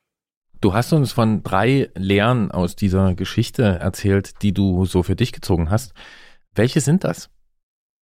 Du 0.62 0.74
hast 0.74 0.91
uns 0.91 1.14
von 1.14 1.41
drei 1.41 1.89
Lehren 1.95 2.51
aus 2.51 2.76
dieser 2.76 3.16
Geschichte 3.16 3.64
erzählt, 3.80 4.41
die 4.41 4.53
du 4.53 4.86
so 4.86 5.03
für 5.03 5.16
dich 5.16 5.32
gezogen 5.32 5.70
hast. 5.70 5.93
Welche 6.53 6.82
sind 6.82 7.03
das? 7.03 7.30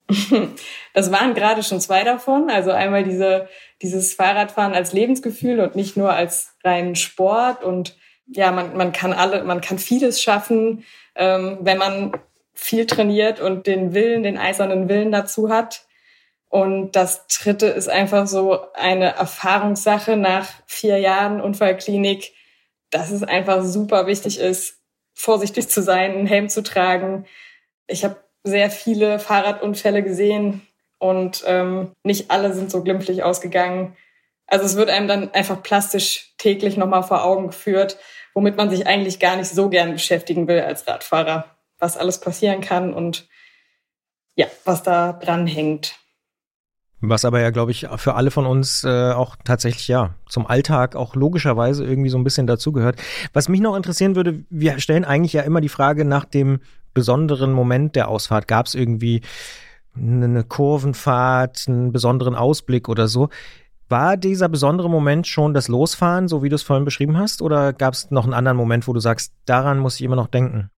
Das 0.93 1.12
waren 1.12 1.36
gerade 1.36 1.62
schon 1.62 1.80
zwei 1.80 2.03
davon. 2.03 2.49
Also 2.49 2.72
einmal 2.72 3.03
diese, 3.03 3.47
dieses 3.84 4.16
Fahrradfahren 4.16 4.74
als 4.74 4.93
Lebensgefühl 4.93 5.60
und 5.60 5.76
nicht 5.76 5.95
nur 5.95 6.12
als 6.12 6.55
reinen 6.64 6.95
Sport. 6.95 7.64
Und 7.64 7.95
ja, 8.26 8.51
man, 8.51 8.76
man 8.76 8.93
kann 8.93 9.14
alle, 9.14 9.43
man 9.43 9.62
kann 9.62 9.78
vieles 9.78 10.20
schaffen, 10.20 10.84
ähm, 11.16 11.60
wenn 11.62 11.78
man 11.78 12.14
viel 12.55 12.88
trainiert 12.88 13.39
und 13.39 13.68
den 13.68 13.93
Willen, 13.93 14.24
den 14.24 14.39
eisernen 14.39 14.89
Willen 14.89 15.12
dazu 15.12 15.49
hat. 15.49 15.86
Und 16.49 16.95
das 16.95 17.28
dritte 17.28 17.68
ist 17.68 17.89
einfach 17.89 18.26
so 18.26 18.72
eine 18.74 19.16
Erfahrungssache 19.16 20.18
nach 20.18 20.47
vier 20.66 20.97
Jahren 20.97 21.39
Unfallklinik 21.41 22.34
dass 22.90 23.12
es 23.12 23.24
einfach 23.24 23.64
super 23.64 24.08
wichtig 24.08 24.40
ist, 24.40 24.80
vorsichtig 25.14 25.70
zu 25.70 25.82
sein, 25.82 26.12
einen 26.12 26.28
Helm 26.28 26.50
zu 26.50 26.64
tragen. 26.64 27.26
Ich 27.88 28.04
habe 28.04 28.18
sehr 28.44 28.70
viele 28.72 29.20
Fahrradunfälle 29.20 30.04
gesehen 30.04 30.66
und 31.00 31.44
ähm, 31.46 31.92
nicht 32.04 32.32
alle 32.32 32.54
sind 32.54 32.72
so 32.72 32.84
glimpflich 32.84 33.24
ausgegangen. 33.24 33.96
Also 34.46 34.66
es 34.66 34.76
wird 34.76 34.90
einem 34.90 35.08
dann 35.08 35.34
einfach 35.34 35.62
plastisch 35.62 36.34
täglich 36.38 36.78
nochmal 36.78 37.04
vor 37.04 37.24
Augen 37.24 37.48
geführt, 37.48 37.98
womit 38.34 38.56
man 38.56 38.70
sich 38.70 38.88
eigentlich 38.88 39.20
gar 39.20 39.36
nicht 39.36 39.50
so 39.50 39.70
gern 39.70 39.94
beschäftigen 39.94 40.48
will 40.48 40.62
als 40.62 40.88
Radfahrer, 40.88 41.58
was 41.80 41.98
alles 41.98 42.20
passieren 42.20 42.62
kann 42.62 42.94
und 42.94 43.28
ja, 44.36 44.48
was 44.64 44.84
da 44.84 45.14
dran 45.14 45.48
hängt. 45.48 45.96
Was 47.00 47.26
aber 47.26 47.39
ja, 47.39 47.52
glaube 47.52 47.72
ich, 47.72 47.88
für 47.98 48.16
alle 48.16 48.32
von 48.32 48.48
uns 48.48 48.84
äh, 48.84 49.12
auch 49.12 49.36
tatsächlich 49.43 49.88
ja 49.88 50.16
zum 50.28 50.48
Alltag 50.48 50.95
auch 50.95 51.16
logischerweise 51.16 51.86
irgendwie 51.86 52.10
so 52.10 52.18
ein 52.18 52.24
bisschen 52.24 52.48
dazugehört. 52.48 53.00
Was 53.34 53.50
mich 53.50 53.62
noch 53.62 53.76
interessieren 53.76 54.16
würde, 54.16 54.43
wir 54.50 54.80
stellen 54.80 55.06
eigentlich 55.06 55.34
ja 55.34 55.43
immer 55.43 55.62
die 55.62 55.70
Frage 55.70 56.06
nach 56.06 56.26
dem 56.26 56.60
besonderen 56.95 57.54
Moment 57.54 57.95
der 57.95 58.08
Ausfahrt. 58.08 58.48
Gab 58.48 58.66
es 58.66 58.74
irgendwie 58.74 59.22
eine 59.95 60.43
Kurvenfahrt, 60.43 61.66
einen 61.68 61.91
besonderen 61.91 62.36
Ausblick 62.36 62.89
oder 62.89 63.08
so? 63.08 63.30
War 63.89 64.18
dieser 64.18 64.50
besondere 64.50 64.89
Moment 64.89 65.28
schon 65.28 65.54
das 65.54 65.68
Losfahren, 65.68 66.28
so 66.28 66.43
wie 66.43 66.50
du 66.50 66.56
es 66.56 66.64
vorhin 66.64 66.84
beschrieben 66.84 67.18
hast, 67.18 67.41
oder 67.41 67.74
gab 67.74 67.93
es 67.93 68.12
noch 68.12 68.26
einen 68.26 68.34
anderen 68.34 68.58
Moment, 68.58 68.88
wo 68.88 68.93
du 68.93 69.00
sagst, 69.00 69.34
daran 69.45 69.80
muss 69.80 69.95
ich 69.95 70.02
immer 70.02 70.16
noch 70.16 70.28
denken? 70.28 70.72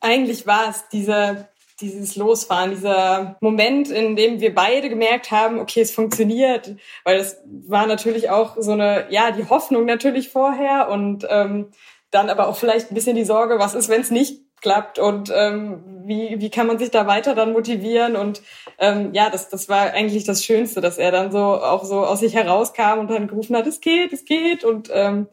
Eigentlich 0.00 0.46
war 0.46 0.68
es 0.68 0.88
dieser 0.92 1.48
dieses 1.80 2.16
Losfahren, 2.16 2.70
dieser 2.70 3.36
Moment, 3.40 3.90
in 3.90 4.16
dem 4.16 4.40
wir 4.40 4.54
beide 4.54 4.88
gemerkt 4.88 5.30
haben, 5.30 5.58
okay, 5.58 5.80
es 5.80 5.90
funktioniert, 5.90 6.76
weil 7.04 7.18
das 7.18 7.40
war 7.44 7.86
natürlich 7.86 8.30
auch 8.30 8.56
so 8.58 8.72
eine, 8.72 9.06
ja, 9.10 9.30
die 9.30 9.48
Hoffnung 9.48 9.84
natürlich 9.84 10.28
vorher 10.28 10.88
und 10.90 11.26
ähm, 11.28 11.70
dann 12.10 12.28
aber 12.28 12.48
auch 12.48 12.56
vielleicht 12.56 12.90
ein 12.90 12.94
bisschen 12.94 13.16
die 13.16 13.24
Sorge, 13.24 13.58
was 13.58 13.74
ist, 13.74 13.88
wenn 13.88 14.00
es 14.00 14.10
nicht 14.10 14.40
klappt 14.60 14.98
und 14.98 15.32
ähm, 15.34 15.82
wie, 16.04 16.40
wie 16.40 16.50
kann 16.50 16.66
man 16.66 16.78
sich 16.78 16.90
da 16.90 17.06
weiter 17.06 17.34
dann 17.34 17.52
motivieren? 17.52 18.16
Und 18.16 18.42
ähm, 18.78 19.14
ja, 19.14 19.30
das, 19.30 19.48
das 19.48 19.68
war 19.68 19.92
eigentlich 19.92 20.24
das 20.24 20.44
Schönste, 20.44 20.80
dass 20.80 20.98
er 20.98 21.10
dann 21.12 21.32
so 21.32 21.38
auch 21.38 21.84
so 21.84 22.04
aus 22.04 22.20
sich 22.20 22.34
herauskam 22.34 22.98
und 22.98 23.10
dann 23.10 23.28
gerufen 23.28 23.56
hat, 23.56 23.66
es 23.66 23.80
geht, 23.80 24.12
es 24.12 24.24
geht. 24.24 24.64
Und 24.64 24.90
ähm, 24.92 25.28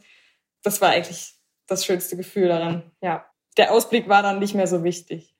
das 0.64 0.82
war 0.82 0.90
eigentlich 0.90 1.34
das 1.68 1.86
schönste 1.86 2.16
Gefühl 2.16 2.48
daran, 2.48 2.92
ja. 3.02 3.26
Der 3.58 3.74
Ausblick 3.74 4.08
war 4.08 4.22
dann 4.22 4.38
nicht 4.38 4.54
mehr 4.54 4.68
so 4.68 4.84
wichtig 4.84 5.37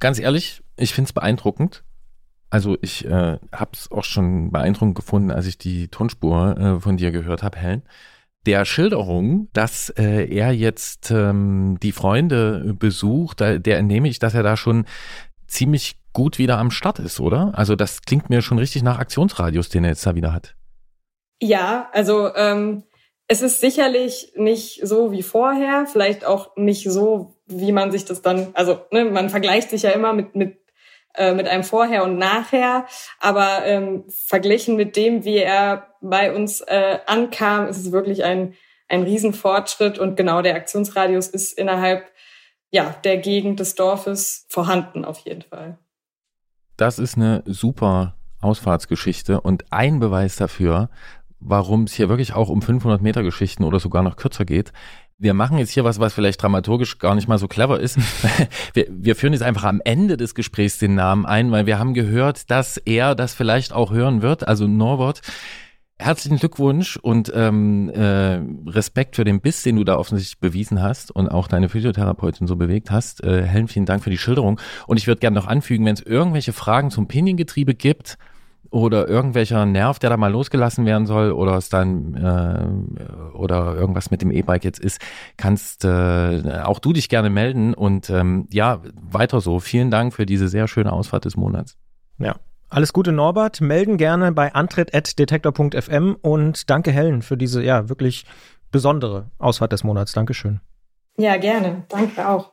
ganz 0.00 0.18
ehrlich, 0.18 0.62
ich 0.76 0.94
finde 0.94 1.08
es 1.08 1.12
beeindruckend. 1.12 1.84
Also 2.50 2.76
ich 2.82 3.04
äh, 3.04 3.38
habe 3.52 3.70
es 3.72 3.90
auch 3.92 4.02
schon 4.02 4.50
beeindruckend 4.50 4.96
gefunden, 4.96 5.30
als 5.30 5.46
ich 5.46 5.56
die 5.56 5.88
Tonspur 5.88 6.56
äh, 6.58 6.80
von 6.80 6.96
dir 6.96 7.12
gehört 7.12 7.42
habe, 7.44 7.58
Helen. 7.58 7.82
Der 8.46 8.64
Schilderung, 8.64 9.48
dass 9.52 9.90
äh, 9.90 10.26
er 10.26 10.52
jetzt 10.52 11.10
ähm, 11.10 11.78
die 11.80 11.92
Freunde 11.92 12.74
besucht, 12.76 13.40
da, 13.40 13.58
der 13.58 13.78
entnehme 13.78 14.08
ich, 14.08 14.18
dass 14.18 14.34
er 14.34 14.42
da 14.42 14.56
schon 14.56 14.86
ziemlich 15.46 15.96
gut 16.12 16.38
wieder 16.38 16.58
am 16.58 16.70
Start 16.70 16.98
ist, 16.98 17.20
oder? 17.20 17.52
Also 17.54 17.76
das 17.76 18.02
klingt 18.02 18.30
mir 18.30 18.42
schon 18.42 18.58
richtig 18.58 18.82
nach 18.82 18.98
Aktionsradius, 18.98 19.68
den 19.68 19.84
er 19.84 19.90
jetzt 19.90 20.06
da 20.06 20.14
wieder 20.14 20.32
hat. 20.32 20.56
Ja, 21.40 21.88
also 21.92 22.34
ähm, 22.34 22.82
es 23.28 23.42
ist 23.42 23.60
sicherlich 23.60 24.32
nicht 24.36 24.80
so 24.82 25.12
wie 25.12 25.22
vorher, 25.22 25.86
vielleicht 25.86 26.24
auch 26.24 26.56
nicht 26.56 26.90
so, 26.90 27.36
wie 27.50 27.72
man 27.72 27.90
sich 27.92 28.04
das 28.04 28.22
dann, 28.22 28.48
also 28.54 28.80
ne, 28.90 29.04
man 29.04 29.30
vergleicht 29.30 29.70
sich 29.70 29.82
ja 29.82 29.90
immer 29.90 30.12
mit, 30.12 30.34
mit, 30.34 30.58
äh, 31.14 31.34
mit 31.34 31.48
einem 31.48 31.64
Vorher 31.64 32.04
und 32.04 32.18
Nachher, 32.18 32.86
aber 33.18 33.64
ähm, 33.64 34.04
verglichen 34.08 34.76
mit 34.76 34.96
dem, 34.96 35.24
wie 35.24 35.38
er 35.38 35.88
bei 36.00 36.34
uns 36.34 36.60
äh, 36.62 36.98
ankam, 37.06 37.66
ist 37.66 37.78
es 37.78 37.92
wirklich 37.92 38.24
ein, 38.24 38.54
ein 38.88 39.02
Riesenfortschritt 39.02 39.98
und 39.98 40.16
genau 40.16 40.42
der 40.42 40.54
Aktionsradius 40.54 41.28
ist 41.28 41.56
innerhalb 41.58 42.10
ja, 42.70 42.94
der 43.04 43.18
Gegend 43.18 43.60
des 43.60 43.74
Dorfes 43.74 44.46
vorhanden 44.48 45.04
auf 45.04 45.18
jeden 45.20 45.42
Fall. 45.42 45.78
Das 46.76 46.98
ist 46.98 47.16
eine 47.16 47.42
super 47.46 48.16
Ausfahrtsgeschichte 48.40 49.40
und 49.40 49.64
ein 49.70 50.00
Beweis 50.00 50.36
dafür, 50.36 50.88
warum 51.40 51.84
es 51.84 51.94
hier 51.94 52.08
wirklich 52.08 52.34
auch 52.34 52.48
um 52.48 52.62
500 52.62 53.02
Meter 53.02 53.22
Geschichten 53.22 53.64
oder 53.64 53.80
sogar 53.80 54.02
noch 54.02 54.16
kürzer 54.16 54.44
geht. 54.44 54.72
Wir 55.22 55.34
machen 55.34 55.58
jetzt 55.58 55.72
hier 55.72 55.84
was, 55.84 56.00
was 56.00 56.14
vielleicht 56.14 56.42
dramaturgisch 56.42 56.98
gar 56.98 57.14
nicht 57.14 57.28
mal 57.28 57.36
so 57.36 57.46
clever 57.46 57.78
ist. 57.78 57.98
wir, 58.72 58.86
wir 58.88 59.14
führen 59.14 59.34
jetzt 59.34 59.42
einfach 59.42 59.64
am 59.64 59.82
Ende 59.84 60.16
des 60.16 60.34
Gesprächs 60.34 60.78
den 60.78 60.94
Namen 60.94 61.26
ein, 61.26 61.50
weil 61.52 61.66
wir 61.66 61.78
haben 61.78 61.92
gehört, 61.92 62.50
dass 62.50 62.78
er 62.78 63.14
das 63.14 63.34
vielleicht 63.34 63.74
auch 63.74 63.92
hören 63.92 64.22
wird, 64.22 64.48
also 64.48 64.66
Norbert. 64.66 65.20
Herzlichen 65.98 66.38
Glückwunsch 66.38 66.96
und 66.96 67.30
ähm, 67.34 67.90
äh, 67.90 68.40
Respekt 68.70 69.16
für 69.16 69.24
den 69.24 69.42
Biss, 69.42 69.62
den 69.62 69.76
du 69.76 69.84
da 69.84 69.98
offensichtlich 69.98 70.40
bewiesen 70.40 70.80
hast 70.80 71.10
und 71.10 71.28
auch 71.28 71.48
deine 71.48 71.68
Physiotherapeutin 71.68 72.46
so 72.46 72.56
bewegt 72.56 72.90
hast. 72.90 73.22
Äh, 73.22 73.42
Helen, 73.42 73.68
vielen 73.68 73.84
Dank 73.84 74.02
für 74.02 74.08
die 74.08 74.16
Schilderung. 74.16 74.58
Und 74.86 74.96
ich 74.96 75.06
würde 75.06 75.20
gerne 75.20 75.38
noch 75.38 75.46
anfügen, 75.46 75.84
wenn 75.84 75.92
es 75.92 76.00
irgendwelche 76.00 76.54
Fragen 76.54 76.90
zum 76.90 77.08
Piniengetriebe 77.08 77.74
gibt, 77.74 78.16
oder 78.70 79.08
irgendwelcher 79.08 79.66
Nerv, 79.66 79.98
der 79.98 80.10
da 80.10 80.16
mal 80.16 80.30
losgelassen 80.30 80.86
werden 80.86 81.06
soll 81.06 81.32
oder 81.32 81.56
es 81.56 81.68
dann 81.68 82.14
äh, 82.14 83.36
oder 83.36 83.74
irgendwas 83.74 84.10
mit 84.10 84.22
dem 84.22 84.30
E-Bike 84.30 84.64
jetzt 84.64 84.78
ist, 84.78 85.00
kannst 85.36 85.84
äh, 85.84 86.60
auch 86.62 86.78
du 86.78 86.92
dich 86.92 87.08
gerne 87.08 87.30
melden 87.30 87.74
und 87.74 88.10
ähm, 88.10 88.46
ja, 88.50 88.80
weiter 88.94 89.40
so. 89.40 89.60
Vielen 89.60 89.90
Dank 89.90 90.14
für 90.14 90.26
diese 90.26 90.48
sehr 90.48 90.68
schöne 90.68 90.92
Ausfahrt 90.92 91.24
des 91.24 91.36
Monats. 91.36 91.76
Ja. 92.18 92.36
Alles 92.68 92.92
Gute, 92.92 93.10
Norbert. 93.10 93.60
Melden 93.60 93.96
gerne 93.96 94.30
bei 94.30 94.54
antritt.detektor.fm 94.54 96.16
und 96.22 96.70
danke, 96.70 96.92
Helen, 96.92 97.22
für 97.22 97.36
diese 97.36 97.64
ja 97.64 97.88
wirklich 97.88 98.26
besondere 98.70 99.30
Ausfahrt 99.38 99.72
des 99.72 99.82
Monats. 99.82 100.12
Dankeschön. 100.12 100.60
Ja, 101.16 101.36
gerne. 101.36 101.82
Danke 101.88 102.28
auch. 102.28 102.52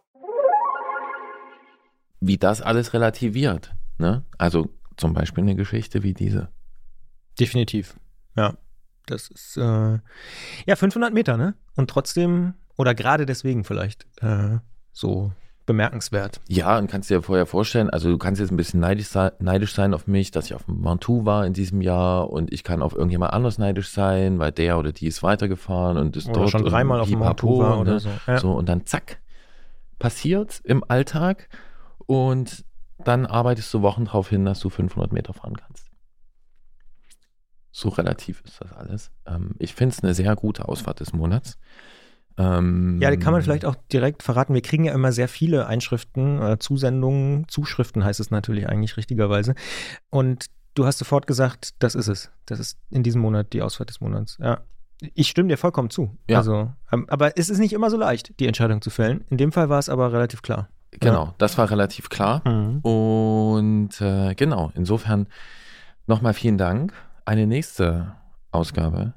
Wie 2.19 2.37
das 2.37 2.63
alles 2.63 2.93
relativiert. 2.95 3.75
Ne? 3.99 4.23
Also 4.39 4.69
zum 4.97 5.13
Beispiel 5.13 5.43
eine 5.43 5.55
Geschichte 5.55 6.03
wie 6.03 6.13
diese. 6.13 6.49
Definitiv. 7.39 7.99
Ja. 8.35 8.55
Das 9.05 9.29
ist, 9.29 9.55
äh, 9.55 9.99
ja, 10.65 10.75
500 10.75 11.13
Meter, 11.13 11.37
ne? 11.37 11.55
Und 11.75 11.89
trotzdem, 11.89 12.55
oder 12.75 12.93
gerade 12.93 13.25
deswegen 13.25 13.63
vielleicht, 13.63 14.05
äh, 14.21 14.57
so 14.91 15.31
bemerkenswert. 15.65 16.41
Ja, 16.47 16.77
und 16.77 16.89
kannst 16.89 17.09
dir 17.09 17.21
vorher 17.21 17.45
vorstellen, 17.45 17.89
also 17.89 18.09
du 18.09 18.17
kannst 18.17 18.41
jetzt 18.41 18.51
ein 18.51 18.57
bisschen 18.57 18.79
neidisch 18.79 19.07
sein, 19.07 19.31
neidisch 19.39 19.73
sein 19.73 19.93
auf 19.93 20.07
mich, 20.07 20.31
dass 20.31 20.45
ich 20.45 20.55
auf 20.55 20.65
dem 20.65 20.83
Ventoux 20.83 21.25
war 21.25 21.45
in 21.45 21.53
diesem 21.53 21.81
Jahr 21.81 22.29
und 22.29 22.51
ich 22.51 22.63
kann 22.63 22.81
auf 22.81 22.95
irgendjemand 22.95 23.33
anders 23.33 23.57
neidisch 23.57 23.89
sein, 23.89 24.39
weil 24.39 24.51
der 24.51 24.79
oder 24.79 24.91
die 24.91 25.07
ist 25.07 25.23
weitergefahren 25.23 25.97
und 25.97 26.15
ist 26.15 26.29
Oder 26.29 26.39
dort 26.39 26.51
schon 26.51 26.65
dreimal 26.65 26.99
auf 26.99 27.09
dem 27.09 27.19
Ventoux 27.19 27.59
war 27.59 27.79
oder 27.79 27.93
ne? 27.93 27.99
so. 27.99 28.09
Ja. 28.25 28.39
So, 28.39 28.53
und 28.53 28.67
dann 28.67 28.85
zack, 28.85 29.19
passiert 29.99 30.61
im 30.63 30.83
Alltag 30.87 31.49
und 32.07 32.65
dann 33.03 33.25
arbeitest 33.25 33.73
du 33.73 33.81
Wochen 33.81 34.05
darauf 34.05 34.29
hin, 34.29 34.45
dass 34.45 34.59
du 34.59 34.69
500 34.69 35.11
Meter 35.11 35.33
fahren 35.33 35.55
kannst. 35.55 35.89
So 37.71 37.89
relativ 37.89 38.41
ist 38.41 38.59
das 38.59 38.71
alles. 38.73 39.11
Ähm, 39.25 39.51
ich 39.59 39.75
finde 39.75 39.93
es 39.93 40.03
eine 40.03 40.13
sehr 40.13 40.35
gute 40.35 40.67
Ausfahrt 40.67 40.99
des 40.99 41.13
Monats. 41.13 41.57
Ähm, 42.37 42.99
Ja, 43.01 43.11
die 43.11 43.17
kann 43.17 43.33
man 43.33 43.41
vielleicht 43.41 43.65
auch 43.65 43.75
direkt 43.91 44.23
verraten. 44.23 44.53
Wir 44.53 44.61
kriegen 44.61 44.83
ja 44.85 44.93
immer 44.93 45.11
sehr 45.11 45.27
viele 45.27 45.67
Einschriften, 45.67 46.41
äh, 46.41 46.57
Zusendungen, 46.59 47.47
Zuschriften 47.47 48.03
heißt 48.03 48.19
es 48.19 48.31
natürlich 48.31 48.67
eigentlich 48.67 48.97
richtigerweise. 48.97 49.53
Und 50.09 50.45
du 50.73 50.85
hast 50.85 50.97
sofort 50.99 51.27
gesagt, 51.27 51.75
das 51.79 51.95
ist 51.95 52.07
es. 52.07 52.31
Das 52.45 52.59
ist 52.59 52.79
in 52.89 53.03
diesem 53.03 53.21
Monat 53.21 53.53
die 53.53 53.61
Ausfahrt 53.61 53.89
des 53.89 54.01
Monats. 54.01 54.37
Ja. 54.39 54.61
Ich 55.13 55.27
stimme 55.27 55.49
dir 55.49 55.57
vollkommen 55.57 55.91
zu. 55.91 56.17
Ja. 56.27 56.37
Also, 56.39 56.71
ähm, 56.91 57.05
aber 57.09 57.37
es 57.37 57.49
ist 57.49 57.59
nicht 57.59 57.73
immer 57.73 57.91
so 57.91 57.97
leicht, 57.97 58.39
die 58.39 58.47
Entscheidung 58.47 58.81
zu 58.81 58.89
fällen. 58.89 59.23
In 59.29 59.37
dem 59.37 59.51
Fall 59.51 59.69
war 59.69 59.77
es 59.77 59.89
aber 59.89 60.11
relativ 60.11 60.41
klar. 60.41 60.69
Genau, 60.99 61.33
das 61.37 61.57
war 61.57 61.69
relativ 61.69 62.09
klar. 62.09 62.41
Mhm. 62.47 62.79
Und 62.79 64.01
äh, 64.01 64.33
genau, 64.35 64.71
insofern 64.75 65.27
nochmal 66.07 66.33
vielen 66.33 66.57
Dank. 66.57 66.93
Eine 67.25 67.45
nächste 67.47 68.13
Ausgabe 68.51 69.13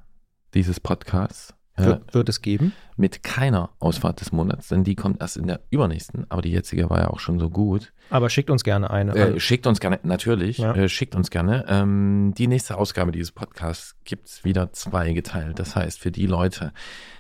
dieses 0.55 0.81
Podcasts 0.81 1.55
äh, 1.77 1.97
Wird, 2.13 2.29
es 2.29 2.43
geben? 2.43 2.73
mit 2.97 3.23
keiner 3.23 3.71
Ausfahrt 3.79 4.21
des 4.21 4.33
Monats, 4.33 4.69
denn 4.69 4.83
die 4.85 4.97
kommt 4.97 5.21
erst 5.23 5.37
in 5.37 5.47
der 5.47 5.61
übernächsten, 5.71 6.27
aber 6.29 6.43
die 6.43 6.51
jetzige 6.51 6.91
war 6.91 6.99
ja 6.99 7.09
auch 7.09 7.21
schon 7.21 7.39
so 7.39 7.49
gut. 7.49 7.93
Aber 8.11 8.29
schickt 8.29 8.51
uns 8.51 8.65
gerne 8.65 8.91
eine. 8.91 9.15
Äh, 9.15 9.41
schickt 9.41 9.67
uns 9.69 9.79
gerne, 9.81 10.01
natürlich, 10.03 10.59
Ja. 10.59 10.75
äh, 10.75 10.89
schickt 10.89 11.15
uns 11.15 11.31
gerne. 11.31 11.65
Ähm, 11.69 12.35
die 12.37 12.49
nächste 12.49 12.77
Ausgabe 12.77 13.13
dieses 13.13 13.31
Podcasts 13.33 13.95
gibt's 14.05 14.45
wieder 14.45 14.73
zweigeteilt. 14.73 15.59
Das 15.61 15.77
heißt, 15.77 16.01
für 16.01 16.11
die 16.11 16.27
Leute, 16.27 16.73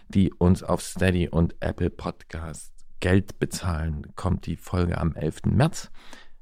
die 0.09 0.32
uns 0.32 0.62
auf 0.65 0.82
Steady 0.82 1.28
und 1.28 1.55
Apple 1.61 1.89
Podcasts 1.91 2.73
Geld 3.01 3.39
bezahlen, 3.39 4.06
kommt 4.14 4.47
die 4.47 4.56
Folge 4.56 4.98
am 4.98 5.14
11. 5.14 5.47
März. 5.47 5.90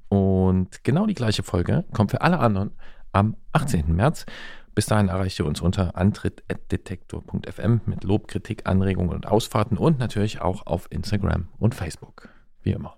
Und 0.09 0.85
genau 0.85 1.07
die 1.07 1.15
gleiche 1.15 1.43
Folge 1.43 1.85
kommt 1.93 2.11
für 2.11 2.23
alle 2.23 2.39
anderen 2.39 2.73
am 3.13 3.37
18. 3.53 3.95
März. 3.95 4.27
Bis 4.75 4.87
dahin 4.87 5.09
erreicht 5.09 5.39
ihr 5.41 5.47
uns 5.47 5.61
unter 5.61 5.97
antritt.detektor.fm 5.97 7.81
mit 7.87 8.05
Lob, 8.05 8.29
Kritik, 8.29 8.67
Anregungen 8.69 9.11
und 9.11 9.27
Ausfahrten 9.27 9.77
und 9.77 9.99
natürlich 9.99 10.41
auch 10.41 10.67
auf 10.67 10.87
Instagram 10.91 11.49
und 11.59 11.75
Facebook. 11.75 12.29
Wie 12.63 12.71
immer. 12.71 12.97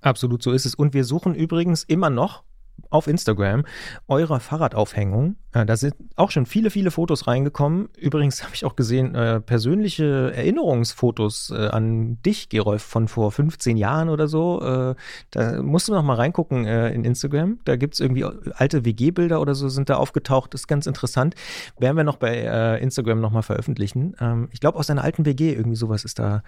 Absolut, 0.00 0.42
so 0.42 0.50
ist 0.50 0.66
es. 0.66 0.74
Und 0.74 0.94
wir 0.94 1.04
suchen 1.04 1.34
übrigens 1.34 1.84
immer 1.84 2.10
noch 2.10 2.42
auf 2.90 3.06
Instagram 3.06 3.64
eure 4.08 4.40
Fahrradaufhängung. 4.40 5.36
Äh, 5.52 5.66
da 5.66 5.76
sind 5.76 5.94
auch 6.16 6.30
schon 6.30 6.46
viele, 6.46 6.70
viele 6.70 6.90
Fotos 6.90 7.26
reingekommen. 7.26 7.88
Übrigens 7.96 8.42
habe 8.44 8.54
ich 8.54 8.64
auch 8.64 8.76
gesehen, 8.76 9.14
äh, 9.14 9.40
persönliche 9.40 10.32
Erinnerungsfotos 10.34 11.52
äh, 11.54 11.68
an 11.68 12.20
dich, 12.22 12.48
Gerolf, 12.48 12.82
von 12.82 13.08
vor 13.08 13.32
15 13.32 13.76
Jahren 13.76 14.08
oder 14.08 14.28
so. 14.28 14.60
Äh, 14.60 14.94
da 15.30 15.62
musst 15.62 15.88
du 15.88 15.94
noch 15.94 16.02
mal 16.02 16.14
reingucken 16.14 16.66
äh, 16.66 16.90
in 16.92 17.04
Instagram. 17.04 17.58
Da 17.64 17.76
gibt 17.76 17.94
es 17.94 18.00
irgendwie 18.00 18.24
alte 18.24 18.84
WG-Bilder 18.84 19.40
oder 19.40 19.54
so 19.54 19.68
sind 19.68 19.88
da 19.88 19.96
aufgetaucht. 19.96 20.54
Das 20.54 20.62
ist 20.62 20.66
ganz 20.66 20.86
interessant. 20.86 21.34
Werden 21.78 21.96
wir 21.96 22.04
noch 22.04 22.16
bei 22.16 22.36
äh, 22.36 22.82
Instagram 22.82 23.20
noch 23.20 23.30
mal 23.30 23.42
veröffentlichen. 23.42 24.14
Ähm, 24.20 24.48
ich 24.52 24.60
glaube, 24.60 24.78
aus 24.78 24.90
einer 24.90 25.02
alten 25.02 25.24
WG 25.24 25.52
irgendwie 25.52 25.76
sowas 25.76 26.04
ist 26.04 26.18
da. 26.18 26.42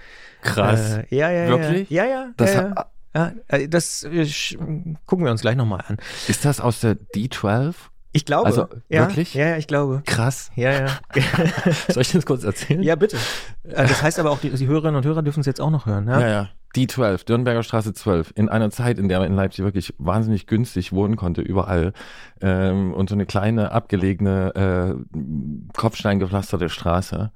Äh, 0.44 1.16
ja, 1.16 1.30
ja, 1.30 1.48
Wirklich? 1.48 1.90
Ja, 1.90 2.04
ja. 2.04 2.10
ja, 2.10 2.30
Das 2.36 2.54
ja, 2.54 2.68
ja. 2.68 2.86
Ja, 3.14 3.32
äh, 3.48 3.68
das 3.68 4.04
äh, 4.04 4.26
gucken 5.06 5.24
wir 5.24 5.32
uns 5.32 5.42
gleich 5.42 5.56
nochmal 5.56 5.84
an. 5.86 5.98
Ist 6.28 6.44
das 6.44 6.60
aus 6.60 6.80
der 6.80 6.96
D12? 6.96 7.74
Ich 8.14 8.26
glaube. 8.26 8.46
Also, 8.46 8.68
ja, 8.88 9.02
wirklich? 9.02 9.32
Ja, 9.34 9.48
ja, 9.48 9.56
ich 9.56 9.66
glaube. 9.66 10.02
Krass. 10.04 10.50
Ja, 10.54 10.72
ja. 10.72 10.86
Soll 11.88 12.02
ich 12.02 12.12
das 12.12 12.26
kurz 12.26 12.44
erzählen? 12.44 12.82
ja, 12.82 12.94
bitte. 12.94 13.16
Äh, 13.64 13.86
Das 13.86 14.02
heißt 14.02 14.18
aber 14.18 14.30
auch, 14.30 14.38
die, 14.38 14.50
die 14.50 14.66
Hörerinnen 14.66 14.96
und 14.96 15.06
Hörer 15.06 15.22
dürfen 15.22 15.40
es 15.40 15.46
jetzt 15.46 15.60
auch 15.60 15.70
noch 15.70 15.86
hören. 15.86 16.08
Ja? 16.08 16.20
Ja, 16.20 16.28
ja. 16.28 16.48
Die 16.74 16.86
12, 16.86 17.24
Dürnberger 17.24 17.62
Straße 17.62 17.92
12, 17.92 18.32
in 18.34 18.48
einer 18.48 18.70
Zeit, 18.70 18.98
in 18.98 19.08
der 19.08 19.18
man 19.18 19.28
in 19.28 19.34
Leipzig 19.34 19.62
wirklich 19.64 19.94
wahnsinnig 19.98 20.46
günstig 20.46 20.92
wohnen 20.92 21.16
konnte, 21.16 21.42
überall. 21.42 21.92
Ähm, 22.40 22.94
und 22.94 23.10
so 23.10 23.14
eine 23.14 23.26
kleine, 23.26 23.72
abgelegene, 23.72 24.96
äh, 25.14 25.18
kopfsteingepflasterte 25.76 26.68
Straße. 26.70 27.30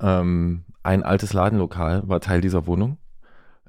Ähm, 0.00 0.64
ein 0.82 1.02
altes 1.02 1.32
Ladenlokal 1.32 2.02
war 2.06 2.20
Teil 2.20 2.40
dieser 2.40 2.66
Wohnung. 2.66 2.98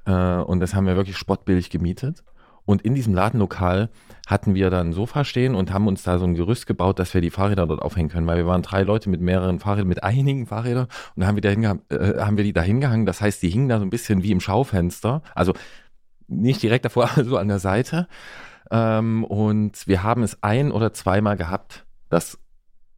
Äh, 0.08 0.42
und 0.42 0.60
das 0.60 0.74
haben 0.74 0.86
wir 0.86 0.96
wirklich 0.96 1.16
spottbillig 1.16 1.70
gemietet. 1.70 2.24
Und 2.64 2.82
in 2.82 2.94
diesem 2.94 3.14
Ladenlokal 3.14 3.88
hatten 4.26 4.54
wir 4.54 4.68
dann 4.68 4.88
ein 4.88 4.92
Sofa 4.92 5.24
stehen 5.24 5.54
und 5.54 5.72
haben 5.72 5.86
uns 5.86 6.02
da 6.02 6.18
so 6.18 6.26
ein 6.26 6.34
Gerüst 6.34 6.66
gebaut, 6.66 6.98
dass 6.98 7.14
wir 7.14 7.22
die 7.22 7.30
Fahrräder 7.30 7.66
dort 7.66 7.80
aufhängen 7.80 8.10
können, 8.10 8.26
weil 8.26 8.36
wir 8.36 8.46
waren 8.46 8.60
drei 8.60 8.82
Leute 8.82 9.08
mit 9.08 9.22
mehreren 9.22 9.58
Fahrrädern, 9.58 9.88
mit 9.88 10.04
einigen 10.04 10.46
Fahrrädern 10.46 10.84
und 10.84 10.90
dann 11.16 11.28
haben 11.28 11.36
wir, 11.36 11.40
da 11.40 11.48
hingehangen, 11.48 11.82
äh, 11.88 12.20
haben 12.20 12.36
wir 12.36 12.44
die 12.44 12.52
da 12.52 12.60
hingehangen. 12.60 13.06
Das 13.06 13.22
heißt, 13.22 13.42
die 13.42 13.48
hingen 13.48 13.70
da 13.70 13.78
so 13.78 13.84
ein 13.84 13.90
bisschen 13.90 14.22
wie 14.22 14.32
im 14.32 14.40
Schaufenster. 14.40 15.22
Also 15.34 15.54
nicht 16.26 16.62
direkt 16.62 16.84
davor, 16.84 17.10
aber 17.10 17.24
so 17.24 17.38
an 17.38 17.48
der 17.48 17.58
Seite. 17.58 18.06
Ähm, 18.70 19.24
und 19.24 19.86
wir 19.86 20.02
haben 20.02 20.22
es 20.22 20.42
ein 20.42 20.70
oder 20.70 20.92
zweimal 20.92 21.38
gehabt, 21.38 21.86
dass 22.10 22.38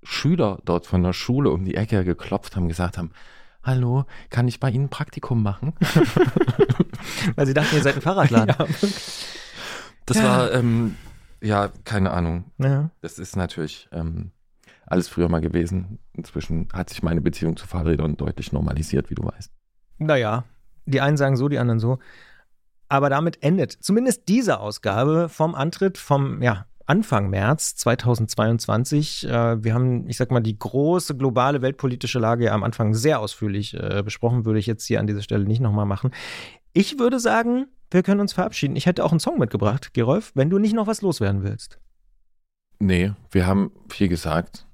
Schüler 0.02 0.58
dort 0.64 0.86
von 0.86 1.04
der 1.04 1.12
Schule 1.12 1.50
um 1.50 1.64
die 1.64 1.76
Ecke 1.76 2.04
geklopft 2.04 2.56
haben, 2.56 2.66
gesagt 2.66 2.98
haben, 2.98 3.12
Hallo, 3.62 4.04
kann 4.30 4.48
ich 4.48 4.58
bei 4.58 4.70
Ihnen 4.70 4.86
ein 4.86 4.88
Praktikum 4.90 5.42
machen? 5.42 5.74
Weil 7.36 7.46
sie 7.46 7.54
dachten, 7.54 7.76
ihr 7.76 7.82
seid 7.82 7.96
ein 7.96 8.00
Fahrradladen. 8.00 8.54
Das 10.06 10.16
Ja. 10.16 10.22
war, 10.24 10.52
ähm, 10.52 10.96
ja, 11.42 11.70
keine 11.84 12.10
Ahnung. 12.10 12.44
ja. 12.58 12.90
Das 13.02 13.18
ist 13.18 13.36
natürlich 13.36 13.88
ähm, 13.92 14.30
alles 14.86 15.08
früher 15.08 15.28
mal 15.28 15.40
gewesen. 15.40 15.98
Inzwischen 16.14 16.68
hat 16.72 16.88
sich 16.90 17.02
meine 17.02 17.20
Beziehung 17.20 17.56
zu 17.56 17.66
Fahrrädern 17.66 18.16
deutlich 18.16 18.52
normalisiert, 18.52 19.10
wie 19.10 19.14
du 19.14 19.24
weißt. 19.24 19.52
Naja, 19.98 20.44
die 20.86 21.00
einen 21.02 21.16
sagen 21.18 21.36
so, 21.36 21.48
die 21.48 21.58
anderen 21.58 21.80
so. 21.80 21.98
Aber 22.88 23.08
damit 23.10 23.42
endet 23.42 23.72
zumindest 23.72 24.28
diese 24.28 24.58
Ausgabe 24.58 25.28
vom 25.28 25.54
Antritt 25.54 25.96
vom 25.98 26.42
ja, 26.42 26.66
Anfang 26.90 27.30
März 27.30 27.76
2022. 27.76 29.24
Äh, 29.24 29.62
wir 29.62 29.74
haben, 29.74 30.08
ich 30.08 30.16
sag 30.16 30.32
mal, 30.32 30.40
die 30.40 30.58
große 30.58 31.16
globale 31.16 31.62
weltpolitische 31.62 32.18
Lage 32.18 32.46
ja 32.46 32.52
am 32.52 32.64
Anfang 32.64 32.94
sehr 32.94 33.20
ausführlich 33.20 33.74
äh, 33.74 34.02
besprochen, 34.04 34.44
würde 34.44 34.58
ich 34.58 34.66
jetzt 34.66 34.84
hier 34.86 34.98
an 34.98 35.06
dieser 35.06 35.22
Stelle 35.22 35.44
nicht 35.44 35.60
nochmal 35.60 35.86
machen. 35.86 36.10
Ich 36.72 36.98
würde 36.98 37.20
sagen, 37.20 37.68
wir 37.92 38.02
können 38.02 38.20
uns 38.20 38.32
verabschieden. 38.32 38.74
Ich 38.74 38.86
hätte 38.86 39.04
auch 39.04 39.12
einen 39.12 39.20
Song 39.20 39.38
mitgebracht, 39.38 39.94
Gerolf, 39.94 40.32
wenn 40.34 40.50
du 40.50 40.58
nicht 40.58 40.74
noch 40.74 40.88
was 40.88 41.00
loswerden 41.00 41.44
willst. 41.44 41.78
Nee, 42.80 43.12
wir 43.30 43.46
haben 43.46 43.70
viel 43.88 44.08
gesagt. 44.08 44.66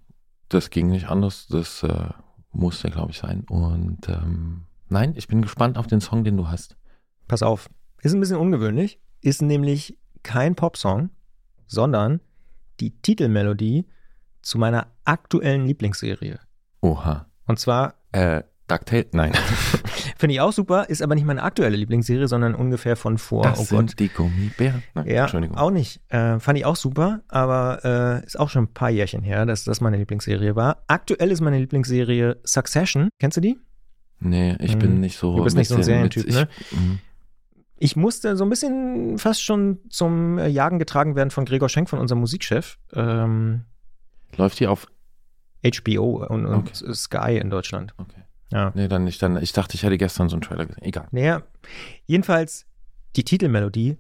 Das 0.49 0.71
ging 0.71 0.89
nicht 0.89 1.11
anders. 1.11 1.49
Das 1.49 1.83
äh, 1.83 2.09
musste, 2.51 2.89
glaube 2.89 3.11
ich, 3.11 3.19
sein. 3.19 3.45
Und 3.47 4.09
ähm, 4.09 4.63
nein, 4.89 5.13
ich 5.17 5.29
bin 5.29 5.43
gespannt 5.43 5.77
auf 5.77 5.87
den 5.87 6.01
Song, 6.01 6.25
den 6.25 6.39
du 6.39 6.49
hast. 6.49 6.79
Pass 7.29 7.43
auf, 7.43 7.69
ist 8.01 8.15
ein 8.15 8.21
bisschen 8.21 8.39
ungewöhnlich, 8.39 9.03
ist 9.21 9.43
nämlich 9.43 9.99
kein 10.23 10.55
Popsong, 10.55 11.11
sondern 11.67 12.21
die 12.81 12.91
Titelmelodie 13.01 13.87
zu 14.43 14.59
meiner 14.59 14.87
aktuellen 15.05 15.67
Lieblingsserie. 15.67 16.39
Oha. 16.81 17.27
Und 17.47 17.59
zwar 17.59 17.95
Äh, 18.13 18.43
DuckTale? 18.69 19.07
Nein. 19.13 19.33
finde 20.19 20.35
ich 20.35 20.41
auch 20.41 20.53
super, 20.53 20.89
ist 20.89 21.03
aber 21.03 21.15
nicht 21.15 21.25
meine 21.27 21.43
aktuelle 21.43 21.77
Lieblingsserie, 21.77 22.27
sondern 22.29 22.55
ungefähr 22.55 22.97
von 22.97 23.17
vor, 23.19 23.43
Das 23.45 23.61
oh 23.61 23.65
sind 23.65 23.91
Gott. 23.93 23.99
die 24.01 24.09
Gummibären. 24.09 24.83
Nein, 24.95 25.07
Ja, 25.07 25.23
Entschuldigung. 25.23 25.57
auch 25.57 25.71
nicht. 25.71 26.01
Äh, 26.09 26.39
fand 26.41 26.59
ich 26.59 26.65
auch 26.65 26.77
super, 26.77 27.21
aber 27.29 27.85
äh, 28.23 28.27
ist 28.27 28.39
auch 28.39 28.51
schon 28.51 28.65
ein 28.65 28.73
paar 28.75 28.91
Jährchen 28.91 29.23
her, 29.23 29.47
dass 29.47 29.65
das 29.65 29.81
meine 29.81 29.97
Lieblingsserie 29.99 30.57
war. 30.57 30.83
Aktuell 30.89 31.31
ist 31.31 31.41
meine 31.41 31.59
Lieblingsserie 31.59 32.39
Succession. 32.45 33.09
Kennst 33.21 33.37
du 33.37 33.41
die? 33.41 33.59
Nee, 34.19 34.57
ich 34.61 34.73
Hm. 34.73 34.79
bin 34.79 35.01
nicht 35.01 35.19
so. 35.19 35.37
Du 35.37 35.45
bist 35.45 35.57
nicht 35.57 35.69
so 35.69 35.77
ein 35.77 35.83
Serientyp, 35.83 36.25
mit- 36.27 36.35
ne? 36.35 36.49
ich, 36.59 36.73
mm. 36.77 36.99
Ich 37.79 37.97
musste 37.97 38.37
so 38.37 38.45
ein 38.45 38.51
bisschen 38.51 39.19
fast 39.19 39.43
schon 39.43 39.79
zum 39.91 40.39
äh, 40.39 40.49
Jagen 40.49 40.79
getragen 40.79 41.15
werden 41.15 41.31
von 41.31 41.45
Gregor 41.45 41.69
Schenk, 41.69 41.91
von 41.91 41.99
unserem 41.99 42.21
Musikchef. 42.21 42.79
Ähm, 42.95 43.65
Läuft 44.37 44.61
die 44.61 44.67
auf? 44.67 44.87
HBO 45.65 46.25
und, 46.27 46.47
und 46.47 46.75
Sky 46.95 47.39
in 47.39 47.51
Deutschland. 47.51 47.95
Okay. 47.99 48.23
Ja. 48.53 48.73
Nee, 48.75 48.89
dann 48.89 49.05
nicht. 49.05 49.21
Dann, 49.23 49.41
ich 49.43 49.53
dachte, 49.53 49.75
ich 49.75 49.83
hätte 49.83 49.99
gestern 49.99 50.29
so 50.29 50.37
einen 50.37 50.43
Trailer 50.43 50.67
gesehen. 50.67 50.83
Egal. 50.83 51.09
Naja, 51.11 51.43
jedenfalls 52.07 52.67
die 53.17 53.25
Titelmelodie, 53.25 53.97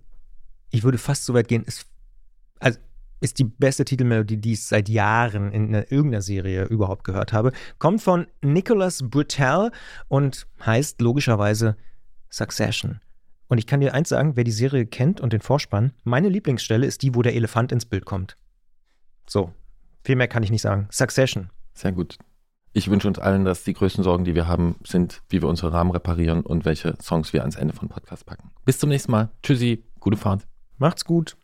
ich 0.70 0.84
würde 0.84 0.98
fast 0.98 1.24
so 1.24 1.34
weit 1.34 1.48
gehen, 1.48 1.64
ist, 1.64 1.86
also 2.60 2.78
ist 3.20 3.38
die 3.38 3.44
beste 3.44 3.84
Titelmelodie, 3.84 4.36
die 4.36 4.52
ich 4.52 4.64
seit 4.64 4.88
Jahren 4.88 5.50
in 5.50 5.68
einer, 5.68 5.90
irgendeiner 5.90 6.22
Serie 6.22 6.64
überhaupt 6.64 7.04
gehört 7.04 7.32
habe. 7.32 7.52
Kommt 7.78 8.02
von 8.02 8.26
Nicholas 8.42 9.02
Britell 9.02 9.70
und 10.08 10.46
heißt 10.64 11.00
logischerweise 11.00 11.76
Succession. 12.30 13.00
Und 13.48 13.58
ich 13.58 13.66
kann 13.66 13.80
dir 13.80 13.94
eins 13.94 14.08
sagen, 14.08 14.36
wer 14.36 14.44
die 14.44 14.50
Serie 14.50 14.86
kennt 14.86 15.20
und 15.20 15.32
den 15.32 15.40
Vorspann, 15.40 15.92
meine 16.04 16.28
Lieblingsstelle 16.28 16.86
ist 16.86 17.02
die, 17.02 17.14
wo 17.14 17.22
der 17.22 17.34
Elefant 17.34 17.72
ins 17.72 17.86
Bild 17.86 18.04
kommt. 18.04 18.36
So, 19.28 19.52
viel 20.04 20.16
mehr 20.16 20.28
kann 20.28 20.42
ich 20.42 20.50
nicht 20.50 20.62
sagen. 20.62 20.88
Succession. 20.90 21.50
Sehr 21.74 21.92
gut. 21.92 22.18
Ich 22.72 22.90
wünsche 22.90 23.08
uns 23.08 23.18
allen, 23.18 23.44
dass 23.44 23.64
die 23.64 23.72
größten 23.72 24.04
Sorgen, 24.04 24.24
die 24.24 24.34
wir 24.34 24.46
haben, 24.46 24.76
sind, 24.84 25.22
wie 25.30 25.40
wir 25.40 25.48
unsere 25.48 25.72
Rahmen 25.72 25.92
reparieren 25.92 26.42
und 26.42 26.64
welche 26.64 26.94
Songs 27.00 27.32
wir 27.32 27.40
ans 27.40 27.56
Ende 27.56 27.72
von 27.72 27.88
Podcast 27.88 28.26
packen. 28.26 28.50
Bis 28.64 28.78
zum 28.78 28.90
nächsten 28.90 29.12
Mal. 29.12 29.30
Tschüssi, 29.42 29.84
gute 29.98 30.18
Fahrt. 30.18 30.46
Macht's 30.78 31.04
gut. 31.04 31.36